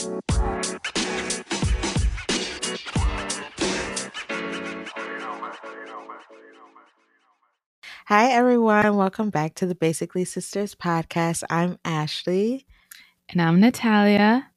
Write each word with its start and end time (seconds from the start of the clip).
Hi, 0.00 0.06
everyone. 8.30 8.96
Welcome 8.96 9.28
back 9.28 9.56
to 9.56 9.66
the 9.66 9.74
Basically 9.74 10.24
Sisters 10.24 10.74
podcast. 10.74 11.42
I'm 11.50 11.76
Ashley. 11.84 12.64
And 13.28 13.42
I'm 13.42 13.60
Natalia. 13.60 14.48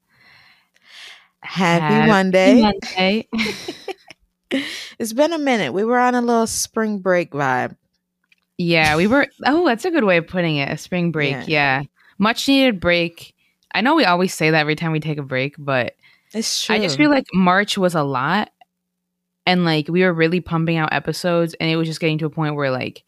Happy, 1.42 1.94
Happy 1.94 2.10
Monday. 2.10 2.62
Monday. 2.62 3.28
it's 4.98 5.12
been 5.12 5.34
a 5.34 5.38
minute. 5.38 5.74
We 5.74 5.84
were 5.84 6.00
on 6.00 6.16
a 6.16 6.22
little 6.22 6.48
spring 6.48 7.00
break 7.00 7.32
vibe. 7.32 7.76
yeah, 8.58 8.96
we 8.96 9.08
were. 9.08 9.28
Oh, 9.46 9.66
that's 9.66 9.84
a 9.84 9.92
good 9.92 10.06
way 10.06 10.16
of 10.16 10.28
putting 10.28 10.56
it. 10.56 10.72
A 10.72 10.78
spring 10.78 11.12
break. 11.12 11.34
Yeah. 11.34 11.44
Yeah. 11.48 11.84
Much 12.18 12.48
needed 12.48 12.80
break. 12.80 13.34
I 13.74 13.82
know 13.82 13.96
we 13.96 14.06
always 14.06 14.34
say 14.34 14.52
that 14.52 14.60
every 14.60 14.76
time 14.76 14.92
we 14.92 15.00
take 15.00 15.18
a 15.18 15.24
break, 15.24 15.56
but 15.58 15.96
It's 16.34 16.66
true. 16.66 16.76
I 16.76 16.80
just 16.80 16.98
feel 16.98 17.10
like 17.10 17.26
March 17.34 17.78
was 17.78 17.96
a 17.96 18.04
lot. 18.04 18.50
And 19.46 19.66
like 19.66 19.88
we 19.90 20.04
were 20.04 20.14
really 20.14 20.40
pumping 20.40 20.78
out 20.78 20.94
episodes, 20.94 21.54
and 21.56 21.70
it 21.70 21.76
was 21.76 21.88
just 21.88 22.00
getting 22.00 22.18
to 22.20 22.26
a 22.26 22.30
point 22.30 22.56
where 22.56 22.72
like 22.72 23.04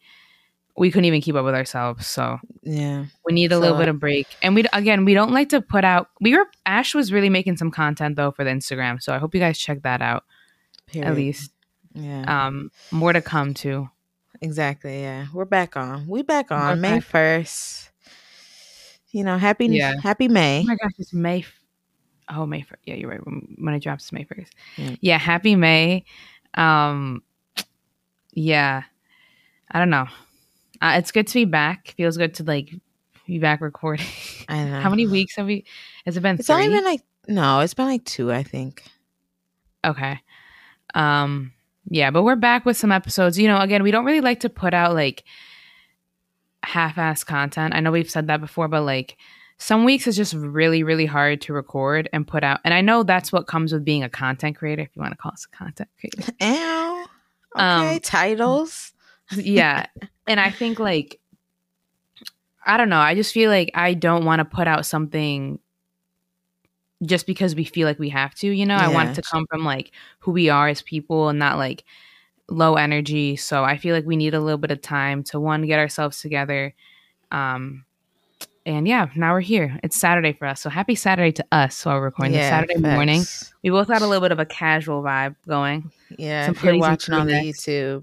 we 0.76 0.90
couldn't 0.90 1.06
even 1.06 1.22
keep 1.22 1.34
up 1.34 1.44
with 1.44 1.54
ourselves. 1.54 2.06
So 2.06 2.38
yeah. 2.62 3.06
we 3.24 3.32
need 3.32 3.52
a 3.52 3.58
little 3.58 3.78
bit 3.78 3.88
of 3.88 3.98
break. 3.98 4.26
And 4.42 4.54
we 4.54 4.64
again, 4.72 5.04
we 5.04 5.14
don't 5.14 5.32
like 5.32 5.48
to 5.50 5.62
put 5.62 5.84
out. 5.84 6.10
We 6.20 6.36
were 6.36 6.44
Ash 6.66 6.94
was 6.94 7.12
really 7.12 7.30
making 7.30 7.56
some 7.56 7.70
content 7.70 8.16
though 8.16 8.30
for 8.32 8.44
the 8.44 8.50
Instagram, 8.50 9.02
so 9.02 9.14
I 9.14 9.18
hope 9.18 9.34
you 9.34 9.40
guys 9.40 9.58
check 9.58 9.82
that 9.82 10.02
out 10.02 10.24
Period. 10.86 11.08
at 11.08 11.16
least. 11.16 11.52
Yeah. 11.94 12.46
Um, 12.46 12.70
more 12.90 13.12
to 13.12 13.22
come 13.22 13.54
too. 13.54 13.88
exactly. 14.42 15.00
Yeah. 15.00 15.26
We're 15.32 15.46
back 15.46 15.76
on. 15.76 16.06
We 16.06 16.22
back 16.22 16.52
on 16.52 16.76
We're 16.76 16.76
May 16.76 17.00
back. 17.00 17.04
1st. 19.16 19.18
You 19.18 19.24
know, 19.24 19.38
happy 19.38 19.66
Yeah. 19.66 19.94
happy 20.02 20.28
May. 20.28 20.60
Oh 20.60 20.66
my 20.66 20.76
gosh, 20.76 20.92
it's 20.98 21.12
May. 21.12 21.40
f- 21.40 21.60
Oh, 22.28 22.44
May 22.44 22.62
first. 22.62 22.82
Yeah, 22.84 22.94
you're 22.94 23.08
right. 23.10 23.24
When, 23.24 23.56
when 23.60 23.74
it 23.74 23.82
drops, 23.82 24.04
it's 24.04 24.12
May 24.12 24.24
first. 24.24 24.52
Yeah. 24.76 24.96
Yeah. 25.00 25.18
happy 25.18 25.54
May. 25.54 26.04
Um, 26.54 27.22
yeah, 28.32 28.82
I 29.70 29.78
don't 29.78 29.90
know. 29.90 30.06
Uh, 30.80 30.94
it's 30.98 31.12
good 31.12 31.26
to 31.28 31.34
be 31.34 31.44
back. 31.44 31.94
Feels 31.96 32.16
good 32.16 32.34
to 32.34 32.42
like 32.44 32.70
be 33.26 33.38
back 33.38 33.60
recording. 33.60 34.06
I 34.48 34.64
know. 34.64 34.80
How 34.82 34.90
many 34.90 35.06
weeks 35.06 35.36
have 35.36 35.46
we? 35.46 35.64
Has 36.04 36.16
it 36.16 36.20
been? 36.20 36.36
It's 36.36 36.46
three? 36.46 36.54
only 36.56 36.68
been 36.68 36.84
like 36.84 37.00
no, 37.28 37.60
it's 37.60 37.74
been 37.74 37.86
like 37.86 38.04
two, 38.04 38.30
I 38.32 38.42
think. 38.42 38.82
okay. 39.84 40.20
Um, 40.94 41.52
yeah, 41.88 42.10
but 42.10 42.22
we're 42.22 42.36
back 42.36 42.64
with 42.64 42.76
some 42.76 42.92
episodes. 42.92 43.38
You 43.38 43.48
know, 43.48 43.58
again, 43.58 43.82
we 43.82 43.90
don't 43.90 44.04
really 44.04 44.20
like 44.20 44.40
to 44.40 44.48
put 44.48 44.74
out 44.74 44.94
like 44.94 45.24
half-ass 46.62 47.24
content. 47.24 47.74
I 47.74 47.80
know 47.80 47.92
we've 47.92 48.10
said 48.10 48.26
that 48.28 48.40
before, 48.40 48.68
but 48.68 48.82
like 48.82 49.16
some 49.58 49.84
weeks 49.84 50.06
is 50.06 50.16
just 50.16 50.34
really, 50.34 50.82
really 50.82 51.06
hard 51.06 51.40
to 51.42 51.52
record 51.52 52.08
and 52.12 52.26
put 52.26 52.44
out. 52.44 52.60
And 52.64 52.74
I 52.74 52.80
know 52.80 53.02
that's 53.02 53.32
what 53.32 53.46
comes 53.46 53.72
with 53.72 53.84
being 53.84 54.02
a 54.02 54.08
content 54.08 54.56
creator, 54.56 54.82
if 54.82 54.90
you 54.94 55.00
want 55.00 55.12
to 55.12 55.18
call 55.18 55.32
us 55.32 55.46
a 55.50 55.56
content 55.56 55.88
creator. 55.98 56.32
Ow. 56.42 57.06
Okay. 57.56 57.94
Um, 57.94 58.00
Titles. 58.00 58.92
yeah. 59.36 59.86
And 60.26 60.38
I 60.40 60.50
think 60.50 60.78
like 60.78 61.20
I 62.66 62.76
don't 62.76 62.88
know, 62.88 62.98
I 62.98 63.14
just 63.14 63.32
feel 63.32 63.48
like 63.48 63.70
I 63.74 63.94
don't 63.94 64.24
want 64.24 64.40
to 64.40 64.44
put 64.44 64.66
out 64.66 64.84
something 64.84 65.60
just 67.04 67.26
because 67.26 67.54
we 67.54 67.64
feel 67.64 67.86
like 67.86 67.98
we 67.98 68.08
have 68.08 68.34
to, 68.36 68.48
you 68.48 68.66
know? 68.66 68.74
I 68.74 68.88
want 68.88 69.10
it 69.10 69.14
to 69.14 69.22
come 69.22 69.46
from 69.48 69.64
like 69.64 69.92
who 70.18 70.32
we 70.32 70.48
are 70.48 70.68
as 70.68 70.82
people 70.82 71.28
and 71.28 71.38
not 71.38 71.58
like 71.58 71.84
low 72.48 72.74
energy. 72.74 73.36
So 73.36 73.64
I 73.64 73.76
feel 73.76 73.94
like 73.94 74.06
we 74.06 74.16
need 74.16 74.34
a 74.34 74.40
little 74.40 74.58
bit 74.58 74.70
of 74.70 74.80
time 74.82 75.22
to 75.24 75.40
one 75.40 75.66
get 75.66 75.78
ourselves 75.78 76.20
together. 76.20 76.74
Um 77.32 77.84
and 78.66 78.88
yeah, 78.88 79.08
now 79.14 79.32
we're 79.32 79.40
here. 79.40 79.78
It's 79.84 79.96
Saturday 79.96 80.32
for 80.32 80.46
us. 80.46 80.60
So 80.60 80.68
happy 80.68 80.96
Saturday 80.96 81.30
to 81.32 81.46
us 81.52 81.86
while 81.86 81.96
we're 81.96 82.06
recording 82.06 82.32
this 82.32 82.48
Saturday 82.48 82.76
morning. 82.78 83.22
We 83.62 83.70
both 83.70 83.86
got 83.86 84.02
a 84.02 84.06
little 84.06 84.20
bit 84.20 84.32
of 84.32 84.40
a 84.40 84.44
casual 84.44 85.04
vibe 85.04 85.36
going. 85.46 85.92
Yeah, 86.18 86.46
Some 86.46 86.56
if 86.56 86.64
you're 86.64 86.78
watching 86.78 87.14
on 87.14 87.28
the. 87.28 87.34
YouTube, 87.34 88.02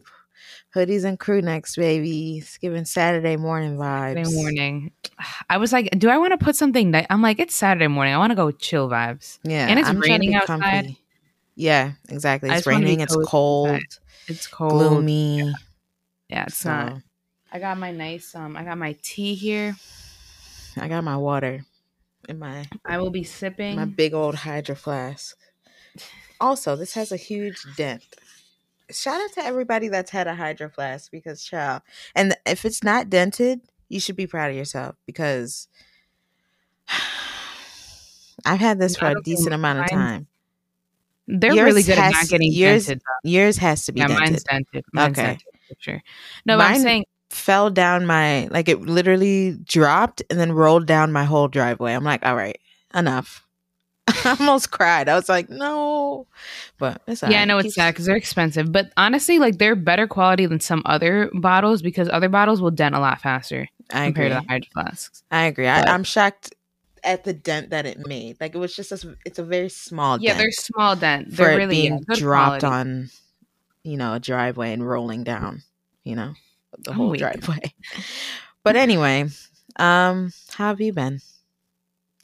hoodies 0.74 1.04
and 1.04 1.20
crew 1.20 1.42
necks, 1.42 1.76
baby. 1.76 2.38
It's 2.38 2.58
giving 2.58 2.86
Saturday 2.86 3.36
morning 3.36 3.76
vibes. 3.76 4.16
Saturday 4.16 4.36
morning. 4.36 4.92
I 5.50 5.58
was 5.58 5.74
like, 5.74 5.90
do 5.98 6.10
I 6.10 6.18
want 6.18 6.32
to 6.32 6.44
put 6.44 6.56
something 6.56 6.92
that 6.92 7.08
I'm 7.10 7.22
like, 7.22 7.40
it's 7.40 7.56
Saturday 7.56 7.88
morning. 7.88 8.14
I 8.14 8.18
want 8.18 8.32
to 8.32 8.36
go 8.36 8.50
chill 8.52 8.90
vibes. 8.90 9.40
Yeah, 9.44 9.68
And 9.68 9.80
it's 9.80 9.90
I'm 9.90 10.00
raining 10.00 10.34
outside. 10.34 10.96
Yeah, 11.56 11.94
exactly. 12.10 12.50
It's 12.50 12.60
just 12.60 12.68
wanna 12.68 12.80
be 12.80 12.86
raining. 12.86 13.02
It's 13.02 13.16
cold, 13.26 13.70
inside. 13.70 13.86
It's 14.28 14.48
cold. 14.48 14.72
gloomy. 14.72 15.54
Yeah, 16.30 16.46
it's 16.46 16.58
so 16.58 16.70
not. 16.70 17.02
I 17.52 17.60
got 17.60 17.78
my 17.78 17.92
nice 17.92 18.34
um 18.34 18.58
I 18.58 18.64
got 18.64 18.78
my 18.78 18.98
tea 19.02 19.36
here. 19.36 19.76
I 20.78 20.88
got 20.88 21.04
my 21.04 21.18
water 21.18 21.66
in 22.28 22.40
my 22.40 22.68
I 22.86 22.98
will 22.98 23.12
be 23.12 23.24
sipping. 23.24 23.76
my 23.76 23.86
big 23.86 24.14
old 24.14 24.36
hydro 24.36 24.76
flask. 24.76 25.38
Also, 26.42 26.76
this 26.76 26.94
has 26.96 27.12
a 27.12 27.18
huge 27.18 27.64
dent. 27.78 28.04
Shout 28.90 29.22
out 29.22 29.32
to 29.34 29.46
everybody 29.46 29.88
that's 29.88 30.12
had 30.12 30.28
a 30.28 30.36
hydro 30.36 30.70
flask 30.70 31.10
because, 31.12 31.44
child, 31.44 31.84
and 32.16 32.36
if 32.46 32.66
it's 32.66 32.84
not 32.84 33.10
dented, 33.10 33.62
you 33.88 34.00
should 34.00 34.16
be 34.16 34.28
proud 34.28 34.50
of 34.52 34.58
yourself 34.58 34.96
because 35.06 35.68
I've 38.46 38.60
had 38.60 38.80
this 38.80 38.98
for 38.98 39.08
a 39.08 39.22
decent 39.22 39.54
amount 39.54 39.80
of 39.80 39.90
time. 39.90 40.28
They're 41.28 41.54
yours 41.54 41.66
really 41.66 41.84
good 41.84 41.98
at 41.98 42.12
not 42.12 42.28
getting 42.28 42.52
yours 42.52 42.88
dented. 42.88 43.02
though. 43.24 43.30
Yours 43.30 43.58
has 43.58 43.86
to 43.86 43.92
be 43.92 44.00
Yeah, 44.02 44.08
dented. 44.08 44.30
mine's 44.30 44.44
dented. 44.44 44.86
Mine's 44.94 45.18
Okay. 45.18 45.28
dented 45.28 45.42
sure. 45.80 46.04
No, 46.46 46.58
but 46.58 46.66
I'm 46.66 46.72
Mine- 46.74 46.82
saying 46.82 47.06
Fell 47.30 47.72
down 47.72 48.06
my 48.06 48.46
like 48.52 48.70
it 48.70 48.82
literally 48.82 49.58
dropped 49.64 50.22
and 50.30 50.40
then 50.40 50.52
rolled 50.52 50.86
down 50.86 51.12
my 51.12 51.24
whole 51.24 51.48
driveway. 51.48 51.94
I'm 51.94 52.04
like, 52.04 52.24
all 52.24 52.36
right, 52.36 52.60
enough. 52.94 53.44
I 54.08 54.36
almost 54.40 54.70
cried. 54.70 55.10
I 55.10 55.16
was 55.16 55.30
like, 55.30 55.50
no, 55.50 56.28
but 56.78 57.02
yeah, 57.28 57.42
I 57.42 57.46
know 57.46 57.58
it's 57.58 57.74
sad 57.74 57.94
because 57.94 58.06
they're 58.06 58.16
expensive, 58.18 58.72
but 58.72 58.92
honestly, 58.98 59.40
like 59.40 59.58
they're 59.58 59.76
better 59.76 60.06
quality 60.06 60.46
than 60.46 60.60
some 60.60 60.84
other 60.86 61.32
bottles 61.34 61.82
because 61.82 62.08
other 62.10 62.30
bottles 62.30 62.62
will 62.62 62.70
dent 62.70 62.94
a 62.94 63.00
lot 63.00 63.20
faster 63.20 63.68
I 63.92 64.06
compared 64.06 64.28
agree. 64.28 64.40
to 64.42 64.46
the 64.46 64.48
hydro 64.54 64.70
flasks. 64.74 65.24
I 65.32 65.46
agree. 65.46 65.68
I, 65.68 65.92
I'm 65.92 66.04
shocked 66.04 66.54
at 67.04 67.24
the 67.24 67.34
dent 67.34 67.70
that 67.72 67.86
it 67.86 68.00
made. 68.08 68.38
Like 68.40 68.56
it 68.56 68.58
was 68.58 68.76
just 68.76 68.92
a, 68.92 69.16
it's 69.26 69.40
a 69.40 69.44
very 69.44 69.70
small 69.70 70.20
Yeah, 70.22 70.36
they're 70.36 70.52
small 70.52 70.96
dent. 70.96 71.30
for 71.32 71.36
They're 71.38 71.52
it 71.54 71.56
really 71.58 71.76
being 71.82 72.04
dropped 72.14 72.62
quality. 72.62 72.66
on, 72.66 73.10
you 73.84 73.98
know, 73.98 74.14
a 74.14 74.20
driveway 74.20 74.74
and 74.74 74.88
rolling 74.88 75.24
down, 75.24 75.64
you 76.04 76.16
know, 76.16 76.34
the 76.80 76.92
I'm 76.92 76.98
whole 76.98 77.10
weak. 77.10 77.20
driveway. 77.20 77.74
but 78.64 78.76
anyway, 78.76 79.26
um, 79.78 80.32
how 80.54 80.68
have 80.70 80.82
you 80.82 80.94
been? 80.94 81.20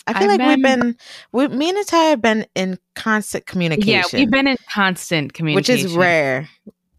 I 0.07 0.13
feel 0.13 0.31
I've 0.31 0.39
like 0.39 0.47
we've 0.55 0.63
been- 0.63 0.79
been, 0.79 0.97
we, 1.31 1.47
me 1.49 1.69
and 1.69 1.77
Natalia 1.77 2.09
have 2.11 2.21
been 2.21 2.45
in 2.55 2.79
constant 2.95 3.45
communication. 3.45 3.91
Yeah, 4.19 4.19
we've 4.19 4.31
been 4.31 4.47
in 4.47 4.57
constant 4.73 5.33
communication, 5.33 5.75
which 5.83 5.85
is 5.91 5.95
rare. 5.95 6.49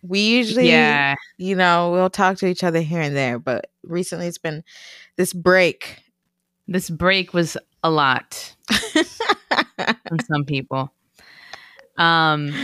We 0.03 0.21
usually, 0.21 0.69
Yeah, 0.69 1.15
you 1.37 1.57
know, 1.57 1.91
we'll 1.91 2.09
talk 2.09 2.37
to 2.39 2.47
each 2.47 2.63
other 2.65 2.81
here 2.81 3.01
and 3.03 3.15
there, 3.17 3.39
but 3.39 3.71
recently 3.83 4.27
it's 4.29 4.39
been 4.39 4.63
this 5.17 5.33
break. 5.33 5.99
this 6.69 6.89
break 6.89 7.35
was 7.35 7.57
a 7.83 7.91
lot 7.91 8.55
on 10.11 10.19
some 10.25 10.45
people. 10.45 10.93
Um, 11.97 12.55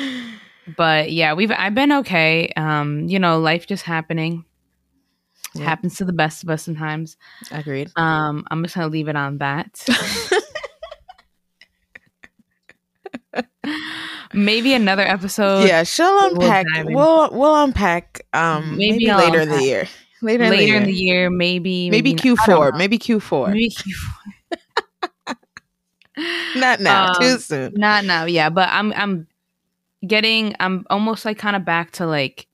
but 0.76 1.12
yeah, 1.12 1.34
we've 1.34 1.50
I've 1.50 1.74
been 1.74 1.92
okay. 1.92 2.52
Um, 2.56 3.08
you 3.08 3.18
know, 3.18 3.38
life 3.38 3.66
just 3.66 3.84
happening. 3.84 4.44
Happens 5.56 5.96
to 5.96 6.04
the 6.04 6.12
best 6.12 6.42
of 6.42 6.50
us 6.50 6.62
sometimes. 6.62 7.16
Agreed. 7.50 7.90
Um, 7.96 8.44
I'm 8.50 8.62
just 8.62 8.74
gonna 8.74 8.88
leave 8.88 9.08
it 9.08 9.16
on 9.16 9.38
that. 9.38 9.86
Maybe 14.32 14.74
another 14.74 15.02
episode 15.02 15.66
yeah, 15.66 15.82
she'll 15.84 16.18
unpack. 16.26 16.66
We'll 16.84 17.30
we'll 17.30 17.62
unpack. 17.62 18.20
Um, 18.32 18.76
maybe, 18.76 19.06
Maybe 19.06 19.14
later 19.14 19.40
in 19.40 19.48
the 19.50 19.62
year. 19.62 19.88
Later, 20.20 20.48
later 20.48 20.74
in 20.76 20.82
in 20.82 20.88
the 20.88 20.92
the 20.92 20.98
year. 20.98 21.20
year. 21.20 21.30
Maybe 21.30 21.90
Maybe 21.90 22.12
not. 22.12 22.20
Q 22.22 22.36
I 22.40 22.46
don't 22.46 22.56
four. 22.56 22.72
Maybe 22.72 22.98
Q 22.98 23.20
four. 23.20 23.48
Maybe 23.48 23.70
Q4. 23.70 23.94
Not 26.54 26.80
now. 26.80 27.04
Um, 27.08 27.14
too 27.20 27.38
soon. 27.38 27.72
Not 27.74 28.04
now, 28.04 28.24
yeah. 28.24 28.48
But 28.50 28.68
I'm 28.70 28.92
I'm 28.94 29.26
getting 30.06 30.54
I'm 30.60 30.86
almost 30.90 31.24
like 31.24 31.38
kind 31.38 31.56
of 31.56 31.64
back 31.64 31.92
to 31.92 32.06
like 32.06 32.46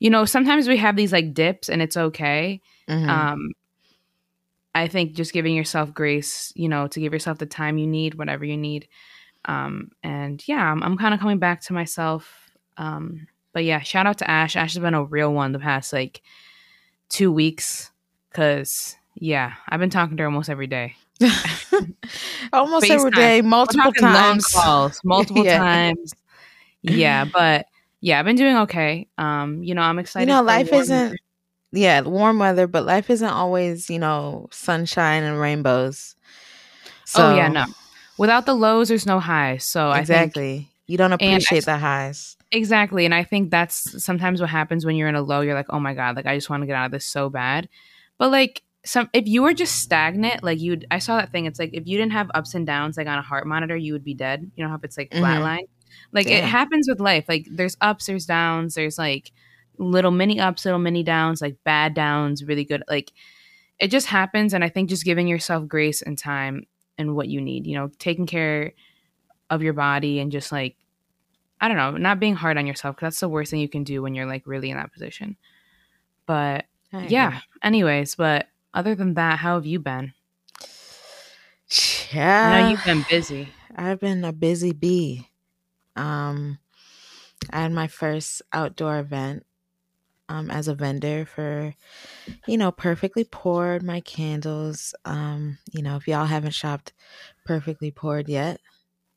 you 0.00 0.10
know, 0.10 0.24
sometimes 0.24 0.68
we 0.68 0.76
have 0.76 0.96
these 0.96 1.12
like 1.12 1.32
dips 1.34 1.68
and 1.68 1.80
it's 1.80 1.96
okay. 1.96 2.60
Mhm. 2.88 3.08
Um 3.08 3.50
I 4.74 4.88
think 4.88 5.12
just 5.14 5.32
giving 5.32 5.54
yourself 5.54 5.94
grace, 5.94 6.52
you 6.56 6.68
know, 6.68 6.88
to 6.88 7.00
give 7.00 7.12
yourself 7.12 7.38
the 7.38 7.46
time 7.46 7.78
you 7.78 7.86
need, 7.86 8.14
whatever 8.14 8.44
you 8.44 8.56
need. 8.56 8.88
Um 9.44 9.90
and 10.02 10.46
yeah, 10.48 10.70
I'm 10.70 10.82
I'm 10.82 10.98
kind 10.98 11.14
of 11.14 11.20
coming 11.20 11.38
back 11.38 11.60
to 11.62 11.72
myself. 11.72 12.50
Um 12.76 13.26
but 13.52 13.64
yeah, 13.64 13.80
shout 13.80 14.06
out 14.06 14.18
to 14.18 14.30
Ash. 14.30 14.56
Ash 14.56 14.74
has 14.74 14.82
been 14.82 14.94
a 14.94 15.04
real 15.04 15.32
one 15.32 15.52
the 15.52 15.60
past 15.60 15.92
like 15.92 16.22
2 17.08 17.30
weeks 17.32 17.92
cuz 18.32 18.96
yeah, 19.14 19.54
I've 19.68 19.80
been 19.80 19.90
talking 19.90 20.16
to 20.16 20.22
her 20.24 20.28
almost 20.28 20.50
every 20.50 20.66
day. 20.66 20.96
Almost 22.52 22.90
every 22.90 23.10
day, 23.10 23.40
multiple 23.42 23.92
times. 23.92 24.46
calls, 24.54 25.00
multiple 25.04 25.44
Yeah. 25.44 25.58
times. 25.58 26.14
Yeah, 26.82 27.24
but 27.32 27.66
yeah, 28.00 28.18
I've 28.18 28.24
been 28.24 28.36
doing 28.36 28.56
okay. 28.58 29.06
Um, 29.18 29.62
you 29.62 29.74
know, 29.74 29.82
I'm 29.82 29.98
excited. 29.98 30.28
You 30.28 30.34
know, 30.36 30.42
life 30.42 30.72
isn't. 30.72 30.96
weather. 30.96 31.16
Yeah, 31.72 32.02
warm 32.02 32.38
weather, 32.38 32.66
but 32.68 32.84
life 32.84 33.10
isn't 33.10 33.28
always, 33.28 33.90
you 33.90 33.98
know, 33.98 34.48
sunshine 34.52 35.24
and 35.24 35.40
rainbows. 35.40 36.14
So, 37.04 37.30
oh 37.32 37.34
yeah, 37.36 37.48
no. 37.48 37.64
without 38.16 38.46
the 38.46 38.54
lows, 38.54 38.88
there's 38.88 39.06
no 39.06 39.18
highs. 39.18 39.64
So 39.64 39.90
exactly. 39.90 40.52
I 40.52 40.56
think 40.58 40.68
you 40.86 40.98
don't 40.98 41.12
I- 41.12 41.16
appreciate 41.16 41.64
the 41.64 41.76
highs. 41.78 42.36
exactly, 42.52 43.04
and 43.04 43.14
I 43.14 43.24
think 43.24 43.50
that's 43.50 44.02
sometimes 44.04 44.40
what 44.40 44.50
happens 44.50 44.86
when 44.86 44.94
you're 44.96 45.08
in 45.08 45.16
a 45.16 45.22
low. 45.22 45.40
You're 45.40 45.54
like, 45.54 45.66
oh 45.70 45.80
my 45.80 45.94
god, 45.94 46.14
like 46.16 46.26
I 46.26 46.36
just 46.36 46.48
want 46.48 46.62
to 46.62 46.66
get 46.66 46.76
out 46.76 46.86
of 46.86 46.92
this 46.92 47.06
so 47.06 47.28
bad. 47.28 47.68
But 48.18 48.30
like 48.30 48.62
some, 48.84 49.08
if 49.12 49.26
you 49.26 49.42
were 49.42 49.54
just 49.54 49.76
stagnant, 49.76 50.42
like 50.42 50.60
you'd, 50.60 50.86
I 50.90 50.98
saw 50.98 51.16
that 51.16 51.32
thing. 51.32 51.46
It's 51.46 51.58
like 51.58 51.70
if 51.72 51.86
you 51.86 51.96
didn't 51.96 52.12
have 52.12 52.30
ups 52.34 52.54
and 52.54 52.66
downs, 52.66 52.96
like 52.96 53.06
on 53.06 53.18
a 53.18 53.22
heart 53.22 53.46
monitor, 53.46 53.76
you 53.76 53.92
would 53.94 54.04
be 54.04 54.14
dead. 54.14 54.50
You 54.56 54.64
know 54.64 54.68
how 54.70 54.76
if 54.76 54.84
it's 54.84 54.98
like 54.98 55.10
Mhm. 55.10 55.20
flatline. 55.20 55.68
Like 56.12 56.26
it 56.26 56.44
happens 56.44 56.88
with 56.88 57.00
life. 57.00 57.24
Like 57.28 57.46
there's 57.50 57.76
ups, 57.80 58.06
there's 58.06 58.26
downs, 58.26 58.74
there's 58.74 58.98
like 58.98 59.32
little 59.78 60.10
mini 60.10 60.38
ups, 60.40 60.64
little 60.64 60.80
mini 60.80 61.02
downs, 61.02 61.40
like 61.40 61.56
bad 61.64 61.94
downs, 61.94 62.44
really 62.44 62.64
good. 62.64 62.82
Like 62.88 63.12
it 63.78 63.88
just 63.88 64.06
happens, 64.08 64.54
and 64.54 64.62
I 64.64 64.68
think 64.68 64.88
just 64.88 65.04
giving 65.04 65.28
yourself 65.28 65.66
grace 65.68 66.02
and 66.02 66.16
time 66.18 66.66
and 66.98 67.16
what 67.16 67.28
you 67.28 67.40
need. 67.40 67.66
You 67.66 67.76
know, 67.76 67.90
taking 67.98 68.26
care 68.26 68.72
of 69.50 69.62
your 69.62 69.72
body 69.72 70.20
and 70.20 70.30
just 70.32 70.52
like 70.52 70.76
I 71.60 71.68
don't 71.68 71.76
know, 71.76 71.92
not 71.92 72.20
being 72.20 72.34
hard 72.34 72.58
on 72.58 72.66
yourself 72.66 72.96
because 72.96 73.06
that's 73.06 73.20
the 73.20 73.28
worst 73.28 73.50
thing 73.50 73.60
you 73.60 73.68
can 73.68 73.84
do 73.84 74.02
when 74.02 74.14
you're 74.14 74.26
like 74.26 74.42
really 74.46 74.70
in 74.70 74.76
that 74.76 74.92
position. 74.92 75.36
But 76.26 76.66
yeah, 77.10 77.40
anyways, 77.62 78.16
but 78.16 78.46
other 78.74 78.94
than 78.94 79.14
that, 79.14 79.38
how 79.38 79.54
have 79.54 79.64
you 79.66 79.78
been? 79.78 80.12
Yeah. 82.12 82.50
I 82.50 82.62
know 82.62 82.68
you've 82.70 82.84
been 82.84 83.06
busy. 83.08 83.48
I've 83.74 84.00
been 84.00 84.24
a 84.24 84.32
busy 84.32 84.72
bee. 84.72 85.28
Um, 85.96 86.58
I 87.50 87.62
had 87.62 87.72
my 87.72 87.86
first 87.86 88.42
outdoor 88.52 88.98
event 88.98 89.46
um, 90.28 90.50
as 90.50 90.68
a 90.68 90.74
vendor 90.74 91.24
for, 91.24 91.74
you 92.46 92.56
know, 92.56 92.70
Perfectly 92.70 93.24
Poured, 93.24 93.82
my 93.82 94.00
candles. 94.00 94.94
Um, 95.04 95.58
you 95.72 95.82
know, 95.82 95.96
if 95.96 96.06
y'all 96.08 96.26
haven't 96.26 96.52
shopped 96.52 96.92
Perfectly 97.44 97.90
Poured 97.90 98.28
yet, 98.28 98.60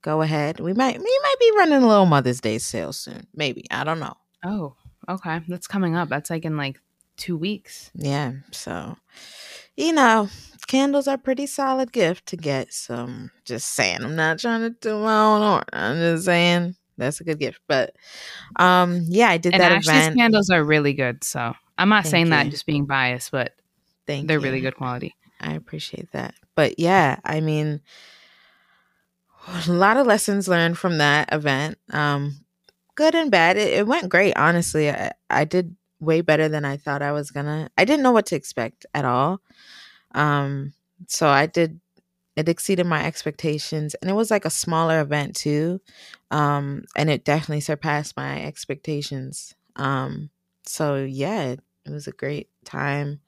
go 0.02 0.22
ahead. 0.22 0.60
We 0.60 0.74
might, 0.74 0.98
we 0.98 1.20
might 1.24 1.40
be 1.40 1.52
running 1.58 1.84
a 1.84 1.88
little 1.88 2.06
Mother's 2.06 2.42
Day 2.42 2.58
sale 2.58 2.94
soon. 2.94 3.28
Maybe. 3.34 3.66
I 3.72 3.84
don't 3.84 4.00
know. 4.00 4.16
Oh, 4.44 4.76
okay. 5.10 5.42
That's 5.48 5.68
coming 5.68 5.96
up. 5.96 6.10
That's 6.10 6.30
like 6.30 6.46
in 6.46 6.58
like 6.58 6.80
two 7.18 7.38
weeks. 7.38 7.92
Yeah. 7.96 8.34
So, 8.52 8.98
you 9.76 9.94
know, 9.94 10.30
candles 10.68 11.08
are 11.08 11.18
pretty 11.18 11.46
solid 11.48 11.92
gift 11.92 12.26
to 12.28 12.38
get. 12.38 12.74
So, 12.74 12.96
I'm 12.96 13.32
just 13.46 13.70
saying, 13.74 14.04
I'm 14.04 14.16
not 14.16 14.40
trying 14.40 14.62
to 14.62 14.70
do 14.70 15.00
my 15.00 15.20
own 15.24 15.42
horn. 15.42 15.64
I'm 15.74 15.98
just 15.98 16.26
saying 16.26 16.76
that's 16.98 17.20
a 17.22 17.24
good 17.24 17.40
gift. 17.40 17.60
But, 17.68 17.96
um, 18.58 19.04
yeah, 19.08 19.30
I 19.30 19.38
did 19.38 19.54
And 19.54 19.62
that 19.62 19.72
Ashley's 19.72 20.04
event. 20.04 20.18
candles 20.18 20.50
are 20.50 20.64
really 20.64 20.94
good. 20.94 21.24
So 21.24 21.54
I'm 21.78 21.90
not 21.90 22.04
Thank 22.04 22.12
saying 22.12 22.30
that 22.30 22.50
just 22.50 22.66
being 22.66 22.86
biased, 22.86 23.32
but 23.32 23.54
Thank 24.06 24.28
they're 24.28 24.40
you. 24.40 24.44
really 24.44 24.62
good 24.62 24.76
quality. 24.76 25.16
I 25.40 25.54
appreciate 25.54 26.12
that. 26.14 26.34
But 26.56 26.80
yeah, 26.80 27.18
I 27.24 27.40
mean, 27.42 27.82
a 29.68 29.72
lot 29.72 29.98
of 29.98 30.08
lessons 30.08 30.48
learned 30.48 30.78
from 30.78 30.98
that 30.98 31.32
event. 31.32 31.78
Um, 31.92 32.44
good 32.96 33.16
and 33.16 33.30
bad. 33.30 33.58
It, 33.58 33.74
it 33.74 33.88
went 33.88 34.10
great, 34.10 34.36
honestly. 34.36 34.90
I, 34.90 35.12
I 35.30 35.46
did 35.46 35.76
way 36.00 36.22
better 36.22 36.48
than 36.50 36.66
I 36.66 36.78
thought 36.78 37.02
I 37.02 37.12
was 37.12 37.32
gonna. 37.32 37.70
I 37.78 37.86
didn't 37.86 38.04
know 38.04 38.12
what 38.12 38.28
to 38.28 38.36
expect 38.36 38.86
at 38.94 39.06
all. 39.06 39.42
Um, 40.14 40.74
so 41.08 41.28
I 41.28 41.46
did. 41.46 41.80
It 42.36 42.50
exceeded 42.50 42.86
my 42.86 43.04
expectations, 43.04 43.96
and 43.96 44.12
it 44.12 44.14
was 44.14 44.30
like 44.30 44.46
a 44.46 44.52
smaller 44.52 45.02
event 45.02 45.36
too. 45.36 45.82
Um, 46.30 46.86
and 46.96 47.10
it 47.10 47.26
definitely 47.26 47.62
surpassed 47.62 48.16
my 48.16 48.44
expectations. 48.44 49.56
Um, 49.76 50.30
so 50.66 50.98
yeah, 50.98 51.44
it, 51.44 51.62
it 51.86 51.92
was 51.92 52.08
a 52.08 52.12
great 52.12 52.50
time. 52.64 53.22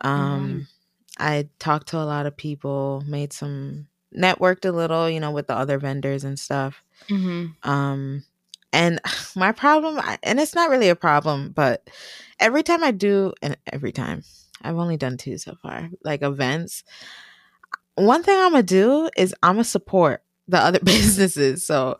Um, 0.00 0.68
I 1.18 1.48
talked 1.58 1.88
to 1.88 1.98
a 1.98 2.04
lot 2.04 2.26
of 2.26 2.36
people, 2.36 3.02
made 3.06 3.32
some 3.32 3.88
networked 4.16 4.64
a 4.64 4.72
little, 4.72 5.08
you 5.08 5.20
know, 5.20 5.30
with 5.30 5.46
the 5.46 5.54
other 5.54 5.78
vendors 5.78 6.24
and 6.24 6.38
stuff. 6.38 6.82
Mm-hmm. 7.08 7.68
Um, 7.68 8.24
and 8.72 9.00
my 9.36 9.52
problem, 9.52 10.00
and 10.22 10.40
it's 10.40 10.54
not 10.54 10.70
really 10.70 10.88
a 10.88 10.96
problem, 10.96 11.52
but 11.52 11.88
every 12.38 12.62
time 12.62 12.84
I 12.84 12.90
do, 12.90 13.32
and 13.42 13.56
every 13.72 13.92
time 13.92 14.22
I've 14.62 14.76
only 14.76 14.96
done 14.96 15.16
two 15.16 15.38
so 15.38 15.54
far, 15.62 15.88
like 16.04 16.22
events. 16.22 16.84
One 17.96 18.22
thing 18.22 18.38
I'm 18.38 18.52
gonna 18.52 18.62
do 18.62 19.10
is 19.16 19.34
I'm 19.42 19.54
gonna 19.54 19.64
support 19.64 20.22
the 20.48 20.58
other 20.58 20.80
businesses. 20.84 21.66
So 21.66 21.98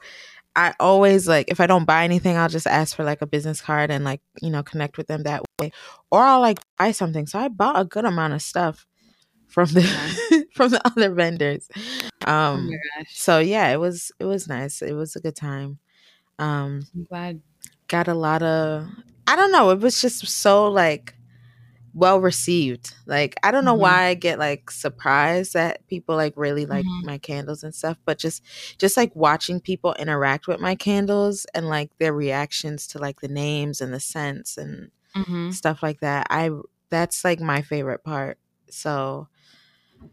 I 0.56 0.75
always 0.81 1.28
like 1.28 1.50
if 1.50 1.61
I 1.61 1.67
don't 1.67 1.84
buy 1.84 2.05
anything, 2.05 2.37
I'll 2.37 2.49
just 2.49 2.67
ask 2.67 2.96
for 2.96 3.05
like 3.05 3.23
a 3.23 3.26
business 3.26 3.61
card 3.61 3.90
and 3.90 4.05
like 4.05 4.20
you 4.43 4.50
know 4.50 4.62
connect 4.62 4.99
with 4.99 5.06
them 5.08 5.25
that 5.25 5.43
way, 5.61 5.73
or 6.11 6.23
I'll 6.23 6.40
like 6.40 6.61
buy 6.78 6.93
something. 6.93 7.26
So 7.26 7.38
I 7.38 7.49
bought 7.49 7.81
a 7.81 7.84
good 7.84 8.05
amount 8.05 8.34
of 8.34 8.43
stuff 8.43 8.87
from 9.49 9.66
the 9.69 10.46
from 10.55 10.70
the 10.70 10.87
other 10.87 11.12
vendors. 11.14 11.69
Oh 12.26 12.31
Um, 12.32 12.70
gosh. 12.96 13.06
so 13.11 13.38
yeah, 13.38 13.69
it 13.70 13.78
was 13.78 14.12
it 14.20 14.25
was 14.25 14.49
nice. 14.49 14.82
It 14.82 14.94
was 14.94 15.16
a 15.16 15.20
good 15.20 15.37
time. 15.37 15.78
Um, 16.40 16.87
I'm 16.94 17.04
glad. 17.04 17.42
got 17.88 18.08
a 18.08 18.14
lot 18.14 18.42
of 18.42 18.87
I 19.26 19.37
don't 19.37 19.52
know, 19.52 19.70
it 19.70 19.81
was 19.81 20.00
just 20.00 20.26
so 20.26 20.69
like 20.70 21.14
well 21.94 22.20
received. 22.20 22.94
Like 23.06 23.37
I 23.42 23.50
don't 23.52 23.64
know 23.64 23.75
Mhm. 23.75 23.81
why 23.81 24.04
I 24.06 24.14
get 24.14 24.38
like 24.38 24.70
surprised 24.70 25.54
that 25.54 25.87
people 25.88 26.16
like 26.16 26.34
really 26.37 26.66
like 26.66 26.87
Mhm. 26.87 27.04
my 27.04 27.19
candles 27.19 27.64
and 27.64 27.75
stuff, 27.75 27.98
but 28.04 28.19
just 28.19 28.42
just 28.78 28.96
like 28.96 29.14
watching 29.16 29.60
people 29.60 29.94
interact 29.98 30.48
with 30.48 30.60
my 30.60 30.75
candles 30.76 31.46
and 31.54 31.69
like 31.69 31.90
their 31.98 32.14
reactions 32.14 32.87
to 32.88 32.98
like 32.98 33.20
the 33.20 33.28
names 33.28 33.81
and 33.81 33.92
the 33.94 34.00
scents 34.00 34.58
and 34.58 34.90
Mm-hmm. 35.16 35.50
stuff 35.50 35.82
like 35.82 36.00
that. 36.00 36.26
I 36.31 36.50
that's 36.90 37.25
like 37.25 37.40
my 37.40 37.62
favorite 37.62 38.04
part. 38.04 38.38
So 38.70 39.28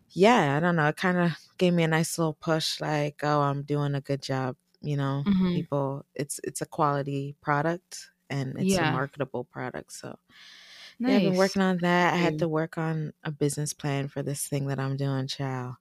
yeah, 0.10 0.56
I 0.58 0.60
don't 0.60 0.76
know. 0.76 0.88
It 0.88 0.98
kind 0.98 1.18
of 1.18 1.32
gave 1.58 1.74
me 1.74 1.84
a 1.84 1.88
nice 1.88 2.18
little 2.18 2.34
push 2.34 2.80
like, 2.82 3.22
oh, 3.24 3.42
I'm 3.42 3.64
doing 3.64 3.96
a 3.96 4.02
good 4.02 4.22
job, 4.22 4.56
you 4.88 4.98
know. 4.98 5.26
Mhm. 5.26 5.54
People 5.54 6.06
it's 6.16 6.40
it's 6.44 6.62
a 6.62 6.68
quality 6.68 7.36
product 7.42 8.10
and 8.30 8.58
it's 8.60 8.80
Yeah. 8.80 8.82
a 8.82 8.86
marketable 8.86 9.44
product. 9.46 9.94
So 9.94 10.20
Nice. 11.00 11.08
yeah, 11.08 11.18
I've 11.18 11.24
been 11.24 11.36
working 11.36 11.62
on 11.64 11.80
that. 11.82 12.14
I 12.14 12.18
had 12.18 12.38
to 12.40 12.48
work 12.50 12.78
on 12.78 13.14
a 13.24 13.32
business 13.32 13.74
plan 13.74 14.08
for 14.10 14.24
this 14.24 14.48
thing 14.48 14.68
that 14.68 14.80
I'm 14.80 14.98
doing, 14.98 15.28
child. 15.28 15.76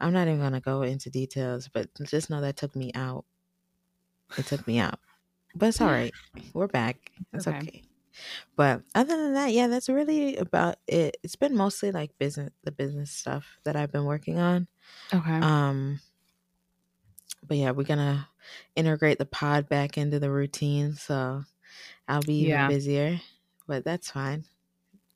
I'm 0.00 0.12
not 0.12 0.28
even 0.28 0.40
gonna 0.40 0.60
go 0.60 0.82
into 0.82 1.08
details, 1.08 1.68
but 1.68 1.88
just 2.04 2.28
know 2.28 2.42
that 2.42 2.58
took 2.58 2.76
me 2.76 2.92
out. 2.94 3.24
It 4.36 4.46
took 4.46 4.66
me 4.66 4.78
out. 4.78 5.00
But 5.54 5.70
it's 5.70 5.80
all 5.82 5.90
right. 5.90 6.14
We're 6.54 6.68
back. 6.68 7.12
It's 7.32 7.46
Okay. 7.46 7.62
okay. 7.62 7.84
But 8.56 8.84
other 8.94 9.16
than 9.16 9.34
that, 9.34 9.52
yeah, 9.52 9.68
that's 9.68 9.88
really 9.88 10.36
about 10.36 10.76
it. 10.88 11.18
It's 11.22 11.36
been 11.36 11.56
mostly 11.56 11.92
like 11.92 12.18
business 12.18 12.52
the 12.64 12.72
business 12.72 13.10
stuff 13.12 13.58
that 13.64 13.76
I've 13.76 13.92
been 13.92 14.04
working 14.06 14.38
on. 14.38 14.68
Okay. 15.12 15.42
Um 15.42 16.00
but 17.46 17.56
yeah, 17.56 17.72
we're 17.72 17.84
gonna 17.84 18.28
integrate 18.76 19.18
the 19.18 19.26
pod 19.26 19.68
back 19.68 19.98
into 19.98 20.18
the 20.20 20.30
routine, 20.30 20.94
so 20.94 21.44
I'll 22.08 22.22
be 22.22 22.36
even 22.42 22.58
Yeah. 22.58 22.66
busier. 22.66 23.20
But 23.66 23.84
that's 23.84 24.10
fine. 24.10 24.46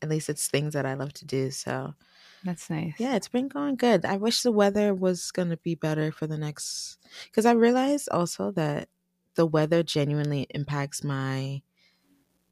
At 0.03 0.11
least 0.11 0.29
it's 0.31 0.49
things 0.49 0.75
that 0.75 0.87
I 0.87 0.95
love 0.95 1.13
to 1.15 1.27
do. 1.27 1.51
So 1.51 1.95
That's 2.43 2.71
nice. 2.71 2.95
yeah, 2.99 3.15
it's 3.17 3.29
been 3.29 3.49
going 3.49 3.77
good. 3.77 4.05
I 4.05 4.17
wish 4.17 4.43
the 4.43 4.53
weather 4.53 4.95
was 4.95 5.31
gonna 5.31 5.57
be 5.59 5.75
better 5.75 6.11
for 6.11 6.27
the 6.27 6.39
next 6.39 6.99
because 7.27 7.45
I 7.47 7.53
realized 7.53 8.09
also 8.11 8.51
that 8.53 8.89
the 9.35 9.47
weather 9.47 9.83
genuinely 9.83 10.47
impacts 10.51 11.05
my 11.05 11.63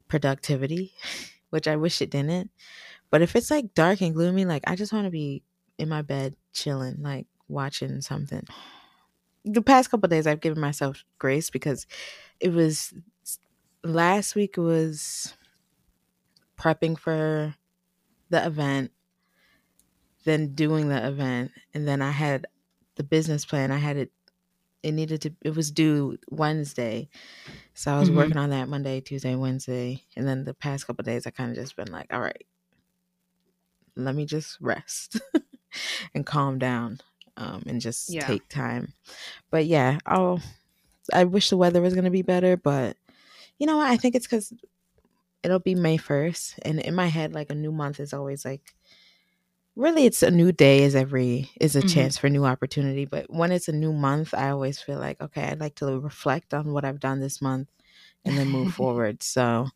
productivity, 0.07 0.93
which 1.49 1.67
I 1.67 1.75
wish 1.75 2.01
it 2.01 2.11
didn't. 2.11 2.51
But 3.11 3.21
if 3.21 3.35
it's 3.35 3.51
like 3.51 3.73
dark 3.75 4.01
and 4.01 4.13
gloomy, 4.15 4.45
like 4.45 4.63
I 4.67 4.75
just 4.75 4.93
want 4.93 5.05
to 5.05 5.11
be 5.11 5.43
in 5.77 5.89
my 5.89 6.01
bed 6.03 6.35
chilling, 6.53 7.01
like 7.01 7.27
watching 7.47 8.01
something. 8.01 8.45
The 9.45 9.61
past 9.61 9.91
couple 9.91 10.09
days, 10.09 10.27
I've 10.27 10.41
given 10.41 10.59
myself 10.59 11.05
grace 11.19 11.49
because 11.51 11.87
it 12.39 12.49
was 12.53 12.93
last 13.83 14.35
week 14.35 14.57
was 14.57 15.35
prepping 16.57 16.97
for 16.97 17.55
the 18.29 18.45
event, 18.45 18.91
then 20.25 20.53
doing 20.55 20.89
the 20.89 21.07
event, 21.07 21.51
and 21.73 21.87
then 21.87 22.01
I 22.01 22.11
had 22.11 22.47
the 22.95 23.03
business 23.03 23.45
plan. 23.45 23.71
I 23.71 23.77
had 23.77 23.97
it. 23.97 24.11
It 24.83 24.93
needed 24.93 25.21
to. 25.23 25.35
It 25.43 25.55
was 25.55 25.71
due 25.71 26.17
Wednesday, 26.29 27.09
so 27.75 27.93
I 27.95 27.99
was 27.99 28.09
Mhm. 28.09 28.15
working 28.15 28.37
on 28.37 28.51
that 28.51 28.69
Monday, 28.69 29.01
Tuesday, 29.01 29.35
Wednesday, 29.35 30.03
and 30.15 30.27
then 30.27 30.45
the 30.45 30.53
past 30.55 30.87
couple 30.87 31.03
days, 31.03 31.27
I 31.27 31.31
kind 31.31 31.51
of 31.51 31.57
just 31.57 31.75
been 31.75 31.91
like, 31.91 32.13
all 32.13 32.21
right, 32.21 32.45
let 33.95 34.15
me 34.15 34.25
just 34.25 34.57
rest 34.61 35.19
and 36.15 36.25
calm 36.25 36.59
down, 36.59 36.99
um, 37.37 37.63
and 37.67 37.81
just 37.81 38.19
Yeah. 38.19 38.21
take 38.21 38.47
time. 38.49 38.93
But 39.51 39.65
yeah, 39.67 39.99
I'll. 40.05 40.41
I 41.13 41.25
wish 41.25 41.49
the 41.51 41.57
weather 41.57 41.81
was 41.81 41.95
gonna 41.95 42.11
be 42.11 42.23
better, 42.23 42.57
but 42.57 42.97
you 43.59 43.67
know 43.67 43.77
what? 43.77 43.89
I 43.89 43.97
think 43.97 44.15
it's 44.15 44.27
because 44.27 44.53
it'll 45.43 45.59
be 45.59 45.75
May 45.75 45.97
first, 45.97 46.59
and 46.63 46.79
in 46.81 46.95
my 46.95 47.07
head, 47.07 47.33
like 47.33 47.51
a 47.51 47.55
new 47.55 47.71
month 47.71 47.99
is 47.99 48.13
always 48.13 48.45
like 48.45 48.75
really 49.75 50.05
it's 50.05 50.23
a 50.23 50.31
new 50.31 50.51
day 50.51 50.83
is 50.83 50.95
every 50.95 51.49
is 51.59 51.75
a 51.75 51.83
Mhm. 51.83 51.83
chance 51.83 52.17
for 52.17 52.29
new 52.29 52.45
opportunity 52.45 53.05
but 53.05 53.25
when 53.29 53.51
it's 53.51 53.67
a 53.67 53.73
new 53.73 53.91
month 53.91 54.33
i 54.33 54.49
always 54.49 54.81
feel 54.81 54.97
like 54.99 55.19
okay 55.19 55.43
i'd 55.49 55.59
like 55.59 55.75
to 55.75 55.99
reflect 55.99 56.53
on 56.53 56.71
what 56.71 56.85
i've 56.85 56.99
done 56.99 57.19
this 57.19 57.41
month 57.41 57.67
and 58.23 58.37
then 58.37 58.49
move 58.49 58.69
forward 58.69 59.21
so 59.21 59.67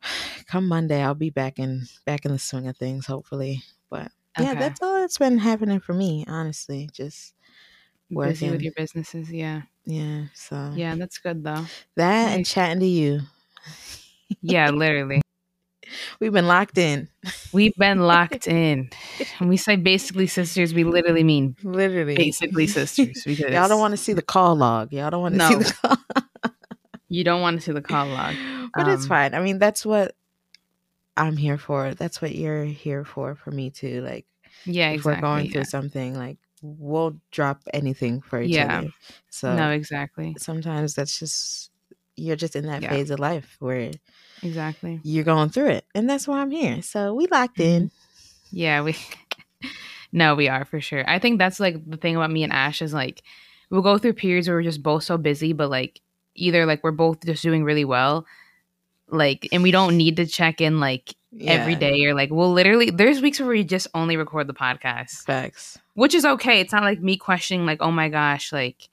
come 0.46 0.66
monday 0.68 1.02
i'll 1.02 1.14
be 1.14 1.30
back 1.30 1.58
in 1.58 1.82
back 2.04 2.24
in 2.24 2.32
the 2.32 2.38
swing 2.38 2.66
of 2.66 2.76
things 2.76 3.06
hopefully 3.06 3.62
but 3.90 4.10
yeah, 4.40 4.54
that's 4.54 4.82
all 4.82 4.94
that's 5.00 5.18
been 5.18 5.38
happening 5.38 5.80
for 5.80 5.92
me, 5.94 6.24
honestly. 6.28 6.88
Just 6.92 7.34
Busy 8.10 8.50
with 8.50 8.62
your 8.62 8.72
businesses. 8.76 9.32
Yeah. 9.32 9.62
yeah. 9.84 10.26
So 10.34 10.72
Yeah, 10.76 10.94
that's 10.96 11.18
good 11.18 11.42
though. 11.42 11.64
that 11.96 12.36
and 12.36 12.46
chatting 12.46 12.80
to 12.80 12.86
you. 12.86 13.20
Yeah, 14.42 14.70
literally. 14.70 15.22
We've 16.20 16.32
been 16.32 16.46
locked 16.48 16.78
in. 16.78 17.08
We've 17.52 17.74
been 17.76 18.00
locked 18.00 18.46
in. 18.48 18.90
When 19.38 19.48
we 19.48 19.56
say 19.56 19.76
basically 19.76 20.26
sisters, 20.26 20.74
we 20.74 20.82
literally 20.84 21.22
mean 21.24 21.56
Literally. 21.62 22.16
basically 22.16 22.66
sisters 22.66 23.22
because 23.24 23.38
Y'all 23.52 23.68
don't 23.68 23.80
want 23.80 23.92
to 23.92 23.96
see 23.96 24.12
the 24.12 24.22
call 24.22 24.56
log. 24.56 24.92
Y'all 24.92 25.10
don't 25.10 25.22
want 25.22 25.34
to 25.36 25.46
see 25.48 25.54
the 25.54 25.72
call. 25.72 25.96
you 27.08 27.22
don't 27.24 27.40
want 27.40 27.58
to 27.60 27.64
see 27.64 27.72
the 27.72 27.82
call 27.82 28.06
log. 28.08 28.34
but 28.74 28.88
it's 28.88 29.04
Um, 29.04 29.08
fine. 29.08 29.34
I 29.34 29.40
mean, 29.40 29.58
that's 29.58 29.86
what 29.86 30.14
I'm 31.16 31.36
here 31.36 31.58
for. 31.58 31.94
That's 31.94 32.20
what 32.20 32.34
you're 32.34 32.64
here 32.64 33.04
for 33.04 33.34
for 33.34 33.50
me 33.50 33.70
too. 33.70 34.02
Like 34.02 34.26
Yeah, 34.64 34.90
if 34.90 34.96
exactly. 34.96 35.14
we're 35.14 35.20
going 35.20 35.50
through 35.50 35.64
something, 35.64 36.14
like 36.14 36.38
we'll 36.62 37.16
drop 37.30 37.62
anything 37.74 38.20
for 38.22 38.40
each 38.40 38.52
Yeah. 38.54 38.78
other. 38.80 38.90
So 39.30 39.54
No, 39.54 39.70
exactly. 39.70 40.34
sometimes 40.38 40.94
that's 40.94 41.18
just 41.18 41.70
you're 42.16 42.36
just 42.36 42.56
in 42.56 42.66
that 42.66 42.82
Yeah. 42.82 42.90
phase 42.90 43.10
of 43.10 43.18
life 43.18 43.56
where 43.60 43.90
Exactly. 44.42 45.00
you're 45.02 45.24
going 45.24 45.50
through 45.50 45.68
it. 45.68 45.84
And 45.94 46.08
that's 46.08 46.26
why 46.26 46.40
I'm 46.40 46.50
here. 46.50 46.80
So 46.82 47.12
we 47.14 47.26
locked 47.26 47.60
in. 47.60 47.84
Mm-hmm. 47.88 48.56
Yeah, 48.56 48.82
we 48.82 48.96
No, 50.12 50.34
we 50.34 50.48
are 50.48 50.64
for 50.64 50.80
sure. 50.80 51.04
I 51.08 51.18
think 51.18 51.38
that's 51.38 51.60
like 51.60 51.76
the 51.88 51.96
thing 51.96 52.16
about 52.16 52.30
me 52.30 52.42
and 52.42 52.52
Ash 52.52 52.80
is 52.80 52.94
like 52.94 53.22
we'll 53.70 53.82
go 53.82 53.98
through 53.98 54.14
periods 54.14 54.48
where 54.48 54.56
we're 54.56 54.62
just 54.62 54.82
both 54.82 55.02
so 55.02 55.18
busy, 55.18 55.52
but 55.52 55.68
like 55.68 56.00
either 56.34 56.64
like 56.66 56.82
we're 56.84 56.92
both 56.92 57.24
just 57.24 57.42
doing 57.42 57.64
really 57.64 57.84
well, 57.84 58.24
like 59.08 59.48
and 59.52 59.62
we 59.62 59.70
don't 59.70 59.96
need 59.96 60.16
to 60.16 60.26
check 60.26 60.60
in 60.60 60.80
like 60.80 61.14
every 61.40 61.72
Yeah, 61.74 61.78
day 61.78 62.04
or 62.06 62.14
like 62.14 62.30
we'll 62.30 62.52
literally 62.52 62.90
there's 62.90 63.20
weeks 63.20 63.38
where 63.40 63.48
we 63.48 63.62
just 63.64 63.86
only 63.94 64.16
record 64.16 64.46
the 64.46 64.54
podcast. 64.54 65.24
Facts. 65.24 65.78
Which 65.94 66.14
is 66.14 66.24
okay. 66.24 66.60
It's 66.60 66.72
not 66.72 66.82
like 66.82 67.00
me 67.00 67.16
questioning 67.16 67.66
like, 67.66 67.80
oh 67.82 67.90
my 67.90 68.08
gosh, 68.08 68.52
like 68.52 68.88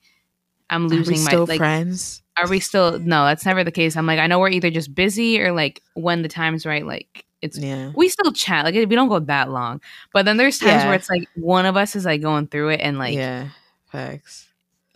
I'm 0.70 0.86
Are 0.86 0.88
we 0.88 0.96
losing 0.98 1.24
my 1.24 1.34
like 1.44 1.58
friends? 1.58 2.22
are 2.36 2.48
we 2.48 2.58
still 2.60 2.98
no, 2.98 3.24
that's 3.24 3.44
never 3.44 3.62
the 3.64 3.70
case. 3.70 3.96
I'm 3.96 4.06
like, 4.06 4.18
I 4.18 4.26
know 4.26 4.38
we're 4.38 4.48
either 4.48 4.70
just 4.70 4.94
busy 4.94 5.40
or 5.40 5.52
like 5.52 5.82
when 5.94 6.22
the 6.22 6.28
time's 6.28 6.64
right, 6.66 6.84
like 6.86 7.24
it's 7.42 7.58
Yeah. 7.58 7.92
we 7.94 8.08
still 8.08 8.32
chat 8.32 8.64
like 8.64 8.74
we 8.74 8.86
don't 8.86 9.08
go 9.08 9.18
that 9.18 9.50
long 9.50 9.82
but 10.14 10.24
then 10.24 10.38
there's 10.38 10.58
times 10.58 10.82
Yeah. 10.82 10.86
where 10.86 10.94
it's 10.94 11.10
like 11.10 11.28
one 11.36 11.66
of 11.66 11.76
us 11.76 11.94
is 11.94 12.06
like 12.06 12.22
going 12.22 12.46
through 12.46 12.70
it 12.70 12.80
and 12.80 12.98
like 12.98 13.14
yeah. 13.14 13.48
Facts. 13.92 14.48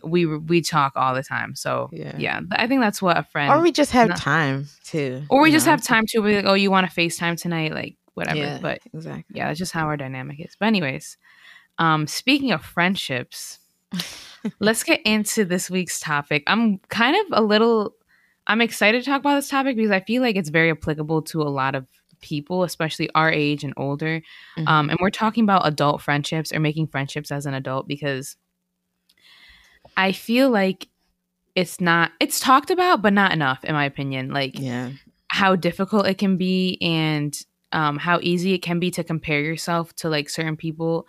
We 0.03 0.25
we 0.25 0.61
talk 0.61 0.93
all 0.95 1.13
the 1.13 1.23
time 1.23 1.55
so 1.55 1.89
Yeah. 1.91 2.15
yeah, 2.17 2.39
i 2.51 2.67
think 2.67 2.81
that's 2.81 3.01
what 3.01 3.17
a 3.17 3.23
friend 3.23 3.51
Or 3.51 3.61
we 3.61 3.71
just 3.71 3.91
have 3.91 4.09
no. 4.09 4.15
time 4.15 4.67
too. 4.83 5.23
or 5.29 5.41
we 5.41 5.51
just 5.51 5.65
know? 5.65 5.71
have 5.71 5.83
time 5.83 6.05
to 6.07 6.21
be 6.21 6.35
like 6.37 6.45
oh 6.45 6.53
you 6.53 6.71
want 6.71 6.89
to 6.89 6.95
facetime 7.01 7.39
tonight 7.39 7.73
like 7.73 7.95
whatever 8.13 8.37
Yeah. 8.39 8.59
but 8.61 8.79
Exactly. 8.93 9.23
yeah 9.37 9.47
that's 9.47 9.59
just 9.59 9.71
how 9.73 9.85
our 9.87 9.97
dynamic 9.97 10.39
is 10.39 10.55
but 10.59 10.67
anyways 10.67 11.17
um 11.79 12.07
speaking 12.07 12.51
of 12.51 12.61
friendships 12.63 13.59
let's 14.59 14.83
get 14.83 15.01
into 15.05 15.45
this 15.45 15.69
week's 15.69 15.99
topic 15.99 16.43
i'm 16.47 16.77
kind 16.89 17.15
of 17.15 17.39
a 17.39 17.43
little 17.43 17.93
i'm 18.47 18.61
excited 18.61 19.03
to 19.03 19.09
talk 19.09 19.19
about 19.19 19.35
this 19.35 19.49
topic 19.49 19.75
because 19.75 19.91
i 19.91 19.99
feel 20.01 20.21
like 20.21 20.35
it's 20.35 20.49
very 20.49 20.71
applicable 20.71 21.21
to 21.21 21.41
a 21.41 21.49
lot 21.49 21.75
of 21.75 21.85
people 22.21 22.63
especially 22.63 23.09
our 23.15 23.31
age 23.31 23.63
and 23.63 23.73
older 23.77 24.21
Mhm. 24.57 24.67
um, 24.67 24.89
and 24.89 24.99
we're 25.01 25.09
talking 25.09 25.43
about 25.43 25.65
adult 25.67 26.01
friendships 26.01 26.51
or 26.53 26.59
making 26.59 26.87
friendships 26.87 27.31
as 27.31 27.45
an 27.45 27.53
adult 27.53 27.87
because 27.87 28.35
I 29.99 30.13
feel 30.13 30.49
like 30.49 30.87
it's 31.55 31.81
not 31.81 32.11
it's 32.21 32.39
talked 32.39 32.71
about 32.71 33.01
but 33.01 33.11
not 33.11 33.33
enough 33.33 33.65
in 33.65 33.73
my 33.73 33.83
opinion. 33.83 34.29
Like 34.31 34.57
yeah. 34.57 34.91
how 35.27 35.57
difficult 35.57 36.07
it 36.07 36.17
can 36.17 36.37
be 36.37 36.77
and 36.81 37.37
um, 37.73 37.97
how 37.97 38.19
easy 38.21 38.53
it 38.53 38.61
can 38.63 38.79
be 38.79 38.91
to 38.91 39.03
compare 39.03 39.41
yourself 39.41 39.93
to 39.97 40.09
like 40.09 40.29
certain 40.29 40.55
people 40.55 41.05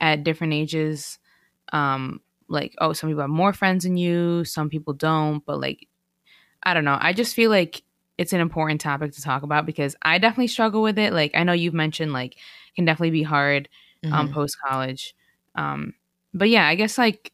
at 0.00 0.22
different 0.22 0.52
ages. 0.52 1.18
Um 1.72 2.20
like 2.48 2.74
oh 2.78 2.92
some 2.92 3.08
people 3.08 3.22
have 3.22 3.30
more 3.30 3.52
friends 3.52 3.82
than 3.84 3.96
you 3.96 4.44
some 4.44 4.68
people 4.68 4.92
don't 4.92 5.44
but 5.46 5.58
like 5.60 5.88
i 6.62 6.74
don't 6.74 6.84
know. 6.84 6.98
I 7.00 7.12
just 7.12 7.34
feel 7.34 7.50
like 7.50 7.82
it's 8.18 8.32
an 8.32 8.40
important 8.40 8.80
topic 8.80 9.12
to 9.12 9.22
talk 9.22 9.42
about 9.42 9.66
because 9.66 9.96
i 10.02 10.18
definitely 10.18 10.46
struggle 10.48 10.82
with 10.82 10.98
it. 10.98 11.12
Like 11.12 11.32
i 11.34 11.42
know 11.42 11.52
you've 11.54 11.74
mentioned 11.74 12.12
like 12.12 12.36
can 12.76 12.84
definitely 12.84 13.10
be 13.10 13.22
hard 13.22 13.68
um 14.12 14.28
Mhm. 14.28 14.32
post 14.34 14.56
college 14.60 15.14
um 15.54 15.94
but 16.34 16.48
yeah 16.50 16.66
i 16.68 16.74
guess 16.76 16.98
like 16.98 17.32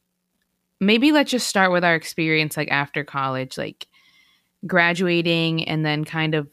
maybe 0.82 1.12
let's 1.12 1.30
just 1.30 1.46
start 1.46 1.70
with 1.70 1.84
our 1.84 1.94
experience 1.94 2.56
like 2.56 2.70
after 2.70 3.04
college 3.04 3.56
like 3.56 3.86
graduating 4.66 5.64
and 5.64 5.86
then 5.86 6.04
kind 6.04 6.34
of 6.34 6.48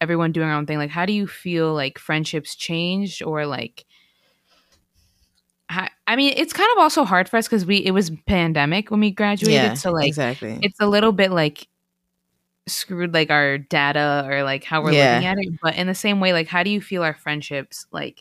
everyone 0.00 0.32
doing 0.32 0.46
their 0.48 0.56
own 0.56 0.66
thing 0.66 0.78
like 0.78 0.90
how 0.90 1.04
do 1.06 1.12
you 1.12 1.26
feel 1.26 1.74
like 1.74 1.98
friendships 1.98 2.54
changed 2.54 3.22
or 3.22 3.46
like 3.46 3.84
ha- 5.70 5.90
i 6.06 6.14
mean 6.16 6.32
it's 6.36 6.52
kind 6.52 6.68
of 6.76 6.78
also 6.82 7.04
hard 7.04 7.28
for 7.28 7.36
us 7.36 7.46
because 7.46 7.64
we 7.66 7.78
it 7.78 7.90
was 7.92 8.10
pandemic 8.26 8.90
when 8.90 9.00
we 9.00 9.10
graduated 9.10 9.54
yeah. 9.62 9.74
so 9.74 9.90
like 9.90 10.08
exactly. 10.08 10.58
it's 10.62 10.78
a 10.80 10.86
little 10.86 11.12
bit 11.12 11.30
like 11.30 11.66
screwed 12.66 13.12
like 13.14 13.30
our 13.30 13.58
data 13.58 14.26
or 14.30 14.42
like 14.42 14.62
how 14.62 14.82
we're 14.82 14.92
Yeah. 14.92 15.14
looking 15.14 15.26
at 15.26 15.38
it 15.38 15.60
but 15.62 15.74
in 15.74 15.86
the 15.86 15.94
same 15.94 16.20
way 16.20 16.32
like 16.32 16.46
how 16.48 16.62
do 16.62 16.70
you 16.70 16.80
feel 16.80 17.02
our 17.02 17.14
friendships 17.14 17.86
like 17.90 18.16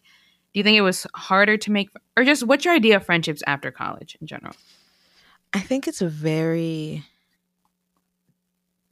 do 0.53 0.59
you 0.59 0.63
think 0.63 0.77
it 0.77 0.81
was 0.81 1.05
harder 1.15 1.57
to 1.57 1.71
make 1.71 1.89
or 2.17 2.23
just 2.23 2.43
what's 2.43 2.65
your 2.65 2.73
idea 2.73 2.95
of 2.95 3.05
friendships 3.05 3.43
after 3.45 3.71
college 3.71 4.17
in 4.19 4.27
general 4.27 4.55
I 5.53 5.59
think 5.59 5.87
it's 5.87 6.01
a 6.01 6.07
very 6.09 7.03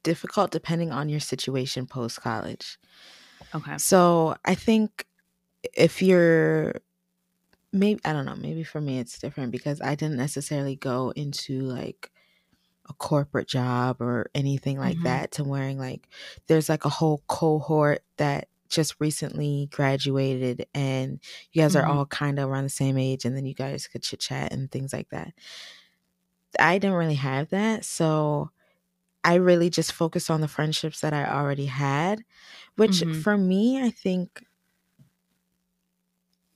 difficult 0.02 0.50
depending 0.50 0.90
on 0.92 1.08
your 1.08 1.20
situation 1.20 1.86
post 1.86 2.20
college. 2.20 2.78
okay 3.54 3.78
So 3.78 4.36
I 4.44 4.54
think 4.54 5.06
if 5.76 6.02
you're 6.02 6.74
maybe 7.72 8.00
I 8.04 8.12
don't 8.12 8.26
know, 8.26 8.36
maybe 8.36 8.64
for 8.64 8.80
me 8.80 8.98
it's 8.98 9.18
different 9.18 9.52
because 9.52 9.80
I 9.80 9.94
didn't 9.94 10.16
necessarily 10.18 10.76
go 10.76 11.10
into 11.12 11.60
like 11.62 12.12
a 12.88 12.94
corporate 12.94 13.48
job 13.48 14.00
or 14.02 14.30
anything 14.34 14.78
like 14.78 14.98
Mhm. 14.98 15.04
that 15.04 15.32
to 15.32 15.44
wearing 15.44 15.78
like 15.78 16.08
there's 16.48 16.68
like 16.68 16.84
a 16.84 16.90
whole 16.90 17.22
cohort 17.28 18.02
that 18.18 18.48
just 18.68 18.96
recently 19.00 19.68
graduated 19.72 20.66
and 20.74 21.20
you 21.52 21.62
guys 21.62 21.76
are 21.76 21.86
Mhm. 21.86 21.86
all 21.86 22.06
kind 22.06 22.38
of 22.38 22.48
around 22.50 22.64
the 22.64 22.70
same 22.70 22.98
age 22.98 23.24
and 23.24 23.36
then 23.36 23.46
you 23.46 23.54
guys 23.54 23.88
could 23.88 24.02
chit 24.02 24.20
chat 24.20 24.52
and 24.52 24.70
things 24.72 24.92
like 24.92 25.10
that. 25.10 25.34
I 26.58 26.78
didn't 26.78 26.96
really 26.96 27.14
have 27.16 27.50
that. 27.50 27.84
So 27.84 28.50
I 29.24 29.36
really 29.36 29.70
just 29.70 29.92
focused 29.92 30.30
on 30.30 30.40
the 30.42 30.48
friendships 30.48 31.00
that 31.02 31.14
I 31.14 31.26
already 31.26 31.66
had, 31.66 32.24
which 32.76 33.02
Mhm. 33.02 33.22
for 33.22 33.38
me, 33.38 33.82
I 33.82 33.90
think 33.90 34.44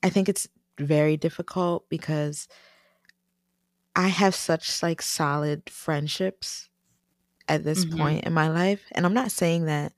I 0.02 0.10
think 0.10 0.28
it's 0.28 0.48
very 0.78 1.16
difficult 1.16 1.88
because 1.88 2.48
I 3.94 4.08
have 4.08 4.34
such 4.34 4.82
like 4.82 5.02
solid 5.02 5.68
friendships 5.68 6.70
at 7.48 7.64
this 7.64 7.84
Mhm. 7.84 7.84
point 7.84 8.24
in 8.26 8.32
my 8.34 8.48
life. 8.50 8.84
And 8.92 9.06
I'm 9.06 9.14
not 9.14 9.32
saying 9.32 9.66
that, 9.66 9.94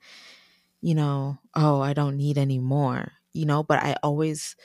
you 0.83 0.95
know, 0.95 1.39
oh, 1.55 1.81
I 1.81 1.95
don't 1.95 2.17
need 2.19 2.39
any 2.39 2.59
more, 2.61 3.13
you 3.33 3.47
know, 3.47 3.63
but 3.63 3.81
I 3.83 3.97
always 4.03 4.57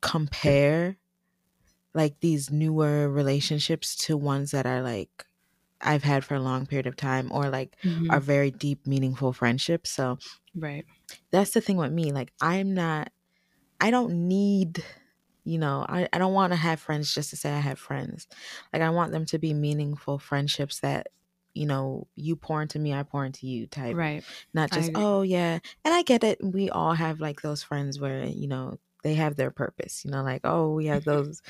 compare 0.00 0.96
like 1.94 2.20
these 2.20 2.50
newer 2.50 3.08
relationships 3.10 3.96
to 3.96 4.16
ones 4.16 4.50
that 4.52 4.66
are 4.66 4.82
like 4.82 5.26
I've 5.80 6.04
had 6.04 6.24
for 6.24 6.34
a 6.36 6.40
long 6.40 6.66
period 6.66 6.86
of 6.86 6.96
time 6.96 7.32
or 7.32 7.50
like 7.50 7.76
Mhm. 7.84 8.10
are 8.10 8.20
very 8.20 8.50
deep, 8.52 8.86
meaningful 8.86 9.32
friendships. 9.32 9.90
So 9.90 10.18
right 10.54 10.86
that's 11.30 11.52
the 11.52 11.60
thing 11.60 11.76
with 11.76 11.92
me. 11.92 12.12
Like 12.12 12.32
I'm 12.40 12.74
not 12.74 13.10
I 13.80 13.90
don't 13.90 14.28
need 14.28 14.84
you 15.44 15.58
know, 15.58 15.86
I, 15.88 16.08
I 16.12 16.18
don't 16.18 16.34
want 16.34 16.52
to 16.52 16.56
have 16.58 16.80
friends 16.80 17.14
just 17.14 17.30
to 17.30 17.36
say 17.36 17.52
I 17.52 17.60
have 17.60 17.78
friends. 17.78 18.28
Like 18.72 18.82
I 18.82 18.90
want 18.90 19.12
them 19.12 19.26
to 19.26 19.38
be 19.38 19.54
meaningful 19.54 20.18
friendships 20.18 20.80
that, 20.80 21.08
you 21.54 21.66
know, 21.66 22.08
you 22.16 22.36
pour 22.36 22.62
into 22.62 22.78
me, 22.78 22.94
I 22.94 23.02
pour 23.04 23.24
into 23.26 23.46
you 23.48 23.66
type. 23.66 23.98
right 23.98 24.24
Not 24.54 24.72
just, 24.72 24.90
oh 24.94 25.22
yeah. 25.22 25.60
And 25.84 25.94
I 25.94 26.02
get 26.02 26.24
it. 26.24 26.38
We 26.44 26.70
all 26.70 26.94
have 26.94 27.20
like 27.20 27.42
those 27.42 27.62
friends 27.62 28.00
where, 28.00 28.24
you 28.24 28.48
know, 28.48 28.78
they 29.02 29.14
have 29.14 29.36
their 29.36 29.50
purpose. 29.50 30.04
You 30.04 30.10
know, 30.10 30.22
like, 30.22 30.42
oh, 30.44 30.74
we 30.74 30.86
have 30.86 31.04
those, 31.04 31.42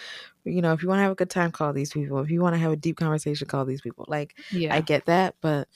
you 0.45 0.63
know, 0.63 0.73
if 0.73 0.83
you 0.83 0.89
want 0.89 0.99
to 1.01 1.05
have 1.05 1.13
a 1.13 1.17
good 1.17 1.31
time, 1.31 1.53
call 1.53 1.73
these 1.73 1.93
people. 1.93 2.19
If 2.21 2.31
you 2.31 2.41
want 2.43 2.55
to 2.55 2.61
have 2.61 2.73
a 2.73 2.77
deep 2.77 2.97
conversation, 2.99 3.49
call 3.49 3.65
these 3.65 3.83
people. 3.83 4.07
Like 4.09 4.39
yeah 4.51 4.71
I 4.71 4.83
get 4.83 5.07
that, 5.07 5.37
but 5.41 5.69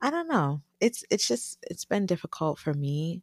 I 0.00 0.10
don't 0.10 0.28
know. 0.28 0.62
It's 0.80 1.04
it's 1.10 1.26
just 1.28 1.58
it's 1.70 1.84
been 1.84 2.06
difficult 2.06 2.58
for 2.58 2.72
me 2.74 3.22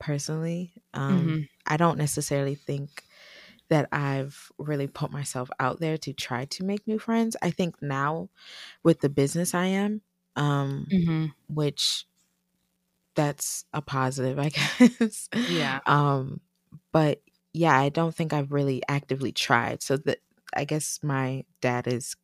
personally. 0.00 0.74
Um 0.94 1.34
Mhm. 1.34 1.48
I 1.66 1.76
don't 1.78 1.98
necessarily 1.98 2.56
think 2.56 3.04
that 3.68 3.88
I've 3.92 4.52
really 4.58 4.88
put 4.88 5.12
myself 5.12 5.50
out 5.60 5.80
there 5.80 5.98
to 5.98 6.12
try 6.14 6.46
to 6.46 6.64
make 6.64 6.86
new 6.86 6.98
friends. 6.98 7.36
I 7.42 7.50
think 7.50 7.82
now 7.82 8.30
with 8.84 9.00
the 9.00 9.08
business 9.10 9.54
I 9.54 9.66
am, 9.66 10.02
um, 10.36 10.92
Mhm. 10.92 11.34
which 11.48 12.06
that's 13.14 13.64
a 13.72 13.80
positive, 13.82 14.38
I 14.38 14.48
guess. 14.88 15.28
Yeah. 15.46 15.80
Um, 15.86 16.40
but 16.92 17.22
yeah, 17.52 17.78
I 17.78 17.88
don't 17.88 18.14
think 18.14 18.32
I've 18.32 18.52
really 18.52 18.82
actively 18.88 19.32
tried. 19.32 19.82
So 19.82 19.96
that 19.98 20.18
I 20.56 20.64
guess 20.64 21.00
my 21.02 21.44
dad 21.60 21.86
is 21.86 22.16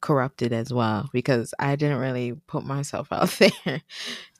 corrupted 0.00 0.52
as 0.52 0.72
well 0.72 1.08
because 1.12 1.54
I 1.58 1.76
didn't 1.76 1.98
really 1.98 2.34
put 2.46 2.64
myself 2.64 3.08
out 3.12 3.30
there 3.38 3.82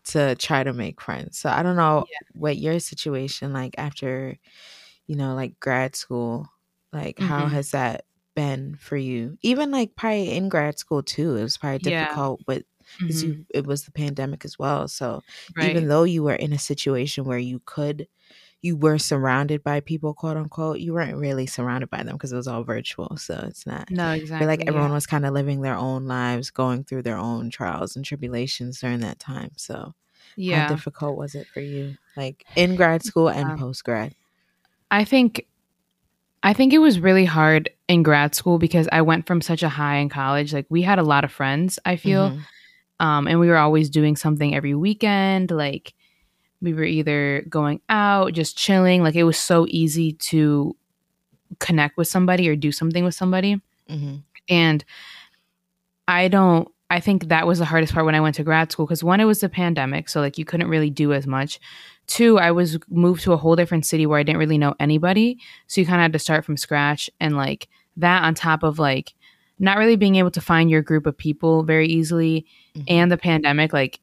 to 0.06 0.34
try 0.36 0.64
to 0.64 0.72
make 0.72 1.00
friends. 1.00 1.38
So 1.38 1.50
I 1.50 1.62
don't 1.62 1.76
know 1.76 2.06
what 2.34 2.58
your 2.58 2.78
situation 2.80 3.52
like 3.52 3.74
after 3.78 4.38
you 5.06 5.16
know, 5.16 5.34
like 5.34 5.58
grad 5.60 5.96
school, 5.96 6.48
like 6.92 7.18
how 7.18 7.46
Mhm. 7.46 7.48
has 7.48 7.72
that 7.72 8.04
been 8.36 8.76
for 8.76 8.96
you? 8.96 9.38
Even 9.42 9.70
like 9.70 9.96
probably 9.96 10.32
in 10.36 10.48
grad 10.48 10.78
school 10.78 11.02
too, 11.02 11.36
it 11.36 11.42
was 11.42 11.58
probably 11.58 11.78
difficult 11.80 12.40
Yeah. 12.40 12.46
but 12.46 12.64
because 13.06 13.22
Mhm. 13.22 13.24
you 13.24 13.46
it 13.50 13.66
was 13.66 13.84
the 13.84 13.92
pandemic 13.92 14.44
as 14.44 14.58
well. 14.58 14.88
So 14.88 15.22
Right. 15.56 15.60
even 15.60 15.88
though 15.88 16.04
you 16.04 16.22
were 16.22 16.34
in 16.34 16.52
a 16.52 16.58
situation 16.58 17.24
where 17.24 17.38
you 17.38 17.60
could 17.66 18.08
you 18.64 18.74
were 18.76 18.96
surrounded 18.96 19.62
by 19.62 19.78
people 19.80 20.14
quote 20.14 20.38
unquote 20.38 20.78
you 20.80 20.94
weren't 20.94 21.18
really 21.18 21.46
surrounded 21.46 21.90
by 21.90 22.02
them 22.02 22.14
because 22.14 22.32
it 22.32 22.36
was 22.36 22.48
all 22.48 22.64
virtual 22.64 23.14
so 23.18 23.44
it's 23.46 23.66
not 23.66 23.90
no, 23.90 24.12
exactly. 24.12 24.46
like 24.46 24.62
everyone 24.66 24.88
yeah. 24.88 24.94
was 24.94 25.06
kind 25.06 25.26
of 25.26 25.34
living 25.34 25.60
their 25.60 25.76
own 25.76 26.06
lives 26.06 26.50
going 26.50 26.82
through 26.82 27.02
their 27.02 27.18
own 27.18 27.50
trials 27.50 27.94
and 27.94 28.06
tribulations 28.06 28.80
during 28.80 29.00
that 29.00 29.18
time 29.18 29.50
so 29.56 29.74
how 29.74 29.92
yeah. 30.36 30.66
difficult 30.68 31.18
was 31.18 31.34
it 31.34 31.46
for 31.52 31.60
you 31.60 31.94
like 32.16 32.44
in 32.56 32.74
grad 32.74 33.02
school 33.02 33.28
and 33.28 33.50
Yeah. 33.50 33.56
post 33.56 33.84
grad 33.84 34.14
I 34.90 35.04
think 35.04 35.46
I 36.42 36.52
think 36.52 36.72
it 36.72 36.78
was 36.78 37.00
really 37.00 37.24
hard 37.24 37.70
in 37.88 38.02
grad 38.02 38.34
school 38.34 38.58
because 38.58 38.88
I 38.92 39.02
went 39.02 39.26
from 39.26 39.40
such 39.40 39.62
a 39.62 39.68
high 39.68 39.96
in 39.96 40.10
college. 40.10 40.52
Like 40.52 40.66
we 40.68 40.82
had 40.82 40.98
a 40.98 41.02
lot 41.02 41.24
of 41.24 41.32
friends, 41.32 41.78
I 41.86 41.96
feel. 41.96 42.30
Mhm. 42.30 42.40
Um, 43.00 43.26
and 43.26 43.40
we 43.40 43.48
were 43.48 43.56
always 43.56 43.88
doing 43.88 44.14
something 44.14 44.54
every 44.54 44.74
weekend. 44.74 45.50
Like 45.50 45.94
we 46.64 46.72
were 46.74 46.84
either 46.84 47.44
going 47.48 47.80
out, 47.88 48.32
just 48.32 48.56
chilling. 48.56 49.02
Like 49.02 49.14
it 49.14 49.24
was 49.24 49.38
so 49.38 49.66
easy 49.68 50.12
to 50.14 50.74
connect 51.60 51.96
with 51.96 52.08
somebody 52.08 52.48
or 52.48 52.56
do 52.56 52.72
something 52.72 53.04
with 53.04 53.14
somebody. 53.14 53.60
Mhm. 53.88 54.22
And 54.48 54.84
I 56.08 56.28
don't, 56.28 56.68
I 56.90 57.00
think 57.00 57.28
that 57.28 57.46
was 57.46 57.58
the 57.58 57.64
hardest 57.64 57.92
part 57.92 58.04
when 58.06 58.14
I 58.14 58.20
went 58.20 58.34
to 58.36 58.44
grad 58.44 58.70
school 58.72 58.86
because 58.86 59.04
one, 59.04 59.20
it 59.20 59.24
was 59.24 59.40
the 59.40 59.48
pandemic. 59.48 60.08
So 60.08 60.20
like 60.20 60.38
you 60.38 60.44
couldn't 60.44 60.68
really 60.68 60.90
do 60.90 61.12
as 61.12 61.26
much. 61.26 61.60
Two, 62.06 62.38
I 62.38 62.50
was 62.50 62.78
moved 62.88 63.22
to 63.22 63.32
a 63.32 63.36
whole 63.36 63.56
different 63.56 63.86
city 63.86 64.06
where 64.06 64.18
I 64.18 64.22
didn't 64.22 64.38
really 64.38 64.58
know 64.58 64.74
anybody. 64.80 65.38
So 65.66 65.80
you 65.80 65.86
kind 65.86 66.00
of 66.00 66.02
had 66.02 66.12
to 66.12 66.18
start 66.18 66.44
from 66.44 66.56
scratch. 66.56 67.08
And 67.20 67.36
like 67.36 67.68
that 67.96 68.24
on 68.24 68.34
top 68.34 68.62
of 68.62 68.78
like 68.78 69.14
not 69.58 69.78
really 69.78 69.96
being 69.96 70.16
able 70.16 70.30
to 70.32 70.40
find 70.40 70.70
your 70.70 70.82
group 70.82 71.06
of 71.06 71.16
people 71.16 71.62
very 71.62 71.86
easily 71.88 72.44
Mhm. 72.74 72.84
and 72.88 73.12
the 73.12 73.16
pandemic, 73.16 73.72
like 73.72 74.00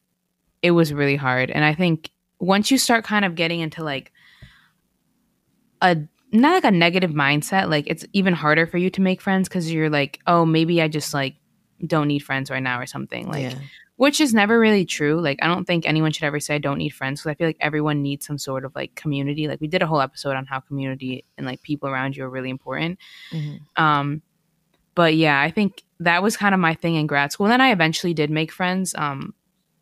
it 0.62 0.72
was 0.72 0.94
really 0.94 1.16
hard. 1.18 1.50
And 1.52 1.66
I 1.66 1.74
think 1.74 2.11
once 2.42 2.72
you 2.72 2.78
start 2.78 3.06
kind 3.06 3.24
of 3.24 3.36
getting 3.36 3.60
into 3.60 3.84
like 3.84 4.12
a 5.82 5.98
not 6.34 6.54
like 6.54 6.64
a 6.64 6.72
negative 6.72 7.12
mindset, 7.12 7.70
like 7.70 7.86
it's 7.88 8.06
even 8.14 8.34
harder 8.34 8.66
for 8.66 8.78
you 8.78 8.90
to 8.90 9.02
make 9.02 9.22
friends 9.22 9.48
because 9.48 9.72
you're 9.72 9.90
like, 9.90 10.20
oh, 10.28 10.46
maybe 10.46 10.82
I 10.82 10.88
just 10.88 11.14
like 11.14 11.36
don't 11.86 12.08
need 12.08 12.20
friends 12.20 12.52
right 12.52 12.62
now 12.62 12.80
or 12.80 12.86
something. 12.86 13.28
Like, 13.28 13.44
yeah 13.44 13.60
which 14.02 14.20
is 14.20 14.34
never 14.34 14.60
really 14.60 14.84
true. 14.84 15.22
Like, 15.22 15.38
I 15.44 15.48
don't 15.48 15.66
think 15.66 15.88
anyone 15.88 16.12
should 16.12 16.24
ever 16.24 16.40
say 16.40 16.56
I 16.56 16.58
don't 16.58 16.80
need 16.80 16.90
friends 16.90 17.22
because 17.22 17.30
I 17.30 17.36
feel 17.36 17.46
like 17.46 17.58
everyone 17.60 18.02
needs 18.02 18.26
some 18.26 18.40
sort 18.40 18.66
of 18.66 18.74
like 18.74 18.96
community. 18.96 19.48
Like, 19.48 19.62
we 19.62 19.68
did 19.68 19.84
a 19.84 19.86
whole 19.86 20.02
episode 20.02 20.36
on 20.36 20.48
how 20.48 20.60
community 20.60 21.24
and 21.38 21.46
like 21.46 21.62
people 21.62 21.88
around 21.88 22.18
you 22.18 22.24
are 22.24 22.30
really 22.32 22.50
important. 22.50 22.98
Mhm. 23.30 23.60
Um, 23.76 24.24
but 24.96 25.14
yeah, 25.14 25.40
I 25.40 25.52
think 25.52 25.84
that 26.00 26.24
was 26.24 26.36
kind 26.36 26.56
of 26.56 26.60
my 26.60 26.74
thing 26.74 26.96
in 26.96 27.06
grad 27.06 27.32
school. 27.32 27.46
And 27.46 27.54
then 27.54 27.62
I 27.62 27.70
eventually 27.70 28.16
did 28.16 28.32
make 28.32 28.52
friends. 28.52 28.96
Um, 28.98 29.36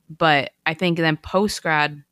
but 0.09 0.51
I 0.65 0.73
think 0.73 0.97
then 0.97 1.15
post 1.15 1.61
grad, 1.61 2.03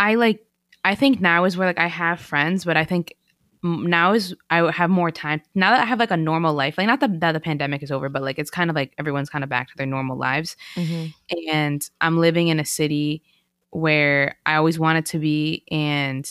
I 0.00 0.14
like, 0.16 0.44
I 0.84 0.94
think 0.96 1.20
now 1.20 1.44
is 1.44 1.56
where 1.56 1.68
like 1.68 1.78
I 1.78 1.86
have 1.88 2.20
friends, 2.20 2.64
but 2.64 2.76
I 2.76 2.84
think 2.84 3.14
now 3.62 4.14
is 4.14 4.34
I 4.48 4.70
have 4.72 4.88
more 4.88 5.10
time 5.10 5.42
now 5.54 5.70
that 5.72 5.82
I 5.82 5.84
have 5.84 5.98
like 5.98 6.10
a 6.10 6.16
normal 6.16 6.54
life. 6.54 6.78
Like, 6.78 6.86
not 6.86 7.00
that, 7.00 7.20
that 7.20 7.32
the 7.32 7.40
pandemic 7.40 7.82
is 7.82 7.92
over, 7.92 8.08
but 8.08 8.22
like 8.22 8.38
it's 8.38 8.50
kind 8.50 8.70
of 8.70 8.76
like 8.76 8.94
everyone's 8.98 9.28
kind 9.28 9.44
of 9.44 9.50
back 9.50 9.68
to 9.68 9.76
their 9.76 9.86
normal 9.86 10.16
lives. 10.16 10.56
Mhm. 10.76 11.12
And 11.52 11.90
I'm 12.00 12.16
living 12.18 12.48
in 12.48 12.58
a 12.58 12.64
city 12.64 13.22
where 13.70 14.36
I 14.46 14.54
always 14.56 14.78
wanted 14.78 15.04
to 15.06 15.18
be. 15.18 15.64
And 15.70 16.24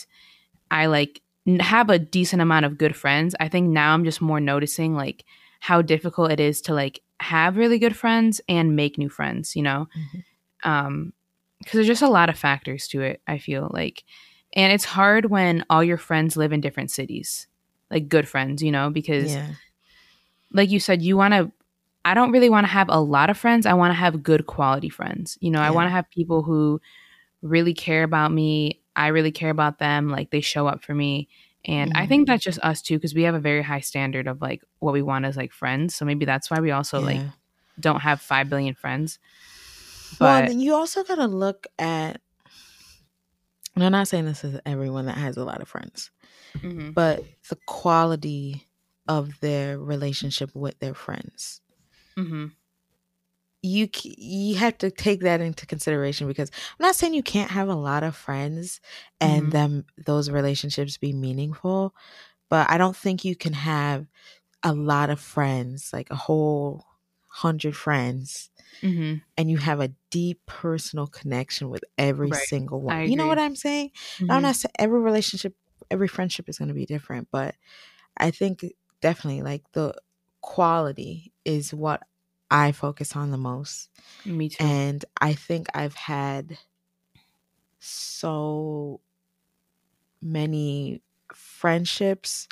I 0.72 0.86
like 0.86 1.22
have 1.60 1.88
a 1.90 1.98
decent 1.98 2.42
amount 2.42 2.66
of 2.66 2.78
good 2.78 2.96
friends. 2.96 3.34
I 3.40 3.48
think 3.48 3.68
now 3.70 3.94
I'm 3.94 4.04
just 4.04 4.20
more 4.20 4.40
noticing 4.40 4.94
like 4.94 5.24
how 5.60 5.82
difficult 5.82 6.32
it 6.32 6.40
is 6.40 6.60
to 6.62 6.74
like 6.74 7.00
have 7.20 7.56
really 7.56 7.78
good 7.78 7.96
friends 7.96 8.40
and 8.48 8.74
make 8.76 8.98
new 8.98 9.08
friends, 9.08 9.54
you 9.54 9.62
know? 9.62 9.88
Mhm. 9.96 10.24
Um 10.70 11.12
because 11.60 11.74
there's 11.74 11.86
just 11.86 12.02
a 12.02 12.08
lot 12.10 12.28
of 12.28 12.38
factors 12.38 12.88
to 12.88 13.02
it, 13.02 13.22
I 13.26 13.38
feel 13.38 13.70
like. 13.72 14.04
And 14.54 14.72
it's 14.72 14.84
hard 14.84 15.26
when 15.26 15.64
all 15.70 15.84
your 15.84 15.98
friends 15.98 16.36
live 16.36 16.52
in 16.52 16.60
different 16.60 16.90
cities. 16.90 17.46
Like 17.90 18.08
good 18.08 18.28
friends, 18.28 18.62
you 18.62 18.72
know, 18.72 18.90
because 18.90 19.36
yeah 19.36 19.54
like 20.52 20.70
you 20.70 20.80
said, 20.80 21.02
you 21.02 21.16
want 21.16 21.34
to 21.34 21.52
I 22.04 22.14
don't 22.14 22.32
really 22.32 22.48
want 22.48 22.64
to 22.64 22.72
have 22.72 22.88
a 22.88 23.00
lot 23.00 23.28
of 23.28 23.36
friends. 23.36 23.66
I 23.66 23.74
want 23.74 23.90
to 23.90 23.94
have 23.94 24.22
good 24.22 24.46
quality 24.46 24.88
friends. 24.88 25.36
You 25.40 25.50
know, 25.50 25.60
I 25.60 25.70
want 25.70 25.86
to 25.86 25.90
have 25.90 26.08
people 26.10 26.42
who 26.42 26.80
really 27.42 27.74
care 27.74 28.04
about 28.04 28.32
me. 28.32 28.80
I 28.96 29.08
really 29.08 29.32
care 29.32 29.50
about 29.50 29.78
them. 29.78 30.08
Like 30.08 30.30
they 30.30 30.40
show 30.40 30.66
up 30.66 30.82
for 30.82 30.94
me. 30.94 31.28
And 31.66 31.92
I 31.94 32.06
Mhm. 32.06 32.08
think 32.08 32.26
that's 32.26 32.42
just 32.44 32.58
us 32.60 32.80
too, 32.80 32.96
because 32.96 33.14
we 33.14 33.24
have 33.24 33.34
a 33.34 33.40
very 33.40 33.62
high 33.62 33.80
standard 33.80 34.28
of 34.28 34.40
like 34.40 34.64
what 34.78 34.94
we 34.94 35.02
want 35.02 35.26
as 35.26 35.36
like 35.36 35.52
friends. 35.52 35.94
So 35.94 36.06
maybe 36.06 36.24
that's 36.24 36.50
why 36.50 36.60
we 36.60 36.70
also 36.70 37.00
like 37.00 37.20
don't 37.78 38.00
have 38.00 38.20
five 38.22 38.48
billion 38.48 38.74
friends. 38.74 39.18
Well 40.18 40.40
But 40.40 40.48
then 40.48 40.60
you 40.60 40.74
also 40.74 41.04
gotta 41.04 41.26
look 41.26 41.66
at 41.78 42.20
and 43.74 43.84
i'm 43.84 43.92
not 43.92 44.08
saying 44.08 44.24
this 44.24 44.44
is 44.44 44.58
everyone 44.66 45.06
that 45.06 45.16
has 45.18 45.36
a 45.36 45.44
lot 45.44 45.60
of 45.62 45.68
friends 45.68 46.10
Mhm. 46.56 46.94
but 46.94 47.24
the 47.48 47.56
quality 47.66 48.66
of 49.08 49.38
their 49.40 49.78
relationship 49.78 50.50
with 50.54 50.78
their 50.78 50.94
friends 50.94 51.60
Mhm. 52.16 52.52
you 53.62 53.88
you 54.02 54.56
have 54.56 54.78
to 54.78 54.90
take 54.90 55.20
that 55.20 55.40
into 55.40 55.66
consideration 55.66 56.26
because 56.26 56.50
I'm 56.78 56.86
not 56.86 56.94
saying 56.96 57.12
you 57.14 57.22
can't 57.22 57.50
have 57.50 57.68
a 57.68 57.74
lot 57.74 58.02
of 58.02 58.16
friends 58.16 58.80
and 59.20 59.48
Mhm. 59.48 59.50
them 59.50 59.84
those 60.06 60.30
relationships 60.30 60.96
be 60.96 61.12
meaningful, 61.12 61.94
but 62.48 62.70
I 62.70 62.78
don't 62.78 62.96
think 62.96 63.24
you 63.24 63.36
can 63.36 63.52
have 63.52 64.06
a 64.62 64.72
lot 64.74 65.10
of 65.10 65.20
friends, 65.20 65.92
like 65.92 66.10
a 66.10 66.16
whole 66.16 66.86
hundred 67.28 67.76
friends, 67.76 68.49
Mhm. 68.82 69.20
and 69.36 69.50
you 69.50 69.58
have 69.58 69.80
a 69.80 69.92
deep 70.10 70.40
personal 70.46 71.06
connection 71.06 71.70
with 71.70 71.84
every 71.98 72.32
Right. 72.32 72.48
single 72.48 72.80
one. 72.82 73.06
You 73.06 73.16
know 73.16 73.26
what. 73.26 73.38
I'm 73.38 73.56
saying? 73.56 73.92
Now, 74.28 74.36
I'm 74.36 74.42
not 74.42 74.56
saying 74.56 74.72
every 74.78 75.00
relationship, 75.00 75.54
every 75.90 76.08
friendship 76.08 76.48
is 76.48 76.58
going 76.58 76.68
to 76.68 76.74
be 76.74 76.86
different, 76.86 77.28
but 77.30 77.56
I 78.18 78.30
think 78.30 78.64
definitely 79.00 79.42
like 79.42 79.64
the 79.72 79.94
quality 80.42 81.32
is 81.44 81.74
what 81.74 82.02
I 82.50 82.72
focus 82.72 83.16
on 83.16 83.30
the 83.30 83.38
most. 83.38 83.90
Me 84.24 84.48
too. 84.48 84.72
And 84.76 85.04
I 85.20 85.34
think 85.34 85.68
I've 85.74 85.94
had 85.94 86.58
so 87.80 89.00
many 90.22 91.02
friendships 91.60 92.48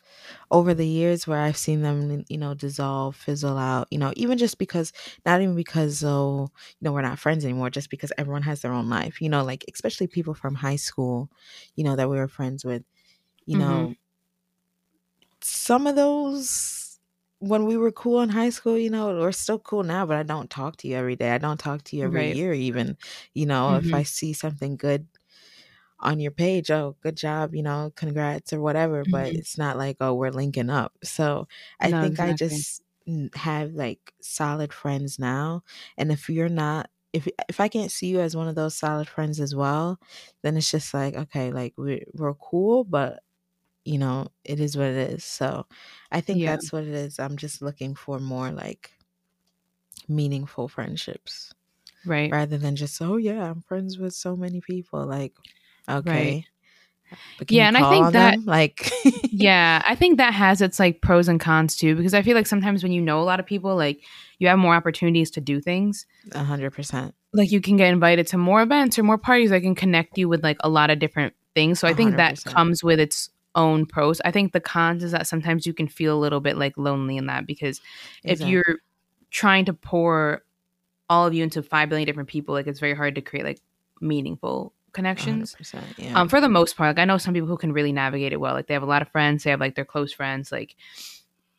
over 0.51 0.75
the 0.75 0.87
years 0.87 1.27
where 1.27 1.41
I've 1.41 1.57
seen 1.57 1.83
them, 1.83 2.25
you 2.29 2.39
know, 2.39 2.55
dissolve, 2.55 3.17
fizzle 3.17 3.59
out, 3.59 3.89
you 3.91 3.99
know, 3.99 4.13
even 4.17 4.39
just 4.39 4.59
because, 4.59 4.93
not 5.27 5.41
even 5.43 5.57
because, 5.57 6.05
oh, 6.05 6.49
you 6.81 6.85
know, 6.85 6.93
we're 6.93 7.03
not 7.03 7.19
friends 7.19 7.45
anymore, 7.45 7.71
just 7.71 7.91
because 7.91 8.13
everyone 8.19 8.43
has 8.43 8.63
their 8.63 8.73
own 8.73 8.89
life, 8.89 9.21
you 9.21 9.29
know, 9.29 9.45
like 9.45 9.65
especially 9.73 10.07
people 10.09 10.35
from 10.35 10.55
high 10.57 10.77
school, 10.77 11.31
you 11.77 11.85
know, 11.85 11.97
that 11.97 12.11
we 12.11 12.17
were 12.19 12.29
friends 12.29 12.65
with, 12.65 12.85
you 13.47 13.57
Mhm. 13.57 13.57
know, 13.57 13.97
some 15.41 15.87
of 15.87 15.97
those 15.97 16.99
when 17.41 17.67
we 17.67 17.77
were 17.77 17.93
cool 17.93 18.21
in 18.21 18.29
high 18.31 18.51
school, 18.51 18.77
you 18.77 18.91
know, 18.91 19.17
we're 19.17 19.31
still 19.31 19.61
cool 19.61 19.85
now, 19.85 20.05
but 20.05 20.17
I 20.17 20.25
don't 20.25 20.51
talk 20.51 20.77
to 20.79 20.89
you 20.89 20.97
every 20.97 21.15
day. 21.15 21.31
I 21.31 21.39
don't 21.39 21.59
talk 21.61 21.85
to 21.85 21.97
you 21.97 22.03
every 22.05 22.25
Right. 22.25 22.37
year, 22.37 22.53
even. 22.53 22.97
You 23.33 23.47
know, 23.47 23.77
if 23.77 23.95
Mhm. 23.95 23.95
I 23.95 24.03
see 24.03 24.33
something 24.33 24.77
good 24.77 25.07
on 26.01 26.21
your 26.21 26.31
page, 26.33 26.71
oh, 26.71 26.97
good 27.03 27.17
job, 27.17 27.55
you 27.55 27.63
know, 27.63 27.93
congrats 27.97 28.53
or 28.53 28.61
whatever, 28.61 29.05
but 29.05 29.29
Mhm. 29.29 29.35
it's 29.35 29.59
not 29.59 29.77
like, 29.77 29.97
oh, 30.01 30.15
we're 30.15 30.31
linking 30.31 30.71
up. 30.71 30.97
So 31.05 31.49
I 31.81 31.93
No, 31.93 32.01
think 32.01 32.21
I 32.21 32.33
just 32.33 32.83
have 33.35 33.73
like 33.73 34.13
solid 34.21 34.73
friends 34.73 35.19
now. 35.19 35.63
And 35.97 36.13
if 36.13 36.29
you're 36.29 36.49
not, 36.49 36.91
if 37.13 37.27
if 37.49 37.59
I 37.61 37.69
can't 37.69 37.91
see 37.91 38.09
you 38.09 38.21
as 38.21 38.37
one 38.37 38.49
of 38.49 38.55
those 38.55 38.77
solid 38.77 39.09
friends 39.09 39.41
as 39.41 39.55
well, 39.55 39.99
then 40.43 40.57
it's 40.57 40.71
just 40.71 40.93
like, 40.95 41.15
okay, 41.15 41.51
like 41.53 41.75
we're, 41.79 42.05
we're 42.15 42.35
cool, 42.35 42.85
but 42.85 43.23
you 43.85 43.99
know, 43.99 44.29
it 44.45 44.61
is 44.61 44.77
what 44.77 44.89
it 44.89 45.13
is. 45.15 45.25
So 45.25 45.67
I 46.13 46.21
think 46.21 46.45
Yeah. 46.45 46.47
that's 46.47 46.73
what 46.73 46.85
it 46.85 46.91
is. 46.95 47.19
I'm 47.19 47.37
just 47.37 47.63
looking 47.63 47.95
for 47.95 48.21
more 48.21 48.51
like 48.53 48.93
meaningful 50.09 50.69
friendships 50.69 51.53
Right. 52.05 52.35
rather 52.35 52.59
than 52.59 52.77
just, 52.77 53.01
oh 53.03 53.17
yeah, 53.17 53.51
I'm 53.51 53.63
friends 53.63 53.99
with 53.99 54.15
so 54.15 54.37
many 54.37 54.61
people. 54.61 55.07
Like, 55.07 55.35
okay. 55.89 56.45
Can 57.39 57.47
Yeah, 57.49 57.69
and 57.69 57.77
I 57.77 57.89
think 57.91 58.13
that- 58.13 58.33
them? 58.37 58.45
Like 58.47 58.91
yeah, 59.25 59.83
I 59.87 59.95
think 59.95 60.19
that 60.19 60.35
has 60.35 60.61
its 60.61 60.79
like 60.79 61.01
pros 61.01 61.29
and 61.29 61.41
cons 61.41 61.77
too, 61.77 61.95
because 61.95 62.13
I 62.15 62.23
feel 62.23 62.35
like 62.37 62.47
sometimes 62.47 62.83
when 62.83 62.93
you 62.93 63.01
know 63.01 63.21
a 63.21 63.25
lot 63.25 63.41
of 63.41 63.47
people, 63.47 63.75
like 63.77 64.03
you 64.39 64.49
have 64.49 64.59
more 64.59 64.75
opportunities 64.75 65.31
to 65.33 65.41
do 65.41 65.61
things. 65.61 66.07
a 66.33 66.45
hundred 66.45 66.73
percent. 66.73 67.15
Like 67.33 67.51
you 67.53 67.61
can 67.61 67.77
get 67.77 67.93
invited 67.93 68.27
to 68.29 68.39
more 68.39 68.63
events 68.63 68.99
or 68.99 69.03
more 69.03 69.19
parties 69.19 69.51
that 69.51 69.63
can 69.63 69.75
connect 69.75 70.17
you 70.19 70.29
with 70.29 70.43
like 70.43 70.57
a 70.61 70.69
lot 70.69 70.91
of 70.91 70.99
different 70.99 71.35
things. 71.55 71.79
So 71.79 71.89
I 71.89 71.95
think 71.95 72.17
that 72.17 72.37
100%. 72.37 72.45
comes 72.55 72.85
with 72.85 72.99
its 73.01 73.31
own 73.55 73.85
pros. 73.87 74.21
I 74.25 74.31
think 74.31 74.53
the 74.53 74.61
cons 74.61 75.03
is 75.05 75.13
that 75.13 75.27
sometimes 75.27 75.67
you 75.67 75.73
can 75.75 75.89
feel 75.89 76.17
a 76.17 76.21
little 76.21 76.41
bit 76.41 76.57
like 76.57 76.77
lonely 76.77 77.17
in 77.17 77.27
that 77.27 77.47
because 77.47 77.81
if 78.25 78.41
you're 78.41 78.79
trying 79.31 79.65
to 79.67 79.73
pour 79.75 80.43
all 81.11 81.27
of 81.27 81.35
you 81.35 81.43
into 81.43 81.63
five 81.63 81.89
billion 81.89 82.07
different 82.07 82.29
people, 82.29 82.55
like 82.55 82.67
it's 82.67 82.81
very 82.81 82.95
hard 82.95 83.15
to 83.15 83.21
create 83.21 83.45
like 83.45 83.61
meaningful 84.01 84.73
connections. 84.93 85.55
100%, 85.61 85.83
yeah. 85.99 86.19
Um, 86.21 86.29
for 86.29 86.41
the 86.41 86.49
most 86.49 86.77
part, 86.77 86.97
like 86.97 87.03
I 87.03 87.05
know 87.05 87.19
some 87.19 87.35
people 87.35 87.49
who 87.49 87.57
can 87.57 87.73
really 87.73 87.93
navigate 87.93 88.33
it 88.33 88.41
well. 88.41 88.55
Like 88.55 88.67
they 88.67 88.75
have 88.75 88.83
a 88.83 88.87
lot 88.87 89.03
of 89.03 89.09
friends, 89.09 89.45
they 89.45 89.51
have 89.51 89.61
like 89.61 89.75
their 89.75 89.85
close 89.85 90.13
friends, 90.13 90.51
like 90.53 90.77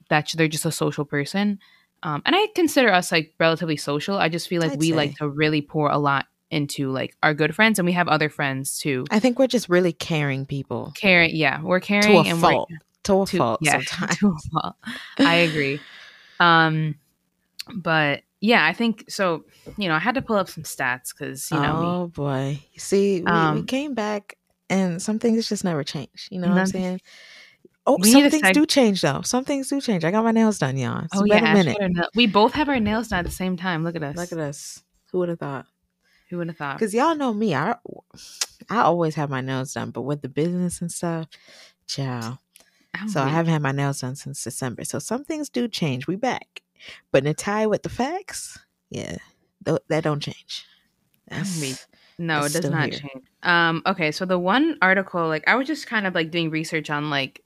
that 0.10 0.30
they're 0.36 0.48
just 0.48 0.66
a 0.66 0.72
social 0.72 1.06
person. 1.06 1.60
Um, 2.02 2.22
and 2.26 2.36
I 2.36 2.48
consider 2.56 2.92
us 2.92 3.12
like 3.12 3.34
relatively 3.40 3.78
social. 3.78 4.18
I 4.18 4.30
just 4.30 4.48
feel 4.48 4.62
like 4.62 4.72
I'd 4.74 4.80
we 4.80 4.90
say. 4.92 4.96
like 4.96 5.16
to 5.18 5.28
really 5.30 5.62
pour 5.62 5.90
a 5.90 5.98
lot 5.98 6.26
into 6.52 6.90
like 6.92 7.16
our 7.22 7.34
good 7.34 7.54
friends, 7.54 7.78
and 7.78 7.86
we 7.86 7.92
have 7.92 8.08
other 8.08 8.30
friends 8.30 8.80
too. 8.80 9.06
I 9.12 9.20
think 9.20 9.38
we're 9.38 9.48
just 9.48 9.70
really 9.70 9.94
caring 9.94 10.46
people 10.46 10.92
Caring, 10.96 11.36
yeah, 11.36 11.62
we're 11.62 11.80
caring 11.80 12.04
to 12.04 12.18
a 12.18 12.24
and 12.24 12.40
fault. 12.40 12.70
we're 12.72 12.78
To 13.04 13.22
a 13.22 13.26
to, 13.28 13.38
fault 13.38 13.60
yeah, 13.62 13.82
sometimes. 13.82 14.18
to 14.20 14.28
a 14.30 14.50
fault. 14.52 14.76
I 15.20 15.36
agree. 15.36 15.80
Um, 16.40 16.96
but 17.76 18.24
yeah, 18.42 18.66
I 18.66 18.74
think 18.74 19.06
so. 19.10 19.44
You 19.78 19.88
know, 19.90 19.96
I 19.96 20.00
had 20.00 20.16
to 20.16 20.22
pull 20.22 20.36
up 20.38 20.50
some 20.50 20.64
stats 20.64 21.10
because 21.18 21.52
you 21.52 21.60
know 21.60 21.80
me. 21.80 21.86
oh 21.88 22.08
boy. 22.08 22.60
See, 22.78 23.22
we, 23.22 23.28
we 23.28 23.60
Um, 23.60 23.66
came 23.66 23.94
back 23.94 24.36
and 24.70 25.02
some 25.02 25.20
things 25.20 25.48
just 25.50 25.64
never 25.64 25.84
change. 25.84 26.28
You 26.32 26.40
know 26.40 26.50
what 26.50 26.58
I'm 26.58 26.66
saying? 26.68 27.02
Oh, 27.86 27.98
some 28.04 28.30
things 28.30 28.48
seg- 28.48 28.54
do 28.54 28.66
change 28.66 29.02
though. 29.02 29.22
Some 29.22 29.46
things 29.46 29.68
do 29.70 29.82
change. 29.82 30.04
I 30.06 30.12
got 30.12 30.24
my 30.24 30.32
nails 30.32 30.60
done, 30.60 30.78
y'all. 30.78 31.04
It's 31.06 31.16
Oh 31.16 31.26
yeah, 31.26 31.40
a 31.40 31.54
minute. 31.54 31.78
we 32.16 32.28
both 32.28 32.54
have 32.54 32.70
our 32.70 32.80
nails 32.80 33.08
done 33.08 33.20
at 33.20 33.26
the 33.26 33.32
same 33.32 33.58
time. 33.58 33.84
Look 33.84 33.96
at 33.96 34.04
us. 34.04 34.16
Look 34.16 34.32
at 34.32 34.38
us. 34.38 34.84
Who 35.12 35.20
would 35.20 35.30
have 35.30 35.40
thought? 35.40 35.66
Who 36.30 36.38
would 36.38 36.48
have 36.48 36.58
thought? 36.58 36.78
Because 36.78 36.94
y'all 36.94 37.16
know 37.16 37.34
me. 37.34 37.56
I 37.56 37.76
I 38.70 38.82
always 38.82 39.16
have 39.16 39.30
my 39.30 39.42
nails 39.42 39.74
done, 39.74 39.90
but 39.92 40.04
with 40.04 40.22
the 40.22 40.30
business 40.30 40.82
and 40.82 40.92
stuff, 40.92 41.28
ciao. 41.88 42.38
I'm 42.94 43.08
So 43.08 43.22
I 43.22 43.28
haven't 43.30 43.54
had 43.54 43.62
my 43.62 43.72
nails 43.72 44.02
done 44.02 44.16
since 44.16 44.44
December. 44.44 44.84
So 44.86 45.00
some 45.00 45.24
things 45.24 45.50
do 45.50 45.68
change. 45.68 46.06
We 46.08 46.16
back, 46.16 46.62
but 47.12 47.24
in 47.24 47.28
a 47.28 47.34
tie 47.34 47.68
with 47.68 47.84
the 47.84 47.90
facts, 47.90 48.58
yeah, 48.90 49.18
th- 49.66 49.80
that 49.90 50.04
don't 50.04 50.22
change. 50.22 50.66
That's- 51.28 51.60
weak. 51.62 51.78
No, 52.22 52.44
it 52.44 52.52
does 52.52 52.70
not 52.70 52.90
here. 52.90 53.00
change. 53.00 53.26
Um, 53.44 53.82
okay, 53.86 54.12
so 54.12 54.26
the 54.26 54.38
one 54.38 54.78
article, 54.82 55.26
like 55.30 55.46
I 55.48 55.56
was 55.56 55.68
just 55.68 55.88
kind 55.88 56.06
of 56.06 56.14
like 56.14 56.32
doing 56.32 56.50
research 56.50 56.90
on 56.90 57.10
like 57.10 57.42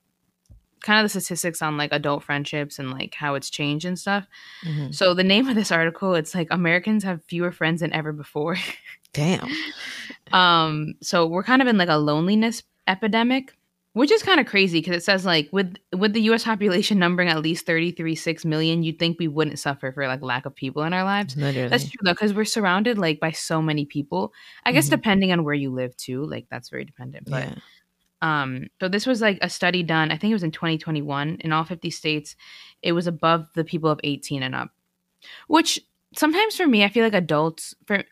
kind 0.81 0.99
of 0.99 1.05
the 1.05 1.09
statistics 1.21 1.61
on 1.61 1.77
like 1.77 1.91
adult 1.93 2.23
friendships 2.23 2.79
and 2.79 2.89
like 2.91 3.13
how 3.13 3.35
it's 3.35 3.51
changed 3.51 3.85
and 3.85 3.99
stuff. 3.99 4.25
Mhm. 4.65 4.93
So 4.93 5.13
the 5.13 5.23
name 5.23 5.47
of 5.47 5.53
this 5.53 5.71
article, 5.71 6.15
it's 6.15 6.33
like 6.33 6.47
Americans 6.49 7.03
have 7.03 7.23
fewer 7.25 7.51
friends 7.51 7.81
than 7.81 7.93
ever 7.93 8.11
before. 8.11 8.57
Damn. 9.13 9.47
um, 10.33 10.95
so 11.01 11.27
we're 11.27 11.43
kind 11.43 11.61
of 11.61 11.67
in 11.67 11.77
like 11.77 11.89
a 11.89 11.97
loneliness 11.97 12.63
epidemic, 12.87 13.55
which 13.93 14.11
is 14.11 14.21
kind 14.23 14.39
of 14.39 14.45
crazy 14.47 14.79
because 14.79 14.95
it 14.97 15.03
says 15.03 15.25
like 15.25 15.49
with 15.51 15.75
with 15.95 16.13
the 16.13 16.21
U.S. 16.23 16.43
population 16.43 16.99
numbering 16.99 17.29
at 17.29 17.41
least 17.41 17.65
thirty 17.65 17.91
three 17.91 18.15
six 18.15 18.43
million, 18.45 18.83
you'd 18.83 18.99
think 18.99 19.17
we 19.19 19.27
wouldn't 19.27 19.59
suffer 19.59 19.91
for 19.91 20.07
like 20.07 20.21
lack 20.21 20.45
of 20.45 20.55
people 20.55 20.83
in 20.83 20.93
our 20.93 21.03
lives. 21.03 21.35
Literally. 21.37 21.69
That's 21.69 21.85
true 21.89 21.99
though, 22.03 22.13
because 22.13 22.33
we're 22.33 22.45
surrounded 22.45 22.97
like 22.97 23.19
by 23.19 23.31
so 23.31 23.61
many 23.61 23.85
people. 23.85 24.33
I 24.65 24.71
guess 24.71 24.87
Mhm. 24.87 24.91
depending 24.91 25.31
on 25.31 25.43
where 25.43 25.53
you 25.55 25.71
live 25.71 25.95
too, 25.97 26.25
like 26.25 26.47
that's 26.51 26.69
very 26.69 26.85
dependent. 26.85 27.29
But 27.29 27.47
yeah. 27.47 27.55
um, 28.21 28.67
so 28.79 28.87
this 28.89 29.05
was 29.05 29.21
like 29.21 29.37
a 29.41 29.49
study 29.49 29.83
done. 29.83 30.11
I 30.11 30.17
think 30.17 30.31
it 30.31 30.35
was 30.35 30.43
in 30.43 30.51
2021 30.51 31.37
in 31.41 31.51
all 31.51 31.63
50 31.63 31.89
states. 31.89 32.35
It 32.81 32.93
was 32.93 33.07
above 33.07 33.47
the 33.55 33.63
people 33.63 33.89
of 33.89 33.99
18 34.03 34.43
and 34.43 34.55
up, 34.55 34.71
which 35.47 35.79
sometimes 36.15 36.55
for 36.55 36.67
me, 36.67 36.83
I 36.83 36.89
feel 36.89 37.03
like 37.03 37.13
adults 37.13 37.73
for. 37.85 38.03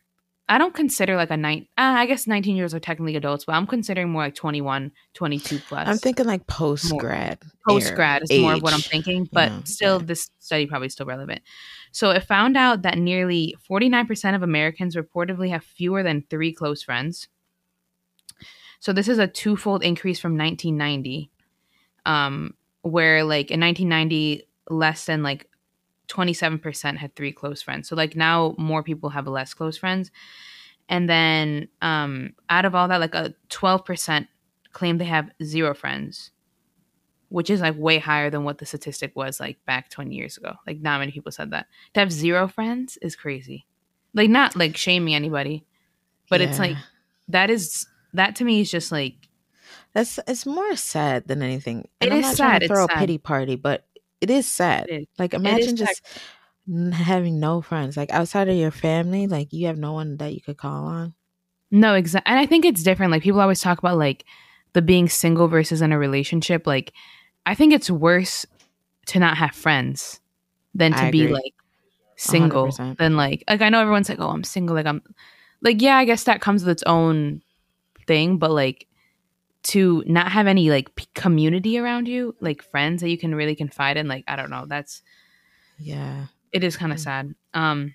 I 0.52 0.58
don't 0.58 0.74
consider 0.74 1.16
like 1.16 1.32
a 1.32 1.38
nine. 1.38 1.66
Uh, 1.78 1.96
I 1.96 2.06
guess 2.06 2.28
19 2.28 2.58
years 2.58 2.74
are 2.74 2.80
technically 2.82 3.16
adults, 3.16 3.46
but 3.46 3.54
I'm 3.54 3.66
considering 3.66 4.10
more 4.10 4.24
like 4.24 4.36
21, 4.36 4.92
22 5.14 5.60
plus. 5.60 5.88
I'm 5.88 5.98
thinking 5.98 6.26
like 6.26 6.46
post 6.46 6.92
grad. 6.98 7.40
post 7.66 7.96
grad 7.96 8.24
is 8.24 8.42
more 8.42 8.56
of 8.56 8.62
what 8.62 8.74
I'm 8.74 8.82
thinking, 8.82 9.30
but 9.32 9.50
know, 9.50 9.62
still, 9.64 10.00
yeah. 10.00 10.08
this 10.08 10.30
study 10.40 10.66
probably 10.66 10.90
still 10.90 11.06
relevant. 11.06 11.40
So 11.94 12.10
it 12.10 12.26
found 12.26 12.58
out 12.58 12.82
that 12.82 12.98
nearly 12.98 13.56
49% 13.70 14.36
of 14.36 14.44
Americans 14.44 14.98
reportedly 14.98 15.48
have 15.52 15.64
fewer 15.64 16.04
than 16.04 16.26
three 16.30 16.52
close 16.52 16.84
friends. 16.84 17.30
So 18.82 18.92
this 18.92 19.08
is 19.08 19.20
a 19.20 19.28
twofold 19.28 19.84
increase 19.84 20.20
from 20.20 20.38
1990, 20.38 21.32
um, 22.06 22.56
where 22.82 23.24
like 23.24 23.52
in 23.52 23.62
1990, 23.62 24.44
less 24.70 25.06
than 25.06 25.24
like 25.24 25.48
27% 26.12 26.98
had 26.98 27.16
three 27.16 27.32
close 27.32 27.62
friends. 27.62 27.88
So 27.88 27.96
like 27.96 28.16
now 28.16 28.54
more 28.58 28.84
people 28.84 29.10
have 29.10 29.28
less 29.28 29.54
close 29.54 29.78
friends. 29.78 30.12
And 30.90 31.10
then 31.10 31.70
um, 31.82 32.34
out 32.50 32.66
of 32.66 32.76
all 32.76 32.88
that, 32.90 33.00
like 33.00 33.16
a 33.16 33.34
12% 33.50 34.28
claim 34.74 34.98
they 34.98 35.06
have 35.06 35.30
zero 35.44 35.74
friends 35.74 36.32
which 37.30 37.50
is 37.50 37.62
like 37.62 37.78
way 37.78 37.98
higher 37.98 38.30
than 38.30 38.44
what 38.44 38.58
the 38.58 38.66
statistic 38.66 39.16
was 39.16 39.40
like 39.40 39.58
back 39.66 39.90
20 39.90 40.14
years 40.14 40.36
ago. 40.36 40.52
Like 40.68 40.82
not 40.82 41.00
many 41.00 41.14
people 41.14 41.32
said 41.32 41.52
that. 41.52 41.66
To 41.94 42.02
have 42.02 42.12
zero 42.12 42.50
friends 42.50 42.98
is 43.02 43.16
crazy. 43.16 43.66
Like 44.14 44.30
not 44.30 44.58
like 44.58 44.76
shaming 44.76 45.16
anybody, 45.16 45.66
but 46.30 46.42
it's 46.42 46.60
like 46.60 46.76
that 47.30 47.50
is 47.50 47.88
that 48.12 48.36
to 48.36 48.44
me 48.44 48.60
is 48.60 48.70
just 48.70 48.92
like 48.92 49.16
That's 49.94 50.20
it's 50.28 50.46
more 50.46 50.76
sad 50.76 51.30
than 51.30 51.42
anything. 51.42 51.88
It 52.02 52.08
And 52.08 52.14
I'm 52.16 52.20
is 52.20 52.26
not 52.26 52.36
sad, 52.36 52.60
to 52.60 52.66
it's 52.66 52.74
throw 52.74 52.86
sad. 52.88 52.98
a 52.98 53.00
pity 53.00 53.18
party, 53.18 53.56
but 53.56 53.86
it 54.22 54.30
is 54.30 54.48
sad. 54.48 54.88
It 54.90 55.02
is. 55.02 55.08
Like 55.20 55.34
imagine 55.34 55.76
just 55.76 56.02
n- 56.70 56.92
having 56.92 57.40
no 57.40 57.62
friends. 57.62 57.98
Like 57.98 58.12
outside 58.12 58.48
of 58.50 58.56
your 58.56 58.72
family, 58.72 59.28
like 59.28 59.52
you 59.52 59.68
have 59.68 59.78
no 59.78 59.94
one 59.94 60.18
that 60.18 60.34
you 60.34 60.42
could 60.42 60.58
call 60.58 60.86
on. 60.86 61.14
no 61.72 61.96
exactly. 61.96 62.30
and 62.32 62.40
I 62.40 62.46
think 62.46 62.66
it's 62.66 62.84
different. 62.84 63.12
Like 63.12 63.24
people 63.24 63.42
always 63.42 63.62
talk 63.62 63.80
about 63.80 63.98
like 63.98 64.26
the 64.74 64.82
being 64.82 65.10
single 65.10 65.48
versus 65.48 65.82
in 65.82 65.92
a 65.92 66.00
relationship. 66.00 66.66
Like 66.68 66.94
I 67.46 67.56
think 67.56 67.74
it's 67.74 67.90
worse 67.90 68.46
to 69.08 69.20
not 69.20 69.38
have 69.38 69.56
friends 69.56 70.20
than 70.76 70.92
to 70.94 71.04
I 71.06 71.12
be 71.12 71.24
agree. 71.24 71.34
like 71.34 71.54
single 72.18 72.68
100%. 72.68 72.98
than 72.98 73.18
like 73.18 73.44
like 73.50 73.62
I 73.62 73.70
know 73.70 73.82
everyone's 73.82 74.10
like, 74.10 74.20
oh, 74.20 74.30
I'm 74.30 74.44
single. 74.44 74.76
Like 74.76 74.86
I'm 74.86 75.02
like, 75.62 75.82
yeah, 75.82 75.98
I 75.98 76.06
guess 76.06 76.24
that 76.26 76.42
comes 76.42 76.64
with 76.64 76.72
its 76.72 76.84
own 76.84 77.42
thing, 78.08 78.38
but 78.38 78.52
like 78.52 78.88
to 79.64 80.04
not 80.08 80.32
have 80.32 80.48
any 80.48 80.70
like 80.70 80.96
p- 80.96 81.06
community 81.14 81.78
around 81.78 82.08
you, 82.08 82.36
like 82.40 82.64
friends 82.64 83.02
that 83.02 83.10
you 83.10 83.18
can 83.18 83.36
really 83.36 83.56
confide 83.56 83.98
in, 83.98 84.08
like 84.08 84.24
I 84.28 84.36
don't 84.36 84.50
know, 84.50 84.66
that's 84.68 85.02
Yeah. 85.78 86.28
it 86.52 86.64
is 86.64 86.76
kind 86.78 86.92
of 86.92 86.98
Mm. 86.98 87.04
sad. 87.04 87.36
Um, 87.54 87.94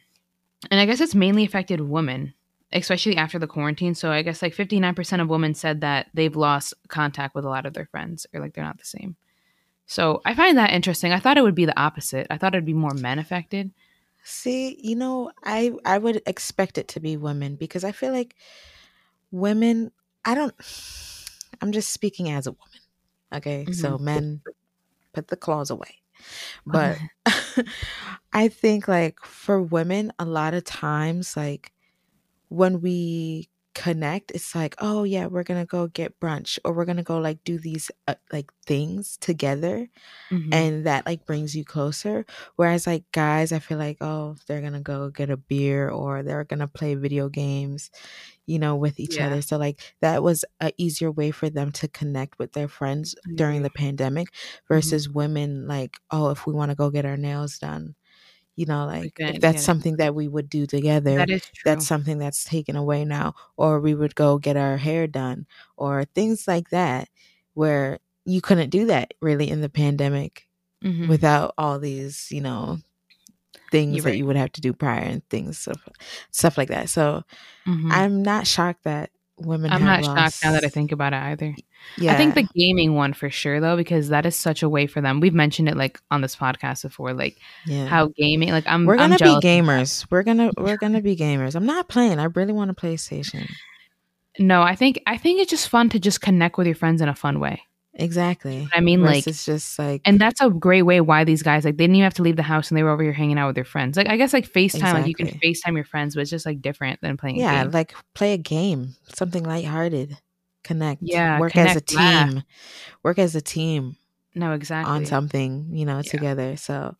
and 0.71 0.81
I 0.81 0.87
guess 0.87 1.01
it's 1.01 1.15
mainly 1.15 1.45
affected 1.45 1.81
women, 1.81 2.35
especially 2.73 3.17
after 3.17 3.39
the 3.39 3.47
quarantine. 3.47 3.95
So 3.95 4.11
I 4.11 4.23
guess 4.23 4.43
like 4.43 4.55
59% 4.55 5.21
of 5.21 5.29
women 5.29 5.55
said 5.55 5.81
that 5.83 6.09
they've 6.15 6.35
lost 6.37 6.75
contact 6.89 7.35
with 7.35 7.45
a 7.45 7.49
lot 7.49 7.67
of 7.67 7.75
their 7.75 7.87
friends 7.87 8.27
or 8.33 8.41
like 8.41 8.55
they're 8.55 8.65
not 8.65 8.79
the 8.79 8.85
same. 8.85 9.17
So 9.87 10.21
I 10.25 10.35
find 10.35 10.57
that 10.59 10.71
interesting. 10.73 11.13
I 11.13 11.19
thought 11.21 11.39
it 11.39 11.43
would 11.43 11.55
be 11.55 11.67
the 11.67 11.79
opposite. 11.79 12.27
I 12.31 12.39
thought 12.39 12.55
it'd 12.55 12.65
be 12.65 12.75
more 12.75 12.95
men 12.95 13.19
affected. 13.19 13.71
See, 14.25 14.77
you 14.83 14.97
know, 14.97 15.31
I 15.45 15.73
I 15.85 15.99
would 15.99 16.23
expect 16.27 16.79
it 16.79 16.89
to 16.89 17.01
be 17.01 17.17
women 17.17 17.55
because 17.55 17.85
I 17.85 17.93
feel 17.93 18.13
like 18.13 18.35
women. 19.31 19.93
I 20.25 20.35
don't. 20.35 20.55
I'm 21.61 21.73
just 21.73 21.90
speaking 21.90 22.31
as 22.31 22.47
a 22.47 22.53
woman. 22.53 22.81
Okay, 23.35 23.66
so 23.73 23.92
mm-hmm. 23.92 24.05
men, 24.05 24.40
put 25.12 25.29
the 25.29 25.37
claws 25.37 25.71
away. 25.71 25.97
But 26.64 26.99
I 28.33 28.49
think 28.49 28.88
like 28.88 29.21
for 29.21 29.61
women, 29.61 30.12
a 30.19 30.25
lot 30.25 30.55
of 30.55 30.64
times, 30.64 31.37
like 31.37 31.73
when 32.49 32.81
we 32.81 33.49
connect, 33.77 34.33
it's 34.33 34.57
like, 34.57 34.75
oh 34.81 35.05
yeah, 35.05 35.27
we're 35.29 35.45
gonna 35.45 35.67
go 35.67 35.89
get 35.89 36.19
brunch 36.21 36.59
or 36.65 36.75
we're 36.75 36.87
gonna 36.87 37.05
go 37.05 37.19
like 37.21 37.45
do 37.45 37.59
these 37.61 37.93
uh, 38.09 38.17
like 38.33 38.51
things 38.67 39.19
together 39.21 39.89
Mhm. 40.31 40.53
and 40.53 40.87
that 40.87 41.07
like 41.07 41.27
brings 41.27 41.57
you 41.57 41.65
closer 41.65 42.25
whereas 42.57 42.87
like 42.87 43.05
guys 43.12 43.53
i 43.53 43.59
feel 43.59 43.79
like 43.79 43.97
oh 44.01 44.37
they're 44.47 44.61
gonna 44.62 44.81
go 44.81 45.11
get 45.11 45.31
a 45.31 45.37
beer 45.37 45.91
or 45.91 46.23
they're 46.23 46.45
gonna 46.45 46.69
play 46.69 46.95
video 46.95 47.29
games 47.29 47.91
you 48.47 48.59
know 48.59 48.77
with 48.77 49.01
each 49.01 49.19
Yeah. 49.19 49.27
other 49.27 49.43
so 49.43 49.57
like 49.57 49.81
that 50.01 50.23
was 50.23 50.45
a 50.61 50.73
easier 50.79 51.11
way 51.11 51.31
for 51.31 51.51
them 51.51 51.73
to 51.73 51.89
connect 51.89 52.39
with 52.39 52.53
their 52.53 52.69
friends 52.69 53.15
I 53.27 53.31
during 53.35 53.62
the 53.62 53.71
pandemic 53.71 54.29
versus 54.69 55.09
women 55.09 55.67
like 55.67 55.99
oh 56.11 56.31
if 56.31 56.47
we 56.47 56.53
want 56.53 56.71
to 56.71 56.77
go 56.77 56.91
get 56.91 57.07
our 57.07 57.17
nails 57.17 57.59
done 57.59 57.95
you 58.57 58.66
know 58.66 58.87
like 58.87 59.21
if 59.27 59.38
that's 59.40 59.62
it. 59.62 59.64
something 59.64 59.97
that 59.99 60.14
we 60.14 60.29
would 60.29 60.49
do 60.51 60.66
together 60.66 61.16
that 61.19 61.31
is 61.31 61.42
true. 61.55 61.62
that's 61.64 61.87
something 61.87 62.19
that's 62.19 62.45
taken 62.45 62.77
away 62.77 63.05
now 63.05 63.35
or 63.57 63.81
we 63.81 63.95
would 63.95 64.14
go 64.14 64.38
get 64.38 64.57
our 64.57 64.77
hair 64.79 65.07
done 65.07 65.47
or 65.77 66.05
things 66.14 66.49
like 66.49 66.71
that 66.71 67.09
where 67.55 67.99
you 68.25 68.40
couldn't 68.40 68.71
do 68.71 68.87
that 68.87 69.14
really 69.23 69.49
in 69.51 69.61
the 69.62 69.69
pandemic 69.69 70.47
Mhm. 70.83 71.09
without 71.09 71.55
all 71.59 71.79
these 71.79 72.29
you 72.33 72.40
know 72.42 72.79
things 73.73 73.97
You're 73.97 74.05
that 74.05 74.12
right. 74.12 74.19
you 74.19 74.27
would 74.27 74.37
have 74.37 74.53
to 74.53 74.61
do 74.61 74.73
prior 74.73 75.03
and 75.03 75.29
things 75.31 75.59
stuff, 75.59 75.88
stuff 76.33 76.59
like 76.59 76.69
that 76.69 76.88
so 76.90 77.23
Mhm. 77.66 77.90
i'm 77.92 78.23
not 78.23 78.47
shocked 78.47 78.85
that 78.85 79.11
women 79.38 79.70
I'm 79.70 79.85
not 79.85 80.05
shocked 80.05 80.38
now 80.42 80.53
that 80.53 80.64
I 80.64 80.68
think 80.68 80.92
about 80.92 81.12
it 81.12 81.16
either. 81.16 81.55
yeah 81.99 82.14
I 82.14 82.16
think 82.16 82.35
the 82.35 82.49
gaming 82.55 82.94
one 82.94 83.12
for 83.12 83.29
sure 83.31 83.61
though, 83.61 83.77
because 83.77 84.09
that 84.09 84.25
is 84.27 84.35
such 84.37 84.62
a 84.62 84.68
way 84.68 84.87
for 84.87 85.01
them. 85.01 85.20
We've 85.20 85.35
mentioned 85.35 85.68
it 85.68 85.77
like 85.77 86.01
on 86.11 86.20
this 86.22 86.35
podcast 86.35 86.83
before, 86.83 87.12
like 87.12 87.37
yeah 87.66 87.87
how 87.87 88.09
gaming. 88.16 88.51
Like 88.51 88.66
I'm, 88.66 88.87
we're 88.87 88.96
gonna 88.96 89.18
be 89.18 89.25
of 89.25 89.42
that. 89.42 89.46
gamers 89.46 90.07
we're 90.11 90.22
gonna 90.22 90.51
we're 90.57 90.79
gonna 90.79 91.03
be 91.03 91.16
gamers 91.16 91.55
i'm 91.55 91.66
not 91.66 91.88
playing 91.88 92.18
i 92.18 92.25
really 92.25 92.53
want 92.53 92.70
a 92.70 92.75
playstation 92.75 93.46
No, 94.38 94.62
I 94.62 94.75
think 94.75 95.01
I 95.07 95.16
think 95.16 95.40
it's 95.40 95.51
just 95.51 95.68
fun 95.68 95.88
to 95.90 95.99
just 95.99 96.20
connect 96.20 96.59
with 96.59 96.66
your 96.66 96.77
friends 96.77 97.01
in 97.01 97.09
a 97.09 97.14
fun 97.14 97.40
way. 97.40 97.62
Exactly. 97.97 98.69
I 98.75 98.81
mean, 98.81 99.03
like, 99.03 99.27
it's 99.27 99.45
just 99.45 99.79
like, 99.79 100.03
and 100.05 100.21
that's 100.21 100.41
a 100.41 100.51
great 100.51 100.83
way 100.83 101.01
why 101.01 101.25
these 101.25 101.43
guys 101.43 101.65
like 101.65 101.77
they 101.77 101.85
didn't 101.85 101.97
even 101.97 102.05
have 102.05 102.15
to 102.15 102.23
leave 102.23 102.37
the 102.37 102.43
house 102.43 102.71
and 102.71 102.77
they 102.79 102.83
were 102.83 102.91
over 102.91 103.03
here 103.03 103.13
hanging 103.13 103.39
out 103.39 103.47
with 103.49 103.55
their 103.57 103.65
friends. 103.65 103.97
Like, 103.97 104.09
I 104.09 104.17
guess 104.17 104.33
like 104.33 104.49
FaceTime, 104.51 104.93
like 104.93 105.07
you 105.07 105.15
can 105.15 105.29
FaceTime 105.29 105.75
your 105.75 105.85
friends, 105.85 106.15
but 106.15 106.21
it's 106.21 106.31
just 106.31 106.47
like 106.47 106.61
different 106.61 107.01
than 107.01 107.17
playing. 107.17 107.39
yeah, 107.39 107.65
like 107.73 107.95
play 108.15 108.35
a 108.35 108.39
game, 108.39 108.95
something 109.15 109.45
lighthearted, 109.45 110.17
connect, 110.63 111.03
Yeah, 111.03 111.41
work 111.41 111.57
as 111.57 111.77
a 111.77 111.81
connect, 111.81 111.89
team, 111.89 112.43
work 113.03 113.19
as 113.19 113.35
a 113.35 113.41
team 113.41 113.97
no, 114.35 114.53
exactly. 114.53 114.93
on 114.93 115.07
something, 115.07 115.71
you 115.73 115.87
know, 115.87 116.03
Yeah. 116.03 116.11
together. 116.11 116.57
So, 116.57 116.95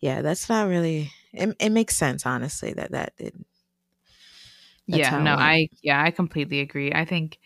yeah, 0.00 0.20
that's 0.20 0.48
not 0.50 0.68
really. 0.68 1.10
It, 1.32 1.56
it 1.58 1.70
makes 1.70 1.96
sense, 1.96 2.26
honestly, 2.26 2.74
that 2.74 2.92
that 2.92 3.16
did. 3.16 3.34
Yeah, 4.86 5.22
no. 5.22 5.32
I 5.32 5.68
yeah, 5.82 6.02
I 6.02 6.10
completely 6.10 6.60
agree. 6.60 6.92
I 6.92 7.04
think 7.04 7.38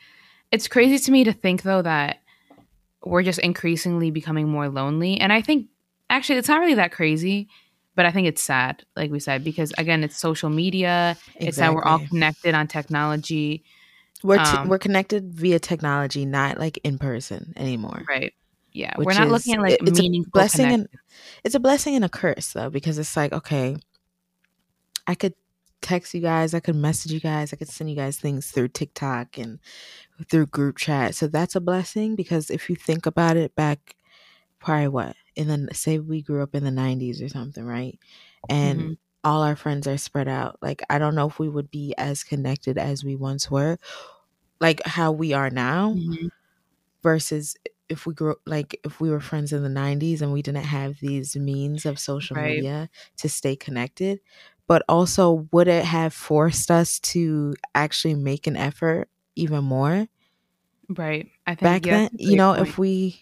it's 0.51 0.69
crazy 0.69 0.99
to 0.99 1.11
me 1.13 1.25
to 1.25 1.33
think 1.33 1.63
though 1.63 1.83
that 1.83 2.19
we're 3.09 3.23
just 3.23 3.39
increasingly 3.41 4.11
becoming 4.11 4.49
more 4.49 4.69
lonely, 4.69 5.19
and 5.19 5.33
I 5.33 5.41
think 5.43 5.69
actually 6.11 6.39
it's 6.39 6.49
not 6.49 6.61
really 6.61 6.75
that 6.75 6.93
crazy, 6.93 7.49
but 7.95 8.07
I 8.07 8.11
think 8.13 8.29
it's 8.29 8.43
sad, 8.43 8.85
like 8.97 9.11
we 9.11 9.19
said, 9.21 9.43
because 9.45 9.73
again, 9.79 10.05
it's 10.05 10.17
social 10.17 10.51
media. 10.51 11.17
It's 11.37 11.57
that 11.57 11.75
we're 11.75 11.85
all 11.85 11.99
connected 11.99 12.55
on 12.55 12.67
technology, 12.69 13.65
We're 14.23 14.37
t- 14.37 14.43
um, 14.57 14.69
we're 14.69 14.79
connected 14.79 15.33
via 15.35 15.59
technology, 15.59 16.25
not 16.25 16.59
like 16.59 16.79
in 16.85 16.99
person 16.99 17.53
anymore. 17.57 18.05
right? 18.09 18.33
Yeah, 18.73 18.93
Which 18.97 19.07
we're 19.07 19.15
not 19.15 19.27
is- 19.27 19.33
looking 19.33 19.55
at 19.55 19.61
like 19.63 19.73
it- 19.75 19.89
it's 19.89 19.99
a 19.99 20.03
meaningful 20.03 20.31
blessing 20.33 20.67
and- 20.67 20.73
connection. 20.89 21.01
It's 21.45 21.55
a 21.55 21.61
blessing 21.61 21.95
and 21.97 22.05
a 22.05 22.09
curse 22.09 22.53
though, 22.53 22.71
because 22.71 22.99
it's 22.99 23.17
like 23.17 23.33
okay, 23.33 23.77
I 25.07 25.15
could 25.15 25.35
text 25.83 26.15
you 26.15 26.21
guys, 26.21 26.55
I 26.55 26.61
could 26.61 26.77
message 26.77 27.13
you 27.13 27.21
guys, 27.21 27.53
I 27.53 27.57
could 27.57 27.69
send 27.69 27.91
you 27.91 27.97
guys 27.97 28.19
things 28.19 28.51
through 28.51 28.69
TikTok 28.69 29.39
and 29.39 29.59
through 30.31 30.47
group 30.47 30.79
chat. 30.79 31.15
So 31.15 31.27
that's 31.29 31.57
a 31.57 31.61
blessing 31.61 32.17
because 32.17 32.51
if 32.51 32.71
you 32.71 32.77
think 32.77 33.07
about 33.07 33.37
it 33.37 33.55
back, 33.57 33.97
probably 34.61 34.89
what 34.89 35.17
in 35.37 35.49
the 35.49 35.75
say 35.75 35.99
we 35.99 36.23
grew 36.23 36.43
up 36.43 36.55
in 36.55 36.65
the 36.65 36.71
'90s 36.73 37.23
or 37.23 37.29
something, 37.29 37.65
right? 37.65 37.99
And 38.49 38.91
Mhm. 38.91 38.97
all 39.25 39.43
our 39.43 39.57
friends 39.57 39.87
are 39.89 39.99
spread 39.99 40.29
out. 40.29 40.59
Like 40.63 40.83
I 40.91 40.99
don't 40.99 41.15
know 41.17 41.29
if 41.29 41.39
we 41.39 41.49
would 41.49 41.71
be 41.71 41.95
as 41.99 42.25
connected 42.25 42.79
as 42.79 43.05
we 43.05 43.17
once 43.17 43.51
were, 43.51 43.79
like 44.61 44.83
how 44.87 45.13
we 45.13 45.33
are 45.35 45.51
now 45.51 45.95
Mhm. 45.95 46.29
versus 47.03 47.57
if 47.89 48.07
we 48.07 48.15
grew 48.15 48.35
like 48.47 48.79
if 48.85 49.01
we 49.01 49.11
were 49.11 49.21
friends 49.21 49.53
in 49.53 49.63
the 49.63 49.69
90s 49.69 50.21
and 50.21 50.33
we 50.33 50.43
didn't 50.43 50.65
have 50.65 50.97
these 51.01 51.37
means 51.37 51.87
of 51.87 51.99
social 51.99 52.37
Right. 52.37 52.39
media 52.39 52.91
to 53.17 53.29
stay 53.29 53.57
connected 53.57 54.21
but 54.69 54.83
also 54.89 55.49
would 55.53 55.69
it 55.69 55.85
have 55.85 56.15
forced 56.15 56.71
us 56.71 57.01
to 57.01 57.55
actually 57.75 58.15
make 58.15 58.47
an 58.47 58.57
effort 58.57 59.09
even 59.37 59.65
more 59.65 60.09
Right. 60.89 61.31
I 61.47 61.55
think 61.55 61.65
back 61.65 61.83
yeah, 61.85 62.01
then 62.01 62.11
you 62.19 62.37
know 62.37 62.55
point. 62.55 62.69
if 62.69 62.79
we 62.79 63.21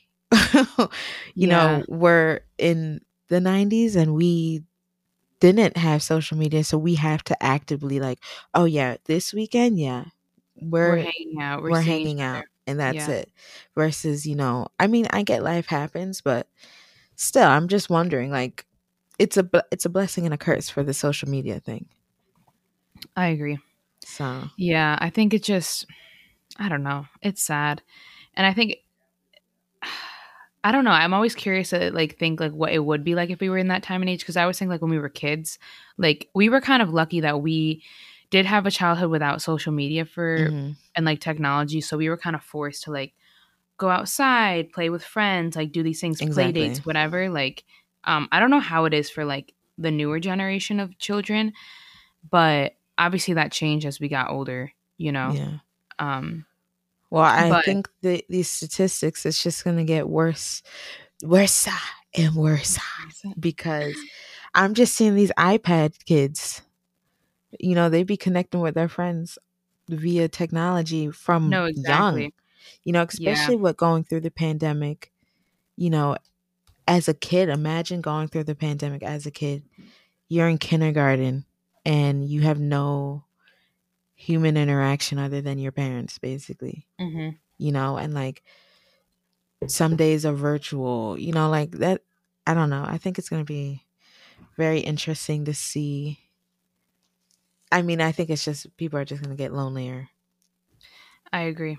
you 1.35 1.47
Yeah. 1.47 1.49
know 1.49 1.85
were 1.89 2.43
in 2.59 3.01
the 3.29 3.41
90s 3.41 3.97
and 3.97 4.15
we 4.15 4.63
didn't 5.41 5.77
have 5.77 6.03
social 6.03 6.39
media 6.39 6.65
so 6.65 6.79
we 6.79 6.95
have 6.97 7.23
to 7.25 7.43
actively 7.43 8.01
like 8.01 8.19
oh 8.55 8.65
yeah 8.65 8.97
this 9.07 9.35
weekend 9.35 9.79
yeah 9.79 10.05
we're, 10.61 10.91
we're 10.91 10.97
hanging 10.99 11.41
out, 11.41 11.63
we're, 11.63 11.71
we're 11.71 11.81
hanging 11.83 12.21
out 12.23 12.45
and 12.67 12.81
that's 12.81 13.09
Yeah. 13.09 13.15
it 13.15 13.33
versus 13.77 14.27
you 14.27 14.37
know 14.37 14.69
i 14.81 14.87
mean 14.87 15.07
i 15.11 15.23
get 15.23 15.43
life 15.43 15.67
happens 15.67 16.21
but 16.23 16.49
still 17.17 17.47
i'm 17.49 17.69
just 17.69 17.91
wondering 17.91 18.31
like 18.31 18.67
it's 19.19 19.37
a 19.37 19.49
it's 19.71 19.85
a 19.85 19.91
blessing 19.91 20.25
and 20.25 20.35
a 20.35 20.39
curse 20.39 20.69
for 20.69 20.83
the 20.83 20.95
social 20.95 21.29
media 21.29 21.61
thing 21.61 21.87
I 23.15 23.29
agree. 23.29 23.59
so 24.05 24.45
Yeah, 24.57 24.97
I 25.01 25.11
think 25.11 25.35
it 25.35 25.43
just 25.43 25.87
I 26.59 26.69
don't 26.69 26.83
know. 26.83 27.07
It's 27.23 27.43
sad. 27.43 27.83
And 28.35 28.47
I 28.47 28.53
think 28.53 28.77
I 30.65 30.73
don't 30.73 30.85
know. 30.85 30.91
I'm 30.91 31.15
always 31.15 31.37
curious 31.37 31.71
to 31.71 31.93
like 31.93 32.19
think 32.19 32.41
like 32.41 32.53
what 32.53 32.73
it 32.73 32.85
would 32.85 33.05
be 33.05 33.15
like 33.15 33.31
if 33.31 33.39
we 33.39 33.49
were 33.49 33.59
in 33.59 33.69
that 33.69 33.85
time 33.85 34.03
and 34.03 34.09
age 34.11 34.21
because 34.21 34.37
I 34.37 34.43
always 34.43 34.59
think 34.59 34.69
like 34.69 34.83
when 34.83 34.91
we 34.91 34.99
were 34.99 35.09
kids, 35.09 35.59
like 35.97 36.29
we 36.35 36.49
were 36.49 36.61
kind 36.61 36.83
of 36.83 36.91
lucky 36.91 37.21
that 37.21 37.41
we 37.41 37.85
did 38.31 38.47
have 38.47 38.67
a 38.67 38.71
childhood 38.73 39.11
without 39.11 39.41
social 39.41 39.73
media 39.73 40.05
for 40.05 40.51
mhm. 40.51 40.75
and 40.97 41.07
like 41.07 41.21
technology, 41.21 41.81
so 41.81 41.97
we 41.97 42.09
were 42.09 42.17
kind 42.17 42.35
of 42.35 42.43
forced 42.43 42.83
to 42.85 42.91
like 42.91 43.15
go 43.77 43.89
outside, 43.89 44.73
play 44.73 44.91
with 44.91 45.05
friends, 45.05 45.55
like 45.55 45.71
do 45.71 45.85
these 45.85 46.01
things, 46.01 46.21
play 46.35 46.51
dates, 46.51 46.85
whatever. 46.85 47.29
Like 47.29 47.63
um 48.07 48.29
I 48.33 48.41
don't 48.41 48.51
know 48.51 48.61
how 48.61 48.85
it 48.87 48.95
is 48.95 49.11
for 49.11 49.25
like 49.25 49.53
the 49.79 49.91
newer 49.91 50.19
generation 50.21 50.81
of 50.81 50.97
children, 50.99 51.53
but 52.31 52.75
obviously 52.99 53.35
that 53.35 53.53
changed 53.53 53.87
as 53.87 54.01
we 54.01 54.09
got 54.09 54.31
older, 54.31 54.73
you 54.97 55.13
know. 55.13 55.33
yeah 55.35 55.59
Um 55.99 56.47
well 57.11 57.23
i 57.25 57.49
But- 57.49 57.65
think 57.65 57.89
the 58.03 58.25
these 58.29 58.51
statistics 58.51 59.25
it's 59.25 59.43
just 59.43 59.65
gonna 59.65 59.85
get 59.85 60.09
worse 60.09 60.63
worse 61.23 61.69
and 62.15 62.35
worse 62.35 62.79
because 63.39 63.95
i'm 64.55 64.75
just 64.75 64.95
seeing 64.95 65.15
these 65.15 65.31
ipad 65.39 65.95
kids 66.05 66.63
you 67.61 67.75
know 67.77 67.89
they 67.89 68.03
be 68.03 68.17
connecting 68.17 68.61
with 68.61 68.75
their 68.75 68.89
friends 68.89 69.39
via 69.89 70.29
technology 70.29 71.11
from 71.13 71.49
No, 71.49 71.65
exactly. 71.67 72.23
young 72.25 72.33
you 72.83 72.93
know 72.93 73.03
especially 73.09 73.57
with 73.57 73.77
going 73.77 74.03
through 74.05 74.21
the 74.23 74.31
pandemic 74.33 75.13
you 75.77 75.91
know 75.91 76.17
as 76.87 77.09
a 77.09 77.15
kid 77.15 77.49
imagine 77.49 78.01
going 78.01 78.29
through 78.29 78.45
the 78.45 78.55
pandemic 78.55 79.03
as 79.03 79.27
a 79.27 79.31
kid. 79.31 79.65
You're 80.29 80.49
in 80.49 80.59
kindergarten 80.59 81.47
and 81.85 82.29
you 82.29 82.43
have 82.43 82.61
no 82.61 83.25
human 84.15 84.57
interaction 84.57 85.19
other 85.19 85.43
than 85.43 85.59
your 85.59 85.73
parents 85.73 86.19
basically. 86.19 86.89
Hmm 86.99 87.39
you 87.59 87.73
know 87.73 87.99
and 87.99 88.15
like 88.15 88.43
some 89.67 89.97
days 89.97 90.25
are 90.27 90.33
virtual 90.35 91.19
you 91.19 91.33
know 91.33 91.49
like 91.49 91.71
that 91.73 92.03
i 92.47 92.55
don't 92.55 92.71
know. 92.71 92.85
I 92.87 92.97
think 92.99 93.19
it's 93.19 93.29
going 93.29 93.43
to 93.43 93.47
be 93.47 93.85
very 94.57 94.81
interesting 94.81 95.45
to 95.47 95.55
see. 95.55 96.21
I 97.71 97.83
mean 97.83 98.01
i 98.01 98.11
think 98.13 98.29
it's 98.31 98.45
just 98.45 98.77
people 98.77 98.99
are 98.99 99.05
just 99.05 99.23
going 99.23 99.31
to 99.37 99.41
get 99.41 99.53
lonelier. 99.53 100.09
I 101.33 101.41
agree. 101.43 101.79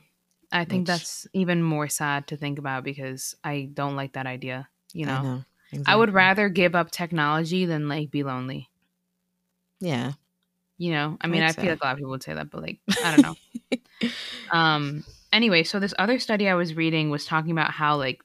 I 0.52 0.66
think 0.66 0.88
Which- 0.88 0.88
that's 0.88 1.28
even 1.34 1.62
more 1.62 1.88
sad 1.88 2.28
to 2.28 2.38
think 2.38 2.58
about 2.60 2.84
because 2.84 3.36
I 3.44 3.70
don't 3.74 3.96
like 3.96 4.14
that 4.14 4.26
idea. 4.28 4.70
You 4.94 5.06
I 5.06 5.10
know, 5.10 5.22
know 5.24 5.44
I 5.86 5.96
would 5.96 6.14
rather 6.14 6.50
give 6.50 6.76
up 6.76 6.92
technology 6.92 7.66
than 7.66 7.88
like 7.90 8.12
be 8.12 8.24
lonely. 8.24 8.70
yeah 9.80 10.14
You 10.78 10.92
know, 10.92 11.18
I 11.22 11.28
mean, 11.28 11.44
I'd 11.44 11.58
I 11.58 11.62
feel 11.62 11.72
like 11.72 11.82
a 11.82 11.86
lot 11.86 11.92
of 11.94 11.98
people 11.98 12.12
would 12.12 12.24
say 12.24 12.34
that, 12.34 12.50
but 12.52 12.62
like, 12.62 12.80
I 13.04 13.16
don't 13.16 13.22
know. 13.22 14.10
um. 14.52 15.04
Anyway, 15.34 15.64
so 15.64 15.80
this 15.80 15.94
other 16.00 16.20
study 16.20 16.48
I 16.48 16.56
was 16.56 16.76
reading 16.76 17.10
was 17.10 17.26
talking 17.26 17.52
about 17.52 17.72
how 17.72 17.98
like 17.98 18.22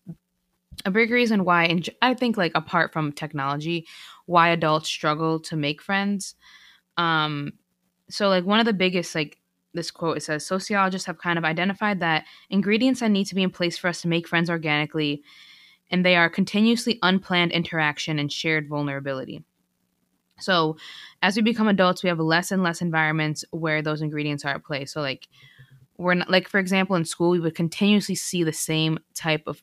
a 0.85 0.91
big 0.91 1.11
reason 1.11 1.45
why, 1.45 1.65
and 1.65 1.89
I 2.01 2.15
think 2.15 2.37
like 2.37 2.53
apart 2.55 2.93
from 2.93 3.13
technology, 3.13 3.87
why 4.27 4.49
adults 4.51 4.89
struggle 4.89 5.41
to 5.41 5.57
make 5.57 5.83
friends. 5.83 6.35
Um. 6.97 7.55
So 8.09 8.29
like 8.29 8.45
one 8.45 8.61
of 8.61 8.67
the 8.67 8.73
biggest 8.73 9.15
like 9.15 9.39
this 9.75 9.91
quote 9.91 10.19
it 10.19 10.21
says 10.21 10.45
sociologists 10.47 11.07
have 11.07 11.19
kind 11.19 11.39
of 11.39 11.45
identified 11.45 12.01
that 12.01 12.25
ingredients 12.51 13.01
that 13.01 13.11
need 13.11 13.25
to 13.25 13.35
be 13.35 13.43
in 13.43 13.51
place 13.51 13.79
for 13.79 13.89
us 13.89 14.03
to 14.03 14.09
make 14.09 14.29
friends 14.29 14.51
organically 14.51 15.23
and 15.93 16.05
they 16.05 16.17
are 16.17 16.29
continuously 16.29 16.99
unplanned 17.03 17.53
interaction 17.53 18.19
and 18.19 18.33
shared 18.33 18.69
vulnerability. 18.69 19.45
So 20.41 20.77
as 21.23 21.37
we 21.37 21.43
become 21.43 21.69
adults 21.69 22.03
we 22.03 22.09
have 22.09 22.19
less 22.19 22.51
and 22.51 22.63
less 22.63 22.83
environments 22.83 23.45
where 23.51 23.83
those 23.83 24.03
ingredients 24.03 24.45
are 24.45 24.55
at 24.55 24.65
play. 24.65 24.87
So 24.87 25.01
like 25.01 25.29
we're 25.99 26.15
not 26.15 26.31
like 26.31 26.49
for 26.49 26.59
example 26.59 26.97
in 26.97 27.05
school 27.05 27.31
we 27.31 27.39
would 27.41 27.55
continuously 27.55 28.15
see 28.17 28.43
the 28.43 28.53
same 28.53 28.99
type 29.15 29.43
of 29.47 29.63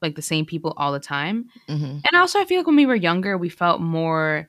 like 0.00 0.14
the 0.14 0.22
same 0.22 0.46
people 0.46 0.72
all 0.76 0.92
the 0.92 1.00
time. 1.00 1.50
Hmm 1.68 1.98
and 2.06 2.20
also 2.20 2.38
i 2.38 2.44
feel 2.44 2.58
like 2.58 2.66
when 2.66 2.76
we 2.76 2.86
were 2.86 2.94
younger 2.94 3.38
we 3.38 3.48
felt 3.48 3.80
more 3.80 4.46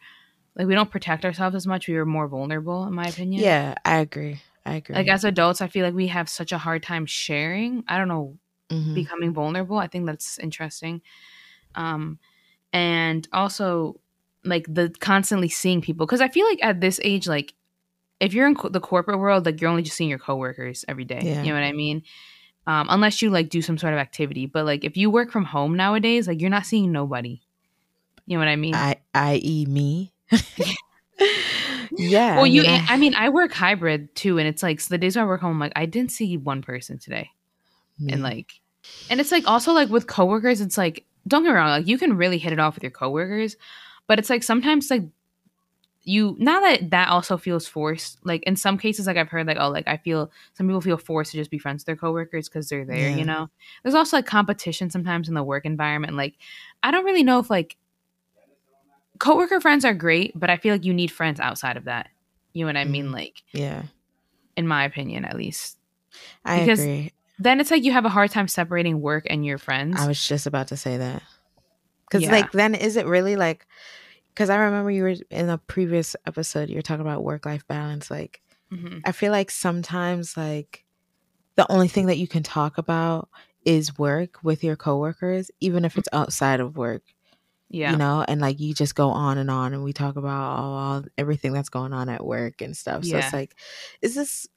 like 0.56 0.68
we 0.68 0.76
don't 0.76 0.92
protect 0.92 1.26
ourselves 1.26 1.56
as 1.56 1.68
much. 1.68 1.88
We 1.88 1.96
were 1.96 2.06
more 2.06 2.28
vulnerable 2.28 2.86
in 2.86 2.94
my 2.94 3.08
opinion. 3.08 3.44
Yeah 3.44 3.76
i 3.84 3.98
agree. 3.98 4.40
I 4.66 4.76
agree. 4.76 4.96
Like 4.96 5.08
as 5.08 5.24
adults 5.24 5.62
i 5.62 5.68
feel 5.68 5.86
like 5.86 5.94
we 5.94 6.08
have 6.08 6.30
such 6.30 6.52
a 6.52 6.58
hard 6.58 6.84
time 6.84 7.06
sharing. 7.06 7.84
I 7.88 7.98
don't 7.98 8.08
know 8.08 8.38
Mhm. 8.72 8.94
becoming 8.96 9.34
vulnerable 9.34 9.78
i 9.78 9.88
think 9.88 10.06
that's 10.06 10.38
interesting. 10.40 11.02
Um 11.76 12.20
and 12.74 13.28
also 13.32 14.00
like 14.44 14.66
the 14.74 14.94
constantly 15.00 15.50
seeing 15.50 15.82
people 15.82 16.06
because 16.06 16.22
i 16.22 16.28
feel 16.28 16.46
like 16.48 16.60
at 16.64 16.82
this 16.82 17.00
age 17.04 17.28
like 17.28 17.54
if 18.20 18.34
you're 18.34 18.48
in 18.48 18.56
co- 18.56 18.70
the 18.70 18.80
corporate 18.80 19.20
world 19.20 19.46
like 19.46 19.60
you're 19.62 19.70
only 19.70 19.82
just 19.84 19.96
seeing 19.98 20.10
your 20.10 20.20
coworkers 20.20 20.84
every 20.88 21.06
day 21.06 21.22
Yeah. 21.24 21.42
you 21.44 21.50
know 21.50 21.56
what 21.56 21.64
i 21.64 21.72
mean? 21.74 22.04
Um 22.68 22.88
unless 22.90 23.22
you 23.22 23.30
like 23.30 23.50
do 23.50 23.62
some 23.62 23.78
sort 23.78 23.94
of 23.94 24.00
activity 24.00 24.46
but 24.46 24.66
like 24.66 24.84
if 24.84 24.98
you 24.98 25.10
work 25.10 25.32
from 25.32 25.46
home 25.46 25.76
nowadays 25.76 26.28
like 26.28 26.42
you're 26.42 26.50
not 26.50 26.66
seeing 26.66 26.92
nobody 26.92 27.42
you 28.26 28.36
know 28.38 28.40
what 28.40 28.48
i 28.48 28.56
mean? 28.56 28.74
I 28.76 28.98
i.e 29.14 29.66
me. 29.66 30.14
Yeah 31.98 32.36
well 32.36 32.46
I 32.46 32.50
you 32.50 32.62
mean, 32.64 32.82
I, 32.90 32.98
mean 32.98 33.16
i 33.16 33.30
work 33.30 33.54
hybrid 33.54 34.16
too 34.16 34.38
and 34.38 34.48
it's 34.48 34.62
like 34.64 34.82
so 34.82 34.88
the 34.90 34.98
days 34.98 35.16
i 35.16 35.24
work 35.24 35.42
home 35.42 35.52
I'm 35.54 35.60
like 35.60 35.74
i 35.76 35.86
didn't 35.86 36.12
see 36.12 36.36
one 36.38 36.62
person 36.62 36.98
today 37.00 37.30
me. 38.00 38.14
and 38.14 38.22
like 38.24 38.54
and 39.10 39.20
it's 39.20 39.32
like 39.32 39.48
also 39.48 39.72
like 39.74 39.90
with 39.90 40.08
coworkers 40.08 40.62
it's 40.62 40.78
like 40.78 41.06
don't 41.28 41.44
get 41.44 41.50
me 41.50 41.56
wrong 41.56 41.70
like 41.70 41.88
you 41.88 41.98
can 41.98 42.16
really 42.18 42.38
hit 42.38 42.54
it 42.54 42.60
off 42.60 42.76
with 42.76 42.84
your 42.84 42.92
coworkers 42.92 43.56
but 44.08 44.20
it's 44.20 44.30
like 44.30 44.44
sometimes 44.44 44.90
like 44.92 45.04
you 46.08 46.36
now 46.38 46.60
that 46.62 46.92
that 46.92 47.08
also 47.10 47.36
feels 47.36 47.68
forced 47.68 48.20
like 48.24 48.44
in 48.44 48.56
some 48.56 48.78
cases 48.78 49.08
like 49.08 49.18
i've 49.18 49.30
heard 49.30 49.48
like 49.48 49.58
oh 49.60 49.70
like 49.70 49.88
i 49.88 49.98
feel 49.98 50.32
some 50.54 50.68
people 50.68 50.82
feel 50.82 50.98
forced 50.98 51.32
to 51.32 51.38
just 51.38 51.50
be 51.50 51.58
friends 51.58 51.82
with 51.82 51.86
their 51.88 51.96
coworkers 51.96 52.48
because 52.48 52.70
they're 52.70 52.86
there 52.86 53.10
Yeah. 53.10 53.16
you 53.18 53.26
know 53.26 53.50
there's 53.82 53.96
also 53.96 54.18
like 54.18 54.26
competition 54.28 54.90
sometimes 54.92 55.28
in 55.28 55.34
the 55.34 55.44
work 55.44 55.66
environment 55.66 56.14
like 56.16 56.36
i 56.84 56.92
don't 56.92 57.06
really 57.06 57.24
know 57.24 57.40
if 57.40 57.50
like 57.50 57.76
coworker 59.20 59.60
friends 59.62 59.86
are 59.86 59.94
great 59.94 60.38
but 60.38 60.50
i 60.50 60.58
feel 60.58 60.74
like 60.74 60.86
you 60.86 60.94
need 60.94 61.10
friends 61.10 61.40
outside 61.40 61.78
of 61.78 61.86
that 61.86 62.10
you 62.54 62.64
know 62.64 62.68
what 62.70 62.78
i 62.78 62.84
mean 62.86 63.08
Mhm. 63.08 63.14
like 63.14 63.42
Yeah. 63.54 63.84
in 64.56 64.68
my 64.68 64.84
opinion 64.84 65.26
at 65.26 65.36
least 65.36 65.78
I 66.46 66.60
Because 66.60 66.80
agree. 66.80 67.12
Then 67.40 67.60
it's 67.60 67.72
like 67.72 67.84
you 67.84 67.92
have 67.92 68.06
a 68.06 68.10
hard 68.10 68.32
time 68.32 68.48
separating 68.48 69.02
work 69.02 69.26
and 69.30 69.46
your 69.46 69.58
friends 69.58 70.02
I 70.02 70.08
was 70.08 70.26
just 70.26 70.48
about 70.48 70.68
to 70.70 70.78
say 70.78 70.98
that. 70.98 71.22
Because, 72.08 72.24
Yeah. 72.24 72.32
like, 72.32 72.52
then 72.52 72.76
is 72.76 72.98
it 72.98 73.06
really 73.08 73.36
like, 73.36 73.66
because 74.30 74.50
I 74.50 74.58
remember 74.58 74.92
you 74.92 75.04
were 75.04 75.16
in 75.30 75.50
a 75.50 75.58
previous 75.58 76.16
episode, 76.26 76.70
you 76.70 76.76
were 76.76 76.82
talking 76.82 77.02
about 77.02 77.24
work 77.24 77.46
life 77.46 77.68
balance. 77.68 78.12
Like, 78.12 78.42
Mhm. 78.72 79.02
I 79.04 79.12
feel 79.12 79.32
like 79.32 79.50
sometimes, 79.52 80.38
like, 80.38 80.86
the 81.56 81.70
only 81.72 81.88
thing 81.88 82.08
that 82.08 82.18
you 82.18 82.28
can 82.28 82.44
talk 82.44 82.78
about 82.78 83.30
is 83.64 83.98
work 83.98 84.38
with 84.44 84.64
your 84.64 84.76
coworkers, 84.76 85.50
even 85.60 85.86
if 85.86 85.98
it's 85.98 86.10
outside 86.14 86.60
of 86.60 86.78
work, 86.78 87.04
yeah 87.70 87.92
you 87.92 87.98
know? 87.98 88.24
And, 88.28 88.40
like, 88.42 88.60
you 88.60 88.74
just 88.74 88.94
go 88.94 89.10
on 89.10 89.38
and 89.38 89.50
on 89.50 89.74
and 89.74 89.84
we 89.84 89.92
talk 89.94 90.16
about 90.16 90.60
all, 90.60 90.74
all 90.74 91.04
everything 91.18 91.54
that's 91.54 91.70
going 91.70 91.94
on 91.94 92.10
at 92.10 92.24
work 92.26 92.62
and 92.62 92.78
stuff. 92.78 93.04
So 93.06 93.18
Yeah. 93.18 93.26
it's 93.26 93.34
like, 93.34 93.56
is 94.02 94.14
this, 94.16 94.48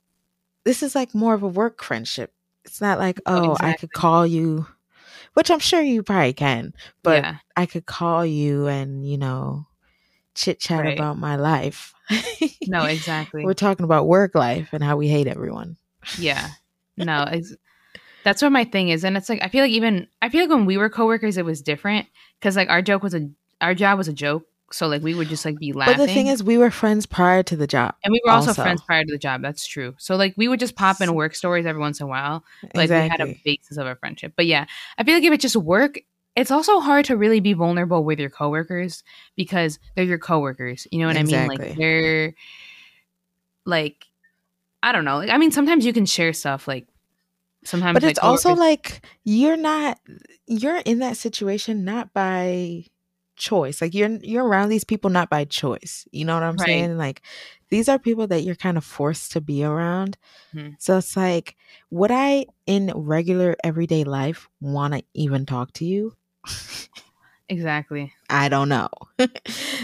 this 0.64 0.83
is 0.83 0.95
like 0.95 1.14
more 1.14 1.33
of 1.35 1.43
a 1.43 1.49
work 1.49 1.83
friendship. 1.83 2.33
It's 2.64 2.81
not 2.81 2.99
like, 2.99 3.21
Oh, 3.27 3.53
oh, 3.53 3.57
I 3.61 3.75
could 3.75 3.92
call 3.92 4.27
you, 4.27 4.66
which 5.35 5.51
I'm 5.51 5.59
sure 5.59 5.81
you 5.81 6.03
probably 6.03 6.33
can, 6.33 6.75
but 7.03 7.23
yeah 7.23 7.37
I 7.57 7.66
could 7.66 7.87
call 7.87 8.25
you 8.25 8.66
and, 8.66 9.05
you 9.09 9.18
know, 9.18 9.66
chit 10.35 10.61
chat 10.61 10.85
Right. 10.85 10.99
about 10.99 11.18
my 11.18 11.37
life. 11.37 11.92
no 12.66 12.85
exactly 12.85 13.44
We're 13.44 13.55
talking 13.55 13.85
about 13.85 14.07
work 14.07 14.35
life 14.35 14.68
and 14.73 14.83
how 14.83 14.97
we 14.97 15.09
hate 15.09 15.27
everyone. 15.27 15.77
Yeah. 16.18 16.51
No, 16.97 17.27
that's 18.25 18.42
what 18.42 18.53
my 18.53 18.64
thing 18.64 18.88
is. 18.88 19.05
And 19.05 19.16
it's 19.16 19.29
like, 19.29 19.42
I 19.42 19.49
feel 19.49 19.62
like 19.62 19.71
even, 19.73 20.09
I 20.21 20.29
feel 20.29 20.42
like 20.42 20.51
when 20.51 20.66
we 20.66 20.77
were 20.77 20.90
coworkers, 20.90 21.37
it 21.37 21.44
was 21.44 21.62
different 21.62 22.07
because 22.38 22.57
like 22.57 22.68
our 22.68 22.83
joke 22.83 23.03
was 23.03 23.14
a, 23.14 23.29
our 23.61 23.75
job 23.75 23.99
was 23.99 24.09
a 24.09 24.12
joke. 24.12 24.44
So 24.71 24.87
like 24.87 25.03
we 25.03 25.15
would 25.15 25.29
just 25.29 25.45
like 25.45 25.59
be 25.59 25.73
laughing. 25.73 25.97
But 25.97 26.07
the 26.07 26.13
thing 26.13 26.27
is, 26.27 26.43
we 26.43 26.59
were 26.59 26.71
friends 26.71 27.07
prior 27.07 27.43
to 27.43 27.57
the 27.57 27.67
job. 27.67 27.95
and 28.05 28.13
we 28.13 28.21
were 28.25 28.31
also, 28.31 28.51
also- 28.51 28.63
friends 28.63 28.83
prior 28.83 29.05
to 29.05 29.11
the 29.11 29.19
job. 29.19 29.43
That's 29.43 29.67
true. 29.67 29.95
So 29.99 30.17
like 30.17 30.35
we 30.37 30.49
would 30.49 30.61
just 30.61 30.77
pop 30.77 31.01
in 31.01 31.15
work 31.15 31.35
stories 31.35 31.67
every 31.67 31.81
once 31.81 32.01
in 32.01 32.05
a 32.05 32.09
while. 32.09 32.45
Like 32.75 32.91
we 32.91 32.97
had 32.97 33.21
a 33.21 33.35
basis 33.45 33.77
of 33.77 33.87
a 33.87 33.97
friendship. 33.97 34.35
But 34.37 34.47
yeah, 34.47 34.67
I 34.99 35.05
feel 35.05 35.15
like 35.15 35.25
if 35.25 35.33
it's 35.33 35.43
just 35.43 35.57
work, 35.57 35.99
it's 36.37 36.51
also 36.51 36.81
hard 36.81 37.07
to 37.07 37.17
really 37.17 37.41
be 37.41 37.53
vulnerable 37.53 38.05
with 38.05 38.21
your 38.21 38.31
coworkers 38.31 39.03
because 39.37 39.79
they're 39.97 40.05
your 40.05 40.19
coworkers. 40.19 40.87
You 40.93 41.01
know 41.01 41.07
what 41.07 41.17
I 41.17 41.23
mean? 41.23 41.35
Exactly. 41.35 41.69
Like 41.69 41.77
they're 41.79 42.35
like 43.65 44.05
I 44.83 44.93
don't 44.93 45.05
know. 45.05 45.19
Like, 45.19 45.31
I 45.31 45.39
mean, 45.39 45.51
sometimes 45.51 45.85
you 45.85 45.93
can 45.93 46.07
share 46.07 46.33
stuff 46.33 46.69
like 46.69 46.87
sometimes, 47.65 47.95
but 47.95 48.03
like, 48.03 48.11
it's 48.11 48.21
also 48.21 48.55
like 48.55 49.05
you're 49.25 49.57
not 49.57 49.99
you're 50.47 50.77
in 50.77 51.01
that 51.01 51.17
situation 51.17 51.85
not 51.85 52.13
by 52.13 52.85
choice 53.38 53.81
like 53.81 53.94
you're 53.94 54.11
you're 54.22 54.46
around 54.46 54.68
these 54.70 54.85
people 54.85 55.11
not 55.11 55.31
by 55.31 55.44
choice 55.44 56.07
you 56.12 56.24
know 56.24 56.35
what 56.35 56.42
i'm 56.42 56.59
Right. 56.59 56.68
saying 56.70 56.98
like 56.98 57.22
these 57.70 57.88
are 57.88 57.98
people 57.98 58.27
that 58.27 58.42
you're 58.42 58.55
kind 58.57 58.77
of 58.79 58.85
forced 58.85 59.33
to 59.33 59.40
be 59.40 59.64
around 59.64 60.16
Mhm. 60.53 60.77
so 60.79 60.98
it's 60.98 61.16
like 61.16 61.57
would 61.90 62.11
i 62.12 62.46
in 62.66 62.92
regular 62.96 63.57
everyday 63.64 64.05
life 64.05 64.48
want 64.61 64.94
to 64.94 65.03
even 65.14 65.46
talk 65.46 65.72
to 65.72 65.85
you 65.85 66.14
exactly. 67.48 68.12
i 68.31 68.48
don't 68.48 68.68
know 68.68 68.88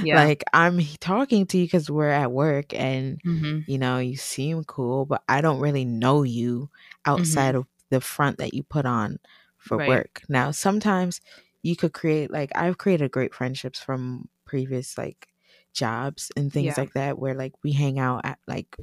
Yeah. 0.01 0.29
like 0.29 0.45
i'm 0.53 0.81
talking 1.01 1.47
to 1.47 1.59
you 1.59 1.65
because 1.65 1.91
we're 1.91 2.09
at 2.11 2.33
work 2.33 2.73
and 2.75 3.21
hmm 3.25 3.67
you 3.67 3.79
know, 3.79 3.97
you 3.97 4.15
seem 4.19 4.63
cool, 4.65 5.07
but 5.07 5.23
I 5.27 5.41
don't 5.41 5.59
really 5.59 5.87
know 5.87 6.23
you 6.23 6.69
outside 7.07 7.55
of 7.55 7.67
the 7.89 8.03
front 8.03 8.37
that 8.37 8.53
you 8.53 8.63
put 8.63 8.85
on 8.85 9.17
for 9.57 9.79
Right. 9.79 9.87
work. 9.87 10.21
Now, 10.29 10.51
sometimes 10.51 11.23
you 11.65 11.77
could 11.77 11.95
create 11.95 12.33
like 12.33 12.53
I've 12.57 12.79
created 12.79 13.13
great 13.13 13.35
friendships 13.35 13.81
from 13.81 14.31
previous 14.47 14.99
like 14.99 15.29
jobs 15.75 16.33
and 16.37 16.53
things 16.53 16.77
Yeah. 16.77 16.83
like 16.85 16.95
that 16.95 17.19
where 17.19 17.35
like 17.35 17.55
we 17.65 17.73
hang 17.73 17.99
out 18.01 18.23
at 18.27 18.39
like 18.49 18.77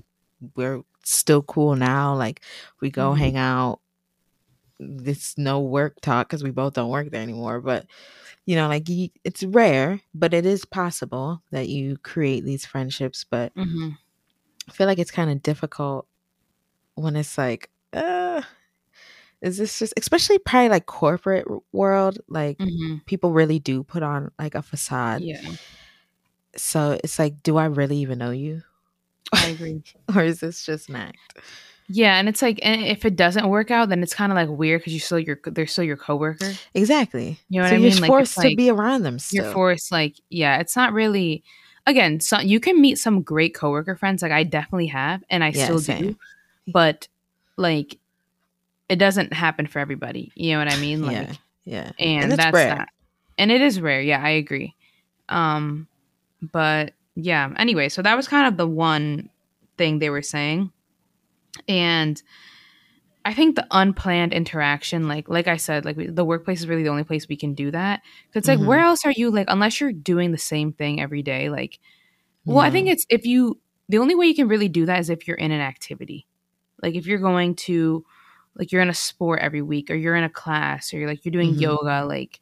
we're 0.57 0.83
still 1.05 1.43
cool 1.43 1.75
now. 1.77 2.15
Like 2.15 2.43
we 2.81 2.91
go 2.91 3.13
Mhm. 3.13 3.19
hang 3.19 3.37
out. 3.37 3.81
It's 4.79 5.37
no 5.37 5.59
work 5.61 6.01
talk 6.01 6.27
because 6.27 6.43
we 6.43 6.49
both 6.49 6.73
don't 6.73 6.89
work 6.89 7.11
there 7.11 7.21
anymore, 7.21 7.61
but 7.61 7.85
you 8.45 8.55
know, 8.55 8.67
like 8.67 8.89
you, 8.89 9.09
it's 9.23 9.43
rare, 9.43 10.01
but 10.13 10.33
it 10.33 10.45
is 10.45 10.65
possible 10.65 11.43
that 11.51 11.69
you 11.69 11.97
create 11.99 12.45
these 12.45 12.65
friendships. 12.65 13.25
But 13.29 13.53
hmm 13.55 13.91
I 14.67 14.71
feel 14.71 14.87
like 14.87 14.99
it's 14.99 15.11
kind 15.11 15.29
of 15.31 15.41
difficult 15.43 16.07
when 16.95 17.15
it's 17.15 17.37
like, 17.37 17.71
uh, 17.93 18.41
is 19.41 19.57
this 19.57 19.79
just, 19.79 19.93
especially 19.97 20.39
probably 20.39 20.69
like 20.69 20.85
corporate 20.85 21.47
world, 21.71 22.19
like 22.27 22.57
hmm 22.59 22.97
people 23.05 23.31
really 23.33 23.59
do 23.59 23.83
put 23.83 24.03
on 24.03 24.31
like 24.39 24.55
a 24.55 24.61
facade. 24.61 25.21
Yeah, 25.23 25.41
So 26.55 26.97
it's 27.03 27.17
like, 27.19 27.43
do 27.43 27.57
I 27.57 27.65
really 27.65 27.97
even 27.97 28.19
know 28.19 28.31
you? 28.31 28.63
I 29.33 29.47
agree. 29.47 29.81
or 30.15 30.23
is 30.23 30.39
this 30.39 30.65
just 30.65 30.89
an 30.89 30.95
act? 30.95 31.17
Yeah, 31.87 32.17
and 32.19 32.29
it's 32.29 32.41
like, 32.41 32.59
and 32.63 32.81
if 32.81 33.03
it 33.05 33.15
doesn't 33.17 33.49
work 33.49 33.69
out, 33.69 33.89
then 33.89 34.01
it's 34.01 34.13
kind 34.13 34.31
of 34.31 34.35
like 34.37 34.49
weird 34.49 34.81
because 34.81 34.93
you 34.93 34.99
still 34.99 35.19
your 35.19 35.37
they're 35.45 35.67
still 35.67 35.83
your 35.83 35.97
coworker. 35.97 36.53
Exactly. 36.73 37.37
You 37.49 37.59
know 37.59 37.65
what 37.65 37.69
so 37.69 37.75
I 37.75 37.79
you're? 37.79 37.95
Like, 37.95 38.07
forced 38.09 38.41
to 38.41 38.55
be 38.55 38.69
around 38.69 39.03
them 39.03 39.19
still. 39.19 39.43
You're 39.43 39.53
forced, 39.53 39.91
like, 39.91 40.15
yeah, 40.29 40.59
it's 40.59 40.75
not 40.75 40.93
really. 40.93 41.43
Again, 41.87 42.19
so 42.19 42.39
you 42.39 42.59
can 42.59 42.79
meet 42.79 42.99
some 42.99 43.23
great 43.23 43.55
coworker 43.55 43.95
friends, 43.95 44.21
like 44.21 44.31
I 44.31 44.43
definitely 44.43 44.87
have, 44.87 45.23
and 45.29 45.43
I 45.43 45.51
Yeah, 45.51 45.65
still 45.65 45.79
same. 45.79 46.03
do. 46.03 46.17
But 46.71 47.07
like, 47.57 47.97
it 48.91 48.97
doesn't 48.97 49.33
happen 49.33 49.65
for 49.67 49.79
everybody. 49.79 50.31
You 50.35 50.51
know 50.53 50.59
what 50.59 50.73
I 50.73 50.77
mean? 50.77 51.01
Like, 51.01 51.13
yeah. 51.13 51.33
Yeah. 51.63 51.91
and, 51.99 52.23
And 52.23 52.31
that's 52.33 52.53
rare. 52.53 52.75
that. 52.75 52.89
And 53.37 53.51
it 53.51 53.61
is 53.61 53.79
rare. 53.79 54.01
Yeah, 54.01 54.21
I 54.21 54.31
agree. 54.31 54.75
Um, 55.29 55.87
but 56.41 56.93
yeah. 57.15 57.53
Anyway, 57.57 57.89
so 57.89 58.01
that 58.01 58.15
was 58.17 58.27
kind 58.27 58.47
of 58.47 58.57
the 58.57 58.67
one 58.67 59.29
thing 59.77 59.99
they 59.99 60.09
were 60.09 60.21
saying, 60.21 60.71
and 61.67 62.21
I 63.23 63.33
think 63.33 63.55
the 63.55 63.67
unplanned 63.71 64.33
interaction, 64.33 65.07
like 65.07 65.29
like 65.29 65.47
I 65.47 65.57
said, 65.57 65.85
like 65.85 65.95
we, 65.95 66.07
the 66.07 66.25
workplace 66.25 66.59
is 66.61 66.67
really 66.67 66.83
the 66.83 66.89
only 66.89 67.03
place 67.03 67.27
we 67.29 67.37
can 67.37 67.53
do 67.53 67.69
that. 67.71 68.01
'Cause 68.01 68.37
it's 68.41 68.47
like, 68.47 68.59
Mhm. 68.59 68.65
where 68.65 68.79
else 68.79 69.05
are 69.05 69.11
you? 69.11 69.29
Like, 69.31 69.47
unless 69.49 69.79
you're 69.79 69.93
doing 69.93 70.31
the 70.31 70.37
same 70.37 70.73
thing 70.73 70.99
every 71.01 71.21
day, 71.23 71.49
like. 71.49 71.79
Well, 72.45 72.57
I 72.59 72.71
think 72.71 72.87
it's 72.89 73.05
if 73.09 73.23
you 73.25 73.59
the 73.87 73.99
only 73.99 74.15
way 74.15 74.25
you 74.25 74.33
can 74.33 74.47
really 74.47 74.67
do 74.69 74.85
that 74.87 74.99
is 74.99 75.09
if 75.11 75.27
you're 75.27 75.37
in 75.37 75.51
an 75.51 75.61
activity. 75.61 76.25
Like 76.81 76.95
if 76.95 77.05
you're 77.05 77.19
going 77.19 77.55
to 77.67 78.03
like 78.55 78.71
you're 78.71 78.81
in 78.81 78.89
a 78.89 78.93
sport 78.93 79.39
every 79.41 79.61
week 79.61 79.89
or 79.89 79.95
you're 79.95 80.15
in 80.15 80.23
a 80.23 80.29
class 80.29 80.93
or 80.93 80.97
you're 80.99 81.07
like 81.09 81.23
you're 81.25 81.31
doing 81.31 81.55
Mhm. 81.55 81.61
yoga, 81.61 82.05
like 82.05 82.39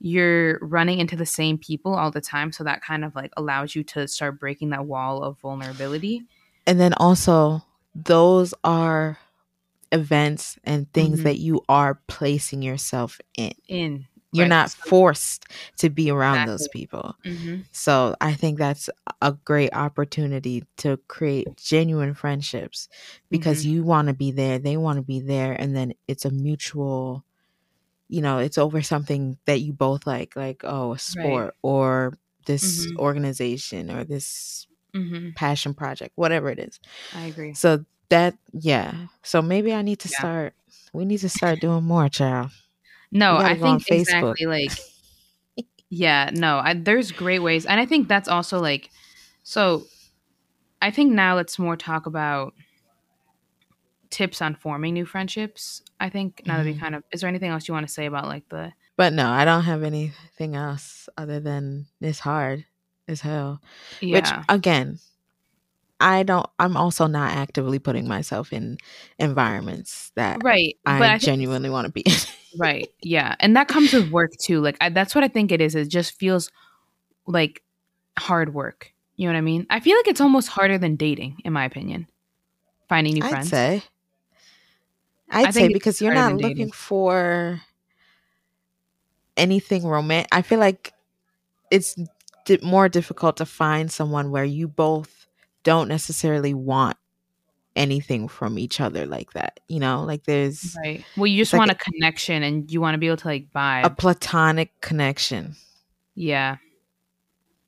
you're 0.00 0.58
running 0.60 0.98
into 0.98 1.14
the 1.16 1.26
same 1.26 1.58
people 1.58 1.94
all 1.94 2.10
the 2.10 2.20
time. 2.20 2.50
So 2.52 2.64
that 2.64 2.82
kind 2.82 3.04
of 3.04 3.14
like 3.14 3.32
allows 3.36 3.74
you 3.76 3.84
to 3.84 4.08
start 4.08 4.40
breaking 4.40 4.70
that 4.70 4.86
wall 4.86 5.22
of 5.22 5.38
vulnerability. 5.40 6.22
And 6.66 6.80
then 6.80 6.94
also, 6.94 7.62
those 7.94 8.54
are 8.64 9.18
events 9.92 10.58
and 10.64 10.90
things 10.92 11.20
Mhm. 11.20 11.24
that 11.24 11.38
you 11.38 11.62
are 11.68 12.00
placing 12.06 12.62
yourself 12.62 13.20
in. 13.36 13.52
In 13.68 14.06
You're 14.32 14.46
right, 14.46 14.48
not 14.48 14.70
forced 14.70 15.46
to 15.78 15.90
be 15.90 16.10
around 16.10 16.44
those 16.44 16.66
Exactly. 16.66 16.68
people. 16.68 17.14
Mhm. 17.26 17.64
So 17.72 18.16
I 18.20 18.34
think 18.34 18.58
that's 18.58 18.90
a 19.22 19.32
great 19.32 19.74
opportunity 19.74 20.64
to 20.78 20.98
create 21.08 21.56
genuine 21.56 22.14
friendships 22.14 22.88
because 23.30 23.64
Mm-hmm. 23.64 23.70
you 23.70 23.84
want 23.84 24.08
to 24.08 24.14
be 24.14 24.30
there, 24.32 24.58
they 24.58 24.76
want 24.78 24.98
to 24.98 25.02
be 25.02 25.20
there, 25.20 25.54
and 25.60 25.76
then 25.76 25.94
it's 26.08 26.24
a 26.24 26.30
mutual, 26.30 27.24
you 28.08 28.22
know, 28.22 28.38
it's 28.38 28.58
over 28.58 28.82
something 28.82 29.38
that 29.46 29.60
you 29.62 29.72
both 29.72 30.06
like, 30.06 30.36
like, 30.36 30.62
oh, 30.64 30.92
a 30.94 30.98
sport 30.98 31.54
or 31.62 32.14
this 32.46 32.86
Mhm. 32.86 32.96
organization 32.98 33.90
or 33.90 34.04
this 34.04 34.66
Mhm. 34.94 35.36
passion 35.36 35.74
project, 35.74 36.12
whatever 36.16 36.50
it 36.50 36.58
is. 36.60 36.80
I 37.12 37.26
agree. 37.26 37.54
So 37.54 37.84
that, 38.10 38.36
yeah. 38.52 39.08
So 39.24 39.42
maybe 39.42 39.74
I 39.74 39.82
need 39.82 40.00
to 40.00 40.08
Yeah. 40.08 40.16
start, 40.18 40.54
we 40.94 41.04
need 41.06 41.18
to 41.20 41.28
start 41.30 41.60
doing 41.60 41.84
more, 41.84 42.08
child. 42.08 42.50
No, 43.12 43.36
I 43.36 43.56
think 43.56 43.84
exactly 43.88 44.46
like 44.46 44.72
yeah, 45.90 46.30
no, 46.32 46.58
I, 46.58 46.74
there's 46.74 47.12
great 47.12 47.40
ways, 47.40 47.66
and 47.66 47.78
I 47.78 47.86
think 47.86 48.08
that's 48.08 48.28
also 48.28 48.60
like 48.60 48.90
so. 49.42 49.84
I 50.80 50.90
think 50.90 51.12
now 51.12 51.36
let's 51.36 51.58
more 51.58 51.76
talk 51.76 52.06
about 52.06 52.54
tips 54.10 54.42
on 54.42 54.54
forming 54.54 54.94
new 54.94 55.06
friendships. 55.06 55.82
I 56.00 56.08
think 56.10 56.42
now 56.44 56.58
that 56.58 56.64
we 56.64 56.74
Mhm. 56.74 56.80
kind 56.80 56.94
of 56.94 57.04
is 57.12 57.20
there 57.20 57.28
anything 57.28 57.50
else 57.50 57.66
you 57.68 57.74
want 57.74 57.86
to 57.86 57.92
say 57.92 58.06
about 58.06 58.26
like 58.26 58.48
the 58.48 58.72
But 58.96 59.12
no, 59.14 59.28
I 59.30 59.44
don't 59.44 59.64
have 59.64 59.82
anything 59.82 60.54
else 60.54 61.08
other 61.16 61.40
than 61.40 61.86
it's 62.00 62.18
hard 62.18 62.66
as 63.08 63.20
hell. 63.22 63.60
yeah 64.00 64.40
Which 64.40 64.48
again, 64.48 64.98
I 66.02 66.24
don't 66.24 66.46
I'm 66.58 66.76
also 66.76 67.06
not 67.06 67.32
actively 67.32 67.78
putting 67.78 68.08
myself 68.08 68.52
in 68.52 68.78
environments 69.18 70.10
that 70.16 70.42
right, 70.42 70.76
I, 70.84 70.98
but 70.98 71.10
I 71.10 71.18
genuinely 71.18 71.70
want 71.70 71.86
to 71.86 71.92
be 71.92 72.00
in. 72.00 72.12
right, 72.58 72.88
yeah, 73.00 73.36
and 73.38 73.56
that 73.56 73.68
comes 73.68 73.92
with 73.92 74.10
work 74.10 74.32
too. 74.40 74.60
Like 74.60 74.76
I, 74.80 74.88
that's 74.88 75.14
what 75.14 75.22
I 75.22 75.28
think 75.28 75.52
it 75.52 75.60
is. 75.60 75.76
It 75.76 75.88
just 75.88 76.18
feels 76.18 76.50
like 77.26 77.62
hard 78.18 78.52
work. 78.52 78.92
You 79.16 79.28
know 79.28 79.34
what 79.34 79.38
I 79.38 79.42
mean? 79.42 79.66
I 79.70 79.78
feel 79.78 79.96
like 79.96 80.08
it's 80.08 80.20
almost 80.20 80.48
harder 80.48 80.76
than 80.76 80.96
dating, 80.96 81.38
in 81.44 81.52
my 81.52 81.64
opinion. 81.64 82.08
Finding 82.88 83.14
new 83.14 83.20
friends. 83.20 83.52
I'd 83.52 83.56
friends. 83.56 83.82
say. 83.82 83.88
I'd 85.30 85.46
I 85.46 85.50
say 85.50 85.72
because 85.72 86.02
you're 86.02 86.14
not 86.14 86.32
looking 86.34 86.48
dating. 86.56 86.72
for 86.72 87.62
anything 89.36 89.86
romantic. 89.86 90.28
I 90.32 90.42
feel 90.42 90.58
like 90.58 90.92
it's 91.70 91.96
di- 92.44 92.58
more 92.62 92.88
difficult 92.88 93.36
to 93.36 93.46
find 93.46 93.90
someone 93.90 94.30
where 94.30 94.44
you 94.44 94.66
both 94.66 95.21
don't 95.64 95.88
necessarily 95.88 96.54
want 96.54 96.96
anything 97.74 98.28
from 98.28 98.58
each 98.58 98.80
other 98.80 99.06
like 99.06 99.32
that. 99.32 99.60
You 99.68 99.80
know, 99.80 100.04
like 100.04 100.24
there's 100.24 100.76
Right. 100.82 101.04
Well, 101.16 101.26
you 101.26 101.38
just 101.38 101.52
like 101.52 101.60
want 101.60 101.70
a 101.70 101.74
connection 101.74 102.42
and 102.42 102.70
you 102.70 102.80
want 102.80 102.94
to 102.94 102.98
be 102.98 103.06
able 103.06 103.16
to 103.18 103.28
like 103.28 103.52
buy 103.52 103.80
a 103.82 103.90
platonic 103.90 104.80
connection. 104.80 105.56
yeah. 106.14 106.56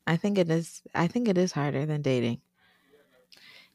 I 0.07 0.19
think 0.19 0.37
it 0.37 0.51
is. 0.51 0.83
I 0.95 1.07
think 1.07 1.29
it 1.29 1.39
is 1.39 1.53
harder 1.53 1.87
than 1.87 2.03
dating. 2.03 2.43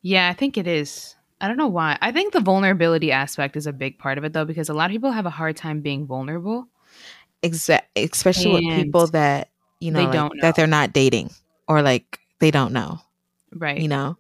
Yeah, 0.03 0.29
I 0.29 0.33
think 0.33 0.57
it 0.57 0.67
is. 0.67 1.15
I 1.41 1.47
don't 1.47 1.57
know 1.57 1.67
why. 1.67 1.97
I 2.01 2.11
think 2.11 2.33
the 2.33 2.39
vulnerability 2.39 3.11
aspect 3.11 3.55
is 3.55 3.65
a 3.65 3.73
big 3.73 3.97
part 3.97 4.19
of 4.19 4.23
it 4.23 4.33
though, 4.33 4.45
because 4.45 4.69
a 4.69 4.75
lot 4.75 4.85
of 4.85 4.91
people 4.91 5.11
have 5.11 5.25
a 5.25 5.31
hard 5.31 5.57
time 5.57 5.81
being 5.81 6.05
vulnerable. 6.05 6.67
Exa- 7.41 7.81
especially 7.95 8.51
with 8.51 8.83
people 8.83 9.07
that 9.07 9.49
you 9.79 9.89
know 9.89 9.99
they 9.99 10.05
like, 10.05 10.13
don't 10.13 10.35
know. 10.35 10.41
that 10.41 10.55
they're 10.55 10.67
not 10.67 10.93
dating 10.93 11.31
or 11.67 11.81
like 11.81 12.19
they 12.39 12.51
don't 12.51 12.73
know. 12.73 12.99
Right. 13.53 13.79
You 13.79 13.87
know. 13.87 14.17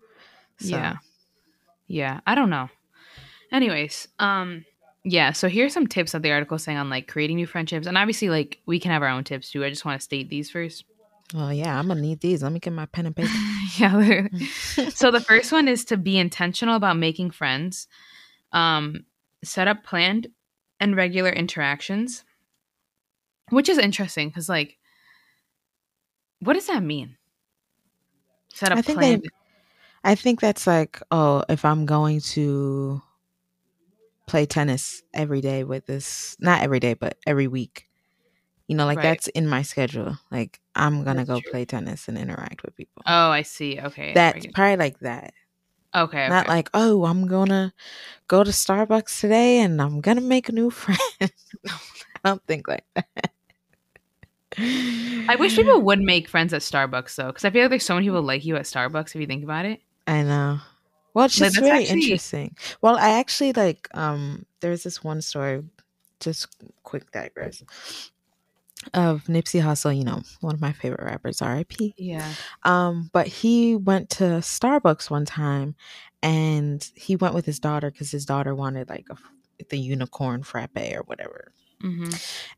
So, 0.59 0.69
Yeah. 0.69 0.97
Yeah. 1.87 2.19
I 2.25 2.35
don't 2.35 2.49
know. 2.49 2.69
Anyways, 3.51 4.07
um, 4.19 4.65
yeah, 5.03 5.31
so 5.31 5.47
here's 5.47 5.73
some 5.73 5.87
tips 5.87 6.11
that 6.11 6.21
the 6.21 6.31
article 6.31 6.59
saying 6.59 6.77
on 6.77 6.89
like 6.89 7.07
creating 7.07 7.37
new 7.37 7.47
friendships. 7.47 7.87
And 7.87 7.97
obviously 7.97 8.29
like 8.29 8.59
we 8.65 8.79
can 8.79 8.91
have 8.91 9.01
our 9.01 9.09
own 9.09 9.23
tips 9.23 9.51
too. 9.51 9.63
I 9.63 9.69
just 9.69 9.85
want 9.85 9.99
to 9.99 10.03
state 10.03 10.29
these 10.29 10.51
first. 10.51 10.85
Well, 11.33 11.53
yeah, 11.53 11.77
I'm 11.77 11.87
gonna 11.87 12.01
need 12.01 12.21
these. 12.21 12.41
Let 12.43 12.51
me 12.51 12.59
get 12.59 12.73
my 12.73 12.87
pen 12.87 13.05
and 13.05 13.15
paper. 13.15 13.29
yeah. 13.77 13.95
literally. 13.95 14.45
so 14.89 15.11
the 15.11 15.21
first 15.21 15.51
one 15.51 15.67
is 15.67 15.85
to 15.85 15.97
be 15.97 16.17
intentional 16.17 16.75
about 16.75 16.97
making 16.97 17.31
friends. 17.31 17.87
Um, 18.51 19.05
set 19.43 19.67
up 19.67 19.83
planned 19.83 20.27
and 20.79 20.95
regular 20.95 21.29
interactions. 21.29 22.23
Which 23.49 23.69
is 23.69 23.77
interesting 23.77 24.29
because 24.29 24.49
like 24.49 24.77
what 26.39 26.53
does 26.53 26.67
that 26.67 26.83
mean? 26.83 27.17
Set 28.59 28.71
up 28.73 28.77
I 28.77 28.81
think 28.81 28.97
planned. 28.99 29.29
I 30.03 30.15
think 30.15 30.41
that's 30.41 30.67
like, 30.67 31.01
oh, 31.11 31.43
if 31.47 31.63
I'm 31.63 31.85
going 31.85 32.19
to 32.35 33.01
play 34.27 34.45
tennis 34.45 35.01
every 35.13 35.39
day 35.39 35.63
with 35.63 35.85
this, 35.85 36.35
not 36.39 36.61
every 36.61 36.79
day, 36.81 36.93
but 36.93 37.17
every 37.25 37.47
week, 37.47 37.87
you 38.67 38.75
know, 38.75 38.85
like 38.85 38.97
Right. 38.97 39.03
that's 39.03 39.27
in 39.29 39.47
my 39.47 39.61
schedule. 39.61 40.17
Like 40.29 40.59
I'm 40.75 41.03
gonna 41.05 41.25
That's 41.25 41.29
go 41.29 41.39
true. 41.39 41.51
play 41.51 41.65
tennis 41.65 42.07
and 42.09 42.17
interact 42.17 42.63
with 42.63 42.75
people. 42.75 43.01
Oh, 43.07 43.31
I 43.31 43.43
see. 43.43 43.79
Okay. 43.79 44.13
that's 44.13 44.45
probably 44.47 44.75
like 44.75 44.99
that. 44.99 45.33
okay, 45.95 46.17
okay. 46.17 46.29
Not 46.29 46.47
like, 46.49 46.69
oh, 46.73 47.05
I'm 47.05 47.27
gonna 47.27 47.73
go 48.27 48.43
to 48.43 48.51
Starbucks 48.51 49.21
today 49.21 49.59
and 49.59 49.81
I'm 49.81 50.01
gonna 50.01 50.21
make 50.21 50.49
a 50.49 50.53
new 50.53 50.69
friend. 50.81 50.99
I 51.21 51.29
don't 52.25 52.45
think 52.45 52.67
like 52.67 52.83
that. 52.95 53.31
I 55.29 55.35
wish 55.39 55.55
people 55.55 55.81
would 55.81 55.99
make 56.01 56.27
friends 56.27 56.53
at 56.53 56.61
Starbucks 56.61 57.15
though, 57.15 57.27
because 57.27 57.45
I 57.45 57.49
feel 57.49 57.63
like 57.63 57.69
there's 57.71 57.85
so 57.85 57.95
many 57.95 58.07
people 58.07 58.21
like 58.21 58.45
you 58.45 58.55
at 58.55 58.63
Starbucks 58.63 59.15
if 59.15 59.15
you 59.15 59.27
think 59.27 59.43
about 59.43 59.65
it. 59.65 59.81
I 60.07 60.23
know. 60.23 60.59
Well, 61.13 61.25
it's 61.25 61.39
Like, 61.39 61.47
just 61.47 61.55
that's 61.55 61.69
really 61.69 61.83
actually- 61.83 62.01
interesting. 62.03 62.55
Well, 62.81 62.97
I 62.97 63.19
actually 63.19 63.53
like 63.53 63.87
um 63.93 64.45
there's 64.61 64.83
this 64.83 65.03
one 65.03 65.21
story, 65.21 65.63
just 66.19 66.47
quick 66.83 67.11
digress. 67.11 67.63
Of 68.93 69.25
Nipsey 69.25 69.61
Hussle, 69.61 69.95
you 69.97 70.05
know, 70.05 70.21
one 70.39 70.55
of 70.55 70.61
my 70.61 70.71
favorite 70.71 71.03
rappers, 71.03 71.41
R.I.P. 71.41 71.95
Yeah. 71.97 72.25
Um, 72.63 73.09
but 73.11 73.27
he 73.27 73.75
went 73.75 74.09
to 74.11 74.23
Starbucks 74.39 75.09
one 75.11 75.25
time, 75.25 75.75
and 76.23 76.89
he 76.95 77.17
went 77.17 77.33
with 77.35 77.45
his 77.45 77.59
daughter 77.59 77.91
because 77.91 78.09
his 78.09 78.25
daughter 78.25 78.55
wanted 78.55 78.87
like 78.87 79.05
a, 79.09 79.17
the 79.69 79.77
unicorn 79.77 80.43
frappe 80.43 80.77
or 80.77 81.03
whatever 81.07 81.51
hmm 81.81 82.09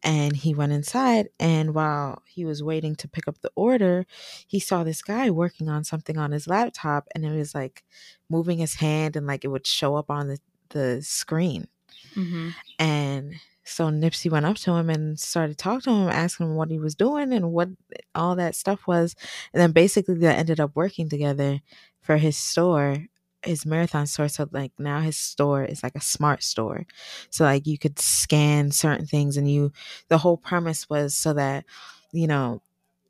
and 0.04 0.36
he 0.36 0.56
went 0.56 0.72
inside 0.72 1.30
and 1.40 1.76
while 1.76 2.24
he 2.26 2.44
was 2.44 2.64
waiting 2.64 2.96
to 2.96 3.08
pick 3.08 3.28
up 3.28 3.40
the 3.42 3.52
order 3.56 4.06
he 4.48 4.60
saw 4.60 4.84
this 4.84 5.02
guy 5.04 5.30
working 5.30 5.70
on 5.70 5.84
something 5.84 6.18
on 6.18 6.32
his 6.32 6.48
laptop 6.48 7.08
and 7.14 7.24
it 7.26 7.32
was 7.32 7.54
like 7.54 7.84
moving 8.30 8.58
his 8.58 8.76
hand 8.76 9.16
and 9.16 9.28
like 9.28 9.46
it 9.46 9.50
would 9.50 9.68
show 9.68 9.96
up 9.96 10.10
on 10.10 10.28
the, 10.28 10.40
the 10.70 11.02
screen. 11.04 11.68
Hmm 12.16 12.50
and 12.80 13.36
so 13.64 13.90
nipsey 13.90 14.30
went 14.30 14.46
up 14.46 14.58
to 14.58 14.74
him 14.74 14.90
and 14.90 15.20
started 15.20 15.58
talking 15.58 15.82
to 15.82 15.92
him 15.92 16.10
asking 16.10 16.48
him 16.48 16.56
what 16.56 16.72
he 16.72 16.80
was 16.80 16.96
doing 16.96 17.32
and 17.32 17.52
what 17.52 17.70
all 18.16 18.36
that 18.36 18.56
stuff 18.56 18.88
was. 18.88 19.16
And 19.54 19.62
then 19.62 19.72
basically 19.72 20.16
they 20.16 20.28
ended 20.34 20.60
up 20.60 20.72
working 20.76 21.10
together 21.10 21.62
for 22.02 22.18
his 22.18 22.36
store 22.38 23.06
his 23.44 23.66
marathon 23.66 24.06
store 24.08 24.28
so 24.28 24.48
like 24.52 24.72
now 24.78 25.02
his 25.02 25.18
store 25.18 25.64
is 25.64 25.84
like 25.84 25.96
a 25.96 26.02
smart 26.02 26.44
store. 26.44 26.86
So 27.30 27.44
like 27.44 27.68
you 27.68 27.78
could 27.78 28.00
scan 28.00 28.72
certain 28.72 29.06
things 29.06 29.38
and 29.38 29.50
you 29.50 29.72
the 30.10 30.18
whole 30.20 30.38
premise 30.38 30.90
was 30.90 31.16
so 31.16 31.34
that 31.34 31.66
you 32.12 32.28
know 32.28 32.62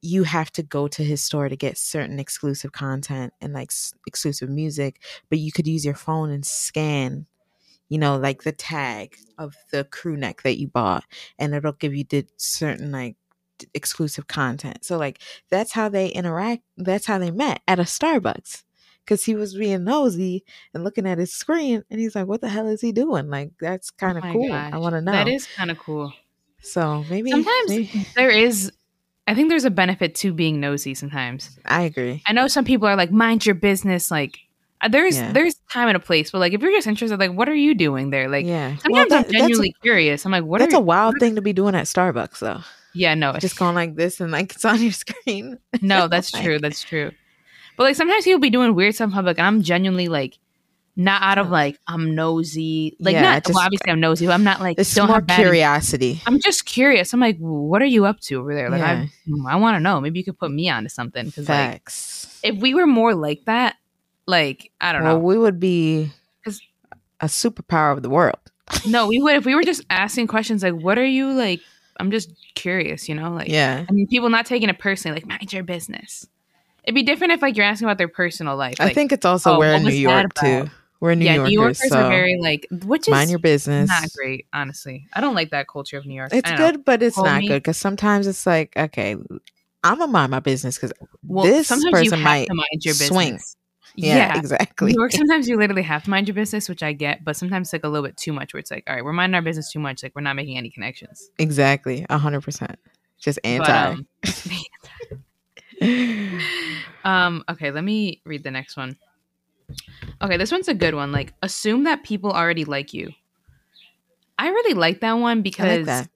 you 0.02 0.24
have 0.24 0.52
to 0.54 0.64
go 0.64 0.88
to 0.88 1.04
his 1.04 1.22
store 1.24 1.48
to 1.50 1.56
get 1.56 1.78
certain 1.78 2.20
exclusive 2.20 2.72
content 2.72 3.34
and 3.42 3.54
like 3.54 3.70
s- 3.70 3.94
exclusive 4.08 4.50
music 4.50 5.00
but 5.30 5.40
you 5.40 5.52
could 5.52 5.68
use 5.68 5.86
your 5.86 5.94
phone 5.96 6.32
and 6.32 6.46
scan 6.46 7.28
you 7.90 7.98
know 7.98 8.18
like 8.18 8.44
the 8.44 8.52
tag 8.52 9.16
of 9.38 9.56
the 9.72 9.84
crew 9.86 10.18
neck 10.18 10.42
that 10.44 10.60
you 10.60 10.68
bought 10.68 11.04
and 11.40 11.54
it'll 11.54 11.74
give 11.74 11.94
you 11.96 12.04
the 12.10 12.26
certain 12.38 12.92
like 12.92 13.16
exclusive 13.74 14.28
content. 14.28 14.84
So 14.84 14.98
like 14.98 15.20
that's 15.50 15.72
how 15.72 15.90
they 15.90 16.08
interact 16.10 16.64
that's 16.78 17.06
how 17.06 17.18
they 17.18 17.32
met 17.32 17.62
at 17.68 17.80
a 17.80 17.84
starbucks 17.84 18.64
because 19.06 19.24
he 19.26 19.36
was 19.36 19.54
being 19.56 19.84
nosy 19.84 20.44
and 20.74 20.84
looking 20.84 21.08
at 21.08 21.18
his 21.18 21.34
screen 21.34 21.84
and 21.90 22.00
he's 22.00 22.16
like 22.16 22.28
what 22.28 22.42
the 22.42 22.50
hell 22.50 22.68
is 22.68 22.82
he 22.82 22.92
doing 22.92 23.30
like 23.30 23.52
that's 23.60 23.90
kind 23.92 24.18
of 24.18 24.24
Oh 24.26 24.32
cool 24.32 24.52
i 24.54 24.78
want 24.78 24.94
to 24.96 25.02
know 25.02 25.12
That 25.12 25.28
is 25.28 25.48
kind 25.48 25.72
of 25.72 25.80
cool. 25.80 26.14
so 26.62 27.04
maybe 27.10 27.32
Sometimes 27.32 27.70
maybe- 27.70 28.08
there 28.16 28.30
is, 28.30 28.72
I 29.28 29.36
think 29.36 29.50
there's 29.50 29.66
a 29.66 29.72
benefit 29.72 30.16
to 30.16 30.34
being 30.34 30.60
nosy. 30.60 30.94
Sometimes 30.96 31.58
i 31.66 31.84
agree 31.84 32.22
I 32.28 32.34
know 32.34 32.48
some 32.48 32.66
people 32.66 32.88
are 32.88 32.96
like, 32.96 33.12
mind 33.12 33.46
your 33.46 33.56
business. 33.56 34.12
Like, 34.12 34.40
uh, 34.82 34.88
there's 34.88 35.18
Yeah. 35.18 35.32
there's 35.32 35.56
time 35.72 35.88
and 35.88 35.96
a 35.96 36.00
place, 36.00 36.32
but 36.32 36.40
like 36.40 36.54
if 36.54 36.62
you're 36.62 36.72
just 36.72 36.88
interested, 36.88 37.20
like, 37.20 37.32
what 37.34 37.48
are 37.50 37.56
you 37.56 37.76
doing 37.76 38.10
there? 38.10 38.28
Like, 38.30 38.46
yeah 38.46 38.76
sometimes 38.78 38.92
Well, 38.92 39.02
I'm 39.04 39.10
that- 39.10 39.28
that's, 39.28 39.32
genuinely 39.32 39.76
curious. 39.82 40.26
I'm 40.26 40.32
like, 40.32 40.44
what 40.44 40.60
that's 40.60 40.74
are 40.74 40.78
a 40.78 40.82
wild 40.82 41.16
thing 41.20 41.36
to 41.36 41.42
be 41.42 41.54
doing 41.54 41.76
at 41.76 41.86
starbucks 41.86 42.40
though 42.40 42.62
Yeah, 42.94 43.14
no, 43.16 43.34
just 43.38 43.58
going 43.58 43.76
like 43.76 43.96
this 43.96 44.20
and 44.20 44.32
like 44.32 44.52
it's 44.56 44.66
on 44.66 44.82
your 44.82 44.92
screen 44.92 45.58
No, 45.82 46.08
that's 46.14 46.34
Like- 46.34 46.44
true. 46.44 46.60
That's 46.60 46.82
true. 46.84 47.12
But 47.82 47.86
like 47.86 47.96
sometimes 47.96 48.26
people 48.26 48.40
be 48.40 48.52
doing 48.52 48.76
weird 48.76 48.94
stuff 48.94 49.08
in 49.08 49.12
public, 49.12 49.40
and 49.40 49.48
I'm 49.48 49.64
genuinely 49.64 50.08
like, 50.08 50.38
not 50.96 51.24
out 51.24 51.40
of 51.40 51.50
like 51.50 51.80
I'm 51.88 52.14
nosy. 52.14 52.96
Like 53.00 53.14
Yeah, 53.14 53.22
not 53.24 53.44
just- 53.44 53.56
well, 53.56 53.66
obviously 53.66 53.92
I'm 53.92 54.00
nosy, 54.00 54.28
but 54.28 54.34
I'm 54.34 54.44
not 54.44 54.60
like 54.60 54.78
it's 54.78 54.94
don't 54.94 55.08
more 55.08 55.16
have 55.16 55.26
bad 55.26 55.40
in- 55.40 55.46
curiosity 55.46 56.22
I'm 56.28 56.40
just 56.40 56.66
curious. 56.66 57.12
I'm 57.12 57.20
like, 57.20 57.40
what 57.40 57.82
are 57.82 57.88
you 57.88 58.06
up 58.06 58.20
to 58.20 58.36
over 58.36 58.54
there? 58.54 58.70
Like 58.70 58.82
Yeah. 58.82 59.08
Hmm, 59.26 59.48
I, 59.48 59.54
I 59.54 59.56
want 59.56 59.78
to 59.78 59.80
know. 59.80 60.00
Maybe 60.00 60.20
you 60.20 60.24
could 60.26 60.38
put 60.38 60.52
me 60.52 60.70
onto 60.70 60.90
something 60.90 61.26
because 61.26 61.50
like 61.50 61.90
if 62.44 62.62
we 62.62 62.76
were 62.76 62.86
more 62.86 63.16
like 63.16 63.46
that, 63.46 63.78
like 64.28 64.72
I 64.80 64.94
don't 64.94 65.02
well 65.02 65.16
know. 65.16 65.20
we 65.24 65.40
would 65.40 65.60
be 65.60 66.12
a 67.20 67.26
superpower 67.26 67.94
of 67.94 68.04
the 68.04 68.12
world 68.12 68.38
no, 68.86 69.08
we 69.08 69.20
would 69.24 69.38
if 69.38 69.46
we 69.46 69.56
were 69.56 69.64
just 69.74 69.84
asking 69.90 70.28
questions 70.28 70.62
like, 70.62 70.76
what 70.76 71.00
are 71.00 71.06
you 71.06 71.34
like? 71.34 71.62
I'm 71.98 72.12
just 72.12 72.30
curious, 72.54 73.10
you 73.10 73.16
know, 73.16 73.32
like 73.32 73.48
yeah 73.48 73.88
I 73.90 73.92
mean, 73.92 74.06
people 74.08 74.30
not 74.30 74.46
taking 74.46 74.70
it 74.70 74.78
personally, 74.78 75.16
like 75.16 75.26
mind 75.26 75.52
your 75.52 75.64
business. 75.64 76.28
It'd 76.84 76.96
be 76.96 77.04
different 77.04 77.34
if 77.34 77.42
like 77.42 77.58
you're 77.58 77.66
asking 77.66 77.88
about 77.88 77.98
their 77.98 78.08
personal 78.08 78.56
life. 78.56 78.76
I 78.80 78.94
think 78.94 79.12
it's 79.12 79.26
also 79.26 79.56
oh, 79.56 79.60
we're 79.60 79.74
in 79.74 79.84
New 79.84 79.92
York 79.92 80.34
too. 80.34 80.70
We're 81.00 81.16
New 81.16 81.26
yeah, 81.26 81.34
Yorkers, 81.36 81.50
New 81.50 81.60
Yorkers 81.62 81.90
so 81.90 82.00
are 82.06 82.10
very 82.10 82.38
like, 82.40 82.68
which 82.86 83.08
is 83.08 83.12
mind 83.12 83.32
your 83.32 83.40
business. 83.40 83.90
not 83.90 84.08
great, 84.16 84.46
honestly. 84.54 85.08
I 85.14 85.20
don't 85.22 85.34
like 85.34 85.50
that 85.50 85.68
culture 85.68 85.98
of 85.98 86.06
New 86.06 86.14
York. 86.14 86.32
It's 86.32 86.48
don't 86.48 86.60
know. 86.60 86.72
good, 86.72 86.86
but 86.86 87.02
it's 87.02 87.16
Call 87.16 87.26
not 87.26 87.42
me- 87.42 87.48
good 87.48 87.64
because 87.64 87.78
sometimes 87.78 88.28
it's 88.28 88.46
like, 88.46 88.78
okay, 88.78 89.16
I'm 89.84 89.98
gonna 89.98 90.08
mind 90.12 90.30
my 90.30 90.40
business 90.42 90.76
because 90.78 90.94
Well, 91.26 91.44
this 91.46 91.68
sometimes 91.68 92.04
you 92.04 92.12
person 92.12 92.20
have 92.20 92.24
might 92.24 92.46
to 92.48 92.54
mind 92.54 92.68
your 92.82 92.94
business. 92.94 93.08
swing. 93.08 93.40
yeah, 93.96 94.16
Yeah, 94.16 94.38
exactly. 94.38 94.92
New 94.94 95.00
York. 95.00 95.12
Sometimes 95.18 95.48
you 95.50 95.58
literally 95.58 95.82
have 95.82 96.04
to 96.04 96.10
mind 96.12 96.28
your 96.28 96.36
business, 96.36 96.70
which 96.70 96.84
I 96.84 96.94
get, 96.94 97.24
but 97.26 97.36
sometimes 97.36 97.70
it's 97.70 97.74
like 97.74 97.84
a 97.84 97.90
little 97.90 98.06
bit 98.08 98.16
too 98.16 98.32
much. 98.32 98.54
Where 98.54 98.60
it's 98.60 98.70
like, 98.70 98.84
all 98.88 98.94
right, 98.96 99.04
we're 99.04 99.12
minding 99.12 99.34
our 99.36 99.42
business 99.42 99.72
too 99.72 99.80
much. 99.80 100.04
Like 100.04 100.14
we're 100.16 100.22
not 100.22 100.36
making 100.36 100.58
any 100.58 100.70
connections. 100.70 101.32
exactly, 101.40 102.06
a 102.12 102.20
hundred 102.20 102.42
percent. 102.42 102.78
Just 103.20 103.40
But, 103.44 103.68
anti. 103.70 103.72
um, 103.72 104.08
um, 107.04 107.44
okay, 107.50 107.72
let 107.72 107.84
me 107.84 108.22
read 108.26 108.44
the 108.44 108.52
next 108.52 108.78
one. 108.78 108.98
Okay, 110.22 110.38
this 110.38 110.52
one's 110.52 110.68
a 110.68 110.74
good 110.74 110.94
one. 110.94 111.12
Like, 111.12 111.34
assume 111.42 111.86
that 111.86 112.04
people 112.04 112.32
already 112.32 112.66
like 112.66 112.94
you. 112.94 113.12
I 114.38 114.50
really 114.50 114.74
like 114.74 115.02
that 115.02 115.14
one 115.14 115.40
I 115.40 115.42
because 115.42 115.78
like 115.78 115.86
that. 115.86 116.10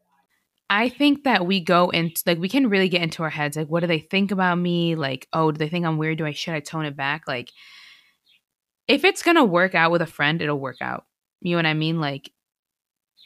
I 0.69 0.89
think 0.89 1.25
that 1.25 1.45
we 1.45 1.59
go 1.59 1.89
into 1.89 2.23
like 2.25 2.39
we 2.39 2.49
can 2.49 2.69
really 2.69 2.89
get 2.89 3.03
into 3.03 3.21
our 3.21 3.29
heads 3.29 3.55
like 3.55 3.67
what 3.67 3.81
do 3.81 3.87
they 3.87 3.99
think 3.99 4.31
about 4.31 4.55
me 4.55 4.95
like 4.95 5.27
oh 5.31 5.51
do 5.51 5.59
they 5.59 5.69
think 5.69 5.85
I'm 5.85 5.97
weird 5.97 6.17
do 6.17 6.25
I 6.25 6.31
should 6.31 6.55
I 6.55 6.59
tone 6.59 6.85
it 6.85 6.97
back 6.97 7.27
like 7.27 7.51
if 8.87 9.03
it's 9.03 9.21
gonna 9.21 9.45
work 9.45 9.75
out 9.75 9.91
with 9.91 10.01
a 10.01 10.07
friend 10.07 10.41
it'll 10.41 10.59
work 10.59 10.77
out 10.81 11.05
you 11.41 11.51
know 11.51 11.57
what 11.57 11.67
I 11.67 11.75
mean 11.75 11.99
like 11.99 12.31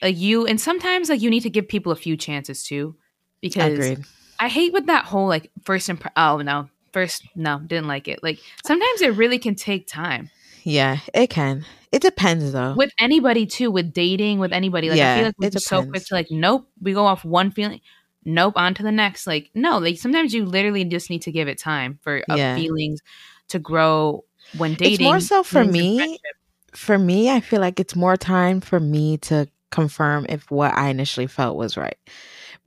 like 0.02 0.18
you 0.18 0.46
and 0.48 0.60
sometimes 0.60 1.08
like 1.08 1.22
you 1.22 1.30
need 1.30 1.44
to 1.44 1.50
give 1.50 1.70
people 1.70 1.94
a 1.94 1.98
few 1.98 2.18
chances 2.18 2.64
too 2.64 2.98
because 3.42 3.74
Agreed. 3.74 4.06
I 4.40 4.48
hate 4.48 4.74
with 4.74 4.86
that 4.88 5.06
whole 5.06 5.28
like 5.28 5.52
first 5.64 5.90
imp- 5.90 6.12
oh 6.16 6.38
no 6.38 6.70
first 6.94 7.24
no, 7.36 7.60
didn't 7.60 7.88
like 7.88 8.08
it. 8.08 8.24
Like 8.24 8.40
sometimes 8.66 9.02
it 9.02 9.16
really 9.16 9.38
can 9.40 9.56
take 9.56 9.88
time. 9.88 10.30
Yeah, 10.64 11.00
it 11.14 11.28
can. 11.30 11.66
It 11.92 12.02
depends 12.02 12.52
though. 12.52 12.76
With 12.76 12.92
anybody 13.00 13.46
too, 13.46 13.72
with 13.72 13.94
dating, 13.94 14.40
with 14.40 14.54
anybody. 14.54 14.90
Like 14.90 14.98
I 15.02 15.06
Yeah, 15.06 15.16
feel 15.16 15.24
like 15.26 15.36
we're 15.40 15.60
so 15.60 15.84
quick 15.84 16.06
to 16.06 16.14
like, 16.14 16.28
nope, 16.32 16.68
we 16.82 16.94
go 16.94 17.06
off 17.06 17.26
one 17.26 17.52
feeling, 17.52 17.82
nope, 18.26 18.54
on 18.58 18.74
to 18.76 18.84
the 18.84 18.92
next. 18.92 19.28
Like, 19.28 19.50
no, 19.54 19.78
like 19.80 19.98
sometimes 19.98 20.34
you 20.34 20.46
literally 20.46 20.84
just 20.86 21.10
need 21.10 21.24
to 21.24 21.32
give 21.32 21.48
it 21.48 21.58
time 21.58 22.00
for 22.04 22.24
Yeah. 22.28 22.56
feelings 22.56 23.02
to 23.50 23.60
grow 23.60 24.24
when 24.58 24.76
dating. 24.76 24.94
It's 24.94 25.02
more 25.04 25.20
so 25.20 25.44
for 25.44 25.64
me. 25.66 26.20
For 26.76 27.00
me, 27.00 27.32
I 27.32 27.40
feel 27.40 27.62
like 27.62 27.80
it's 27.80 27.96
more 27.96 28.16
time 28.16 28.62
for 28.62 28.80
me 28.80 29.18
to 29.18 29.48
confirm 29.72 30.28
if 30.30 30.50
what 30.52 30.76
I 30.76 30.90
initially 30.90 31.26
felt 31.26 31.58
was 31.58 31.76
right. 31.78 31.98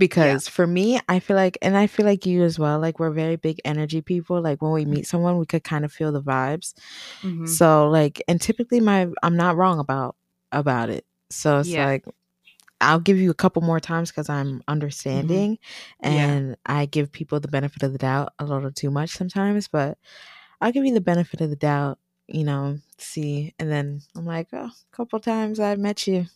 Because 0.08 0.48
for 0.48 0.66
me, 0.66 1.00
I 1.08 1.20
feel 1.20 1.36
like, 1.36 1.58
and 1.62 1.76
I 1.76 1.86
feel 1.86 2.04
like 2.06 2.26
you 2.26 2.42
as 2.42 2.58
well, 2.58 2.78
like 2.80 2.98
we're 2.98 3.10
very 3.10 3.36
big 3.36 3.60
energy 3.64 4.00
people. 4.02 4.40
Like 4.40 4.60
when 4.62 4.72
we 4.72 4.84
meet 4.84 5.06
someone, 5.06 5.38
we 5.38 5.46
could 5.46 5.64
kind 5.64 5.84
of 5.84 5.92
feel 5.92 6.12
the 6.12 6.22
vibes. 6.22 6.74
Mhm. 7.22 7.48
So 7.48 7.88
like, 7.88 8.22
and 8.28 8.40
typically 8.40 8.80
my, 8.80 9.08
I'm 9.22 9.36
not 9.36 9.56
wrong 9.56 9.78
about, 9.78 10.16
about 10.50 10.90
it. 10.90 11.04
So 11.30 11.58
it's 11.60 11.68
Yeah. 11.68 11.86
like, 11.86 12.04
I'll 12.80 12.98
give 12.98 13.16
you 13.18 13.30
a 13.30 13.34
couple 13.34 13.62
more 13.62 13.78
times 13.78 14.10
because 14.10 14.28
I'm 14.28 14.62
understanding 14.66 15.58
Mm-hmm. 16.02 16.12
Yeah. 16.16 16.26
and 16.26 16.56
I 16.66 16.86
give 16.86 17.12
people 17.12 17.38
the 17.38 17.46
benefit 17.48 17.82
of 17.84 17.92
the 17.92 17.98
doubt 17.98 18.32
a 18.40 18.44
little 18.44 18.72
too 18.72 18.90
much 18.90 19.10
sometimes, 19.10 19.68
but 19.68 19.98
I'll 20.60 20.72
give 20.72 20.84
you 20.84 20.92
the 20.94 21.00
benefit 21.00 21.40
of 21.40 21.50
the 21.50 21.56
doubt, 21.56 21.98
you 22.26 22.42
know, 22.44 22.78
see. 22.98 23.54
And 23.60 23.70
then 23.70 24.02
I'm 24.16 24.26
like, 24.26 24.48
oh, 24.52 24.66
a 24.66 24.96
couple 24.96 25.20
times 25.20 25.60
I 25.60 25.76
met 25.76 26.06
you. 26.08 26.26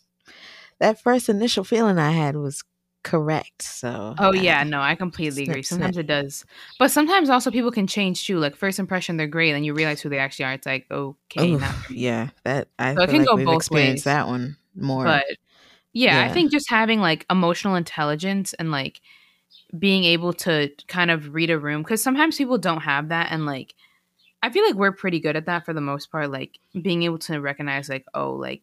That 0.79 1.01
first 1.01 1.27
initial 1.27 1.63
feeling 1.65 1.97
I 1.99 2.11
had 2.11 2.35
was 2.37 2.63
correct. 3.09 3.61
So, 3.63 4.15
Oh 4.19 4.33
I- 4.33 4.41
yeah, 4.41 4.63
no, 4.63 4.81
I 4.81 4.95
completely 4.95 5.43
snip, 5.43 5.49
agree. 5.49 5.63
snip. 5.63 5.79
Sometimes 5.79 5.97
it 5.97 6.07
does, 6.07 6.45
but 6.79 6.89
sometimes 6.91 7.29
also 7.29 7.51
people 7.51 7.71
can 7.71 7.85
change 7.87 8.25
too. 8.25 8.39
Like 8.39 8.55
first 8.55 8.79
impression, 8.79 9.17
they're 9.17 9.27
great, 9.27 9.53
and 9.53 9.65
you 9.65 9.73
realize 9.73 10.01
who 10.01 10.09
they 10.09 10.17
actually 10.17 10.45
are. 10.45 10.53
It's 10.53 10.65
like 10.65 10.87
okay, 10.89 11.53
Oof, 11.53 11.85
yeah, 11.91 12.29
that 12.43 12.67
I 12.79 12.95
So 12.95 13.05
can 13.05 13.17
like 13.19 13.27
go 13.27 13.35
we've 13.35 13.45
both 13.45 13.55
experienced 13.57 14.05
ways. 14.05 14.05
that 14.05 14.27
one 14.27 14.57
more. 14.75 15.05
but 15.05 15.25
yeah, 15.93 16.21
I 16.21 16.33
think 16.33 16.51
just 16.51 16.69
having 16.69 16.99
like 16.99 17.25
emotional 17.29 17.75
intelligence 17.75 18.53
and 18.55 18.71
like 18.71 19.01
being 19.77 20.03
able 20.05 20.33
to 20.33 20.71
kind 20.87 21.11
of 21.11 21.33
read 21.33 21.49
a 21.51 21.59
room 21.59 21.83
because 21.83 22.01
sometimes 22.01 22.37
people 22.37 22.57
don't 22.57 22.81
have 22.81 23.09
that, 23.09 23.31
and 23.31 23.45
like 23.45 23.75
I 24.43 24.49
feel 24.49 24.65
like 24.65 24.75
we're 24.75 24.91
pretty 24.93 25.19
good 25.19 25.35
at 25.35 25.45
that 25.47 25.65
for 25.65 25.73
the 25.73 25.81
most 25.81 26.11
part. 26.11 26.31
Like 26.31 26.59
being 26.81 27.03
able 27.03 27.19
to 27.19 27.39
recognize 27.39 27.89
like 27.89 28.05
oh 28.13 28.33
like 28.33 28.61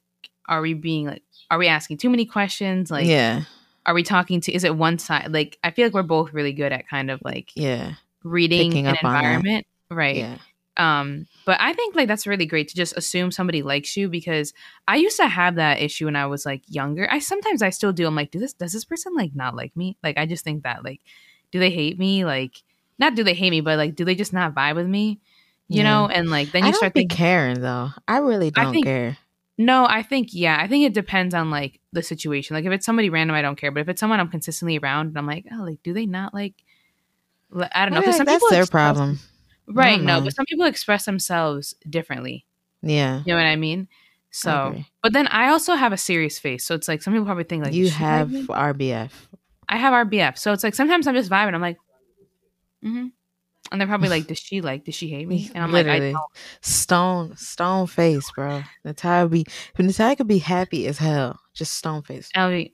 are 0.49 0.61
we 0.61 0.75
being 0.75 1.07
like 1.07 1.23
are 1.51 1.59
we 1.59 1.69
asking 1.69 1.99
too 1.99 2.11
many 2.11 2.27
questions 2.27 2.91
like 2.91 3.07
yeah, 3.07 3.43
are 3.87 3.95
we 3.95 4.03
talking 4.03 4.41
to 4.43 4.53
is 4.53 4.65
it 4.65 4.77
one 4.77 4.99
side? 4.99 5.33
Like 5.33 5.59
I 5.65 5.71
feel 5.71 5.87
like 5.87 5.95
we're 5.95 6.03
both 6.03 6.33
really 6.33 6.53
good 6.53 6.73
at 6.73 6.89
kind 6.89 7.11
of 7.11 7.21
like 7.25 7.51
yeah, 7.55 7.95
reading 8.23 8.71
Picking 8.71 8.87
an 8.87 8.97
up 8.97 9.05
on 9.05 9.15
environment. 9.17 9.67
Right. 9.91 10.17
Yeah, 10.17 10.39
um 10.77 11.27
but 11.47 11.57
i 11.61 11.73
think 11.73 11.95
like 11.95 12.09
that's 12.09 12.27
really 12.27 12.47
great 12.47 12.67
to 12.67 12.75
just 12.75 12.97
assume 12.97 13.31
somebody 13.31 13.63
likes 13.63 13.97
you 13.97 14.09
because 14.09 14.53
i 14.89 14.97
used 14.97 15.17
to 15.17 15.29
have 15.29 15.55
that 15.55 15.81
issue 15.81 16.07
when 16.07 16.17
i 16.17 16.27
was 16.27 16.45
like 16.45 16.63
younger. 16.67 17.07
I 17.09 17.21
sometimes 17.21 17.63
i 17.63 17.71
still 17.71 17.93
do. 17.93 18.07
I'm 18.09 18.17
like 18.17 18.33
do 18.33 18.41
this 18.41 18.55
does 18.55 18.73
this 18.73 18.85
person 18.85 19.15
like 19.15 19.37
not 19.37 19.55
like 19.55 19.77
me? 19.77 19.97
Like 20.03 20.19
i 20.19 20.27
just 20.27 20.43
think 20.43 20.65
that 20.65 20.83
like 20.85 21.01
do 21.53 21.61
they 21.61 21.71
hate 21.71 21.97
me? 21.99 22.25
Like 22.25 22.63
not 22.99 23.15
do 23.15 23.23
they 23.23 23.35
hate 23.35 23.51
me 23.51 23.61
but 23.61 23.79
like 23.79 23.95
do 23.95 24.05
they 24.05 24.17
just 24.17 24.33
not 24.33 24.53
vibe 24.55 24.75
with 24.75 24.89
me? 24.89 25.21
You 25.69 25.79
Yeah. 25.79 25.85
know? 25.85 26.09
And 26.09 26.29
like 26.29 26.51
then 26.51 26.63
you 26.65 26.69
I 26.69 26.71
don't 26.73 26.79
start 26.79 26.95
thinking 26.95 27.17
caring 27.17 27.61
though. 27.61 27.91
I 28.09 28.19
really 28.19 28.51
don't 28.51 28.73
think- 28.73 28.85
care. 28.87 29.17
No 29.59 29.87
i 29.87 30.03
think 30.03 30.29
yeah 30.33 30.59
i 30.61 30.67
think 30.67 30.85
it 30.85 30.93
depends 30.93 31.35
on 31.35 31.51
like 31.51 31.81
the 31.93 32.03
situation 32.03 32.55
like 32.55 32.65
if 32.65 32.73
it's 32.73 32.85
somebody 32.87 33.09
random 33.11 33.37
i 33.37 33.43
don't 33.43 33.57
care 33.57 33.71
but 33.71 33.81
if 33.81 33.89
it's 33.89 34.01
someone 34.01 34.19
i'm 34.21 34.29
consistently 34.29 34.79
around 34.79 35.09
and 35.09 35.19
i'm 35.19 35.27
like 35.27 35.45
oh 35.53 35.63
like 35.63 35.83
do 35.83 35.93
they 35.93 36.07
not 36.07 36.35
like 36.35 36.55
i 37.73 37.85
don't 37.85 37.95
know 37.95 38.01
like 38.01 38.15
some 38.17 38.27
that's 38.27 38.37
people 38.37 38.51
their 38.51 38.63
express- 38.63 38.95
problem. 38.97 39.19
right 39.69 40.01
no 40.01 40.21
but 40.21 40.35
some 40.35 40.45
people 40.47 40.67
express 40.67 41.05
themselves 41.05 41.75
differently 41.89 42.45
Yeah, 42.83 43.23
You 43.25 43.33
know 43.33 43.37
what 43.37 43.47
I 43.47 43.57
mean? 43.57 43.89
So, 44.31 44.75
but 45.03 45.13
then 45.13 45.29
I 45.29 45.49
also 45.51 45.75
have 45.75 45.93
a 45.93 45.97
serious 45.97 46.41
face. 46.41 46.65
So 46.67 46.75
it's 46.75 46.89
like 46.89 47.03
some 47.03 47.15
people 47.15 47.25
probably 47.25 47.45
think 47.45 47.65
like 47.65 47.73
you 47.73 47.89
have? 47.89 48.29
RBF. 48.29 49.11
I 49.69 49.77
have 49.79 49.95
RBF. 50.09 50.37
So 50.37 50.53
it's 50.53 50.65
like 50.65 50.75
sometimes 50.75 51.07
I'm 51.07 51.15
just 51.15 51.31
vibing. 51.31 51.55
I'm 51.55 51.61
like, 51.63 51.79
mm-hmm. 52.85 53.07
And 53.73 53.81
they're 53.81 53.89
probably 53.89 54.09
like, 54.09 54.27
does 54.29 54.39
she 54.39 54.61
like? 54.61 54.85
Does 54.85 54.95
she 54.95 55.09
hate 55.09 55.27
me? 55.29 55.51
And 55.55 55.63
I'm 55.65 55.73
like, 55.73 55.87
I 55.87 55.99
don't. 56.13 56.17
Stone, 56.61 57.37
stone 57.37 57.87
face, 57.87 58.31
bro. 58.33 58.63
Natalia 58.85 59.29
be, 59.29 59.47
Natalia 59.79 60.17
could 60.17 60.29
be 60.29 60.39
happy 60.39 60.87
as 60.87 60.99
hell, 60.99 61.39
just 61.55 61.75
stone 61.75 62.03
face, 62.03 62.31
I'll 62.35 62.51
be. 62.51 62.73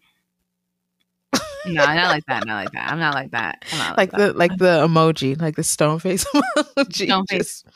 no, 1.66 1.84
not 1.84 2.08
like 2.08 2.24
that. 2.26 2.46
Not 2.46 2.54
like 2.64 2.72
that. 2.72 2.90
I'm 2.90 2.98
not 2.98 3.14
like 3.14 3.30
that. 3.32 3.64
I'm 3.72 3.78
not 3.78 3.96
like, 3.98 4.12
like 4.12 4.18
the 4.20 4.32
like 4.32 4.56
the 4.58 4.86
emoji, 4.86 5.40
like 5.40 5.56
the 5.56 5.62
stone 5.62 5.98
face 5.98 6.24
emoji. 6.34 7.04
Stone 7.06 7.26
face. 7.26 7.64
just- 7.64 7.66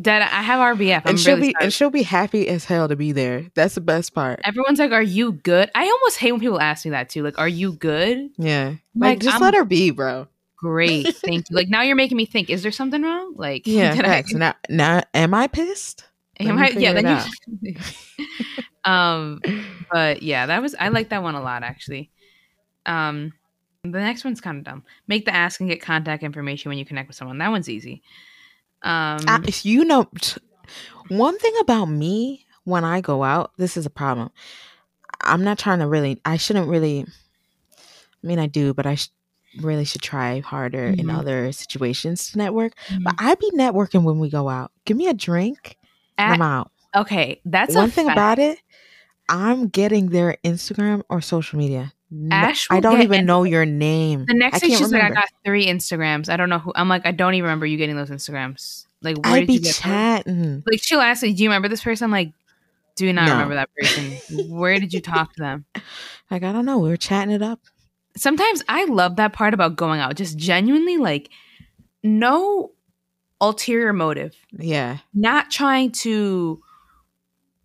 Dead. 0.00 0.22
I 0.22 0.42
have 0.42 0.76
RBF. 0.78 1.02
I'm 1.04 1.10
and 1.10 1.20
she'll 1.20 1.34
really 1.36 1.48
be 1.48 1.52
sorry. 1.52 1.64
and 1.64 1.72
she'll 1.72 1.90
be 1.90 2.02
happy 2.02 2.48
as 2.48 2.64
hell 2.64 2.88
to 2.88 2.96
be 2.96 3.12
there. 3.12 3.46
That's 3.54 3.74
the 3.74 3.80
best 3.80 4.14
part. 4.14 4.40
Everyone's 4.44 4.78
like, 4.78 4.92
"Are 4.92 5.02
you 5.02 5.32
good?" 5.32 5.70
I 5.74 5.84
almost 5.84 6.18
hate 6.18 6.32
when 6.32 6.40
people 6.40 6.60
ask 6.60 6.84
me 6.84 6.92
that 6.92 7.08
too. 7.10 7.22
Like, 7.22 7.38
"Are 7.38 7.48
you 7.48 7.72
good?" 7.72 8.30
Yeah, 8.38 8.68
Like, 8.68 8.80
like 8.94 9.18
just 9.20 9.34
I'm- 9.34 9.42
let 9.42 9.54
her 9.54 9.64
be, 9.64 9.90
bro. 9.90 10.28
Great, 10.56 11.14
thank 11.24 11.48
you. 11.50 11.56
Like 11.56 11.68
now 11.68 11.82
you're 11.82 11.96
making 11.96 12.16
me 12.16 12.26
think: 12.26 12.50
Is 12.50 12.62
there 12.62 12.70
something 12.72 13.02
wrong? 13.02 13.34
Like, 13.36 13.62
Yeah, 13.66 13.94
I- 14.04 14.24
Now, 14.32 14.54
now, 14.68 15.02
am 15.14 15.34
I 15.34 15.46
pissed? 15.46 16.04
Am 16.38 16.58
I- 16.58 16.68
yeah, 16.70 16.92
then 16.92 17.22
you. 17.62 17.74
um, 18.84 19.40
but 19.92 20.22
yeah, 20.22 20.46
that 20.46 20.62
was 20.62 20.74
I 20.78 20.88
like 20.88 21.10
that 21.10 21.22
one 21.22 21.34
a 21.34 21.42
lot 21.42 21.62
actually. 21.62 22.10
Um, 22.86 23.32
the 23.82 23.90
next 24.00 24.24
one's 24.24 24.40
kind 24.40 24.58
of 24.58 24.64
dumb. 24.64 24.84
Make 25.08 25.24
the 25.24 25.34
ask 25.34 25.60
and 25.60 25.68
get 25.68 25.80
contact 25.80 26.22
information 26.22 26.68
when 26.68 26.78
you 26.78 26.84
connect 26.84 27.08
with 27.08 27.16
someone. 27.16 27.38
That 27.38 27.50
one's 27.50 27.68
easy. 27.68 28.02
Um, 28.82 29.18
I, 29.28 29.40
if 29.46 29.64
you 29.66 29.84
know, 29.84 30.08
one 31.08 31.38
thing 31.38 31.52
about 31.60 31.86
me 31.86 32.46
when 32.64 32.84
I 32.84 33.00
go 33.00 33.22
out, 33.24 33.52
this 33.58 33.76
is 33.76 33.84
a 33.86 33.90
problem. 33.90 34.30
I'm 35.22 35.44
not 35.44 35.58
trying 35.58 35.80
to 35.80 35.86
really. 35.86 36.20
I 36.24 36.36
shouldn't 36.36 36.68
really. 36.68 37.04
I 38.22 38.26
mean, 38.26 38.38
I 38.38 38.46
do, 38.46 38.72
but 38.74 38.86
I 38.86 38.94
sh- 38.96 39.08
really 39.60 39.84
should 39.84 40.02
try 40.02 40.40
harder 40.40 40.86
in 40.86 41.06
Mhm. 41.06 41.18
other 41.18 41.52
situations 41.52 42.30
to 42.30 42.38
network. 42.38 42.72
Mhm. 42.88 43.04
But 43.04 43.14
I 43.18 43.34
be 43.34 43.50
networking 43.52 44.02
when 44.04 44.18
we 44.18 44.30
go 44.30 44.48
out. 44.48 44.72
Give 44.84 44.96
me 44.96 45.08
a 45.08 45.14
drink, 45.14 45.76
and 46.18 46.32
at- 46.32 46.34
I'm 46.36 46.42
out. 46.42 46.70
okay, 46.94 47.40
that's 47.44 47.74
one 47.74 47.88
a 47.88 47.92
thing 47.92 48.06
fact. 48.06 48.16
about 48.16 48.38
it, 48.38 48.58
I'm 49.28 49.68
getting 49.68 50.10
their 50.10 50.36
Instagram 50.44 51.02
or 51.08 51.20
social 51.20 51.58
media. 51.58 51.92
Ash 52.30 52.66
I 52.70 52.80
don't 52.80 53.02
even 53.02 53.24
know 53.26 53.44
your 53.44 53.64
name. 53.64 54.24
The 54.26 54.34
next 54.34 54.60
thing 54.60 54.70
she's 54.70 54.92
like, 54.92 55.02
I 55.02 55.10
got 55.10 55.28
three 55.44 55.66
Instagrams. 55.66 56.28
I 56.28 56.36
don't 56.36 56.48
know 56.48 56.58
who. 56.58 56.72
I'm 56.74 56.88
like, 56.88 57.06
I 57.06 57.12
don't 57.12 57.34
even 57.34 57.44
remember 57.44 57.66
you 57.66 57.76
getting 57.76 57.96
those 57.96 58.10
Instagrams. 58.10 58.86
Like, 59.02 59.16
where 59.24 59.34
I 59.34 59.40
did 59.40 59.46
be 59.46 59.52
you 59.54 59.60
get 59.60 59.74
chatting. 59.74 60.62
Like, 60.70 60.82
she'll 60.82 61.00
ask 61.00 61.22
me, 61.22 61.32
"Do 61.32 61.42
you 61.42 61.48
remember 61.48 61.68
this 61.68 61.82
person?" 61.82 62.04
I'm 62.06 62.10
like, 62.10 62.32
do 62.96 63.06
you 63.06 63.12
not 63.12 63.26
No. 63.26 63.32
remember 63.32 63.54
that 63.54 63.70
person. 63.80 64.20
where 64.50 64.78
did 64.78 64.92
you 64.92 65.00
talk 65.00 65.32
to 65.34 65.40
them? 65.42 65.64
Like 66.30 66.42
I 66.44 66.52
don't 66.52 66.64
know. 66.64 66.78
We 66.78 66.88
were 66.90 66.96
chatting 66.96 67.34
it 67.34 67.42
up. 67.42 67.60
sometimes 68.16 68.62
I 68.68 68.84
love 68.84 69.16
that 69.16 69.32
part 69.32 69.52
about 69.54 69.74
going 69.76 69.98
out. 70.00 70.14
Just 70.16 70.36
genuinely 70.36 70.96
like 70.96 71.30
no 72.04 72.72
ulterior 73.40 73.92
motive. 73.92 74.34
Yeah, 74.52 74.98
Not 75.14 75.50
trying 75.50 75.90
to 75.92 76.62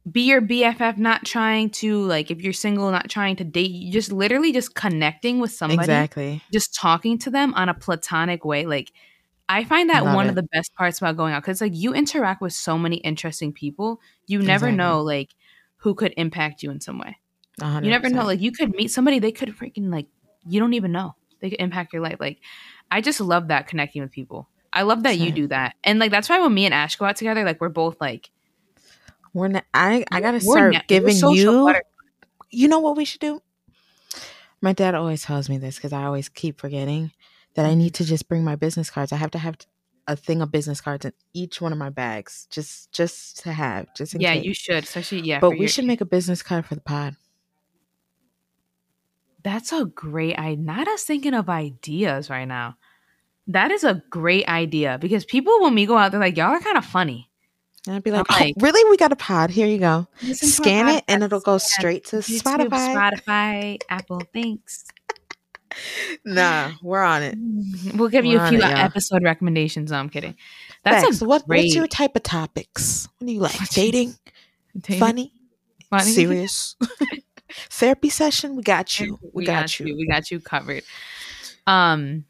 be 0.09 0.21
your 0.21 0.41
BFF, 0.41 0.97
not 0.97 1.25
trying 1.25 1.69
to 1.71 2.03
like 2.03 2.29
if 2.29 2.41
you're 2.41 2.53
single, 2.53 2.91
not 2.91 3.09
trying 3.09 3.35
to 3.37 3.43
date 3.43 3.71
you, 3.71 3.91
just 3.91 4.11
literally 4.11 4.51
just 4.51 4.75
connecting 4.75 5.39
with 5.39 5.51
somebody, 5.51 5.81
exactly. 5.81 6.41
just 6.53 6.75
talking 6.75 7.17
to 7.19 7.29
them 7.29 7.53
on 7.55 7.69
a 7.69 7.73
platonic 7.73 8.45
way. 8.45 8.65
Like 8.65 8.91
I 9.49 9.63
find 9.63 9.89
that 9.89 10.03
Love 10.03 10.15
one 10.15 10.25
it. 10.27 10.29
of 10.29 10.35
the 10.35 10.43
best 10.43 10.73
parts 10.75 10.99
about 10.99 11.17
going 11.17 11.33
out 11.33 11.41
because 11.41 11.59
like 11.61 11.75
you 11.75 11.93
interact 11.93 12.41
with 12.41 12.53
so 12.53 12.77
many 12.77 12.97
interesting 12.97 13.51
people. 13.51 13.99
You 14.27 14.39
never 14.39 14.67
Exactly. 14.67 14.77
know 14.77 15.01
like 15.01 15.35
who 15.77 15.95
could 15.95 16.13
impact 16.17 16.61
you 16.61 16.71
in 16.71 16.81
some 16.81 16.99
way. 16.99 17.17
100%. 17.61 17.83
You 17.83 17.89
never 17.89 18.09
know. 18.09 18.25
Like 18.25 18.41
you 18.41 18.51
could 18.51 18.75
meet 18.75 18.91
somebody, 18.91 19.19
they 19.19 19.31
could 19.31 19.49
freaking 19.49 19.91
like 19.91 20.07
you 20.47 20.59
don't 20.59 20.73
even 20.73 20.91
know. 20.91 21.15
They 21.39 21.49
could 21.49 21.61
impact 21.61 21.93
your 21.93 22.03
life. 22.03 22.17
Like 22.19 22.39
I 22.91 23.01
just 23.01 23.19
love 23.19 23.47
that 23.47 23.67
connecting 23.67 24.03
with 24.03 24.11
people. 24.11 24.49
I 24.71 24.83
love 24.83 25.03
that 25.03 25.17
you 25.17 25.31
do 25.31 25.47
that. 25.47 25.75
And 25.83 25.99
like 25.99 26.11
that's 26.11 26.29
why 26.29 26.39
when 26.39 26.53
me 26.53 26.65
and 26.65 26.73
Ash 26.73 26.95
go 26.95 27.05
out 27.05 27.15
together, 27.15 27.43
like 27.43 27.61
we're 27.61 27.69
both 27.69 27.99
like 27.99 28.29
We're 29.35 29.49
not. 29.49 29.65
I 29.73 30.05
I 30.11 30.21
gotta 30.21 30.37
we're 30.43 30.55
start 30.55 30.73
we're 30.73 30.81
giving 30.87 31.17
you. 31.17 31.73
You 32.51 32.67
know 32.69 32.79
what 32.79 32.95
we 32.95 33.03
should 33.03 33.19
do? 33.19 33.41
My 34.61 34.71
dad 34.71 34.95
always 34.95 35.23
tells 35.23 35.49
me 35.49 35.57
this 35.57 35.75
because 35.75 35.91
I 35.93 36.05
always 36.05 36.29
keep 36.29 36.59
forgetting 36.59 37.11
that 37.55 37.65
I 37.65 37.69
Mm-hmm. 37.69 37.79
need 37.79 37.93
to 37.95 38.05
just 38.05 38.27
bring 38.29 38.43
my 38.45 38.55
business 38.55 38.89
cards. 38.89 39.11
I 39.11 39.17
have 39.17 39.31
to 39.31 39.37
have 39.37 39.57
a 40.07 40.15
thing 40.15 40.41
of 40.41 40.51
business 40.51 40.79
cards 40.79 41.03
in 41.05 41.11
each 41.33 41.59
one 41.59 41.73
of 41.73 41.77
my 41.77 41.89
bags, 41.89 42.47
just 42.49 42.91
just 42.93 43.43
to 43.43 43.51
have, 43.51 43.93
just 43.93 44.15
in 44.15 44.21
Yeah, 44.21 44.35
case. 44.35 44.45
you 44.45 44.53
should. 44.53 44.83
Especially 44.85 45.19
yeah. 45.21 45.39
but 45.41 45.51
we 45.51 45.59
your- 45.59 45.67
should 45.67 45.85
make 45.85 45.99
a 46.01 46.05
business 46.05 46.41
card 46.41 46.65
for 46.65 46.75
the 46.75 46.81
pod. 46.81 47.17
that's 49.43 49.71
a 49.73 49.85
great 49.85 50.37
idea. 50.39 50.63
Not 50.63 50.87
us 50.87 51.03
thinking 51.03 51.33
of 51.33 51.49
ideas 51.49 52.29
right 52.29 52.45
now. 52.47 52.77
That 53.47 53.69
is 53.71 53.83
a 53.83 54.01
great 54.09 54.47
idea 54.47 54.97
because 54.99 55.23
people 55.25 55.61
when 55.61 55.75
we 55.75 55.85
go 55.85 55.97
out, 55.97 56.11
they're 56.11 56.19
like, 56.21 56.37
Y'all 56.37 56.51
are 56.51 56.59
kind 56.59 56.77
of 56.77 56.85
funny. 56.85 57.29
And 57.87 57.95
I'd 57.95 58.03
be 58.03 58.11
I'm 58.11 58.17
like, 58.29 58.55
oh, 58.57 58.61
really? 58.61 58.89
We 58.89 58.97
got 58.97 59.11
a 59.11 59.15
pod. 59.15 59.49
Here 59.51 59.67
you 59.67 59.77
go. 59.77 60.07
Listen 60.23 60.49
to 60.49 60.69
our 60.69 60.75
Scan 60.75 60.89
it, 60.89 61.03
and 61.07 61.23
it'll 61.23 61.39
go 61.39 61.57
straight 61.57 62.05
to 62.05 62.17
YouTube, 62.17 62.41
Spotify. 62.69 63.11
Spotify, 63.27 63.79
Apple, 63.89 64.21
thanks. 64.33 64.85
nah, 66.23 66.71
we're 66.81 67.03
on 67.03 67.21
it. 67.23 67.37
We'll 67.95 68.09
give 68.09 68.25
you 68.25 68.37
We're 68.39 68.45
a 68.45 68.49
few 68.49 68.57
it, 68.59 68.63
episode 68.63 69.23
recommendations. 69.23 69.91
No, 69.91 69.97
I'm 69.97 70.09
kidding. 70.09 70.35
That's 70.83 71.21
what, 71.21 71.47
great 71.47 71.63
what's 71.65 71.75
your 71.75 71.87
type 71.87 72.15
of 72.15 72.23
topics? 72.23 73.07
What 73.17 73.27
do 73.27 73.33
you 73.33 73.39
like? 73.39 73.57
Dating? 73.69 74.15
Dating- 74.79 74.99
Funny? 74.99 75.33
funny? 75.89 76.11
Serious? 76.11 76.75
Therapy 77.69 78.09
session? 78.09 78.55
We 78.55 78.63
got 78.63 78.99
you. 78.99 79.19
We, 79.33 79.45
got, 79.45 79.79
you. 79.79 79.95
We 79.95 80.07
got 80.07 80.29
you 80.31 80.39
covered. 80.39 80.83
Um, 81.67 82.25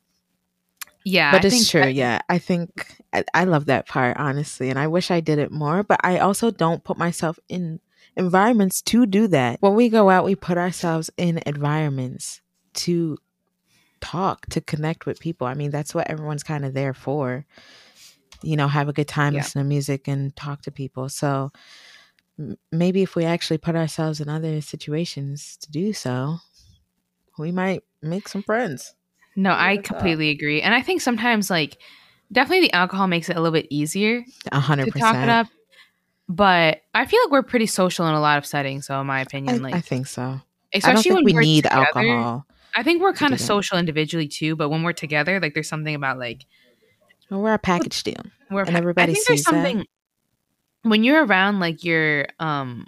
yeah, 1.04 1.32
But 1.32 1.44
I 1.44 1.48
it's 1.48 1.56
think 1.56 1.68
true. 1.70 1.82
that- 1.82 1.94
yeah. 1.94 2.20
I 2.30 2.38
think 2.38 2.98
I, 3.16 3.24
I 3.34 3.44
love 3.46 3.66
that 3.66 3.88
part, 3.88 4.18
honestly. 4.18 4.70
And 4.70 4.78
I 4.78 4.88
wish 4.88 5.10
I 5.10 5.20
did 5.22 5.40
it 5.40 5.52
more, 5.52 5.84
but 5.84 6.00
I 6.04 6.20
also 6.20 6.52
don't 6.52 6.84
put 6.84 6.98
myself 6.98 7.40
in 7.48 7.80
environments 8.18 8.82
to 8.84 9.06
do 9.06 9.28
that. 9.30 9.62
When 9.62 9.76
we 9.76 9.90
go 9.90 10.10
out, 10.10 10.26
we 10.26 10.36
put 10.36 10.58
ourselves 10.58 11.10
in 11.18 11.42
environments 11.46 12.42
to 12.76 13.18
talk, 14.02 14.46
to 14.48 14.62
connect 14.62 15.06
with 15.06 15.20
people. 15.20 15.48
I 15.48 15.54
mean, 15.54 15.72
that's 15.72 15.96
what 15.96 16.10
everyone's 16.10 16.44
kind 16.44 16.66
of 16.66 16.74
there 16.74 16.94
for. 16.94 17.46
You 18.42 18.58
know, 18.58 18.68
have 18.68 18.90
a 18.90 18.94
good 18.94 19.08
time, 19.08 19.34
Yeah. 19.34 19.40
listen 19.40 19.62
to 19.62 19.68
music, 19.68 20.08
and 20.08 20.36
talk 20.36 20.62
to 20.64 20.72
people. 20.72 21.10
So 21.10 21.52
m- 22.38 22.58
maybe 22.72 23.02
if 23.02 23.16
we 23.16 23.24
actually 23.26 23.58
put 23.58 23.76
ourselves 23.76 24.20
in 24.20 24.30
other 24.30 24.62
situations 24.62 25.58
to 25.62 25.72
do 25.72 25.94
so, 25.94 26.38
we 27.38 27.52
might 27.52 27.84
make 28.02 28.28
some 28.28 28.44
friends. 28.44 28.94
No, 29.36 29.52
I 29.52 29.78
completely 29.78 30.30
agree. 30.30 30.62
And 30.62 30.74
I 30.74 30.82
think 30.82 31.02
sometimes 31.02 31.50
like 31.50 31.78
definitely 32.36 32.68
the 32.68 32.74
alcohol 32.74 33.08
makes 33.08 33.30
it 33.30 33.36
a 33.36 33.40
little 33.40 33.52
bit 33.54 33.66
easier 33.72 34.24
A 34.52 34.60
hundred 34.60 34.94
to 34.94 35.00
talk 35.00 35.16
it 35.16 35.30
up. 35.30 35.48
But 36.30 36.82
I 36.94 37.06
feel 37.06 37.20
like 37.24 37.32
we're 37.32 37.44
pretty 37.44 37.66
social 37.68 38.06
in 38.08 38.14
a 38.14 38.20
lot 38.20 38.38
of 38.38 38.46
settings, 38.46 38.88
so 38.88 39.00
in 39.02 39.08
my 39.08 39.20
I, 39.20 39.22
opinion. 39.22 39.62
like 39.64 39.74
I 39.76 39.82
think 39.82 40.06
so. 40.08 40.22
I 40.22 40.26
don't 40.28 40.42
especially 40.74 41.02
think 41.04 41.16
when 41.16 41.26
we 41.26 41.34
need 41.42 41.64
together, 41.64 41.86
alcohol. 41.86 42.46
I 42.76 42.84
think 42.84 43.02
we're 43.02 43.14
kind 43.14 43.34
of 43.34 43.40
social 43.40 43.78
individually 43.78 44.28
too, 44.28 44.56
but 44.56 44.70
when 44.70 44.84
we're 44.84 44.94
together, 44.94 45.40
like 45.40 45.54
there's 45.54 45.70
something 45.70 45.96
about 45.96 46.18
like 46.20 46.46
Well, 47.30 47.42
we're 47.42 47.54
a 47.54 47.60
package 47.60 48.04
deal. 48.04 48.22
we're 48.52 48.62
And 48.64 48.72
pa- 48.72 48.78
everybody 48.78 49.12
I 49.12 49.16
think 49.16 49.28
there's 49.28 49.46
sees 49.46 49.54
that. 49.54 49.86
when 50.84 51.04
you're 51.04 51.24
around 51.26 51.60
like 51.60 51.84
your 51.84 52.28
um 52.40 52.88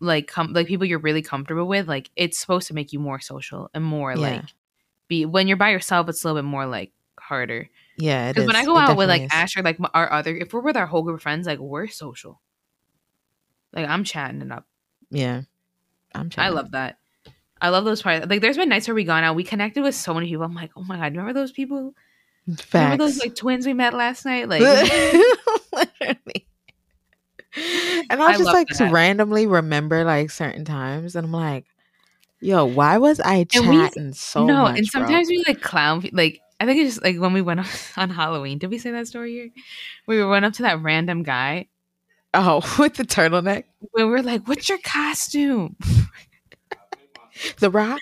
like 0.00 0.26
com- 0.26 0.52
like 0.52 0.66
people 0.66 0.86
you're 0.86 0.98
really 0.98 1.22
comfortable 1.22 1.66
with, 1.68 1.86
like 1.88 2.10
it's 2.16 2.38
supposed 2.38 2.66
to 2.68 2.74
make 2.74 2.92
you 2.92 2.98
more 2.98 3.20
social 3.20 3.70
and 3.74 3.84
more 3.84 4.12
Yeah. 4.14 4.18
like 4.18 4.42
be 5.08 5.26
when 5.26 5.46
you're 5.46 5.56
by 5.58 5.70
yourself, 5.70 6.08
it's 6.08 6.24
a 6.24 6.26
little 6.28 6.42
bit 6.42 6.48
more 6.48 6.66
like 6.66 6.90
harder. 7.20 7.68
Yeah, 7.98 8.30
it 8.30 8.34
Because 8.34 8.46
when. 8.46 8.56
I 8.56 8.64
go 8.64 8.76
It 8.78 8.80
out 8.82 8.96
with 8.96 9.08
like 9.08 9.22
is. 9.22 9.30
Ash 9.32 9.56
or 9.56 9.62
like 9.62 9.78
our 9.94 10.10
other, 10.12 10.34
if 10.34 10.52
we're 10.52 10.60
with 10.60 10.76
our 10.76 10.86
whole 10.86 11.02
group 11.02 11.16
of 11.16 11.22
friends, 11.22 11.46
like 11.46 11.58
we're 11.58 11.88
social. 11.88 12.40
Like 13.72 13.88
I'm 13.88 14.04
chatting 14.04 14.40
it 14.42 14.50
up. 14.52 14.66
yeah, 15.10 15.42
I'm. 16.14 16.30
I 16.36 16.48
love 16.50 16.72
that. 16.72 16.98
I 17.60 17.68
love 17.68 17.84
those 17.84 18.02
parts. 18.02 18.26
Like 18.28 18.40
there's 18.40 18.56
been 18.56 18.68
nights 18.68 18.88
where 18.88 18.94
we 18.94 19.04
gone 19.04 19.22
out, 19.24 19.36
we 19.36 19.44
connected 19.44 19.82
with 19.82 19.94
so 19.94 20.12
many 20.14 20.26
people. 20.28 20.42
I'm 20.44 20.54
like, 20.54 20.72
oh 20.76 20.82
my 20.82 20.96
god, 20.96 21.12
remember 21.12 21.32
those 21.32 21.52
people? 21.52 21.94
Facts. 22.56 22.74
Remember 22.74 23.04
those 23.04 23.18
like 23.20 23.34
twins 23.36 23.66
we 23.66 23.72
met 23.72 23.94
last 23.94 24.24
night? 24.24 24.48
Like 24.48 24.60
Literally. 25.72 26.46
And 28.10 28.20
I'll 28.20 28.28
I 28.28 28.32
just 28.32 28.44
like 28.44 28.68
that. 28.68 28.92
randomly 28.92 29.46
remember 29.46 30.04
like 30.04 30.30
certain 30.30 30.64
times, 30.64 31.14
and 31.16 31.26
I'm 31.26 31.32
like, 31.32 31.66
"Yo, 32.40 32.64
why 32.64 32.98
was 32.98 33.20
I 33.20 33.46
And 33.54 33.68
we- 33.68 33.76
chatting 33.76 34.12
so 34.14 34.40
much? 34.40 34.48
no, 34.48 34.62
much?" 34.62 34.78
and 34.78 34.88
bro? 34.90 35.00
sometimes 35.02 35.28
we 35.28 35.44
like 35.46 35.60
clown. 35.60 36.04
Like 36.12 36.40
I 36.62 36.64
think 36.66 36.78
it's 36.78 36.94
just 36.94 37.04
like 37.04 37.18
when 37.18 37.32
we 37.32 37.42
went 37.42 37.58
on 37.96 38.10
Halloween. 38.10 38.58
Did 38.58 38.70
we 38.70 38.78
say 38.78 38.92
that 38.92 39.08
story 39.08 39.32
here? 39.32 39.50
We 40.06 40.24
went 40.24 40.44
up 40.44 40.52
to 40.54 40.62
that 40.62 40.80
random 40.80 41.24
guy. 41.24 41.66
oh, 42.34 42.62
with 42.78 42.94
the 42.94 43.02
turtleneck, 43.04 43.64
We 43.92 44.04
were 44.04 44.22
like, 44.22 44.46
"What's 44.46 44.68
your 44.68 44.78
costume?" 44.78 45.76
the 47.58 47.68
Rock. 47.68 48.00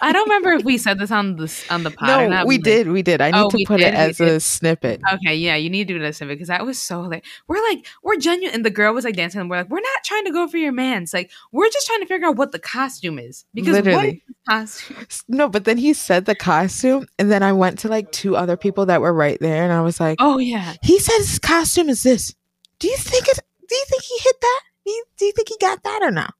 I 0.00 0.12
don't 0.12 0.24
remember 0.28 0.52
if 0.52 0.64
we 0.64 0.78
said 0.78 0.98
this 0.98 1.10
on 1.10 1.36
the 1.36 1.64
on 1.70 1.82
the 1.82 1.90
pod. 1.90 2.30
No, 2.30 2.44
we 2.44 2.58
did, 2.58 2.88
we 2.88 3.02
did. 3.02 3.20
I 3.20 3.30
need 3.30 3.38
Oh, 3.38 3.50
to 3.50 3.64
put 3.66 3.78
did, 3.78 3.88
it 3.88 3.94
as 3.94 4.20
a 4.20 4.40
snippet. 4.40 5.00
Okay, 5.14 5.34
yeah, 5.34 5.56
you 5.56 5.70
need 5.70 5.88
to 5.88 5.98
do 5.98 6.04
a 6.04 6.12
snippet 6.12 6.36
because 6.38 6.48
that 6.48 6.64
was 6.64 6.78
so 6.78 7.00
like 7.02 7.24
we're 7.48 7.62
like 7.68 7.86
we're 8.02 8.16
genuine, 8.16 8.54
and 8.54 8.64
the 8.64 8.70
girl 8.70 8.94
was 8.94 9.04
like 9.04 9.16
dancing, 9.16 9.40
and 9.40 9.50
we're 9.50 9.58
like 9.58 9.70
we're 9.70 9.80
not 9.80 10.04
trying 10.04 10.24
to 10.24 10.30
go 10.30 10.46
for 10.48 10.56
your 10.58 10.72
man's, 10.72 11.12
like 11.12 11.30
we're 11.52 11.68
just 11.70 11.86
trying 11.86 12.00
to 12.00 12.06
figure 12.06 12.28
out 12.28 12.36
what 12.36 12.52
the 12.52 12.58
costume 12.58 13.18
is 13.18 13.44
because 13.54 13.74
what 13.74 13.86
is 13.86 13.94
Literally. 13.94 14.22
the 14.28 14.34
costume? 14.48 15.06
No, 15.28 15.48
but 15.48 15.64
then 15.64 15.78
he 15.78 15.92
said 15.92 16.24
the 16.24 16.34
costume, 16.34 17.06
and 17.18 17.30
then 17.30 17.42
I 17.42 17.52
went 17.52 17.78
to 17.80 17.88
like 17.88 18.10
two 18.12 18.36
other 18.36 18.56
people 18.56 18.86
that 18.86 19.00
were 19.00 19.12
right 19.12 19.38
there, 19.40 19.64
and 19.64 19.72
I 19.72 19.80
was 19.82 20.00
like, 20.00 20.16
Oh 20.20 20.38
yeah, 20.38 20.74
he 20.82 20.98
said 20.98 21.18
his 21.18 21.38
costume 21.38 21.88
is 21.88 22.02
this. 22.02 22.34
Do 22.78 22.88
you 22.88 22.96
think 22.96 23.28
it? 23.28 23.38
Do 23.68 23.74
you 23.74 23.84
think 23.88 24.02
he 24.02 24.18
hit 24.18 24.40
that? 24.40 24.60
Do 24.84 24.90
you, 24.92 25.04
do 25.16 25.24
you 25.26 25.32
think 25.32 25.48
he 25.48 25.56
got 25.60 25.82
that 25.84 26.00
or 26.02 26.10
not? 26.10 26.34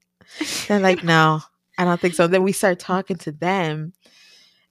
They're 0.66 0.80
like, 0.80 1.04
no, 1.04 1.40
I 1.78 1.84
don't 1.84 2.00
think 2.00 2.14
so. 2.14 2.26
Then 2.26 2.42
we 2.42 2.52
start 2.52 2.78
talking 2.78 3.16
to 3.18 3.32
them, 3.32 3.92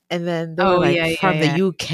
and 0.10 0.28
then 0.28 0.56
they 0.56 0.64
were 0.64 0.70
Oh, 0.72 0.80
like 0.80 0.95
yeah, 0.95 1.06
yeah, 1.08 1.16
from 1.20 1.38
yeah. 1.38 1.58
the 1.58 1.68
UK. 1.68 1.91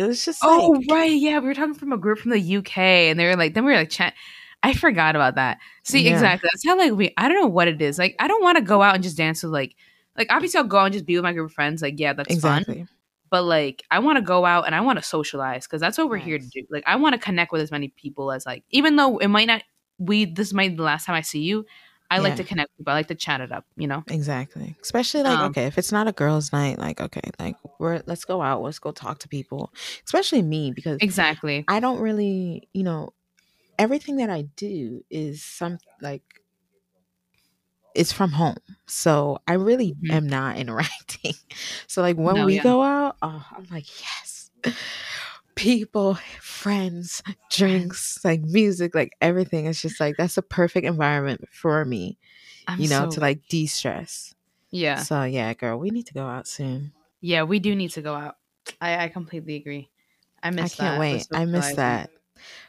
It 0.00 0.06
was 0.06 0.24
just 0.24 0.40
oh 0.42 0.74
like, 0.78 0.86
right, 0.90 1.12
yeah, 1.12 1.38
we 1.38 1.46
were 1.46 1.54
talking 1.54 1.74
from 1.74 1.92
a 1.92 1.98
group 1.98 2.18
from 2.18 2.30
the 2.32 2.56
UK, 2.56 2.78
and 2.78 3.18
they 3.18 3.26
were 3.26 3.36
like, 3.36 3.54
then 3.54 3.64
we 3.64 3.72
were 3.72 3.78
like 3.78 3.90
chat. 3.90 4.14
I 4.62 4.72
forgot 4.72 5.14
about 5.14 5.34
that. 5.36 5.58
See, 5.84 6.00
Yeah. 6.04 6.12
exactly. 6.12 6.48
That's 6.52 6.66
how 6.66 6.76
like 6.78 6.92
we. 6.92 7.12
I 7.16 7.28
don't 7.28 7.40
know 7.40 7.46
what 7.46 7.68
it 7.68 7.80
is. 7.80 7.98
Like, 7.98 8.16
I 8.18 8.26
don't 8.28 8.42
want 8.42 8.56
to 8.58 8.64
go 8.64 8.82
out 8.82 8.94
and 8.94 9.04
just 9.04 9.16
dance 9.16 9.42
with 9.42 9.52
like, 9.52 9.76
like 10.16 10.28
obviously 10.30 10.58
I'll 10.58 10.64
go 10.64 10.78
out 10.78 10.86
and 10.86 10.92
just 10.94 11.06
be 11.06 11.14
with 11.16 11.22
my 11.24 11.32
group 11.32 11.50
of 11.50 11.54
friends. 11.54 11.82
Like, 11.82 12.00
yeah, 12.00 12.14
that's 12.14 12.40
fun. 12.40 12.62
exactly. 12.62 12.86
but 13.30 13.42
like 13.44 13.84
I 13.90 13.98
want 13.98 14.16
to 14.16 14.22
go 14.22 14.44
out 14.46 14.66
and 14.66 14.74
I 14.74 14.80
want 14.80 14.98
to 14.98 15.04
socialize 15.04 15.66
because 15.66 15.80
that's 15.80 15.98
what 15.98 16.08
we're 16.08 16.16
here 16.16 16.38
to 16.38 16.46
do. 16.46 16.62
Like 16.70 16.84
I 16.86 16.96
want 16.96 17.12
to 17.14 17.18
connect 17.20 17.52
with 17.52 17.60
as 17.60 17.70
many 17.70 17.88
people 17.88 18.32
as 18.32 18.46
like 18.46 18.64
even 18.70 18.96
though 18.96 19.18
it 19.18 19.28
might 19.28 19.46
not 19.46 19.62
we 19.98 20.24
this 20.24 20.52
might 20.52 20.70
be 20.70 20.76
the 20.76 20.82
last 20.84 21.04
time 21.06 21.14
I 21.16 21.20
see 21.22 21.40
you, 21.40 21.66
I 22.10 22.18
like 22.20 22.36
Yeah. 22.36 22.36
to 22.36 22.44
connect 22.44 22.70
with 22.72 22.78
people. 22.78 22.92
I 22.92 22.96
like 22.96 23.08
to 23.08 23.14
chat 23.14 23.40
it 23.40 23.52
up, 23.52 23.66
you 23.76 23.86
know? 23.88 24.04
Exactly. 24.08 24.76
Especially 24.82 25.22
like, 25.22 25.40
Um, 25.40 25.50
okay, 25.50 25.66
if 25.66 25.78
it's 25.78 25.90
not 25.92 26.06
a 26.06 26.12
girls' 26.12 26.52
night, 26.52 26.78
like, 26.78 27.00
okay, 27.00 27.22
like 27.40 27.56
we're 27.80 28.02
let's 28.06 28.24
go 28.24 28.40
out, 28.40 28.62
let's 28.62 28.78
go 28.78 28.92
talk 28.92 29.18
to 29.20 29.28
people. 29.28 29.72
Especially 30.04 30.42
me 30.42 30.70
because 30.70 31.00
Exactly. 31.02 31.64
I 31.68 31.80
don't 31.80 32.00
really, 32.00 32.68
you 32.72 32.84
know, 32.84 33.10
everything 33.78 34.16
that 34.18 34.30
I 34.30 34.42
do 34.56 35.04
is 35.10 35.42
some 35.44 35.78
like 36.00 36.22
it's 37.94 38.12
from 38.12 38.30
home. 38.32 38.56
So 38.86 39.38
I 39.48 39.54
really 39.54 39.96
Mhm. 40.02 40.12
am 40.12 40.26
not 40.28 40.56
interacting. 40.58 41.34
So 41.86 42.02
like 42.02 42.16
when 42.16 42.36
No, 42.36 42.46
we 42.46 42.54
yeah. 42.56 42.62
go 42.62 42.82
out, 42.82 43.16
oh, 43.22 43.46
I'm 43.56 43.66
like, 43.70 43.86
yes. 44.00 44.50
People, 45.56 46.18
friends, 46.40 47.22
drinks, 47.50 48.20
like 48.24 48.42
music, 48.42 48.94
like 48.94 49.12
everything. 49.20 49.66
It's 49.66 49.82
just 49.82 49.98
like 49.98 50.16
that's 50.16 50.36
a 50.36 50.42
perfect 50.42 50.86
environment 50.86 51.48
for 51.50 51.84
me, 51.84 52.18
I'm 52.68 52.78
you 52.80 52.88
know, 52.88 53.06
so- 53.06 53.16
to 53.16 53.20
like 53.20 53.46
de-stress. 53.48 54.34
Yeah. 54.70 54.96
So 54.96 55.22
yeah, 55.24 55.52
girl, 55.54 55.78
we 55.78 55.90
need 55.90 56.06
to 56.06 56.14
go 56.14 56.26
out 56.26 56.46
soon. 56.46 56.92
Yeah, 57.20 57.44
we 57.44 57.58
do 57.58 57.74
need 57.74 57.90
to 57.92 58.02
go 58.02 58.14
out. 58.14 58.36
I, 58.80 59.04
I 59.04 59.08
completely 59.08 59.56
agree. 59.56 59.88
I 60.42 60.50
miss 60.50 60.74
I 60.74 60.76
can't 60.76 60.78
that, 60.78 60.94
the 60.94 61.00
wait. 61.34 61.40
I 61.40 61.44
miss 61.46 61.74
that. 61.76 62.10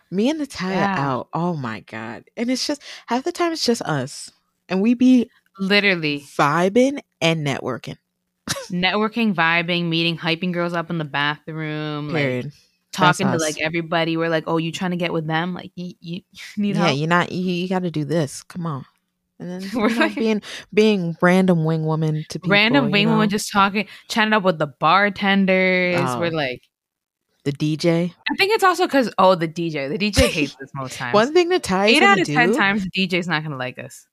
Me 0.09 0.29
and 0.29 0.39
Natalia 0.39 0.75
Yeah. 0.77 0.95
out. 0.97 1.27
Oh 1.33 1.55
my 1.55 1.81
god. 1.81 2.23
And 2.37 2.49
it's 2.49 2.65
just 2.65 2.81
half 3.07 3.23
the 3.25 3.31
time 3.33 3.51
it's 3.51 3.65
just 3.65 3.81
us. 3.81 4.31
And 4.69 4.81
we 4.81 4.93
be 4.93 5.29
Literally 5.59 6.19
vibing 6.21 7.01
and 7.19 7.45
networking. 7.45 7.97
networking, 8.71 9.33
vibing, 9.33 9.85
meeting, 9.89 10.17
hyping 10.17 10.53
girls 10.53 10.73
up 10.73 10.89
in 10.89 10.97
the 10.99 11.03
bathroom, 11.05 12.07
like 12.09 12.15
Period. 12.21 12.51
Talking 12.97 13.27
to 13.27 13.37
like 13.37 13.59
everybody. 13.61 14.17
We're 14.17 14.29
like, 14.29 14.45
oh, 14.47 14.57
you 14.57 14.71
trying 14.71 14.91
to 14.91 14.97
get 14.97 15.13
with 15.13 15.27
them? 15.27 15.53
Like 15.53 15.71
you, 15.75 15.93
you, 15.99 16.21
you 16.31 16.41
need 16.57 16.75
yeah, 16.75 16.87
help? 16.87 16.97
you're 16.97 17.07
not 17.07 17.31
you, 17.31 17.53
you 17.53 17.69
gotta 17.69 17.91
do 17.91 18.05
this. 18.05 18.43
Come 18.43 18.65
on. 18.65 18.85
And 19.39 19.49
then 19.49 19.69
We're 19.75 19.89
like- 19.89 20.15
being 20.15 20.41
being 20.73 21.15
random 21.21 21.63
wing 21.63 21.85
woman 21.85 22.25
to 22.29 22.39
people. 22.39 22.51
Random 22.51 22.85
you 22.85 22.91
wing 22.91 23.05
know? 23.05 23.13
woman 23.13 23.29
just 23.29 23.51
talking, 23.51 23.87
chatting 24.09 24.33
up 24.33 24.43
with 24.43 24.59
the 24.59 24.67
bartenders. 24.67 25.99
Oh. 25.99 26.19
We're 26.19 26.31
like, 26.31 26.63
the 27.43 27.53
DJ. 27.53 28.13
I 28.29 28.35
think 28.35 28.51
it's 28.51 28.63
also 28.63 28.87
because 28.87 29.09
oh, 29.17 29.35
the 29.35 29.47
DJ. 29.47 29.89
The 29.89 29.97
DJ 29.97 30.27
hates 30.27 30.57
us 30.61 30.69
most 30.75 30.97
times. 30.97 31.13
One 31.13 31.33
thing 31.33 31.47
Natalia's 31.47 31.95
Eight 31.95 31.99
gonna 32.01 32.11
out 32.11 32.19
of 32.19 32.27
do, 32.27 32.33
ten 32.33 32.53
times, 32.53 32.83
the 32.83 33.07
DJ's 33.07 33.27
not 33.27 33.43
gonna 33.43 33.57
like 33.57 33.79
us. 33.79 34.05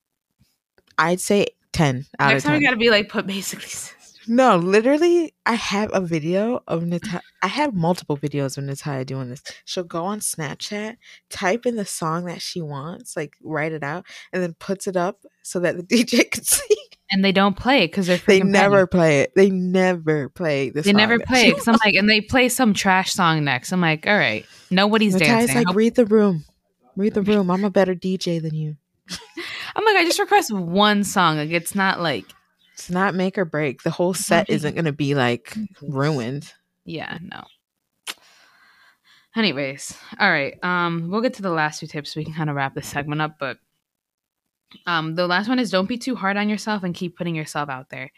I'd 0.97 1.19
say 1.19 1.47
ten 1.73 2.05
out 2.19 2.29
Next 2.29 2.43
of 2.43 2.47
time 2.47 2.53
ten. 2.53 2.59
we 2.59 2.65
gotta 2.65 2.77
be 2.77 2.89
like, 2.89 3.09
put 3.09 3.27
basically. 3.27 3.69
No, 4.27 4.57
literally, 4.57 5.33
I 5.45 5.53
have 5.53 5.91
a 5.93 6.01
video 6.01 6.61
of 6.67 6.83
Natalia. 6.85 7.21
I 7.43 7.47
have 7.47 7.73
multiple 7.73 8.17
videos 8.17 8.57
of 8.57 8.63
Natalia 8.63 9.05
doing 9.05 9.29
this. 9.29 9.43
She'll 9.65 9.83
go 9.83 10.05
on 10.05 10.19
Snapchat, 10.19 10.95
type 11.29 11.65
in 11.65 11.75
the 11.75 11.85
song 11.85 12.25
that 12.25 12.41
she 12.41 12.61
wants, 12.61 13.15
like 13.15 13.35
write 13.43 13.71
it 13.71 13.83
out, 13.83 14.05
and 14.33 14.41
then 14.41 14.53
puts 14.59 14.87
it 14.87 14.95
up 14.97 15.23
so 15.43 15.59
that 15.59 15.77
the 15.77 15.83
DJ 16.03 16.29
can 16.29 16.43
see. 16.43 16.75
And 17.11 17.23
they 17.23 17.31
don't 17.31 17.55
play 17.55 17.83
it 17.83 17.91
because 17.91 18.07
they're 18.07 18.17
They 18.17 18.41
never 18.41 18.87
petty. 18.87 18.97
play 18.97 19.19
it. 19.21 19.33
They 19.35 19.49
never 19.51 20.29
play 20.29 20.71
this. 20.71 20.85
They 20.85 20.93
never 20.93 21.19
play 21.19 21.49
it. 21.49 21.53
Cause 21.55 21.67
I'm 21.67 21.77
like, 21.85 21.93
and 21.93 22.09
they 22.09 22.19
play 22.19 22.49
some 22.49 22.73
trash 22.73 23.13
song 23.13 23.43
next. 23.43 23.71
I'm 23.71 23.79
like, 23.81 24.07
all 24.07 24.17
right, 24.17 24.45
nobody's 24.71 25.13
Natalia's 25.13 25.47
dancing. 25.47 25.67
like, 25.67 25.75
read 25.75 25.95
the 25.95 26.05
room, 26.05 26.45
read 26.95 27.13
the 27.13 27.21
room. 27.21 27.51
I'm 27.51 27.63
a 27.63 27.69
better 27.69 27.93
DJ 27.93 28.41
than 28.41 28.55
you. 28.55 28.75
I'm 29.75 29.85
like, 29.85 29.97
I 29.97 30.03
just 30.03 30.19
request 30.19 30.51
one 30.51 31.03
song. 31.03 31.37
Like, 31.37 31.51
it's 31.51 31.75
not 31.75 32.01
like, 32.01 32.25
It's 32.75 32.89
not 32.89 33.15
make 33.15 33.37
or 33.37 33.45
break. 33.45 33.83
The 33.83 33.89
whole 33.89 34.13
set 34.13 34.49
isn't 34.49 34.73
going 34.75 34.85
to 34.85 34.91
be 34.91 35.15
like 35.15 35.55
ruined. 35.81 36.51
yeah, 36.83 37.17
no. 37.21 37.45
Anyways, 39.35 39.97
all 40.19 40.29
right. 40.29 40.61
Um, 40.63 41.09
we'll 41.11 41.21
get 41.21 41.33
to 41.35 41.41
the 41.41 41.49
last 41.49 41.79
two 41.79 41.87
tips. 41.87 42.13
So 42.13 42.19
we 42.19 42.23
can 42.25 42.33
kind 42.33 42.49
of 42.49 42.55
wrap 42.55 42.73
this 42.73 42.87
segment 42.87 43.21
up, 43.21 43.35
but 43.39 43.57
um, 44.85 45.15
the 45.15 45.27
last 45.27 45.49
one 45.49 45.59
is 45.59 45.69
don't 45.69 45.89
be 45.89 45.97
too 45.97 46.15
hard 46.15 46.37
on 46.37 46.47
yourself 46.49 46.83
and 46.83 46.95
keep 46.95 47.17
putting 47.17 47.35
yourself 47.35 47.69
out 47.69 47.89
there. 47.89 48.11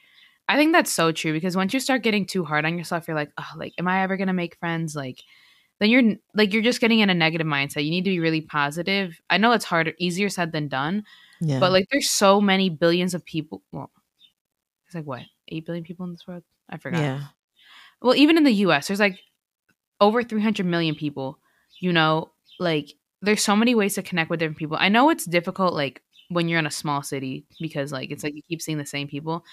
I 0.48 0.58
think 0.58 0.74
that's 0.74 0.92
so 0.92 1.12
true 1.12 1.34
because 1.34 1.56
once 1.58 1.74
you 1.74 1.80
start 1.80 2.04
getting 2.04 2.26
too 2.26 2.46
hard 2.46 2.66
on 2.66 2.78
yourself, 2.78 3.08
you're 3.08 3.18
like, 3.18 3.32
oh, 3.38 3.48
like, 3.58 3.74
am 3.80 3.88
I 3.88 4.04
ever 4.04 4.16
gonna 4.16 4.34
make 4.34 4.58
friends? 4.60 4.96
Like, 4.96 5.22
then 5.80 5.90
you're 5.90 6.16
like, 6.36 6.54
you're 6.54 6.62
just 6.64 6.82
getting 6.82 7.00
in 7.00 7.10
a 7.10 7.14
negative 7.16 7.48
mindset. 7.48 7.84
You 7.84 7.92
need 7.92 8.06
to 8.06 8.12
be 8.12 8.20
really 8.20 8.42
positive. 8.42 9.20
I 9.30 9.38
know 9.38 9.52
it's 9.54 9.66
harder, 9.66 9.94
easier 10.00 10.30
said 10.30 10.52
than 10.52 10.68
done, 10.68 11.04
Yeah. 11.42 11.60
but 11.60 11.72
like, 11.72 11.88
there's 11.92 12.10
so 12.10 12.40
many 12.40 12.70
billions 12.70 13.14
of 13.14 13.26
people. 13.26 13.62
Well, 13.72 13.92
it's 14.88 14.96
like 14.96 15.06
what 15.06 15.22
eight 15.50 15.66
billion 15.66 15.84
people 15.84 16.06
in 16.06 16.12
this 16.12 16.28
world? 16.28 16.44
I 16.70 16.78
forgot. 16.78 17.00
yeah. 17.00 17.22
Well, 18.02 18.16
even 18.16 18.38
in 18.38 18.44
the 18.44 18.52
U.S., 18.52 18.88
there's 18.88 19.00
like 19.00 19.20
over 20.00 20.24
300 20.24 20.66
million 20.66 20.96
people. 20.96 21.40
You 21.80 21.94
know, 21.94 22.32
like 22.60 22.94
there's 23.22 23.44
so 23.44 23.56
many 23.56 23.76
ways 23.76 23.96
to 23.96 24.04
connect 24.04 24.30
with 24.30 24.40
different 24.40 24.58
people. 24.58 24.78
I 24.80 24.90
know 24.90 25.10
it's 25.10 25.26
difficult, 25.26 25.74
like 25.74 26.02
when 26.30 26.48
you're 26.48 26.60
in 26.60 26.68
a 26.68 26.72
small 26.72 27.04
city 27.04 27.46
because 27.60 27.92
like 27.92 28.12
it's 28.12 28.24
like 28.24 28.36
you 28.36 28.42
keep 28.48 28.62
seeing 28.62 28.78
the 28.78 28.86
same 28.86 29.08
people, 29.08 29.46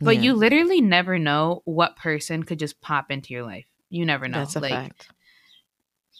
but 0.00 0.16
yeah. 0.16 0.22
you 0.22 0.34
literally 0.34 0.80
never 0.80 1.18
know 1.18 1.62
what 1.64 1.96
person 1.96 2.42
could 2.42 2.58
just 2.58 2.80
pop 2.80 3.10
into 3.10 3.34
your 3.34 3.42
life. 3.42 3.66
You 3.90 4.06
never 4.06 4.28
know. 4.28 4.38
That's 4.38 4.56
a 4.56 4.60
like 4.60 4.72
fact. 4.72 5.08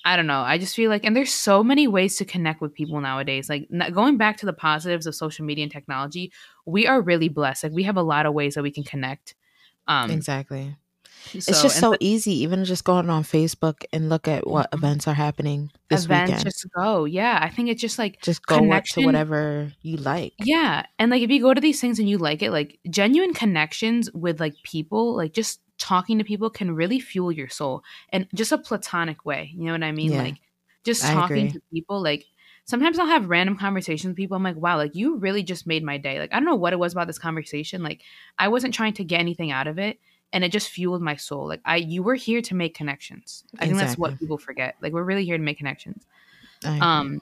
I 0.05 0.17
don't 0.17 0.27
know. 0.27 0.41
I 0.41 0.59
just 0.59 0.75
feel 0.75 0.91
like, 0.91 1.05
and 1.05 1.15
there's 1.15 1.33
so 1.33 1.63
many 1.63 1.87
ways 1.87 2.17
to 2.17 2.25
connect 2.25 2.61
with 2.61 2.75
people 2.75 3.01
nowadays. 3.01 3.49
Like 3.49 3.69
n- 3.73 3.93
going 3.93 4.17
back 4.17 4.37
to 4.39 4.47
the 4.47 4.53
positives 4.53 5.07
of 5.07 5.15
social 5.15 5.45
media 5.45 5.63
and 5.63 5.73
technology, 5.73 6.33
we 6.67 6.87
are 6.89 7.01
really 7.01 7.29
blessed. 7.29 7.65
Like 7.65 7.73
we 7.73 7.85
have 7.85 7.97
a 7.97 8.03
lot 8.03 8.27
of 8.27 8.35
ways 8.35 8.55
that 8.55 8.63
we 8.63 8.73
can 8.73 8.83
connect. 8.85 9.35
Um, 9.87 10.11
exactly. 10.11 10.77
It's 11.33 11.47
just 11.47 11.79
so 11.79 11.95
easy, 12.01 12.43
even 12.43 12.65
just 12.65 12.83
going 12.83 13.09
on 13.09 13.23
Facebook 13.23 13.85
and 13.93 14.09
look 14.09 14.27
at 14.27 14.45
what 14.45 14.69
Mhm. 14.73 14.79
events 14.79 15.07
are 15.07 15.15
happening 15.15 15.71
this 15.89 16.05
events 16.05 16.31
weekend. 16.31 16.45
just 16.47 16.67
go. 16.75 17.05
Yeah, 17.05 17.39
I 17.41 17.49
think 17.49 17.69
it's 17.69 17.81
just 17.81 17.97
like 17.97 18.21
just 18.23 18.45
go 18.45 18.73
up 18.73 18.85
to 18.87 19.05
whatever 19.05 19.73
you 19.83 19.99
like. 19.99 20.35
Yeah. 20.39 20.85
And 20.99 21.13
like 21.13 21.23
if 21.23 21.31
you 21.31 21.41
go 21.41 21.55
to 21.55 21.61
these 21.61 21.81
things 21.81 22.01
and 22.01 22.09
you 22.09 22.19
like 22.19 22.43
it, 22.43 22.51
like 22.51 22.81
genuine 22.91 23.35
connections 23.35 24.11
with 24.13 24.41
like 24.41 24.55
people, 24.65 25.15
like 25.17 25.33
just 25.33 25.61
talking 25.83 26.19
to 26.19 26.25
people 26.25 26.49
can 26.49 26.77
really 26.77 27.01
fuel 27.01 27.33
your 27.33 27.49
soul 27.49 27.83
and 28.11 28.29
just 28.35 28.53
a 28.53 28.59
platonic 28.59 29.27
way. 29.27 29.51
You 29.55 29.65
know 29.65 29.73
what 29.73 29.83
I 29.83 29.91
mean? 29.91 30.13
Yeah, 30.13 30.23
like 30.23 30.37
just 30.85 31.03
talking 31.03 31.51
to 31.51 31.61
people, 31.73 32.01
like 32.01 32.25
sometimes 32.65 33.01
I'll 33.01 33.07
have 33.07 33.29
random 33.29 33.57
conversations 33.57 34.11
with 34.11 34.17
people. 34.17 34.37
I'm 34.37 34.45
like, 34.45 34.57
wow, 34.57 34.77
like 34.77 34.95
you 34.95 35.17
really 35.17 35.43
just 35.43 35.67
made 35.67 35.83
my 35.83 35.99
day. 35.99 36.21
Like 36.21 36.33
I 36.33 36.37
don't 36.37 36.45
know 36.45 36.55
what 36.55 36.73
it 36.73 36.79
was 36.79 36.93
about 36.93 37.09
this 37.09 37.19
conversation. 37.19 37.83
Like 37.83 38.03
I 38.39 38.47
wasn't 38.47 38.75
trying 38.75 38.93
to 38.95 39.05
get 39.05 39.19
anything 39.19 39.51
out 39.51 39.67
of 39.67 39.79
it. 39.79 39.99
And 40.33 40.45
it 40.45 40.53
just 40.53 40.71
fueled 40.71 41.03
my 41.03 41.17
soul. 41.17 41.49
Like 41.49 41.61
I 41.65 41.77
you 41.77 42.05
were 42.05 42.15
here 42.15 42.41
to 42.43 42.55
make 42.55 42.75
connections. 42.75 43.45
I 43.59 43.67
think 43.67 43.79
that's 43.79 43.99
what 43.99 44.19
people 44.21 44.39
forget. 44.39 44.77
Like 44.81 44.93
we're 44.93 45.03
really 45.03 45.25
here 45.25 45.37
to 45.37 45.43
make 45.43 45.59
connections. 45.59 46.07
Um, 46.65 47.21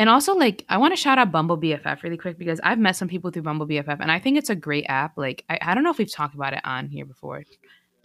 and 0.00 0.08
also 0.08 0.34
like 0.34 0.64
I 0.70 0.78
want 0.78 0.92
to 0.92 0.96
shout 0.96 1.18
out 1.18 1.30
Bumble 1.30 1.58
BFF 1.58 2.02
really 2.02 2.16
quick 2.16 2.38
because 2.38 2.58
I've 2.64 2.78
met 2.78 2.96
some 2.96 3.06
people 3.06 3.30
through 3.30 3.42
Bumble 3.42 3.68
BFF 3.68 3.98
and 4.00 4.10
I 4.10 4.18
think 4.18 4.38
it's 4.38 4.48
a 4.48 4.54
great 4.54 4.86
app. 4.88 5.18
Like 5.18 5.44
I, 5.50 5.58
I 5.60 5.74
don't 5.74 5.84
know 5.84 5.90
if 5.90 5.98
we've 5.98 6.10
talked 6.10 6.34
about 6.34 6.54
it 6.54 6.62
on 6.64 6.88
here 6.88 7.04
before. 7.04 7.44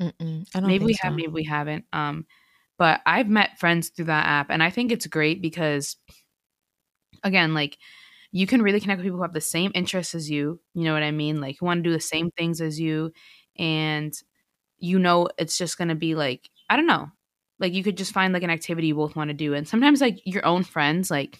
I 0.01 0.11
don't 0.19 0.45
Maybe 0.67 0.83
we 0.83 0.93
so. 0.95 1.03
have, 1.03 1.13
maybe 1.13 1.29
we 1.29 1.45
haven't. 1.45 1.85
Um, 1.93 2.25
but 2.77 2.99
I've 3.05 3.29
met 3.29 3.59
friends 3.59 3.87
through 3.87 4.05
that 4.05 4.25
app 4.25 4.47
and 4.49 4.61
I 4.61 4.71
think 4.71 4.91
it's 4.91 5.07
great 5.07 5.41
because 5.41 5.95
again, 7.23 7.53
like 7.53 7.77
you 8.33 8.45
can 8.45 8.61
really 8.61 8.81
connect 8.81 8.97
with 8.97 9.05
people 9.05 9.19
who 9.19 9.23
have 9.23 9.31
the 9.31 9.39
same 9.39 9.71
interests 9.73 10.15
as 10.15 10.29
you. 10.29 10.59
You 10.73 10.83
know 10.83 10.93
what 10.93 11.01
I 11.01 11.11
mean? 11.11 11.39
Like 11.39 11.55
who 11.61 11.65
want 11.65 11.77
to 11.81 11.89
do 11.89 11.93
the 11.93 12.01
same 12.01 12.29
things 12.31 12.59
as 12.59 12.77
you, 12.77 13.13
and 13.57 14.13
you 14.79 14.99
know 14.99 15.29
it's 15.37 15.57
just 15.57 15.77
gonna 15.77 15.95
be 15.95 16.13
like 16.13 16.49
I 16.69 16.75
don't 16.75 16.87
know. 16.87 17.07
Like 17.57 17.71
you 17.71 17.85
could 17.85 17.95
just 17.95 18.11
find 18.11 18.33
like 18.33 18.43
an 18.43 18.49
activity 18.49 18.87
you 18.87 18.95
both 18.95 19.15
want 19.15 19.29
to 19.29 19.33
do, 19.33 19.53
and 19.53 19.65
sometimes 19.65 20.01
like 20.01 20.19
your 20.25 20.45
own 20.45 20.65
friends 20.65 21.09
like 21.09 21.39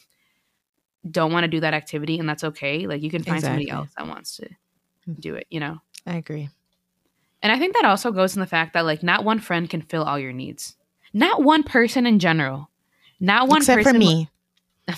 don't 1.10 1.32
want 1.32 1.44
to 1.44 1.48
do 1.48 1.60
that 1.60 1.74
activity, 1.74 2.20
and 2.20 2.28
that's 2.28 2.44
okay. 2.44 2.88
Like 2.88 3.02
you 3.02 3.10
can 3.10 3.24
find 3.24 3.42
somebody 3.42 3.70
else 3.70 3.90
that 3.98 4.08
wants 4.08 4.38
to 4.38 4.50
hmm. 5.06 5.14
do 5.20 5.36
it. 5.36 5.48
You 5.50 5.60
know. 5.60 5.80
I 6.06 6.18
agree. 6.18 6.50
And 7.42 7.52
I 7.52 7.60
think 7.60 7.76
that 7.76 7.86
also 7.86 8.12
goes 8.12 8.36
in 8.36 8.40
the 8.40 8.48
fact 8.48 8.74
that 8.74 8.86
like 8.86 9.04
not 9.04 9.24
one 9.24 9.40
friend 9.40 9.70
can 9.70 9.82
fill 9.82 10.04
all 10.04 10.20
your 10.20 10.34
needs. 10.34 10.76
Not 11.14 11.44
one 11.44 11.64
person 11.64 12.06
in 12.06 12.20
general. 12.20 12.70
Not 13.20 13.48
one 13.48 13.60
Except 13.60 13.84
person 13.84 13.94
for 13.94 14.00
me. 14.00 14.30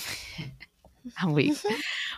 I'm 1.22 1.34
weak. 1.34 1.58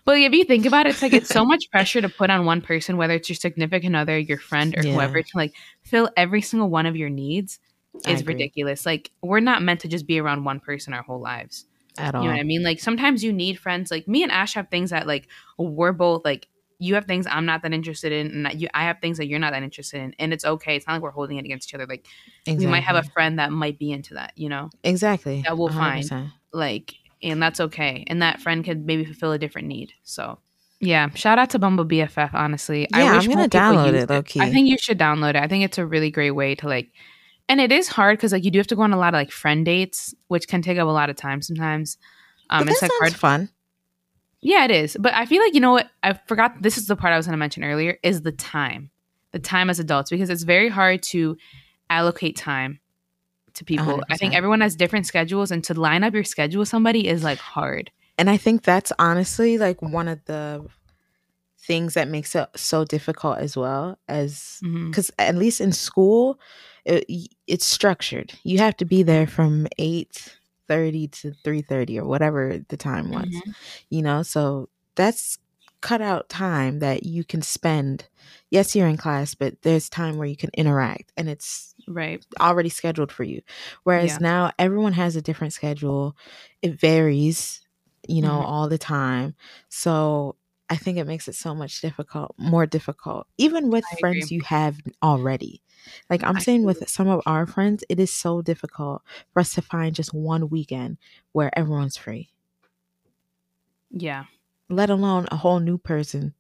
But 0.06 0.18
if 0.18 0.34
you 0.34 0.44
think 0.44 0.66
about 0.66 0.88
it, 0.88 0.92
it's 0.92 1.02
like 1.02 1.14
it's 1.14 1.30
so 1.30 1.46
much 1.46 1.70
pressure 1.70 2.02
to 2.02 2.10
put 2.10 2.30
on 2.30 2.46
one 2.46 2.62
person, 2.62 2.98
whether 2.98 3.14
it's 3.14 3.30
your 3.30 3.36
significant 3.36 3.96
other, 3.96 4.18
your 4.18 4.40
friend, 4.40 4.76
or 4.76 4.82
Yeah. 4.82 4.94
whoever, 4.94 5.22
to 5.22 5.38
like 5.38 5.54
fill 5.84 6.10
every 6.18 6.42
single 6.42 6.70
one 6.70 6.86
of 6.86 6.96
your 6.96 7.10
needs 7.10 7.60
is 8.08 8.26
ridiculous. 8.26 8.86
Like 8.86 9.12
we're 9.22 9.40
not 9.40 9.62
meant 9.62 9.82
to 9.82 9.88
just 9.88 10.08
be 10.08 10.20
around 10.20 10.46
one 10.46 10.62
person 10.62 10.94
our 10.94 11.04
whole 11.04 11.20
lives. 11.20 11.66
At 12.00 12.16
all. 12.16 12.24
You 12.24 12.30
know 12.30 12.36
what 12.36 12.42
I 12.42 12.44
mean? 12.44 12.64
Like 12.64 12.80
sometimes 12.80 13.24
you 13.24 13.34
need 13.34 13.60
friends. 13.60 13.92
Like 13.92 14.08
me 14.08 14.24
and 14.24 14.32
Ash 14.32 14.54
have 14.54 14.70
things 14.70 14.90
that 14.92 15.08
like 15.08 15.28
we're 15.58 15.92
both 15.92 16.24
like 16.26 16.48
you 16.80 16.96
have 16.96 17.06
things 17.06 17.28
I'm 17.30 17.46
not 17.46 17.62
that 17.64 17.74
interested 17.74 18.12
in, 18.12 18.28
and 18.28 18.46
that 18.46 18.60
you 18.60 18.70
I 18.74 18.84
have 18.84 19.00
things 19.02 19.18
that 19.18 19.28
you're 19.28 19.40
not 19.40 19.52
that 19.52 19.64
interested 19.64 20.02
in, 20.02 20.16
and 20.18 20.32
it's 20.34 20.46
okay. 20.46 20.76
It's 20.76 20.88
not 20.88 20.94
like 20.94 21.02
we're 21.02 21.12
holding 21.12 21.38
it 21.38 21.46
against 21.46 21.70
each 21.70 21.76
other. 21.76 21.86
Like 21.86 22.08
exactly. 22.46 22.66
we 22.66 22.72
might 22.72 22.84
have 22.84 22.96
a 22.96 23.04
friend 23.04 23.38
that 23.38 23.52
might 23.52 23.78
be 23.78 23.92
into 23.92 24.14
that, 24.14 24.32
you 24.36 24.50
know, 24.50 24.70
exactly 24.84 25.42
that 25.46 25.58
we'll 25.58 25.70
find. 25.70 26.06
100%. 26.06 26.32
like, 26.54 26.96
and 27.22 27.44
that's 27.44 27.60
okay. 27.60 28.06
And 28.08 28.22
that 28.22 28.42
friend 28.42 28.64
could 28.64 28.86
maybe 28.86 29.04
fulfill 29.06 29.34
a 29.34 29.38
different 29.38 29.68
need. 29.68 29.94
So. 30.04 30.40
Yeah, 30.82 31.10
shout 31.14 31.38
out 31.38 31.50
to 31.50 31.60
Bumble 31.60 31.86
BFF. 31.86 32.34
Honestly, 32.34 32.88
Yeah, 32.92 33.20
I'm 33.20 33.28
gonna 33.28 33.50
download 33.50 33.92
used 33.92 34.10
it, 34.10 34.10
low-key. 34.10 34.40
I 34.40 34.50
think 34.50 34.70
you 34.70 34.78
should 34.78 34.98
download 34.98 35.32
it. 35.32 35.36
I 35.36 35.48
think 35.50 35.66
it's 35.66 35.78
a 35.78 35.86
really 35.86 36.10
great 36.10 36.32
way 36.32 36.56
to 36.56 36.68
like, 36.68 36.90
and 37.50 37.60
it 37.60 37.72
is 37.72 37.88
hard 37.88 38.18
because 38.18 38.32
like 38.32 38.46
you 38.46 38.52
do 38.52 38.60
have 38.60 38.68
to 38.68 38.76
go 38.76 38.84
on 38.84 38.94
a 38.94 38.98
lot 38.98 39.14
of 39.14 39.18
like 39.18 39.32
friend 39.32 39.66
dates, 39.66 40.14
which 40.28 40.48
can 40.48 40.62
take 40.62 40.78
up 40.78 40.88
a 40.88 40.92
lot 40.92 41.10
of 41.10 41.16
time 41.16 41.42
sometimes. 41.42 41.98
Um, 42.50 42.66
but 42.66 42.74
it's 42.74 42.82
like 42.82 42.92
hard. 43.00 43.16
fun. 43.16 43.50
Yeah, 44.40 44.64
it 44.66 44.72
is. 44.72 44.96
But 44.98 45.14
I 45.14 45.26
feel 45.26 45.42
like 45.42 45.54
you 45.54 45.60
know 45.60 45.74
what? 45.74 45.90
I 46.04 46.14
forgot. 46.14 46.62
This 46.62 46.78
is 46.78 46.86
the 46.86 46.96
part 46.96 47.12
I 47.12 47.18
was 47.18 47.26
going 47.26 47.34
to 47.34 47.38
mention 47.38 47.64
earlier. 47.64 47.98
Is 48.04 48.22
the 48.22 48.32
time, 48.32 48.92
the 49.32 49.40
time 49.40 49.70
as 49.70 49.80
adults, 49.80 50.12
because 50.12 50.30
it's 50.30 50.44
very 50.44 50.70
hard 50.70 51.02
to 51.04 51.36
allocate 51.90 52.38
time 52.38 52.80
to 53.56 53.66
people. 53.66 54.04
I 54.10 54.16
think 54.16 54.36
everyone 54.36 54.62
has 54.62 54.76
different 54.76 55.08
schedules, 55.08 55.52
and 55.52 55.64
to 55.66 55.74
line 55.74 56.04
up 56.04 56.14
your 56.14 56.24
schedule 56.24 56.60
with 56.60 56.70
somebody 56.70 57.08
is 57.08 57.24
like 57.24 57.40
hard. 57.40 57.92
And 58.18 58.30
I 58.30 58.38
think 58.38 58.64
that's 58.64 58.92
honestly 59.00 59.58
like 59.58 59.82
one 59.82 60.08
of 60.08 60.24
the 60.26 60.66
things 61.58 61.96
that 61.96 62.08
makes 62.08 62.36
it 62.36 62.48
so 62.56 62.86
difficult 62.86 63.38
as 63.38 63.56
well 63.56 63.98
as 64.08 64.60
because 64.62 65.12
at 65.20 65.36
least 65.36 65.62
in 65.62 65.72
school 65.72 66.40
it, 66.90 67.30
it's 67.48 67.66
structured 67.66 68.34
you 68.44 68.58
have 68.60 68.76
to 68.78 68.86
be 68.86 69.04
there 69.04 69.28
from 69.28 69.68
8.30 69.80 71.08
to 71.08 71.34
3.30 71.44 72.00
or 72.00 72.06
whatever 72.06 72.60
the 72.70 72.78
time 72.78 73.12
was 73.12 73.26
Mhm. 73.26 73.54
you 73.90 74.02
know 74.02 74.24
so 74.24 74.70
that's 74.96 75.38
cut 75.82 76.02
out 76.02 76.28
time 76.30 76.80
that 76.80 77.04
you 77.04 77.24
can 77.24 77.42
spend 77.42 78.08
yes 78.52 78.76
you're 78.76 78.88
in 78.88 78.98
class 78.98 79.36
but 79.36 79.62
there's 79.62 79.90
time 79.90 80.18
where 80.18 80.28
you 80.28 80.36
can 80.36 80.50
interact 80.56 81.12
and 81.18 81.30
it's 81.30 81.74
Right. 81.88 82.24
already 82.42 82.70
scheduled 82.70 83.12
for 83.12 83.24
you 83.24 83.42
whereas 83.84 84.14
Yeah. 84.14 84.18
now 84.20 84.52
everyone 84.60 84.94
has 84.94 85.16
a 85.16 85.22
different 85.22 85.54
schedule 85.54 86.16
it 86.62 86.80
varies 86.80 87.62
you 88.08 88.22
know 88.22 88.42
Mhm. 88.42 88.46
all 88.46 88.68
the 88.70 88.78
time 88.78 89.36
so 89.70 90.36
i 90.70 90.76
think 90.76 90.98
it 90.98 91.06
makes 91.08 91.28
it 91.28 91.36
so 91.36 91.54
much 91.56 91.82
difficult 91.82 92.34
more 92.38 92.66
difficult 92.66 93.28
even 93.38 93.70
with 93.70 93.84
I 93.92 93.96
friends 94.00 94.26
agree. 94.26 94.38
you 94.38 94.44
have 94.44 94.78
already 95.04 95.62
like 96.10 96.24
i'm 96.24 96.38
I 96.38 96.40
saying 96.40 96.64
with 96.64 96.88
some 96.90 97.08
of 97.08 97.22
our 97.26 97.46
friends 97.48 97.84
it 97.90 98.00
is 98.00 98.12
so 98.12 98.42
difficult 98.42 99.02
for 99.34 99.40
us 99.42 99.54
to 99.56 99.62
find 99.62 99.96
just 99.96 100.14
one 100.14 100.50
weekend 100.50 100.98
where 101.32 101.52
everyone's 101.58 101.98
free 101.98 102.30
Yeah. 103.92 104.26
let 104.70 104.90
alone 104.90 105.28
a 105.32 105.38
whole 105.38 105.60
new 105.60 105.78
person 105.78 106.34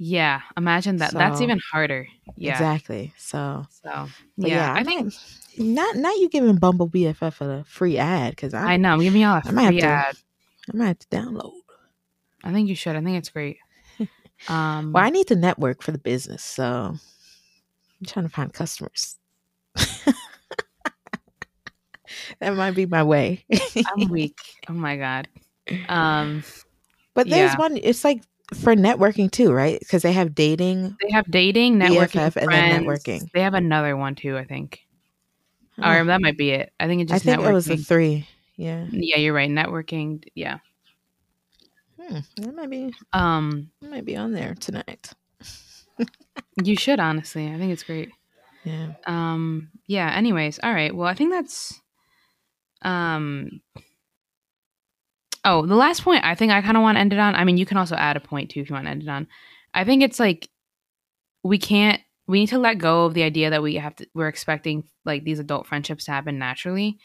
Yeah. 0.00 0.42
Imagine 0.56 0.98
that. 0.98 1.10
That's 1.12 1.40
even 1.40 1.58
harder. 1.72 2.06
Yeah. 2.36 2.52
exactly 2.52 3.12
so 3.18 3.66
So 3.82 4.08
but 4.36 4.50
yeah, 4.50 4.72
I 4.72 4.84
think 4.84 5.12
not 5.58 5.96
not 5.96 6.16
you 6.18 6.28
giving 6.28 6.56
bumble 6.56 6.88
bff 6.88 7.40
a 7.40 7.64
free 7.64 7.98
ad 7.98 8.30
because 8.36 8.54
I 8.54 8.74
I, 8.74 8.76
know. 8.76 8.92
I'm 8.94 9.00
giving 9.00 9.22
y'all 9.22 9.40
a 9.44 9.48
I 9.48 9.50
might 9.50 9.62
have 9.62 9.72
free 9.72 9.80
to- 9.80 9.86
ad. 9.86 10.16
I 10.72 10.76
might 10.76 10.86
have 10.88 10.98
to 11.00 11.08
download 11.08 11.52
I 12.44 12.52
think 12.52 12.68
you 12.68 12.74
should. 12.74 12.96
I 12.96 13.00
think 13.02 13.18
it's 13.18 13.30
great. 13.30 13.58
Um, 14.48 14.92
Well, 14.92 15.02
I 15.04 15.10
need 15.10 15.26
to 15.28 15.34
network 15.34 15.82
for 15.82 15.90
the 15.90 15.98
business, 15.98 16.44
so 16.44 16.94
I'm 16.94 18.06
trying 18.06 18.24
to 18.24 18.28
find 18.30 18.52
customers. 18.52 19.16
that 22.40 22.54
might 22.54 22.76
be 22.76 22.86
my 22.86 23.02
way. 23.02 23.44
I'm 23.96 24.08
weak. 24.08 24.38
Oh 24.68 24.74
my 24.74 24.96
god. 24.96 25.26
Um, 25.88 26.44
but 27.14 27.28
there's 27.28 27.50
yeah. 27.52 27.58
one. 27.58 27.78
It's 27.82 28.04
like 28.04 28.22
for 28.54 28.74
networking 28.74 29.30
too, 29.30 29.52
right? 29.52 29.78
Because 29.80 30.02
they 30.02 30.12
have 30.12 30.34
dating. 30.34 30.96
they 31.02 31.10
have 31.10 31.28
dating, 31.30 31.76
networking, 31.78 32.30
BFF, 32.30 32.36
and 32.36 32.52
then 32.52 32.84
networking. 32.84 33.30
They 33.32 33.42
have 33.42 33.54
another 33.54 33.96
one 33.96 34.14
too. 34.14 34.36
I 34.36 34.44
think, 34.44 34.80
Oh, 35.82 35.90
or 35.90 36.04
that 36.04 36.20
might 36.20 36.38
be 36.38 36.50
it. 36.50 36.72
I 36.80 36.86
think 36.86 37.02
it's 37.02 37.12
I 37.12 37.16
just 37.16 37.24
think 37.24 37.40
networking. 37.40 37.50
it 37.50 37.54
was 37.54 37.66
the 37.66 37.76
three. 37.76 38.28
Yeah, 38.56 38.86
yeah, 38.90 39.18
you're 39.18 39.34
right. 39.34 39.50
Networking. 39.50 40.22
Yeah. 40.34 40.58
Hmm, 42.08 42.18
that 42.36 42.54
might 42.54 42.70
be. 42.70 42.94
Um, 43.12 43.70
That 43.80 43.90
might 43.90 44.04
be 44.04 44.16
on 44.16 44.32
there 44.32 44.54
tonight. 44.54 45.12
you 46.62 46.76
should 46.76 47.00
honestly. 47.00 47.48
I 47.48 47.58
think 47.58 47.72
it's 47.72 47.82
great. 47.82 48.10
Yeah. 48.64 48.92
Um, 49.06 49.70
yeah. 49.86 50.12
Anyways, 50.14 50.58
all 50.62 50.72
right. 50.72 50.94
Well, 50.94 51.08
I 51.08 51.14
think 51.14 51.32
that's. 51.32 51.80
Um. 52.82 53.60
Oh, 55.44 55.66
the 55.66 55.76
last 55.76 56.02
point 56.02 56.24
I 56.24 56.34
think 56.34 56.52
I 56.52 56.60
kind 56.62 56.76
of 56.76 56.82
want 56.82 56.96
to 56.96 57.00
end 57.00 57.12
it 57.12 57.18
on. 57.18 57.34
I 57.34 57.44
mean, 57.44 57.56
you 57.56 57.66
can 57.66 57.76
also 57.76 57.94
add 57.94 58.16
a 58.16 58.20
point 58.20 58.50
too 58.50 58.60
if 58.60 58.68
you 58.68 58.74
want 58.74 58.86
to 58.86 58.90
end 58.90 59.02
it 59.02 59.08
on. 59.08 59.28
I 59.72 59.84
think 59.84 60.02
it's 60.02 60.20
like 60.20 60.48
we 61.42 61.58
can't 61.58 62.00
we 62.26 62.40
need 62.40 62.48
to 62.48 62.58
let 62.58 62.78
go 62.78 63.06
of 63.06 63.14
the 63.14 63.22
idea 63.22 63.50
that 63.50 63.62
we 63.62 63.76
have 63.76 63.96
to 63.96 64.06
we're 64.14 64.28
expecting 64.28 64.84
like 65.04 65.24
these 65.24 65.38
adult 65.38 65.66
friendships 65.66 66.04
to 66.04 66.12
happen 66.12 66.38
naturally. 66.38 66.98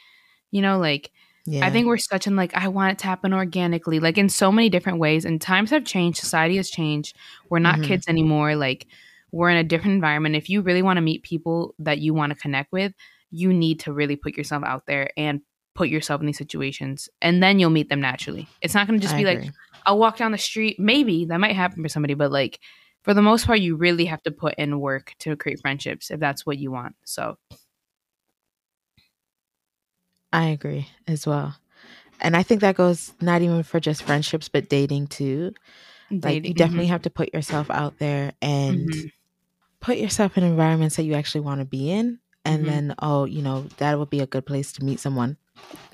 You 0.51 0.61
know, 0.61 0.77
like 0.79 1.11
Yeah. 1.45 1.65
I 1.65 1.69
think 1.71 1.87
we're 1.87 1.97
such 1.97 2.25
in 2.27 2.35
like 2.35 2.55
I 2.55 2.67
want 2.69 2.93
it 2.93 2.99
to 2.99 3.05
happen 3.07 3.33
organically, 3.33 3.99
like 3.99 4.17
in 4.17 4.29
so 4.29 4.51
many 4.51 4.69
different 4.69 4.99
ways. 4.99 5.25
And 5.25 5.41
times 5.41 5.71
have 5.71 5.83
changed, 5.85 6.19
society 6.19 6.55
has 6.57 6.69
changed. 6.69 7.15
We're 7.49 7.59
not 7.59 7.79
Mhm. 7.79 7.85
kids 7.85 8.07
anymore. 8.07 8.55
Like 8.55 8.87
we're 9.31 9.49
in 9.49 9.57
a 9.57 9.63
different 9.63 9.95
environment. 9.95 10.35
If 10.35 10.49
you 10.49 10.61
really 10.61 10.81
want 10.81 10.97
to 10.97 11.01
meet 11.01 11.23
people 11.23 11.75
that 11.79 11.99
you 11.99 12.13
want 12.13 12.31
to 12.31 12.39
connect 12.39 12.71
with, 12.71 12.93
you 13.31 13.51
need 13.51 13.79
to 13.81 13.91
really 13.93 14.15
put 14.15 14.37
yourself 14.37 14.63
out 14.63 14.85
there 14.85 15.09
and 15.17 15.41
put 15.75 15.89
yourself 15.89 16.21
in 16.21 16.27
these 16.27 16.37
situations, 16.37 17.09
and 17.19 17.41
then 17.41 17.57
you'll 17.59 17.71
meet 17.71 17.89
them 17.89 17.99
naturally. 17.99 18.47
It's 18.61 18.75
not 18.75 18.85
going 18.87 18.99
to 18.99 19.01
just 19.01 19.15
I 19.15 19.23
be 19.23 19.27
agree. 19.29 19.45
like 19.45 19.53
I'll 19.87 19.97
walk 19.97 20.17
down 20.17 20.31
the 20.31 20.37
street. 20.37 20.79
Maybe 20.79 21.25
that 21.25 21.39
might 21.39 21.55
happen 21.55 21.81
for 21.81 21.89
somebody, 21.89 22.13
but 22.13 22.31
like 22.31 22.59
for 23.01 23.13
the 23.15 23.23
most 23.23 23.45
part, 23.47 23.59
you 23.59 23.75
really 23.75 24.05
have 24.05 24.21
to 24.23 24.31
put 24.31 24.53
in 24.55 24.79
work 24.79 25.13
to 25.19 25.35
create 25.35 25.59
friendships 25.61 26.09
if 26.11 26.19
that's 26.19 26.45
what 26.45 26.59
you 26.59 26.71
want. 26.71 26.95
So 27.05 27.37
I 30.33 30.47
agree 30.47 30.89
as 31.07 31.27
well. 31.27 31.55
And 32.21 32.35
I 32.37 32.43
think 32.43 32.61
that 32.61 32.75
goes 32.77 33.13
not 33.21 33.41
even 33.41 33.63
for 33.63 33.79
just 33.79 34.03
friendships, 34.03 34.49
but 34.49 34.69
dating 34.69 35.07
too. 35.07 35.53
Like 36.23 36.45
you 36.45 36.53
definitely 36.55 36.87
have 36.87 37.03
to 37.03 37.11
put 37.11 37.33
yourself 37.33 37.69
out 37.71 37.99
there 37.99 38.33
and 38.41 38.89
Mhm. 38.89 39.11
put 39.81 39.97
yourself 39.97 40.37
in 40.37 40.43
environments 40.43 40.97
that 40.97 41.03
you 41.03 41.15
actually 41.15 41.41
want 41.41 41.59
to 41.61 41.65
be 41.65 41.91
in. 41.91 42.19
And 42.45 42.63
Mhm. 42.63 42.67
then, 42.67 42.95
oh, 42.99 43.25
you 43.25 43.41
know, 43.43 43.67
that 43.77 43.99
would 43.99 44.09
be 44.09 44.21
a 44.21 44.27
good 44.27 44.45
place 44.45 44.73
to 44.73 44.85
meet 44.85 44.99
someone. 45.01 45.37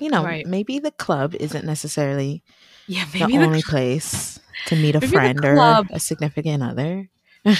You 0.00 0.10
know, 0.10 0.24
Right. 0.24 0.46
maybe 0.46 0.78
the 0.80 0.92
club 0.92 1.34
isn't 1.36 1.66
necessarily 1.66 2.42
yeah, 2.88 3.04
maybe 3.14 3.38
the, 3.38 3.46
only 3.46 3.62
place 3.62 4.40
to 4.66 4.76
meet 4.76 4.96
a 4.96 5.00
maybe 5.00 5.12
friend 5.12 5.44
or 5.44 5.58
a 5.92 6.00
significant 6.00 6.62
other. 6.62 7.08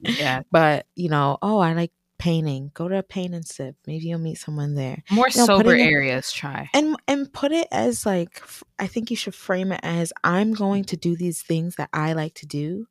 yeah 0.00 0.42
But, 0.50 0.86
you 0.96 1.08
know, 1.08 1.38
oh, 1.42 1.58
I 1.58 1.72
like 1.74 1.92
painting. 2.22 2.70
Go 2.74 2.88
to 2.88 2.98
a 2.98 3.02
paint 3.02 3.34
and 3.34 3.44
sip. 3.46 3.74
Maybe 3.86 4.06
you'll 4.06 4.18
meet 4.20 4.38
someone 4.38 4.74
there. 4.74 5.02
more 5.10 5.26
know, 5.36 5.46
sober 5.46 5.74
areas. 5.74 6.30
Try 6.32 6.70
and 6.72 6.96
and 7.08 7.32
put 7.32 7.50
it 7.52 7.66
as 7.72 8.06
like 8.06 8.40
f- 8.42 8.62
i 8.78 8.86
think 8.86 9.10
you 9.10 9.16
should 9.16 9.34
frame 9.34 9.72
it 9.72 9.80
as 9.82 10.12
i'm 10.24 10.52
going 10.52 10.84
to 10.84 10.96
do 10.96 11.16
these 11.16 11.42
things 11.42 11.76
that 11.76 11.88
i 11.92 12.12
like 12.12 12.34
to 12.34 12.46
do 12.46 12.86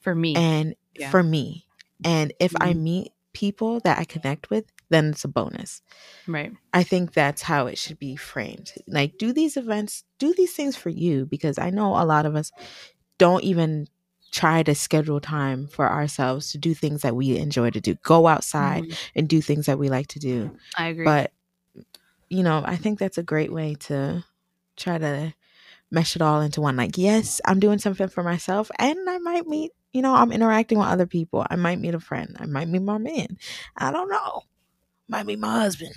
for 0.00 0.14
me. 0.14 0.34
and 0.36 0.74
Yeah. 0.98 1.10
for 1.10 1.22
me 1.22 1.66
and 2.04 2.32
if 2.40 2.52
i 2.60 2.72
Mhm. 2.72 2.80
meet 2.82 3.12
people 3.32 3.80
that 3.80 3.98
i 3.98 4.04
connect 4.04 4.50
with 4.50 4.64
then 4.88 5.10
it's 5.10 5.24
a 5.24 5.28
bonus 5.28 5.82
right. 6.26 6.52
i 6.72 6.82
think 6.82 7.12
that's 7.12 7.42
how 7.42 7.66
it 7.66 7.78
should 7.78 7.98
be 7.98 8.16
framed 8.16 8.72
like 8.88 9.18
do 9.18 9.32
these 9.32 9.56
events 9.56 10.04
do 10.18 10.32
these 10.34 10.52
things 10.54 10.74
for 10.76 10.88
you 10.90 11.26
because 11.26 11.58
i 11.58 11.70
know 11.70 11.90
a 11.96 12.04
lot 12.04 12.26
of 12.26 12.34
us 12.34 12.50
don't 13.18 13.44
even 13.44 13.86
try 14.30 14.62
to 14.62 14.74
schedule 14.74 15.20
time 15.20 15.66
for 15.66 15.88
ourselves 15.90 16.52
to 16.52 16.58
do 16.58 16.72
things 16.74 17.02
that 17.02 17.16
we 17.16 17.36
enjoy 17.36 17.70
to 17.70 17.80
do. 17.80 17.94
Go 18.02 18.26
outside 18.26 18.84
Mhm. 18.84 18.98
and 19.16 19.28
do 19.28 19.40
things 19.40 19.66
that 19.66 19.78
we 19.78 19.88
like 19.88 20.06
to 20.08 20.18
do. 20.18 20.56
I 20.76 20.86
agree. 20.86 21.04
but 21.04 21.32
you 22.28 22.42
know 22.44 22.62
i 22.64 22.76
think 22.76 22.98
that's 22.98 23.18
a 23.18 23.22
great 23.24 23.52
way 23.52 23.74
to 23.74 24.24
try 24.76 24.96
to 24.98 25.34
mesh 25.90 26.14
it 26.14 26.22
all 26.22 26.40
into 26.40 26.60
one. 26.60 26.76
Like 26.76 26.96
yes 26.96 27.40
i'm 27.44 27.58
doing 27.58 27.78
something 27.80 28.06
for 28.08 28.22
myself 28.22 28.70
and 28.78 28.98
i 29.10 29.18
might 29.18 29.46
meet 29.48 29.72
you 29.92 30.00
know 30.02 30.14
i'm 30.14 30.30
interacting 30.30 30.78
with 30.78 30.86
other 30.88 31.06
people. 31.06 31.44
I 31.50 31.56
might 31.56 31.80
meet 31.80 31.94
a 31.94 32.00
friend. 32.00 32.36
I 32.38 32.46
might 32.46 32.68
meet 32.68 32.82
my 32.82 32.98
man. 32.98 33.36
I 33.76 33.90
don't 33.90 34.08
know. 34.08 34.42
Might 35.08 35.26
meet 35.26 35.40
my 35.40 35.60
husband. 35.60 35.94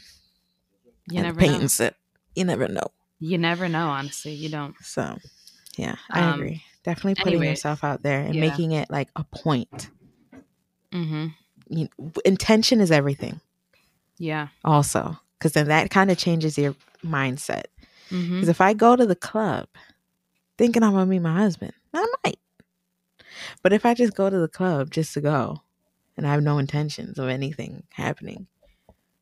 You 1.11 1.19
and 1.19 1.37
never 1.37 1.41
know. 1.59 1.67
sip 1.67 1.95
you 2.35 2.45
never 2.45 2.67
know. 2.67 2.87
You 3.19 3.37
never 3.37 3.69
know. 3.69 3.87
Honestly, 3.89 4.33
you 4.33 4.49
don't. 4.49 4.75
so 4.81 5.17
yeah 5.77 5.95
i 6.09 6.21
Um, 6.21 6.39
agree 6.39 6.63
definitely 6.83 7.15
putting 7.15 7.39
anyways, 7.39 7.49
yourself 7.57 7.83
out 7.83 8.03
there 8.03 8.21
and 8.21 8.35
yeah. 8.35 8.41
making 8.41 8.71
it 8.71 8.89
like 8.89 9.09
a 9.15 9.23
point 9.23 9.89
hmm 10.91 11.27
you 11.69 11.87
intention 12.25 12.79
is 12.81 12.91
everything 12.91 13.39
Yeah. 14.19 14.49
also 14.63 15.17
because 15.37 15.53
then 15.53 15.67
that 15.69 15.89
kind 15.89 16.11
of 16.11 16.17
changes 16.17 16.57
your 16.57 16.75
mindset 17.03 17.65
Because 18.09 18.49
if 18.49 18.61
I 18.61 18.73
go 18.73 18.95
to 18.95 19.05
the 19.05 19.15
club 19.15 19.67
thinking 20.57 20.83
I'm 20.83 20.91
gonna 20.93 21.05
meet 21.05 21.19
my 21.19 21.35
husband, 21.37 21.73
I 21.93 22.05
might. 22.23 22.39
But 23.63 23.73
if 23.73 23.85
I 23.85 23.93
just 23.93 24.13
go 24.15 24.29
to 24.29 24.39
the 24.39 24.47
club 24.47 24.91
just 24.91 25.13
to 25.15 25.21
go 25.21 25.61
and 26.15 26.27
I 26.27 26.31
have 26.33 26.43
no 26.43 26.57
intentions 26.59 27.17
of 27.17 27.27
anything 27.29 27.83
happening, 27.91 28.47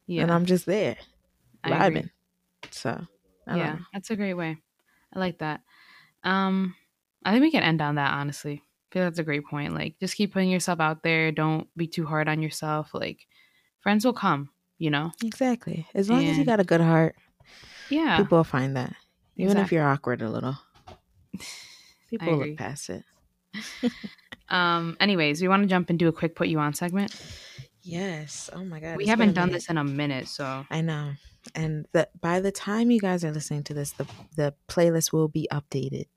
Yeah. 0.08 0.24
then 0.26 0.32
I'm 0.32 0.46
just 0.46 0.66
there 0.66 0.98
vibing. 1.66 2.10
So 2.72 3.08
yeah, 3.48 3.56
know. 3.76 3.80
that's 3.94 4.10
a 4.12 4.16
great 4.16 4.34
way. 4.34 4.58
I 5.14 5.20
like 5.20 5.40
that. 5.40 5.62
Um, 6.24 6.76
I 7.24 7.32
think 7.32 7.44
we 7.44 7.52
can 7.52 7.64
end 7.64 7.82
on 7.82 7.96
that. 7.96 8.14
Honestly, 8.14 8.64
I 8.64 8.94
feel 8.94 9.04
that's 9.04 9.20
a 9.20 9.24
great 9.24 9.46
point. 9.46 9.74
Like, 9.74 9.96
just 10.00 10.16
keep 10.16 10.34
putting 10.34 10.50
yourself 10.50 10.80
out 10.80 11.04
there. 11.04 11.32
Don't 11.32 11.68
be 11.78 11.88
too 11.88 12.06
hard 12.06 12.28
on 12.28 12.42
yourself. 12.42 12.90
Like, 12.94 13.28
friends 13.82 14.06
will 14.06 14.14
come. 14.14 14.50
You 14.78 14.90
know. 14.90 15.12
exactly. 15.24 15.86
As 15.94 16.10
long 16.10 16.26
as 16.26 16.40
you 16.40 16.44
got 16.44 16.60
a 16.60 16.64
good 16.64 16.82
heart, 16.82 17.16
Yeah. 17.92 18.18
people 18.18 18.40
will 18.40 18.44
find 18.44 18.76
that. 18.78 18.96
Even 19.38 19.58
if 19.58 19.72
you're 19.72 19.86
awkward 19.88 20.24
a 20.24 20.30
little, 20.30 20.58
people 22.10 22.32
will 22.38 22.48
look 22.48 22.58
past 22.58 22.90
it. 22.90 23.04
Um. 24.50 24.98
Anyways, 25.00 25.42
we 25.42 25.48
want 25.48 25.64
to 25.64 25.70
jump 25.70 25.90
into 25.90 26.10
a 26.10 26.12
quick 26.12 26.36
put 26.36 26.50
you 26.50 26.60
on 26.60 26.74
segment. 26.74 27.16
Yes. 27.84 28.50
Oh 28.52 28.66
my 28.66 28.82
god. 28.82 28.98
we 28.98 29.06
haven't 29.06 29.34
done 29.34 29.50
this 29.50 29.70
in 29.70 29.78
a 29.78 29.84
minute, 29.84 30.28
so 30.28 30.66
I 30.70 30.82
know. 30.82 31.14
And 31.56 31.86
the, 31.94 32.10
by 32.20 32.42
the 32.42 32.52
time 32.52 32.92
you 32.92 33.00
guys 33.00 33.24
are 33.24 33.32
listening 33.32 33.64
to 33.64 33.74
this, 33.74 33.92
the 33.94 34.06
the 34.36 34.54
playlist 34.68 35.14
will 35.14 35.30
be 35.30 35.48
updated. 35.54 36.08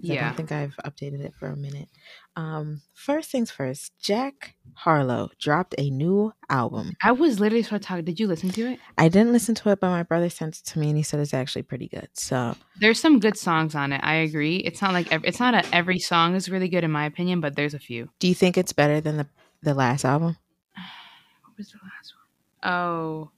'Cause 0.00 0.10
I 0.10 0.14
don't 0.14 0.36
think 0.36 0.52
I've 0.52 0.76
updated 0.84 1.20
it 1.24 1.34
for 1.34 1.48
a 1.48 1.56
minute. 1.56 1.88
Um, 2.36 2.82
first 2.94 3.30
things 3.32 3.50
first, 3.50 3.92
Jack 4.00 4.54
Harlow 4.74 5.30
dropped 5.40 5.74
a 5.76 5.90
new 5.90 6.32
album. 6.48 6.92
I 7.02 7.10
was 7.10 7.40
literally 7.40 7.64
supposed 7.64 7.82
to 7.82 7.88
talk. 7.88 8.04
Did 8.04 8.20
you 8.20 8.28
listen 8.28 8.50
to 8.50 8.66
it? 8.72 8.78
I 8.96 9.08
didn't 9.08 9.32
listen 9.32 9.56
to 9.56 9.70
it, 9.70 9.80
but 9.80 9.88
my 9.90 10.04
brother 10.04 10.30
sent 10.30 10.56
it 10.58 10.64
to 10.66 10.78
me 10.78 10.88
and 10.88 10.96
he 10.96 11.02
said 11.02 11.18
it's 11.18 11.34
actually 11.34 11.62
pretty 11.62 11.88
good. 11.88 12.08
So 12.14 12.54
There's 12.78 13.00
some 13.00 13.18
good 13.18 13.36
songs 13.36 13.74
on 13.74 13.92
it. 13.92 14.00
I 14.04 14.14
agree. 14.14 14.58
It's 14.58 14.80
not 14.80 14.92
like 14.92 15.10
ev- 15.12 15.24
it's 15.24 15.40
not 15.40 15.54
a, 15.54 15.64
every 15.74 15.98
song 15.98 16.36
is 16.36 16.48
really 16.48 16.68
good 16.68 16.84
in 16.84 16.92
my 16.92 17.04
opinion, 17.06 17.40
but 17.40 17.56
there's 17.56 17.74
a 17.74 17.78
few. 17.80 18.08
do 18.20 18.28
you 18.28 18.34
think 18.36 18.56
it's 18.56 18.72
better 18.72 19.00
than 19.00 19.16
the, 19.16 19.26
the 19.62 19.74
last 19.74 20.04
album? 20.04 20.36
What 21.42 21.56
was 21.58 21.72
the 21.72 21.78
last 21.82 22.14
one? 22.62 22.72
Oh, 22.72 23.30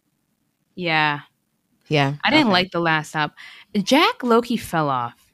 yeah. 0.74 1.20
Yeah. 1.88 2.14
I 2.22 2.30
didn't 2.30 2.48
okay. 2.48 2.52
like 2.52 2.70
the 2.70 2.80
last 2.80 3.16
album. 3.16 3.34
Jack 3.82 4.22
Loki 4.22 4.56
fell 4.58 4.88
off, 4.90 5.29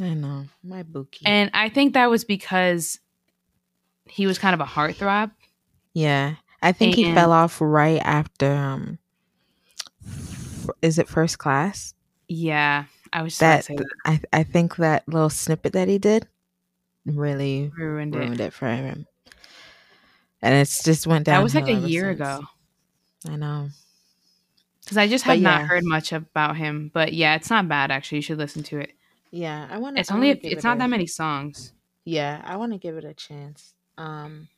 I 0.00 0.14
know. 0.14 0.46
My 0.62 0.82
bookie. 0.82 1.26
and 1.26 1.50
I 1.54 1.68
think 1.68 1.94
that 1.94 2.08
was 2.10 2.24
because 2.24 2.98
he 4.06 4.26
was 4.26 4.38
kind 4.38 4.54
of 4.54 4.60
a 4.60 4.64
heartthrob. 4.70 5.30
yeah. 5.94 6.34
I 6.62 6.72
think 6.72 6.94
he 6.94 7.14
fell 7.14 7.32
off 7.32 7.58
right 7.62 8.02
after 8.04 8.52
um 8.52 8.98
is 10.82 10.98
it 10.98 11.08
first 11.08 11.38
class? 11.38 11.94
Yeah, 12.28 12.84
I 13.12 13.22
was 13.22 13.32
just 13.32 13.40
That 13.40 13.64
say 13.64 13.76
that 13.76 13.86
I 14.04 14.20
I 14.32 14.42
think 14.42 14.76
that 14.76 15.08
little 15.08 15.30
snippet 15.30 15.72
that 15.72 15.88
he 15.88 15.98
did 15.98 16.28
really 17.06 17.72
ruined 17.76 18.14
it. 18.14 18.18
ruined 18.18 18.40
it 18.40 18.52
for 18.52 18.68
him. 18.68 19.06
And 20.42 20.54
it's 20.54 20.82
just 20.84 21.06
went 21.06 21.24
down. 21.24 21.36
That 21.38 21.42
was 21.42 21.54
like 21.54 21.68
a 21.68 21.72
year 21.88 22.10
ago 22.10 22.42
I 23.28 23.36
know. 23.36 23.68
because 24.82 24.96
I 24.98 25.08
just 25.08 25.24
But 25.24 25.32
have 25.34 25.40
not 25.40 25.60
yeah. 25.62 25.66
heard 25.66 25.84
much 25.84 26.12
about 26.12 26.56
him. 26.58 26.90
But 26.92 27.14
yeah, 27.14 27.36
it's 27.36 27.48
not 27.50 27.68
bad 27.68 27.90
actually. 27.90 28.18
You 28.18 28.22
should 28.22 28.38
listen 28.38 28.62
to 28.64 28.78
it. 28.80 28.92
Yeah, 29.30 29.68
I 29.70 29.78
want 29.78 29.96
to. 29.96 30.00
It's 30.00 30.10
only 30.10 30.30
a, 30.32 30.38
it's 30.42 30.64
not 30.64 30.78
that 30.78 30.90
many 30.90 31.06
songs. 31.06 31.72
Yeah, 32.04 32.40
I 32.44 32.56
want 32.56 32.72
to 32.72 32.78
give 32.78 32.96
it 32.96 33.04
a 33.04 33.14
chance. 33.14 33.74
Um, 33.96 34.48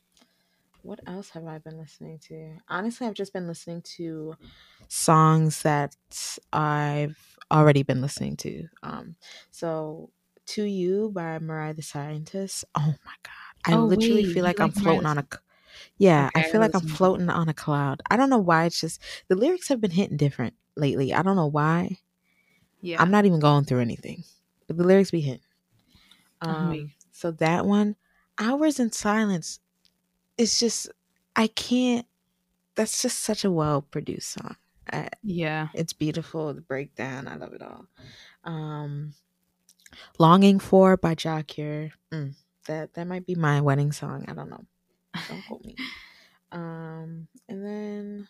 what 0.81 0.99
else 1.07 1.29
have 1.31 1.45
I 1.45 1.59
been 1.59 1.77
listening 1.77 2.19
to? 2.27 2.57
Honestly, 2.67 3.07
I've 3.07 3.13
just 3.13 3.33
been 3.33 3.47
listening 3.47 3.81
to 3.97 4.35
songs 4.87 5.61
that 5.63 5.95
I've 6.51 7.17
already 7.51 7.83
been 7.83 8.01
listening 8.01 8.37
to. 8.37 8.67
Um, 8.81 9.15
so 9.51 10.11
"To 10.47 10.63
You" 10.63 11.11
by 11.13 11.39
Mariah 11.39 11.73
the 11.73 11.81
Scientist. 11.81 12.65
Oh 12.75 12.95
my 13.05 13.13
god, 13.23 13.33
I 13.65 13.75
Oh, 13.75 13.85
literally 13.85 14.23
wait, 14.23 14.33
feel 14.33 14.43
like 14.43 14.59
I'm 14.59 14.69
like 14.69 14.77
floating 14.77 15.05
on 15.05 15.17
a. 15.19 15.27
Yeah, 15.97 16.29
Okay, 16.29 16.39
I 16.39 16.43
feel 16.43 16.61
like 16.61 16.75
I'm 16.75 16.81
it. 16.81 16.89
floating 16.89 17.29
on 17.29 17.49
a 17.49 17.53
cloud. 17.53 18.01
I 18.09 18.17
don't 18.17 18.29
know 18.29 18.37
why. 18.39 18.65
It's 18.65 18.79
just 18.79 19.01
the 19.29 19.35
lyrics 19.35 19.67
have 19.69 19.81
been 19.81 19.91
hitting 19.91 20.17
different 20.17 20.55
lately. 20.75 21.13
I 21.13 21.21
don't 21.23 21.35
know 21.35 21.47
why. 21.47 21.97
Yeah, 22.81 23.01
I'm 23.01 23.11
not 23.11 23.25
even 23.25 23.39
going 23.39 23.65
through 23.65 23.79
anything, 23.79 24.23
but 24.67 24.77
the 24.77 24.83
lyrics 24.83 25.11
be 25.11 25.21
hitting. 25.21 25.41
I'm 26.41 26.55
Um, 26.55 26.91
so 27.11 27.31
that 27.31 27.65
one, 27.65 27.95
Hours 28.37 28.79
in 28.79 28.91
Silence, 28.91 29.59
it's 30.37 30.59
just 30.59 30.89
I 31.35 31.47
can't. 31.47 32.05
That's 32.75 33.01
just 33.01 33.19
such 33.19 33.45
a 33.45 33.51
well 33.51 33.81
produced 33.81 34.31
song. 34.31 34.55
I, 34.91 35.09
yeah. 35.23 35.69
it's 35.73 35.93
beautiful. 35.93 36.53
The 36.53 36.61
breakdown, 36.61 37.27
I 37.27 37.35
love 37.35 37.53
it 37.53 37.61
all. 37.61 37.85
Um, 38.43 39.13
Longing 40.19 40.59
for 40.59 40.97
by 40.97 41.15
Jacure. 41.15 41.91
Mm, 42.11 42.35
that 42.65 42.93
that 42.95 43.07
might 43.07 43.25
be 43.25 43.35
my 43.35 43.61
wedding 43.61 43.91
song. 43.91 44.25
I 44.27 44.33
don't 44.33 44.49
know. 44.49 44.65
Don't 45.29 45.45
quote 45.47 45.63
me. 45.65 45.75
Um, 46.51 47.27
and 47.49 47.65
then 47.65 48.27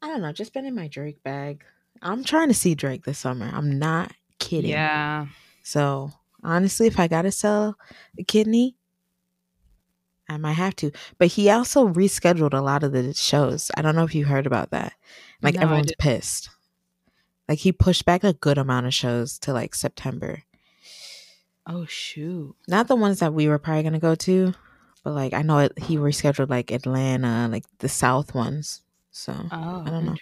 I 0.00 0.06
don't 0.08 0.22
know. 0.22 0.32
Just 0.32 0.54
been 0.54 0.64
in 0.64 0.74
my 0.74 0.88
Drake 0.88 1.22
bag. 1.22 1.62
I'm 2.00 2.24
trying 2.24 2.48
to 2.48 2.54
see 2.54 2.74
Drake 2.74 3.04
this 3.04 3.18
summer. 3.18 3.50
I'm 3.52 3.78
not 3.78 4.12
kidding. 4.38 4.70
Yeah, 4.70 5.26
So 5.62 6.12
honestly, 6.42 6.86
if 6.86 6.98
I 6.98 7.08
gotta 7.08 7.32
sell 7.32 7.76
a 8.18 8.24
kidney, 8.24 8.76
I 10.28 10.36
might 10.38 10.54
have 10.54 10.74
to. 10.76 10.90
But 11.18 11.28
he 11.28 11.50
also 11.50 11.88
rescheduled 11.88 12.52
a 12.52 12.60
lot 12.62 12.82
of 12.82 12.92
the 12.92 13.14
shows. 13.14 13.70
I 13.76 13.82
don't 13.82 13.94
know 13.94 14.04
if 14.04 14.14
you 14.14 14.24
heard 14.24 14.46
about 14.46 14.70
that. 14.70 14.92
Like 15.42 15.54
No, 15.54 15.62
everyone's 15.62 15.92
pissed. 15.98 16.50
Like 17.48 17.58
he 17.60 17.70
pushed 17.72 18.04
back 18.04 18.24
a 18.24 18.32
good 18.32 18.58
amount 18.58 18.86
of 18.86 18.94
shows 18.94 19.38
to 19.40 19.52
like 19.52 19.74
September. 19.74 20.42
Oh 21.66 21.86
shoot. 21.86 22.54
Not 22.68 22.88
the 22.88 22.96
ones 22.96 23.20
that 23.20 23.34
we 23.34 23.48
were 23.48 23.58
probably 23.58 23.82
gonna 23.84 23.98
go 24.00 24.14
to, 24.16 24.54
but 25.04 25.12
like 25.14 25.32
I 25.32 25.42
know 25.42 25.58
it, 25.58 25.78
he 25.78 25.96
rescheduled 25.96 26.50
like 26.50 26.70
Atlanta, 26.72 27.48
like 27.50 27.64
the 27.78 27.88
South 27.88 28.34
ones. 28.34 28.82
So 29.16 29.32
Oh, 29.50 29.82
I 29.86 29.90
don't 29.90 30.04
know. 30.04 30.14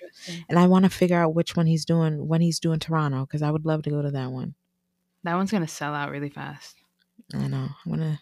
and 0.49 0.57
I 0.57 0.69
want 0.69 0.85
to 0.85 0.91
figure 0.91 1.19
out 1.19 1.35
which 1.35 1.57
one 1.57 1.67
he's 1.67 1.85
doing 1.85 2.29
when 2.29 2.41
he's 2.41 2.61
doing 2.61 2.79
Toronto 2.79 3.27
because 3.27 3.43
I 3.43 3.51
would 3.51 3.67
love 3.67 3.83
to 3.83 3.91
go 3.91 4.01
to 4.03 4.11
that 4.13 4.31
one. 4.31 4.55
That 5.25 5.35
one's 5.35 5.51
gonna 5.51 5.67
sell 5.67 5.95
out 5.95 6.11
really 6.13 6.31
fast. 6.31 6.77
I 7.35 7.49
know. 7.49 7.69
I'm 7.85 7.91
gonna 7.93 8.21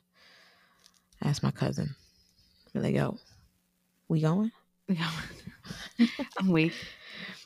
ask 1.23 1.43
my 1.43 1.51
cousin. 1.51 1.95
Be 2.73 2.81
like, 2.81 2.95
yo, 2.95 3.19
we 4.09 4.21
going? 4.23 4.51
I'm 6.39 6.51
weak. 6.51 6.75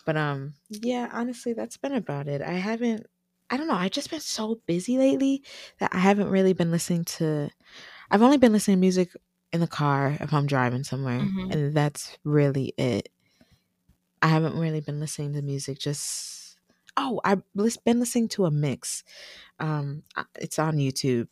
But 0.05 0.17
um, 0.17 0.55
yeah, 0.71 1.09
honestly, 1.13 1.53
that's 1.53 1.77
been 1.77 1.93
about 1.95 2.29
it. 2.29 2.43
I 2.43 2.53
haven't. 2.53 3.07
I 3.51 3.57
don't 3.57 3.69
know. 3.69 3.75
I've 3.75 3.91
just 3.93 4.11
been 4.11 4.21
so 4.21 4.61
busy 4.67 4.99
lately 4.99 5.43
that 5.79 5.93
I 5.95 5.99
haven't 5.99 6.31
really 6.31 6.53
been 6.53 6.71
listening 6.71 7.05
to. 7.05 7.51
I've 8.11 8.23
only 8.23 8.39
been 8.39 8.53
listening 8.53 8.77
to 8.77 8.81
music 8.81 9.11
in 9.53 9.61
the 9.61 9.67
car 9.67 10.17
if 10.21 10.33
I'm 10.33 10.47
driving 10.47 10.85
somewhere, 10.85 11.21
Mhm. 11.21 11.53
and 11.53 11.75
that's 11.75 12.19
really 12.25 12.73
it. 12.79 13.09
I 14.23 14.29
haven't 14.29 14.59
really 14.59 14.81
been 14.81 15.01
listening 15.01 15.33
to 15.35 15.43
music. 15.43 15.79
Just 15.79 16.57
oh, 16.97 17.21
I've 17.25 17.43
been 17.55 18.01
listening 18.01 18.29
to 18.29 18.47
a 18.47 18.51
mix. 18.51 19.05
Um, 19.61 20.03
it's 20.41 20.59
on 20.59 20.77
YouTube. 20.77 21.29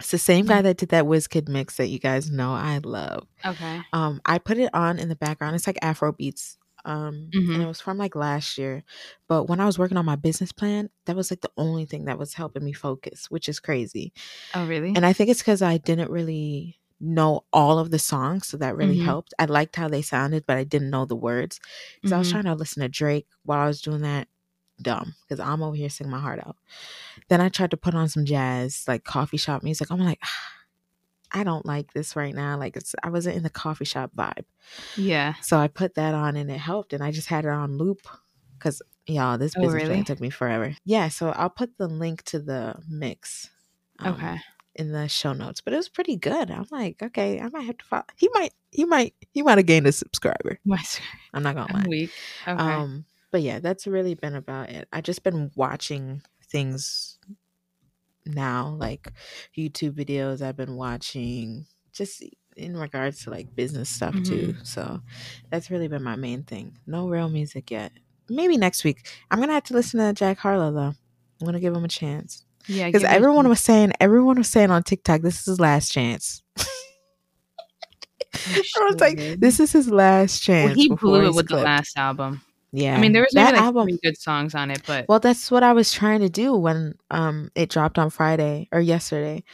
It's 0.00 0.10
the 0.10 0.18
same 0.18 0.46
guy 0.46 0.60
that 0.62 0.76
did 0.76 0.88
that 0.88 1.04
WizKid 1.04 1.48
mix 1.48 1.76
that 1.76 1.86
you 1.88 1.98
guys 1.98 2.30
know 2.30 2.52
I 2.52 2.78
love. 2.82 3.26
Okay. 3.44 3.80
Um, 3.92 4.20
I 4.26 4.38
put 4.38 4.58
it 4.58 4.70
on 4.74 4.98
in 4.98 5.08
the 5.08 5.14
background. 5.16 5.54
It's 5.54 5.66
like 5.66 5.78
Afro 5.82 6.12
beats. 6.12 6.58
Um, 6.86 7.30
Mhm. 7.32 7.54
and 7.54 7.62
it 7.62 7.66
was 7.66 7.80
from 7.80 7.96
like 7.96 8.14
last 8.14 8.58
year. 8.58 8.84
But 9.28 9.44
when 9.48 9.60
I 9.60 9.64
was 9.66 9.78
working 9.78 9.96
on 9.96 10.04
my 10.04 10.16
business 10.16 10.52
plan, 10.52 10.90
that 11.06 11.16
was 11.16 11.30
like 11.30 11.40
the 11.40 11.50
only 11.56 11.86
thing 11.86 12.06
that 12.06 12.18
was 12.18 12.34
helping 12.34 12.64
me 12.64 12.72
focus, 12.74 13.30
which 13.30 13.48
is 13.48 13.60
crazy. 13.60 14.12
Oh 14.52 14.66
really? 14.66 14.92
And 14.94 15.06
I 15.06 15.12
think 15.14 15.30
it's 15.30 15.40
because 15.40 15.62
I 15.62 15.78
didn't 15.78 16.10
really 16.10 16.78
know 17.04 17.44
all 17.52 17.78
of 17.78 17.90
the 17.90 17.98
songs, 17.98 18.48
so 18.48 18.56
that 18.58 18.76
really 18.76 18.96
Mhm. 18.96 18.98
helped. 18.98 19.34
I 19.38 19.46
liked 19.46 19.76
how 19.76 19.88
they 19.88 20.02
sounded, 20.02 20.46
but 20.46 20.56
I 20.58 20.64
didn't 20.64 20.90
know 20.90 21.04
the 21.06 21.16
words. 21.16 21.60
Because 21.96 22.12
I 22.12 22.18
was 22.18 22.28
Mhm. 22.28 22.30
trying 22.30 22.44
to 22.44 22.54
listen 22.54 22.82
to 22.82 22.88
Drake 22.88 23.28
while 23.44 23.60
I 23.60 23.66
was 23.66 23.80
doing 23.82 24.02
that. 24.02 24.28
Dumb, 24.82 25.14
because 25.22 25.40
I'm 25.40 25.62
over 25.62 25.76
here 25.76 25.88
singing 25.90 26.10
my 26.10 26.20
heart 26.20 26.40
out. 26.46 26.56
Then 27.28 27.40
I 27.40 27.48
tried 27.50 27.72
to 27.72 27.76
put 27.78 27.94
on 27.94 28.08
some 28.08 28.24
jazz, 28.26 28.84
like 28.88 29.04
coffee 29.04 29.36
shop 29.38 29.62
music. 29.62 29.90
I'm 29.90 30.00
like, 30.00 30.18
"Ah, 30.24 30.28
I 31.32 31.44
don't 31.44 31.66
like 31.66 31.92
this 31.92 32.16
right 32.16 32.34
now. 32.34 32.58
Like 32.58 32.76
it's 32.76 32.94
I 33.02 33.10
wasn't 33.10 33.36
in 33.36 33.42
the 33.44 33.50
coffee 33.50 33.84
shop 33.86 34.12
vibe. 34.16 34.44
yeah. 34.94 35.34
So 35.40 35.58
I 35.58 35.68
put 35.68 35.94
that 35.94 36.14
on 36.14 36.36
and 36.36 36.50
it 36.50 36.58
helped. 36.58 36.92
And 36.92 37.02
I 37.02 37.10
just 37.10 37.28
had 37.28 37.44
it 37.44 37.50
on 37.50 37.78
loop 37.78 38.06
because, 38.58 38.82
y'all, 39.06 39.38
this 39.38 39.54
Oh, 39.56 39.66
business 39.66 39.84
really? 39.84 39.84
plan 39.84 40.04
took 40.04 40.20
me 40.20 40.30
forever. 40.30 40.76
Yeah. 40.84 41.08
So 41.08 41.30
I'll 41.30 41.50
put 41.50 41.78
the 41.78 41.88
link 41.88 42.24
to 42.24 42.40
the 42.40 42.82
mix 42.88 43.50
um, 44.00 44.28
Okay. 44.28 44.38
In 44.74 44.92
the 44.92 45.08
show 45.08 45.32
notes. 45.32 45.60
But 45.60 45.72
it 45.72 45.76
was 45.76 45.88
pretty 45.88 46.16
good. 46.16 46.50
I'm 46.50 46.66
like, 46.70 47.02
okay, 47.02 47.40
I 47.40 47.48
might 47.48 47.66
have 47.66 47.78
to 47.78 47.84
follow. 47.84 48.04
He 48.16 48.28
might, 48.34 48.52
he 48.70 48.84
might, 48.84 49.14
he 49.32 49.42
might 49.42 49.58
have 49.58 49.66
gained 49.66 49.86
a 49.86 49.92
subscriber. 49.92 50.58
I'm 51.34 51.42
not 51.42 51.54
going 51.54 51.68
to 51.68 51.74
lie. 51.74 51.84
weak. 51.88 52.10
Okay. 52.46 52.62
Um, 52.62 53.04
but 53.30 53.42
yeah, 53.42 53.58
that's 53.60 53.86
really 53.86 54.14
been 54.14 54.34
about 54.34 54.70
it. 54.70 54.88
I 54.92 55.00
just 55.00 55.22
been 55.24 55.50
watching 55.56 56.22
things 56.48 57.18
now, 58.26 58.76
like 58.78 59.12
YouTube 59.56 59.92
videos. 59.92 60.40
I've 60.42 60.56
been 60.56 60.76
watching 60.76 61.66
just 61.92 62.22
in 62.56 62.76
regards 62.76 63.24
to 63.24 63.30
like 63.30 63.54
business 63.54 63.88
stuff 63.88 64.14
too. 64.22 64.54
So 64.62 65.00
that's 65.50 65.70
really 65.70 65.88
been 65.88 66.02
my 66.02 66.16
main 66.16 66.44
thing. 66.44 66.78
No 66.86 67.08
real 67.08 67.28
music 67.28 67.70
yet. 67.70 67.92
Maybe 68.28 68.56
next 68.56 68.84
week. 68.84 69.08
I'm 69.30 69.40
gonna 69.40 69.52
have 69.52 69.64
to 69.64 69.74
listen 69.74 70.00
to 70.00 70.12
Jack 70.12 70.38
Harlow 70.38 70.72
though. 70.72 70.94
I'm 71.40 71.44
gonna 71.44 71.60
give 71.60 71.74
him 71.74 71.84
a 71.84 71.88
chance 71.88 72.43
yeah. 72.66 72.86
because 72.86 73.04
everyone 73.04 73.48
was 73.48 73.60
saying 73.60 73.92
everyone 74.00 74.36
was 74.36 74.48
saying 74.48 74.70
on 74.70 74.82
TikTok 74.82 75.22
this 75.22 75.40
is 75.40 75.46
his 75.46 75.60
last 75.60 75.90
chance. 75.92 76.42
I 78.46 78.84
was 78.84 79.00
like, 79.00 79.18
this 79.40 79.60
is 79.60 79.72
his 79.72 79.88
last 79.88 80.42
chance. 80.42 80.66
Well, 80.66 80.74
he 80.74 80.88
blew 80.88 81.26
it 81.26 81.34
with 81.34 81.48
the 81.48 81.56
last 81.56 81.96
album. 81.96 82.42
Yeah, 82.72 82.96
I 82.96 83.00
mean, 83.00 83.12
there 83.12 83.22
was 83.22 83.32
maybe 83.34 83.44
that 83.44 83.52
like 83.54 83.62
album. 83.62 83.88
good 84.02 84.18
songs 84.18 84.54
on 84.54 84.70
it, 84.72 84.82
but 84.86 85.06
Well, 85.08 85.20
that's 85.20 85.48
what 85.50 85.62
I 85.62 85.72
was 85.72 85.92
trying 85.92 86.20
to 86.20 86.28
do 86.28 86.54
when 86.56 86.94
um 87.10 87.50
it 87.54 87.70
dropped 87.70 87.98
on 87.98 88.10
Friday 88.10 88.68
or 88.72 88.80
yesterday. 88.80 89.44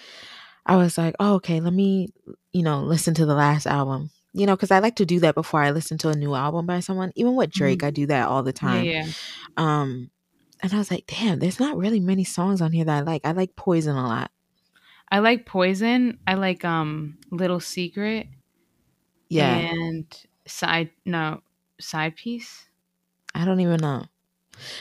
I 0.64 0.76
was 0.76 0.96
like, 0.96 1.14
oh, 1.20 1.34
okay, 1.34 1.60
let 1.60 1.72
me, 1.72 2.08
you 2.52 2.62
know, 2.62 2.80
listen 2.82 3.14
to 3.14 3.26
the 3.26 3.34
last 3.34 3.66
album. 3.66 4.10
You 4.32 4.46
know, 4.46 4.54
because 4.56 4.70
I 4.70 4.78
like 4.78 4.96
to 4.96 5.06
do 5.06 5.20
that 5.20 5.34
before 5.34 5.60
I 5.60 5.72
listen 5.72 5.98
to 5.98 6.08
a 6.08 6.14
new 6.14 6.34
album 6.34 6.64
by 6.66 6.80
someone. 6.80 7.12
Even 7.16 7.34
with 7.34 7.50
Drake, 7.50 7.82
I 7.82 7.90
do 7.90 8.06
that 8.06 8.28
all 8.28 8.42
the 8.42 8.52
Mm-hmm. 8.52 8.66
time. 8.66 8.84
yeah. 8.86 9.06
Um, 9.56 10.10
and 10.62 10.72
I 10.72 10.78
was 10.78 10.90
like, 10.90 11.06
damn, 11.06 11.38
there's 11.38 11.60
not 11.60 11.76
really 11.76 12.00
many 12.00 12.24
songs 12.24 12.60
on 12.60 12.72
here 12.72 12.84
that 12.84 12.98
I 12.98 13.00
like. 13.00 13.22
I 13.24 13.32
like 13.32 13.56
Poison 13.56 13.96
a 13.96 14.06
lot. 14.06 14.30
I 15.10 15.18
like 15.18 15.46
Poison. 15.46 16.18
I 16.26 16.34
like 16.34 16.64
um 16.64 17.18
Little 17.30 17.60
Secret. 17.60 18.28
Yeah, 19.28 19.56
And 19.56 20.06
side 20.46 20.90
no 21.04 21.40
side 21.80 22.16
piece. 22.16 22.66
I 23.34 23.44
don't 23.44 23.60
even 23.60 23.80
know. 23.80 24.06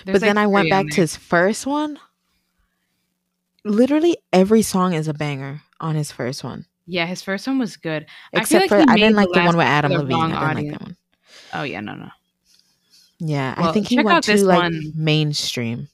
There's, 0.06 0.16
but 0.16 0.22
then 0.22 0.38
I 0.38 0.48
went 0.48 0.70
back 0.70 0.88
to 0.88 1.02
his 1.02 1.16
first 1.16 1.66
one. 1.66 2.00
Literally 3.64 4.18
every 4.34 4.62
song 4.62 4.94
is 4.94 5.08
a 5.08 5.14
banger 5.14 5.62
on 5.80 5.96
his 5.96 6.12
first 6.12 6.44
one. 6.44 6.66
Yeah, 6.88 7.06
his 7.06 7.22
first 7.22 7.46
one 7.46 7.60
was 7.60 7.78
good. 7.78 8.08
I 8.34 8.40
Except 8.42 8.70
feel 8.70 8.80
like 8.80 8.88
for 8.88 8.92
I 8.92 8.96
didn't 8.96 9.16
like 9.16 9.30
the 9.32 9.42
one 9.42 9.56
last 9.56 9.58
with 9.58 9.68
Adam 9.68 9.92
Levine. 9.92 10.32
I 10.34 10.54
didn't 10.54 10.64
like 10.64 10.80
that 10.80 10.82
one. 10.82 10.98
Oh 11.54 11.64
yeah, 11.64 11.82
no, 11.82 11.94
no. 11.94 12.10
Yeah, 13.20 13.54
I 13.58 13.72
think 13.72 13.88
he 13.88 14.02
went 14.02 14.24
to 14.26 14.44
like 14.46 14.62
one. 14.62 14.94
mainstream. 14.96 15.90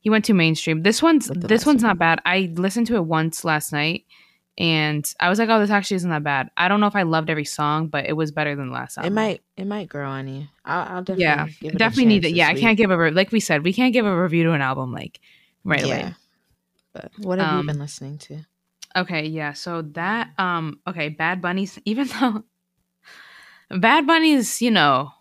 He 0.00 0.10
went 0.10 0.24
to 0.26 0.34
mainstream. 0.34 0.82
This 0.82 1.02
one's 1.02 1.26
this 1.28 1.64
one's 1.66 1.82
one. 1.82 1.90
not 1.90 1.98
bad. 1.98 2.20
I 2.24 2.52
listened 2.54 2.86
to 2.88 2.96
it 2.96 3.04
once 3.04 3.44
last 3.44 3.72
night 3.72 4.04
and 4.58 5.08
I 5.20 5.28
was 5.28 5.38
like, 5.38 5.48
oh, 5.48 5.60
this 5.60 5.70
actually 5.70 5.96
isn't 5.96 6.10
that 6.10 6.24
bad. 6.24 6.50
I 6.56 6.66
don't 6.66 6.80
know 6.80 6.88
if 6.88 6.96
I 6.96 7.04
loved 7.04 7.30
every 7.30 7.44
song, 7.44 7.86
but 7.86 8.06
it 8.06 8.14
was 8.14 8.32
better 8.32 8.56
than 8.56 8.68
the 8.68 8.74
last 8.74 8.98
album. 8.98 9.12
It 9.12 9.14
might 9.14 9.42
it 9.56 9.64
might 9.66 9.88
grow 9.88 10.08
on 10.08 10.26
you. 10.26 10.48
I'll, 10.64 10.96
I'll 10.96 11.02
definitely 11.02 11.22
yeah, 11.24 11.46
give 11.60 11.74
it 11.74 11.78
definitely 11.78 12.04
a 12.04 12.08
need 12.08 12.24
it. 12.24 12.32
Yeah, 12.34 12.48
I 12.48 12.54
can't 12.54 12.76
give 12.76 12.90
a 12.90 12.98
re- 12.98 13.10
like 13.12 13.30
we 13.30 13.38
said, 13.38 13.62
we 13.62 13.72
can't 13.72 13.92
give 13.92 14.04
a 14.04 14.20
review 14.22 14.42
to 14.44 14.52
an 14.52 14.60
album 14.60 14.92
like 14.92 15.20
right 15.64 15.86
yeah. 15.86 16.00
away. 16.00 16.14
But 16.92 17.12
what 17.18 17.38
have 17.38 17.52
you 17.52 17.58
Um, 17.60 17.66
been 17.66 17.78
listening 17.78 18.18
to? 18.18 18.40
Okay, 18.96 19.26
yeah. 19.26 19.52
So 19.52 19.82
that 19.92 20.30
um 20.38 20.80
okay, 20.88 21.08
Bad 21.08 21.40
Bunny's 21.40 21.78
even 21.84 22.08
though 22.08 22.42
Bad 23.70 24.08
Bunny's, 24.08 24.60
you 24.60 24.72
know, 24.72 25.12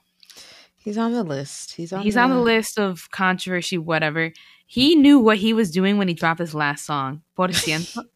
He's 0.88 0.97
on 0.97 1.11
the 1.11 1.21
list. 1.21 1.73
He's 1.73 1.91
on. 1.91 2.01
he's 2.01 2.15
on 2.15 2.29
the 2.29 2.39
list 2.39 2.79
of 2.79 3.11
controversy, 3.11 3.77
whatever. 3.77 4.31
He 4.65 4.95
knew 4.95 5.19
what 5.19 5.35
he 5.35 5.51
was 5.51 5.69
doing 5.69 5.97
when 5.97 6.07
he 6.07 6.13
dropped 6.13 6.39
his 6.39 6.55
last 6.55 6.85
song. 6.85 7.23
Por 7.35 7.49
ciento. 7.49 8.05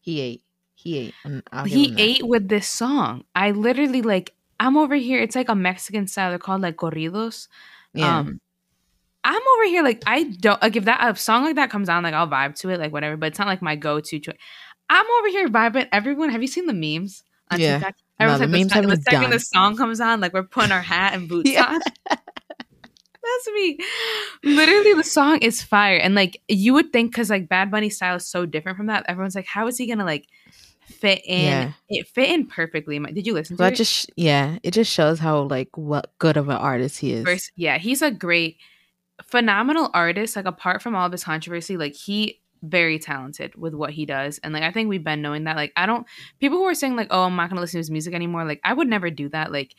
He 0.00 0.20
ate. 0.20 0.42
He 0.76 0.98
ate. 0.98 1.14
and 1.24 1.42
I'll 1.50 1.64
give 1.64 1.72
he 1.72 1.94
ate 1.98 2.24
with 2.24 2.48
this 2.48 2.68
song. 2.68 3.24
I 3.34 3.50
literally 3.50 4.00
like 4.00 4.32
I'm 4.60 4.76
over 4.76 4.94
here. 4.94 5.18
It's 5.20 5.34
like 5.34 5.48
a 5.48 5.56
Mexican 5.56 6.06
style. 6.06 6.30
They're 6.30 6.38
called 6.38 6.60
like 6.60 6.76
corridos. 6.76 7.48
Yeah. 7.94 8.18
Um 8.20 8.40
I'm 9.24 9.42
over 9.56 9.64
here 9.64 9.82
like 9.82 10.04
I 10.06 10.22
don't 10.22 10.62
like 10.62 10.76
if 10.76 10.84
that 10.84 11.00
a 11.02 11.16
song 11.16 11.42
like 11.46 11.56
that 11.56 11.70
comes 11.70 11.88
on, 11.88 12.04
like 12.04 12.14
I'll 12.14 12.28
vibe 12.28 12.54
to 12.60 12.68
it, 12.70 12.78
like 12.78 12.92
whatever, 12.92 13.16
but 13.16 13.26
it's 13.26 13.40
not 13.40 13.48
like 13.48 13.60
my 13.60 13.74
go-to 13.74 14.20
to 14.20 14.34
I'm 14.88 15.06
over 15.18 15.28
here 15.28 15.48
vibing. 15.48 15.88
Everyone, 15.90 16.30
have 16.30 16.42
you 16.42 16.48
seen 16.48 16.66
the 16.66 16.74
memes 16.74 17.24
Yeah. 17.56 17.78
TikTok? 17.78 17.94
No, 18.26 18.34
Everyone's 18.34 18.72
the 18.72 18.80
the, 18.82 18.96
the 18.96 19.02
second 19.02 19.30
the 19.30 19.38
song 19.40 19.76
comes 19.76 20.00
on, 20.00 20.20
like 20.20 20.32
we're 20.32 20.42
putting 20.42 20.72
our 20.72 20.80
hat 20.82 21.14
and 21.14 21.28
boots 21.28 21.50
Yeah. 21.50 21.64
on. 21.66 21.80
That's 22.08 23.48
me. 23.54 23.78
Literally, 24.42 24.94
the 24.94 25.04
song 25.04 25.38
is 25.38 25.62
fire, 25.62 25.96
and 25.96 26.14
like 26.14 26.40
you 26.48 26.74
would 26.74 26.92
think, 26.92 27.12
because 27.12 27.30
like 27.30 27.48
Bad 27.48 27.70
Bunny 27.70 27.88
style 27.88 28.16
is 28.16 28.26
so 28.26 28.46
different 28.46 28.76
from 28.76 28.86
that. 28.86 29.04
Everyone's 29.08 29.36
like, 29.36 29.46
how 29.46 29.68
is 29.68 29.78
he 29.78 29.86
gonna 29.86 30.04
like 30.04 30.26
fit 30.84 31.22
in? 31.24 31.44
Yeah. 31.44 31.72
It 31.88 32.08
fit 32.08 32.30
in 32.30 32.46
perfectly. 32.46 32.98
Did 32.98 33.26
you 33.26 33.32
listen 33.32 33.56
to 33.56 33.62
That 33.62 33.74
it? 33.74 33.76
just 33.76 34.10
yeah, 34.16 34.58
it 34.64 34.72
just 34.72 34.92
shows 34.92 35.20
how 35.20 35.42
like 35.42 35.76
what 35.76 36.12
good 36.18 36.36
of 36.36 36.48
an 36.48 36.56
artist 36.56 36.98
he 36.98 37.12
is. 37.12 37.24
First, 37.24 37.52
yeah, 37.54 37.78
he's 37.78 38.02
a 38.02 38.10
great, 38.10 38.56
phenomenal 39.22 39.90
artist. 39.94 40.34
Like 40.34 40.46
apart 40.46 40.82
from 40.82 40.96
all 40.96 41.06
of 41.06 41.12
his 41.12 41.22
controversy, 41.22 41.76
like 41.76 41.94
he 41.94 42.40
very 42.62 42.98
talented 42.98 43.54
with 43.56 43.74
what 43.74 43.90
he 43.90 44.06
does, 44.06 44.38
and 44.38 44.54
like 44.54 44.62
I 44.62 44.70
think 44.70 44.88
we've 44.88 45.04
been 45.04 45.20
knowing 45.22 45.44
that. 45.44 45.56
Like 45.56 45.72
I 45.76 45.86
don't 45.86 46.06
people 46.40 46.58
who 46.58 46.64
are 46.64 46.74
saying 46.74 46.96
like, 46.96 47.08
oh, 47.10 47.22
I'm 47.24 47.36
not 47.36 47.48
gonna 47.50 47.60
listen 47.60 47.78
to 47.78 47.80
his 47.80 47.90
music 47.90 48.14
anymore. 48.14 48.44
Like 48.44 48.60
I 48.64 48.72
would 48.72 48.88
never 48.88 49.10
do 49.10 49.28
that. 49.30 49.50
Like 49.52 49.74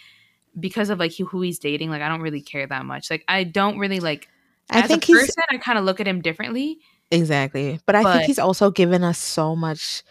because 0.59 0.89
of 0.89 0.99
like 0.99 1.15
who, 1.15 1.25
who 1.25 1.41
he's 1.41 1.59
dating. 1.59 1.89
Like 1.89 2.01
I 2.01 2.09
don't 2.09 2.21
really 2.21 2.41
care 2.41 2.67
that 2.67 2.85
much. 2.85 3.09
Like 3.09 3.23
I 3.27 3.43
don't 3.43 3.77
really 3.79 3.99
like. 3.99 4.27
I 4.69 4.81
think 4.83 5.03
a 5.03 5.05
he's 5.07 5.17
person, 5.19 5.43
I 5.49 5.57
kind 5.57 5.77
of 5.77 5.83
look 5.85 5.99
at 5.99 6.07
him 6.07 6.21
differently. 6.21 6.79
exactly, 7.11 7.79
but 7.85 7.95
I 7.95 8.03
But- 8.03 8.13
think 8.13 8.25
he's 8.27 8.39
also 8.39 8.71
given 8.71 9.03
us 9.03 9.17
so 9.19 9.55
much 9.55 10.03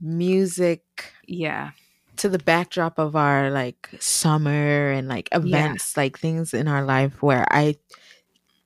music 0.00 0.82
Yeah, 1.26 1.70
to 2.16 2.28
the 2.28 2.38
backdrop 2.38 2.98
of 2.98 3.16
our 3.16 3.50
like 3.50 3.88
summer 4.00 4.90
and 4.90 5.08
like 5.08 5.28
events, 5.32 5.96
like 5.96 6.18
things 6.18 6.52
in 6.54 6.68
our 6.68 6.84
life 6.84 7.22
where 7.22 7.46
I 7.50 7.76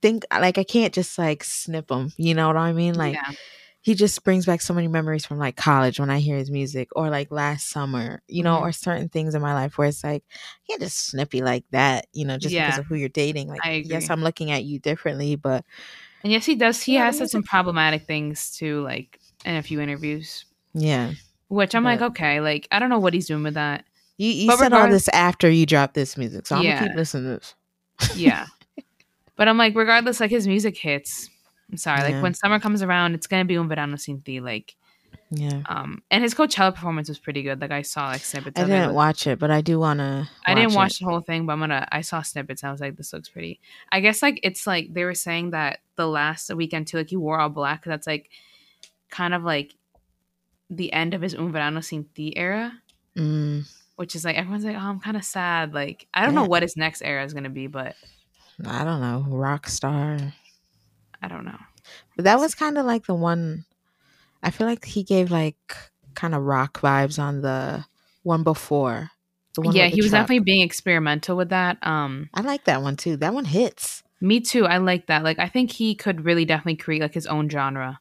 think 0.01 0.25
like 0.31 0.57
I 0.57 0.63
can't 0.63 0.93
just 0.93 1.17
like 1.17 1.43
snip 1.43 1.89
him. 1.91 2.11
You 2.17 2.33
know 2.35 2.47
what 2.47 2.57
I 2.57 2.73
mean? 2.73 2.95
Like 2.95 3.13
yeah, 3.15 3.33
he 3.81 3.95
just 3.95 4.23
brings 4.23 4.45
back 4.45 4.61
so 4.61 4.73
many 4.73 4.87
memories 4.87 5.25
from 5.25 5.37
like 5.39 5.55
college 5.55 5.99
when 5.99 6.09
I 6.09 6.19
hear 6.19 6.37
his 6.37 6.51
music 6.51 6.89
or 6.95 7.09
like 7.09 7.31
last 7.31 7.69
summer, 7.69 8.21
you 8.27 8.43
know, 8.43 8.57
Mhm. 8.57 8.61
or 8.61 8.71
certain 8.71 9.09
things 9.09 9.35
in 9.35 9.41
my 9.41 9.53
life 9.53 9.77
where 9.77 9.87
it's 9.87 10.03
like, 10.03 10.23
you 10.67 10.73
can't 10.73 10.81
just 10.81 11.07
snippy 11.07 11.41
like 11.41 11.63
that, 11.71 12.07
you 12.13 12.25
know, 12.25 12.37
just 12.37 12.55
because 12.55 12.77
of 12.77 12.85
who 12.87 12.95
you're 12.95 13.09
dating. 13.09 13.47
Like, 13.47 13.61
I 13.63 13.83
yes. 13.85 14.09
I'm 14.09 14.21
looking 14.23 14.51
at 14.51 14.63
you 14.65 14.79
differently, 14.79 15.35
but 15.35 15.65
And 16.23 16.31
yes, 16.33 16.45
he 16.45 16.55
does. 16.55 16.81
He 16.81 16.95
Yeah, 16.95 17.05
has 17.05 17.17
said 17.17 17.29
some 17.29 17.43
problematic 17.43 18.05
things 18.05 18.51
too, 18.51 18.81
like 18.83 19.19
in 19.45 19.55
a 19.55 19.63
few 19.63 19.79
interviews, 19.79 20.45
yeah. 20.73 21.11
which 21.47 21.73
I'm 21.75 21.83
like, 21.83 22.01
okay, 22.01 22.41
like 22.41 22.67
I 22.71 22.79
don't 22.79 22.89
know 22.89 22.99
what 22.99 23.13
he's 23.13 23.27
doing 23.27 23.43
with 23.43 23.53
that. 23.53 23.85
You, 24.17 24.27
you 24.29 24.51
said 24.51 24.73
all 24.73 24.89
this 24.89 25.07
after 25.09 25.49
you 25.49 25.65
dropped 25.65 25.93
this 25.93 26.17
music, 26.17 26.45
so 26.47 26.57
I'm 26.57 26.63
Yeah. 26.63 26.77
gonna 26.77 26.89
keep 26.89 26.97
listening 26.97 27.23
to 27.23 27.29
this. 27.39 27.55
Yeah. 28.17 28.45
But 29.39 29.47
I'm 29.47 29.57
like, 29.57 29.73
regardless, 29.73 30.19
like 30.19 30.31
his 30.31 30.45
music 30.47 30.75
hits. 30.77 31.29
I'm 31.71 31.77
sorry, 31.77 32.01
like 32.03 32.21
when 32.21 32.33
summer 32.33 32.59
comes 32.59 32.83
around, 32.83 33.15
it's 33.15 33.27
gonna 33.27 33.45
be 33.45 33.55
un 33.57 33.69
verano 33.69 33.95
sin 33.95 34.19
ti. 34.21 34.41
Like, 34.41 34.75
Yeah. 35.31 35.61
um, 35.69 36.01
and 36.11 36.23
his 36.23 36.33
Coachella 36.33 36.73
performance 36.75 37.07
was 37.07 37.19
pretty 37.19 37.43
good. 37.43 37.61
Like 37.61 37.71
I 37.71 37.83
saw 37.83 38.07
like 38.07 38.21
snippets 38.21 38.59
I 38.59 38.63
of 38.63 38.69
it. 38.69 38.73
I 38.73 38.77
didn't 38.79 38.89
It 38.91 38.93
watch 38.95 39.27
it, 39.27 39.37
but 39.39 39.49
I 39.51 39.61
do 39.61 39.79
wanna 39.79 40.27
I 40.45 40.55
didn't 40.55 40.73
watch 40.73 40.95
it. 40.97 40.99
the 40.99 41.05
whole 41.05 41.21
thing, 41.21 41.45
but 41.45 41.53
I'm 41.53 41.59
gonna. 41.59 41.87
I 41.91 42.01
saw 42.01 42.21
snippets. 42.23 42.63
And 42.63 42.69
I 42.69 42.71
was 42.71 42.81
like, 42.81 42.97
this 42.97 43.13
looks 43.13 43.29
pretty. 43.29 43.59
I 43.91 43.99
guess 44.01 44.21
like 44.21 44.39
it's 44.43 44.65
like 44.67 44.93
they 44.93 45.05
were 45.05 45.13
saying 45.15 45.51
that 45.51 45.79
the 45.95 46.07
last 46.07 46.53
weekend 46.53 46.87
too, 46.87 46.97
like 46.97 47.09
he 47.09 47.15
wore 47.17 47.39
all 47.39 47.49
black. 47.49 47.85
That's 47.85 48.07
like 48.07 48.29
kind 49.09 49.33
of 49.35 49.43
like 49.43 49.75
the 50.71 50.91
end 50.91 51.13
of 51.13 51.21
his 51.21 51.35
Un 51.35 51.51
Verano 51.51 51.81
Sin 51.81 52.05
Ti 52.15 52.35
era, 52.35 52.73
Mm, 53.15 53.67
which 53.95 54.15
is 54.15 54.25
like 54.25 54.37
everyone's 54.37 54.65
like, 54.65 54.75
oh, 54.75 54.79
I'm 54.79 54.99
kind 54.99 55.17
of 55.17 55.23
sad. 55.23 55.73
Like 55.73 56.07
I 56.13 56.25
don't 56.25 56.35
know 56.35 56.45
what 56.45 56.63
his 56.63 56.75
next 56.75 57.01
era 57.03 57.23
is 57.23 57.33
gonna 57.35 57.49
be, 57.49 57.67
but 57.67 57.95
I 58.65 58.83
don't 58.83 59.01
know, 59.01 59.25
rock 59.29 59.67
star. 59.67 60.17
I 61.21 61.27
don't 61.27 61.45
know. 61.45 61.59
But 62.15 62.25
that 62.25 62.39
was 62.39 62.55
kind 62.55 62.77
of 62.77 62.85
like 62.85 63.05
the 63.05 63.15
one. 63.15 63.65
I 64.43 64.51
feel 64.51 64.67
like 64.67 64.85
he 64.85 65.03
gave 65.03 65.31
like 65.31 65.57
kind 66.15 66.35
of 66.35 66.43
rock 66.43 66.81
vibes 66.81 67.19
on 67.19 67.41
the 67.41 67.85
one 68.23 68.43
before. 68.43 69.11
The 69.55 69.61
one 69.61 69.75
yeah, 69.75 69.87
he 69.87 70.01
was 70.01 70.11
truck. 70.11 70.23
definitely 70.23 70.43
being 70.43 70.61
experimental 70.61 71.35
with 71.35 71.49
that. 71.49 71.77
Um, 71.81 72.29
I 72.33 72.41
like 72.41 72.65
that 72.65 72.81
one 72.81 72.95
too. 72.95 73.17
That 73.17 73.33
one 73.33 73.45
hits. 73.45 74.03
me 74.21 74.39
too. 74.39 74.65
I 74.65 74.77
like 74.77 75.07
that. 75.07 75.23
Like 75.23 75.39
I 75.39 75.47
think 75.47 75.71
he 75.71 75.95
could 75.95 76.25
really 76.25 76.45
definitely 76.45 76.77
create 76.77 77.01
like 77.01 77.13
his 77.13 77.27
own 77.27 77.49
genre. 77.49 77.99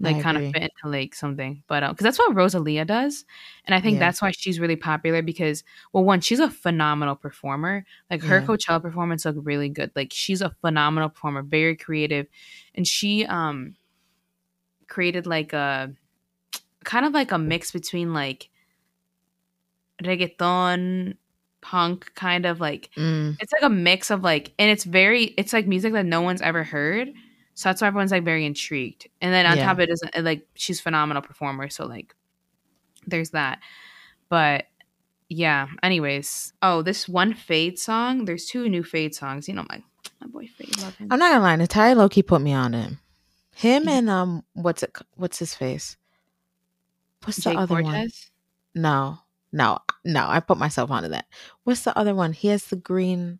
Like 0.00 0.18
I 0.18 0.22
kind 0.22 0.36
of 0.36 0.44
fit 0.46 0.62
into 0.62 0.88
like 0.96 1.14
something. 1.14 1.62
But 1.68 1.82
um 1.82 1.92
because 1.92 2.04
that's 2.04 2.18
what 2.18 2.34
Rosalia 2.34 2.84
does, 2.84 3.24
and 3.66 3.74
I 3.74 3.80
think 3.80 3.98
Yeah. 3.98 4.00
that's 4.00 4.22
why 4.22 4.30
she's 4.32 4.58
really 4.60 4.76
popular 4.76 5.22
because 5.22 5.64
well, 5.92 6.04
one, 6.04 6.20
she's 6.20 6.40
a 6.40 6.50
phenomenal 6.50 7.16
performer. 7.16 7.84
Like 8.10 8.22
her 8.22 8.40
Yeah. 8.40 8.46
Coachella 8.46 8.80
performance 8.82 9.24
looked 9.24 9.44
really 9.44 9.68
good. 9.68 9.92
Like 9.94 10.12
she's 10.12 10.42
a 10.42 10.50
phenomenal 10.60 11.10
performer, 11.10 11.42
very 11.42 11.76
creative, 11.76 12.26
and 12.74 12.86
she 12.86 13.26
um 13.26 13.76
created 14.88 15.26
like 15.26 15.52
a 15.52 15.92
kind 16.84 17.06
of 17.06 17.12
like 17.12 17.32
a 17.32 17.38
mix 17.38 17.72
between 17.72 18.14
like 18.14 18.50
reggaeton 20.02 21.16
punk 21.60 22.12
kind 22.14 22.44
of 22.46 22.60
like 22.60 22.90
Mm, 22.96 23.38
it's 23.38 23.52
like 23.52 23.62
a 23.62 23.68
mix 23.70 24.10
of 24.10 24.22
like 24.22 24.52
and 24.58 24.70
it's 24.70 24.84
very 24.84 25.24
it's 25.38 25.52
like 25.52 25.66
music 25.66 25.92
that 25.92 26.06
no 26.06 26.20
one's 26.22 26.42
ever 26.42 26.64
heard 26.64 27.12
so 27.54 27.68
that's 27.68 27.80
why 27.82 27.88
everyone's 27.88 28.10
like 28.12 28.24
very 28.24 28.44
intrigued 28.46 29.08
and 29.20 29.32
then 29.32 29.46
on 29.46 29.56
Yeah. 29.56 29.64
top 29.66 29.74
of 29.76 29.80
it 29.80 29.90
is 29.90 30.02
like 30.22 30.46
she's 30.54 30.80
a 30.80 30.82
phenomenal 30.82 31.22
performer 31.22 31.68
so 31.68 31.86
like 31.86 32.14
there's 33.06 33.30
that 33.30 33.58
but 34.28 34.66
yeah 35.28 35.66
anyways 35.82 36.52
oh 36.62 36.82
this 36.82 37.08
one 37.08 37.34
Feid 37.34 37.78
song 37.78 38.24
there's 38.24 38.46
two 38.46 38.68
new 38.68 38.82
Feid 38.82 39.14
songs 39.14 39.48
you 39.48 39.54
know 39.54 39.64
my 39.68 39.82
my 40.20 40.26
boy 40.28 40.46
Feid 40.46 40.80
love 40.80 40.96
him 40.96 41.08
I'm 41.10 41.18
not 41.18 41.30
gonna 41.32 41.42
lie. 41.44 41.56
Natalia 41.56 41.94
Loki 41.96 42.22
put 42.22 42.40
me 42.40 42.52
on 42.52 42.72
him. 42.72 42.98
Him 43.54 43.84
Yeah. 43.84 43.98
and 43.98 44.10
um, 44.10 44.44
what's 44.54 44.82
it? 44.82 44.96
What's 45.16 45.38
his 45.38 45.54
face? 45.54 45.96
What's 47.24 47.36
the 47.38 47.50
Jake 47.50 47.58
other 47.58 47.82
one? 47.82 48.08
No, 48.74 49.18
no, 49.52 49.78
no. 50.04 50.26
I 50.28 50.40
put 50.40 50.58
myself 50.58 50.90
onto 50.90 51.08
that. 51.10 51.26
What's 51.64 51.82
the 51.82 51.96
other 51.96 52.14
one? 52.14 52.32
He 52.32 52.48
has 52.48 52.64
the 52.66 52.76
green, 52.76 53.38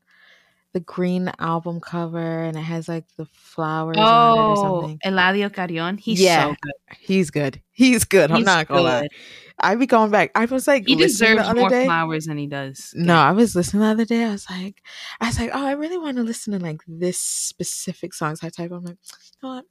the 0.73 0.81
green 0.81 1.31
album 1.39 1.81
cover, 1.81 2.43
and 2.43 2.57
it 2.57 2.63
has 2.63 2.89
like 2.89 3.05
the 3.17 3.27
flowers 3.27 3.97
on 3.97 4.03
it 4.03 4.41
or 4.41 4.53
oh 4.53 4.81
something. 4.81 4.99
Eladio 5.05 5.51
Carrión. 5.51 5.99
he's 5.99 6.21
Yeah, 6.21 6.45
so 6.45 6.57
good 6.61 6.73
He's 6.99 7.31
good. 7.31 7.61
He's 7.73 8.05
good. 8.05 8.31
I'm 8.31 8.43
not 8.43 8.69
gonna 8.69 8.83
lie. 8.83 9.01
good. 9.03 9.11
I 9.59 9.75
be 9.77 9.87
going 9.87 10.11
back. 10.11 10.31
I 10.35 10.45
was 10.47 10.67
like, 10.67 10.87
he 10.87 10.97
deserves 10.97 11.55
more 11.55 11.69
day. 11.69 11.85
flowers 11.85 12.27
than 12.27 12.37
he 12.37 12.47
does 12.47 12.93
No, 12.97 13.17
I 13.17 13.33
was 13.33 13.55
listening 13.55 13.83
the 13.83 13.89
other 13.89 14.05
day. 14.05 14.25
I 14.25 14.33
was 14.33 14.49
like, 14.51 14.83
I 15.21 15.27
was 15.27 15.39
like, 15.39 15.51
oh, 15.53 15.67
I 15.67 15.73
really 15.73 15.99
want 15.99 16.17
to 16.17 16.23
listen 16.23 16.53
to 16.53 16.59
like 16.59 16.81
this 16.87 17.19
specific 17.19 18.15
song. 18.15 18.37
So 18.37 18.47
I 18.47 18.51
type, 18.51 18.73
I'm 18.73 18.85
like, 18.85 18.97
you 18.97 19.49
know 19.49 19.55
what? 19.57 19.65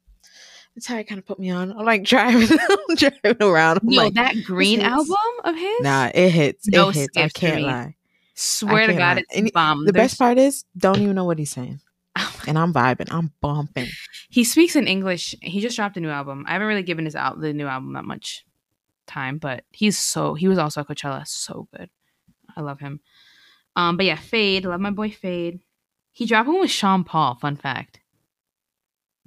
That's 0.74 0.86
how 0.86 0.96
it 0.96 1.06
kind 1.06 1.18
of 1.18 1.26
put 1.26 1.38
me 1.38 1.50
on. 1.50 1.72
I'm 1.72 1.84
like 1.84 2.04
driving, 2.04 2.58
I'm 2.58 2.96
driving 2.96 3.42
around. 3.42 3.80
I'm 3.82 3.90
Yo, 3.90 4.02
like, 4.04 4.14
that 4.14 4.36
green 4.44 4.80
album 4.80 5.16
of 5.44 5.54
his 5.56 5.80
nah, 5.80 6.10
it 6.14 6.30
hits. 6.30 6.66
No 6.68 6.88
it 6.88 6.94
hits. 6.94 7.16
I 7.16 7.28
can't 7.28 7.62
lie. 7.62 7.96
Swear 8.42 8.86
to 8.88 8.94
God, 8.94 9.22
it's 9.30 9.50
bomb. 9.52 9.84
The 9.86 9.92
There's- 9.92 10.10
best 10.12 10.18
part 10.18 10.38
is, 10.38 10.64
don't 10.76 11.00
even 11.00 11.14
know 11.14 11.24
what 11.24 11.38
he's 11.38 11.50
saying, 11.50 11.80
Oh 12.16 12.40
and 12.46 12.58
I'm 12.58 12.72
vibing. 12.72 13.10
I'm 13.12 13.32
bumping. 13.40 13.88
he 14.30 14.42
speaks 14.44 14.74
in 14.76 14.86
English. 14.88 15.34
He 15.40 15.60
just 15.60 15.76
dropped 15.76 15.96
a 15.96 16.00
new 16.00 16.10
album. 16.10 16.44
I 16.48 16.52
haven't 16.52 16.66
really 16.68 16.82
given 16.82 17.04
his 17.04 17.14
out 17.16 17.40
the 17.40 17.52
new 17.52 17.66
album 17.66 17.92
that 17.92 18.04
much 18.04 18.44
time, 19.06 19.38
but 19.38 19.64
he's 19.70 19.98
so 19.98 20.34
he 20.34 20.48
was 20.48 20.58
also 20.58 20.80
at 20.80 20.88
Coachella, 20.88 21.26
so 21.26 21.68
good. 21.76 21.88
I 22.56 22.60
love 22.60 22.80
him. 22.80 23.00
Um, 23.76 23.96
but 23.96 24.06
yeah, 24.06 24.16
Feid, 24.16 24.64
love 24.64 24.80
my 24.80 24.90
boy 24.90 25.10
Feid. 25.10 25.60
He 26.10 26.26
dropped 26.26 26.48
one 26.48 26.60
with 26.60 26.70
Sean 26.70 27.04
Paul. 27.04 27.36
Fun 27.36 27.56
fact. 27.56 28.00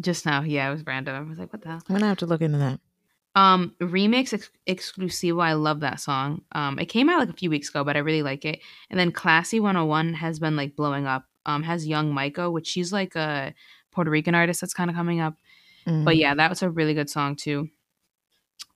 Just 0.01 0.26
now, 0.26 0.41
yeah, 0.41 0.68
it 0.70 0.74
was 0.74 0.86
random. 0.86 1.16
I 1.16 1.28
was 1.30 1.39
like, 1.39 1.51
what 1.53 1.61
the 1.61 1.70
hell? 1.70 1.82
I'm 1.89 1.95
gonna 1.95 2.07
have 2.07 2.18
to 2.18 2.26
look 2.26 2.41
into 2.41 2.57
that. 2.57 2.80
Um, 3.36 3.76
remix 3.82 4.34
ex- 4.34 4.50
exclusivo. 4.68 5.44
I 5.44 5.54
love 5.54 5.82
that 5.82 6.00
song. 6.00 6.42
Um, 6.54 6.80
it 6.80 6.86
came 6.86 7.10
out 7.10 7.20
like 7.20 7.30
a 7.30 7.34
few 7.34 7.50
weeks 7.50 7.70
ago, 7.70 7.84
but 7.84 7.96
I 7.98 8.00
really 8.00 8.24
like 8.24 8.46
it. 8.46 8.62
And 8.90 8.98
then 9.00 9.12
Classy 9.12 9.60
101 9.60 10.14
has 10.14 10.40
been 10.40 10.56
like 10.56 10.76
blowing 10.76 11.06
up. 11.06 11.26
Um, 11.46 11.62
has 11.64 11.86
Young 11.86 12.14
Miko, 12.14 12.50
which 12.50 12.66
she's 12.68 12.92
like 12.94 13.16
a 13.16 13.54
Puerto 13.92 14.10
Rican 14.10 14.34
artist 14.36 14.62
that's 14.62 14.74
kind 14.74 14.90
of 14.90 14.96
coming 14.96 15.20
up. 15.20 15.36
But 15.86 16.16
Mm. 16.16 16.18
yeah, 16.18 16.34
that 16.36 16.50
was 16.50 16.64
a 16.64 16.70
really 16.70 16.94
good 16.96 17.10
song 17.10 17.36
too. 17.36 17.70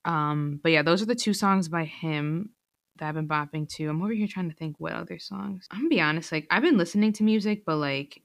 Um, 0.04 0.60
but 0.62 0.72
yeah, 0.72 0.82
those 0.82 1.02
are 1.02 1.06
the 1.06 1.14
two 1.14 1.34
songs 1.34 1.68
by 1.68 1.84
him 1.84 2.50
that 2.98 3.08
I've 3.08 3.14
been 3.14 3.28
bopping 3.28 3.68
to. 3.76 3.88
I'm 3.88 4.02
over 4.02 4.12
here 4.12 4.26
trying 4.28 4.50
to 4.50 4.56
think 4.56 4.76
what 4.78 4.92
other 4.92 5.18
songs. 5.18 5.66
I'm 5.70 5.78
gonna 5.80 5.88
be 5.88 6.00
honest, 6.00 6.32
like 6.32 6.46
I've 6.50 6.62
been 6.62 6.78
listening 6.78 7.12
to 7.14 7.22
music, 7.24 7.64
but 7.64 7.76
like 7.76 8.22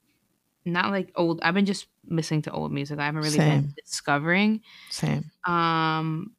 not 0.65 0.91
like 0.91 1.11
old. 1.15 1.39
I've 1.43 1.53
been 1.53 1.65
just 1.65 1.87
listening 2.09 2.41
to 2.43 2.51
old 2.51 2.71
music. 2.71 2.99
I 2.99 3.05
haven't 3.05 3.21
really 3.21 3.37
been 3.37 3.73
discovering. 3.83 4.61
same. 4.89 5.29
Um, 5.45 6.31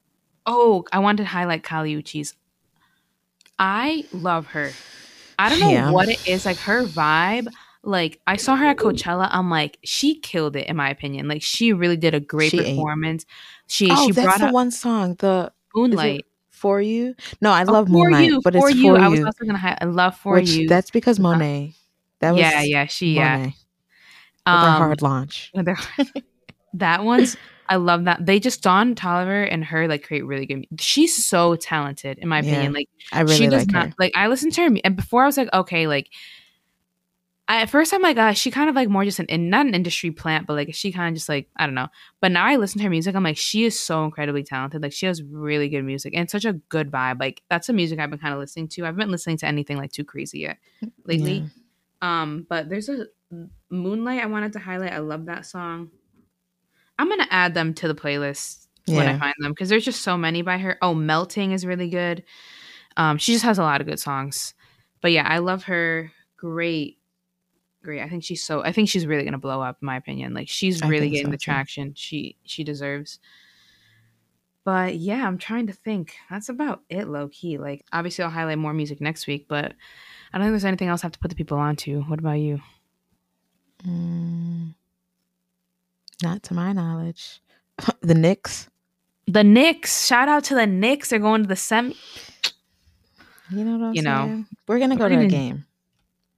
oh, 0.46 0.84
I 0.92 0.98
wanted 1.00 1.22
to 1.24 1.28
highlight 1.28 1.62
Kali 1.62 1.94
Uchis. 1.94 2.34
I 3.58 4.04
love 4.12 4.46
her. 4.48 4.72
I 5.38 5.48
don't 5.48 5.60
know 5.60 5.70
Yeah. 5.70 5.90
what 5.90 6.08
it 6.08 6.18
is, 6.26 6.44
like 6.44 6.58
her 6.60 6.86
vibe. 6.86 7.48
Like 7.82 8.20
I 8.26 8.36
saw 8.36 8.56
her 8.56 8.66
at 8.66 8.78
Coachella. 8.78 9.28
I'm 9.30 9.48
like, 9.50 9.78
she 9.84 10.18
killed 10.18 10.56
it 10.56 10.66
in 10.66 10.76
my 10.76 10.90
opinion. 10.90 11.28
Like 11.28 11.42
she 11.42 11.72
really 11.72 11.96
did 11.96 12.14
a 12.14 12.20
great 12.20 12.50
She 12.50 12.58
ate. 12.58 12.76
performance. 12.76 13.24
She 13.68 13.88
Oh, 13.90 14.06
she 14.06 14.12
that's 14.12 14.26
brought 14.26 14.40
the 14.40 14.46
up 14.46 14.52
one 14.54 14.70
song. 14.70 15.14
The 15.18 15.52
Moonlight. 15.74 16.24
for 16.50 16.80
you. 16.80 17.14
No, 17.40 17.52
I 17.52 17.64
Oh, 17.64 17.72
love 17.72 17.86
for 17.88 17.92
Moonlight, 17.92 18.30
you, 18.30 18.40
but 18.42 18.54
for 18.54 18.68
it's 18.70 18.78
you. 18.80 18.96
for 18.96 18.98
I 18.98 19.08
was 19.08 19.20
also 19.24 19.44
gonna 19.44 19.58
hi- 19.58 19.78
I 19.80 19.84
love 19.84 20.16
for 20.16 20.36
which 20.36 20.48
you. 20.50 20.68
that's 20.68 20.90
because 20.90 21.18
Uh-huh. 21.20 21.34
Monet. 21.34 21.74
That 22.20 22.32
was 22.32 22.40
yeah, 22.40 22.62
yeah, 22.62 22.86
she 22.86 23.14
yeah. 23.14 23.36
Monet. 23.36 23.46
with 23.48 23.65
Um, 24.46 24.78
hard 24.78 25.02
launch. 25.02 25.50
her- 25.54 25.76
that 26.74 27.04
one's 27.04 27.36
I 27.68 27.76
love 27.76 28.04
that. 28.04 28.24
They 28.24 28.38
just 28.38 28.62
Don 28.62 28.94
Toliver 28.94 29.48
and 29.50 29.64
her 29.64 29.88
like 29.88 30.04
create 30.06 30.24
really 30.24 30.46
good. 30.46 30.66
She's 30.78 31.26
so 31.26 31.56
talented 31.56 32.18
in 32.18 32.28
my 32.28 32.38
Yeah, 32.38 32.50
opinion. 32.50 32.72
Like 32.74 32.88
I 33.12 33.20
really 33.22 33.36
she 33.38 33.44
does 33.48 33.62
like 33.66 33.72
not 33.72 33.86
her. 33.88 33.94
like 33.98 34.12
I 34.14 34.28
listened 34.28 34.52
to 34.54 34.68
her 34.68 34.76
and 34.84 34.94
before 34.96 35.22
I 35.24 35.26
was 35.26 35.36
like 35.36 35.52
okay 35.52 35.86
like 35.88 36.08
I, 37.48 37.62
at 37.62 37.70
first 37.70 37.94
I'm 37.94 38.02
like 38.02 38.16
uh, 38.18 38.32
she 38.32 38.50
kind 38.50 38.68
of 38.68 38.74
like 38.74 38.88
more 38.88 39.04
just 39.04 39.20
an 39.20 39.26
in, 39.26 39.50
not 39.50 39.66
an 39.66 39.74
industry 39.74 40.10
plant 40.10 40.46
but 40.48 40.54
like 40.54 40.74
she 40.74 40.90
kind 40.92 41.08
of 41.08 41.14
just 41.16 41.28
like 41.28 41.48
I 41.56 41.64
don't 41.66 41.74
know 41.76 41.86
but 42.20 42.32
now 42.32 42.44
I 42.44 42.56
listen 42.56 42.78
to 42.78 42.84
her 42.84 42.90
music 42.90 43.14
I'm 43.14 43.22
like 43.22 43.36
she 43.36 43.64
is 43.64 43.78
so 43.78 44.04
incredibly 44.04 44.42
talented 44.42 44.82
like 44.82 44.92
she 44.92 45.06
has 45.06 45.22
really 45.22 45.68
good 45.68 45.82
music 45.82 46.12
and 46.16 46.28
such 46.28 46.44
a 46.44 46.54
good 46.54 46.90
vibe 46.90 47.20
like 47.20 47.42
that's 47.48 47.68
the 47.68 47.72
music 47.72 48.00
I've 48.00 48.10
been 48.10 48.18
kind 48.18 48.34
of 48.34 48.40
listening 48.40 48.66
to 48.70 48.84
I've 48.86 48.96
been 48.96 49.10
listening 49.12 49.36
to 49.38 49.46
anything 49.46 49.76
like 49.76 49.92
too 49.92 50.04
crazy 50.04 50.40
yet 50.40 50.58
lately 51.04 51.44
Yeah. 52.02 52.20
um 52.22 52.46
but 52.48 52.68
there's 52.68 52.88
a 52.88 53.06
Moonlight 53.70 54.22
I 54.22 54.26
wanted 54.26 54.52
to 54.54 54.58
highlight 54.58 54.92
I 54.92 54.98
love 54.98 55.26
that 55.26 55.46
song 55.46 55.90
I'm 56.98 57.08
gonna 57.08 57.26
add 57.30 57.54
them 57.54 57.74
to 57.74 57.88
the 57.88 57.94
playlist 57.94 58.66
when 58.86 59.06
I 59.06 59.18
find 59.18 59.34
them 59.40 59.52
because 59.52 59.68
there's 59.68 59.84
just 59.84 60.02
so 60.02 60.16
many 60.16 60.42
by 60.42 60.58
her. 60.58 60.78
Oh, 60.80 60.94
Melting 60.94 61.52
is 61.52 61.66
really 61.66 61.88
good. 61.88 62.24
Um, 62.96 63.18
she 63.18 63.32
just 63.32 63.44
has 63.44 63.58
a 63.58 63.62
lot 63.62 63.80
of 63.80 63.86
good 63.86 64.00
songs. 64.00 64.54
But 65.02 65.12
yeah, 65.12 65.26
I 65.28 65.38
love 65.38 65.64
her. 65.64 66.12
Great, 66.36 66.98
great. 67.82 68.00
I 68.00 68.08
think 68.08 68.24
she's 68.24 68.44
so. 68.44 68.62
I 68.62 68.72
think 68.72 68.88
she's 68.88 69.06
really 69.06 69.24
gonna 69.24 69.38
blow 69.38 69.60
up, 69.60 69.78
in 69.82 69.86
my 69.86 69.96
opinion. 69.96 70.34
Like 70.34 70.48
she's 70.48 70.82
really 70.82 71.10
getting 71.10 71.26
so, 71.26 71.32
the 71.32 71.38
too. 71.38 71.44
traction 71.44 71.94
she 71.94 72.36
she 72.44 72.64
deserves. 72.64 73.18
But 74.64 74.96
yeah, 74.96 75.26
I'm 75.26 75.38
trying 75.38 75.68
to 75.68 75.72
think. 75.72 76.16
That's 76.30 76.48
about 76.48 76.82
it, 76.88 77.08
low 77.08 77.28
key. 77.28 77.58
Like 77.58 77.84
obviously, 77.92 78.24
I'll 78.24 78.30
highlight 78.30 78.58
more 78.58 78.72
music 78.72 79.00
next 79.00 79.26
week, 79.26 79.46
but 79.48 79.74
I 80.32 80.38
don't 80.38 80.46
think 80.46 80.52
there's 80.52 80.64
anything 80.64 80.88
else 80.88 81.04
I 81.04 81.06
have 81.06 81.12
to 81.12 81.18
put 81.18 81.28
the 81.28 81.36
people 81.36 81.58
on 81.58 81.76
to. 81.76 82.00
What 82.02 82.18
about 82.18 82.32
you? 82.32 82.60
Mm, 83.86 84.74
not 86.22 86.42
to 86.44 86.54
my 86.54 86.72
knowledge. 86.72 87.40
the 88.00 88.14
Knicks. 88.14 88.68
the 89.26 89.44
Knicks. 89.44 90.06
Shout 90.06 90.28
out 90.28 90.44
to 90.44 90.54
the 90.54 90.66
Knicks. 90.66 91.10
They're 91.10 91.18
going 91.18 91.42
to 91.42 91.48
the 91.48 91.56
semi. 91.56 91.94
You 93.50 93.64
know 93.64 93.78
what 93.78 93.86
I'm 93.86 93.94
You 93.94 94.02
know. 94.02 94.44
We're 94.66 94.78
gonna 94.78 94.96
go 94.96 95.04
we're 95.04 95.10
to 95.10 95.20
a 95.20 95.28
game. 95.28 95.64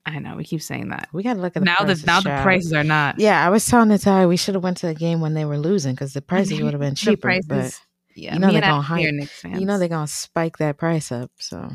I 0.05 0.19
know 0.21 0.37
we 0.37 0.45
keep 0.45 0.63
saying 0.63 0.89
that. 0.89 1.09
We 1.13 1.23
gotta 1.23 1.41
look 1.41 1.57
at 1.57 1.61
the 1.61 1.65
now 1.67 1.77
the 1.81 1.85
prices, 1.85 2.07
now 2.07 2.21
the 2.21 2.43
prices 2.43 2.73
are 2.73 2.85
not. 2.85 3.19
Yeah, 3.19 3.45
I 3.45 3.51
was 3.51 3.67
telling 3.67 3.89
Natalia 3.89 4.27
we 4.27 4.37
should 4.37 4.55
have 4.55 4.65
went 4.65 4.79
to 4.79 4.89
a 4.89 4.95
game 4.95 5.21
when 5.21 5.35
they 5.35 5.45
were 5.45 5.59
losing 5.59 5.95
because 5.95 6.15
the 6.15 6.23
prices 6.23 6.61
would 6.61 6.73
have 6.73 6.81
been 6.81 6.95
cheaper. 6.95 7.21
prices- 7.21 7.81
yeah, 8.15 8.35
you 8.35 8.41
know 8.41 8.51
they're 8.51 8.61
gonna 8.61 8.83
Ashley 8.83 9.05
are 9.05 9.07
hype- 9.07 9.15
Knicks 9.15 9.43
but 9.43 9.51
fans. 9.51 9.61
you 9.61 9.67
know 9.67 9.79
they're 9.79 9.89
gonna 9.89 10.07
spike 10.07 10.59
that 10.59 10.77
price 10.77 11.13
up. 11.13 11.31
So 11.39 11.71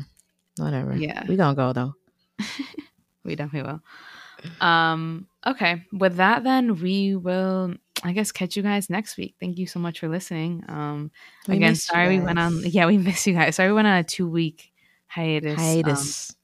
whatever. 0.56 0.96
Yeah. 0.96 1.24
we 1.26 1.36
gonna 1.36 1.54
go 1.54 1.72
though. 1.72 1.94
we 3.24 3.34
definitely 3.36 3.70
will. 3.72 4.66
Um. 4.66 5.26
Okay. 5.46 5.82
With 5.92 6.16
that, 6.16 6.44
then 6.44 6.80
we 6.80 7.16
will. 7.16 7.74
I 8.02 8.12
guess 8.12 8.32
catch 8.32 8.56
you 8.56 8.62
guys 8.62 8.90
next 8.90 9.16
week. 9.16 9.34
Thank 9.40 9.56
you 9.58 9.66
so 9.66 9.78
much 9.78 10.00
for 10.00 10.08
listening. 10.08 10.64
Um. 10.68 11.10
We 11.48 11.56
again, 11.56 11.74
sorry 11.74 12.18
we 12.18 12.24
went 12.24 12.38
on. 12.38 12.60
Yeah, 12.64 12.86
we 12.86 12.98
miss 13.08 13.26
you 13.26 13.34
guys. 13.34 13.56
Sorry 13.56 13.68
we 13.68 13.74
went 13.74 13.86
on 13.88 13.98
a 13.98 14.04
two 14.04 14.28
week 14.28 14.72
hiatus. 15.06 15.52
um, 15.52 15.58
hiatus. 15.58 16.36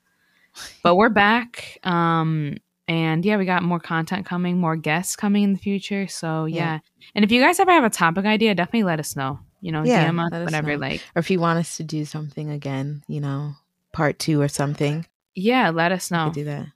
but 0.82 0.96
we're 0.96 1.08
back. 1.08 1.78
Um. 1.84 2.56
And 2.88 3.24
yeah, 3.24 3.36
we 3.36 3.44
got 3.44 3.62
more 3.62 3.78
content 3.78 4.26
coming, 4.26 4.58
more 4.58 4.74
guests 4.74 5.14
coming 5.14 5.44
in 5.44 5.52
the 5.52 5.58
future. 5.60 6.08
So 6.08 6.46
yeah. 6.46 6.56
Yeah. 6.56 6.78
And 7.14 7.24
if 7.24 7.30
you 7.30 7.40
guys 7.40 7.60
ever 7.60 7.70
have 7.70 7.84
a 7.84 7.90
topic 7.90 8.24
idea, 8.26 8.54
definitely 8.54 8.82
let 8.82 8.98
us 8.98 9.14
know. 9.14 9.38
You 9.60 9.70
know, 9.72 9.84
Yeah, 9.84 10.08
DM 10.10 10.18
us, 10.26 10.44
whatever. 10.44 10.72
know. 10.72 10.78
Like, 10.78 11.00
or 11.14 11.20
if 11.20 11.30
you 11.30 11.38
want 11.38 11.58
us 11.60 11.76
to 11.76 11.84
do 11.84 12.04
something 12.04 12.50
again, 12.50 13.02
you 13.06 13.20
know, 13.20 13.52
part 13.92 14.18
two 14.18 14.40
or 14.40 14.48
something, 14.48 15.06
yeah, 15.36 15.70
let 15.70 15.92
us 15.92 16.10
know. 16.10 16.32
do 16.34 16.44
that. 16.44 16.66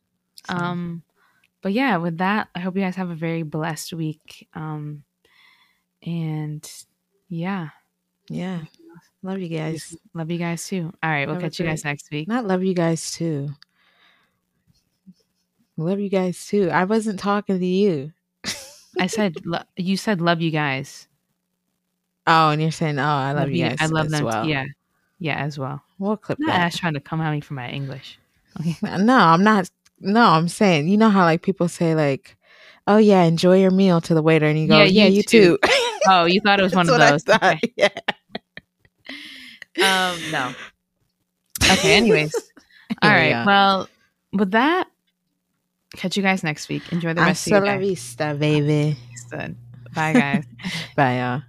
So, 0.48 0.54
Um, 0.54 1.02
but 1.64 1.72
yeah, 1.72 1.96
with 1.96 2.18
that, 2.18 2.48
I 2.54 2.60
hope 2.60 2.76
you 2.76 2.82
guys 2.82 2.94
have 2.96 3.08
a 3.08 3.14
very 3.14 3.42
blessed 3.42 3.94
week. 3.94 4.46
Um, 4.52 5.02
and 6.02 6.70
yeah, 7.30 7.70
yeah, 8.28 8.60
love 9.22 9.38
you 9.38 9.48
guys. 9.48 9.96
love 10.12 10.30
you 10.30 10.36
guys 10.36 10.68
too. 10.68 10.92
All 11.02 11.08
right, 11.10 11.26
we'll 11.26 11.36
Have 11.36 11.42
catch 11.42 11.58
you 11.58 11.64
guys 11.64 11.82
next 11.82 12.10
week. 12.10 12.28
Not 12.28 12.46
love 12.46 12.62
you 12.62 12.74
guys 12.74 13.12
too. 13.12 13.48
Love 15.78 16.00
you 16.00 16.10
guys 16.10 16.46
too. 16.46 16.68
I 16.68 16.84
wasn't 16.84 17.18
talking 17.18 17.58
to 17.58 17.66
you. 17.66 18.12
I 19.00 19.06
said 19.06 19.34
lo- 19.46 19.62
you 19.74 19.96
said 19.96 20.20
love 20.20 20.42
you 20.42 20.50
guys. 20.50 21.08
Oh, 22.26 22.50
and 22.50 22.60
you're 22.60 22.72
saying, 22.72 22.98
oh, 22.98 23.02
I 23.02 23.32
love, 23.32 23.50
you 23.50 23.64
guys. 23.64 23.78
I 23.80 23.86
love 23.86 24.06
as 24.06 24.12
them. 24.12 24.24
well. 24.24 24.46
Yeah, 24.46 24.66
yeah, 25.18 25.36
as 25.36 25.58
well. 25.58 25.80
we'll 25.98 26.18
clip 26.18 26.38
Not 26.40 26.48
that. 26.48 26.60
Ash 26.60 26.76
trying 26.76 26.94
to 26.94 27.00
come 27.00 27.22
at 27.22 27.32
me 27.32 27.40
for 27.40 27.54
my 27.54 27.70
English. 27.70 28.18
Okay. 28.60 28.76
No, 28.98 29.16
I'm 29.16 29.42
not. 29.42 29.70
No, 30.00 30.24
I'm 30.26 30.48
saying, 30.48 30.88
you 30.88 30.96
know 30.96 31.10
how 31.10 31.24
like 31.24 31.42
people 31.42 31.68
say 31.68 31.94
like, 31.94 32.36
oh 32.86 32.96
yeah, 32.98 33.22
enjoy 33.24 33.60
your 33.60 33.70
meal 33.70 34.00
to 34.02 34.14
the 34.14 34.22
waiter, 34.22 34.46
and 34.46 34.58
you 34.58 34.68
go, 34.68 34.78
Yeah, 34.78 34.84
yeah, 34.84 35.06
you 35.06 35.16
you, 35.16 35.22
too." 35.22 35.58
too. 35.62 35.70
Oh, 36.08 36.24
you 36.26 36.40
thought 36.40 36.60
it 36.60 36.64
was 36.64 36.72
one 36.74 36.88
of 36.88 36.98
those. 36.98 37.22
thought. 37.24 37.42
Okay. 37.42 37.72
Yeah. 37.76 37.88
Um, 39.82 40.18
no. 40.30 40.52
Okay. 41.70 41.96
Anyways, 41.96 42.34
all 43.02 43.10
we 43.10 43.16
right. 43.16 43.44
Well, 43.46 43.88
with 44.32 44.50
that, 44.52 44.88
catch 45.96 46.16
you 46.16 46.22
guys 46.22 46.44
next 46.44 46.68
week. 46.68 46.92
Enjoy 46.92 47.14
the 47.14 47.22
rest 47.22 47.46
Hasta 47.46 47.56
of 47.56 47.64
your 47.64 47.78
day. 47.78 47.88
vista, 47.88 48.36
baby. 48.38 48.96
Bye, 49.94 50.12
guys. 50.12 50.44
Bye, 50.96 51.18
y'all. 51.18 51.42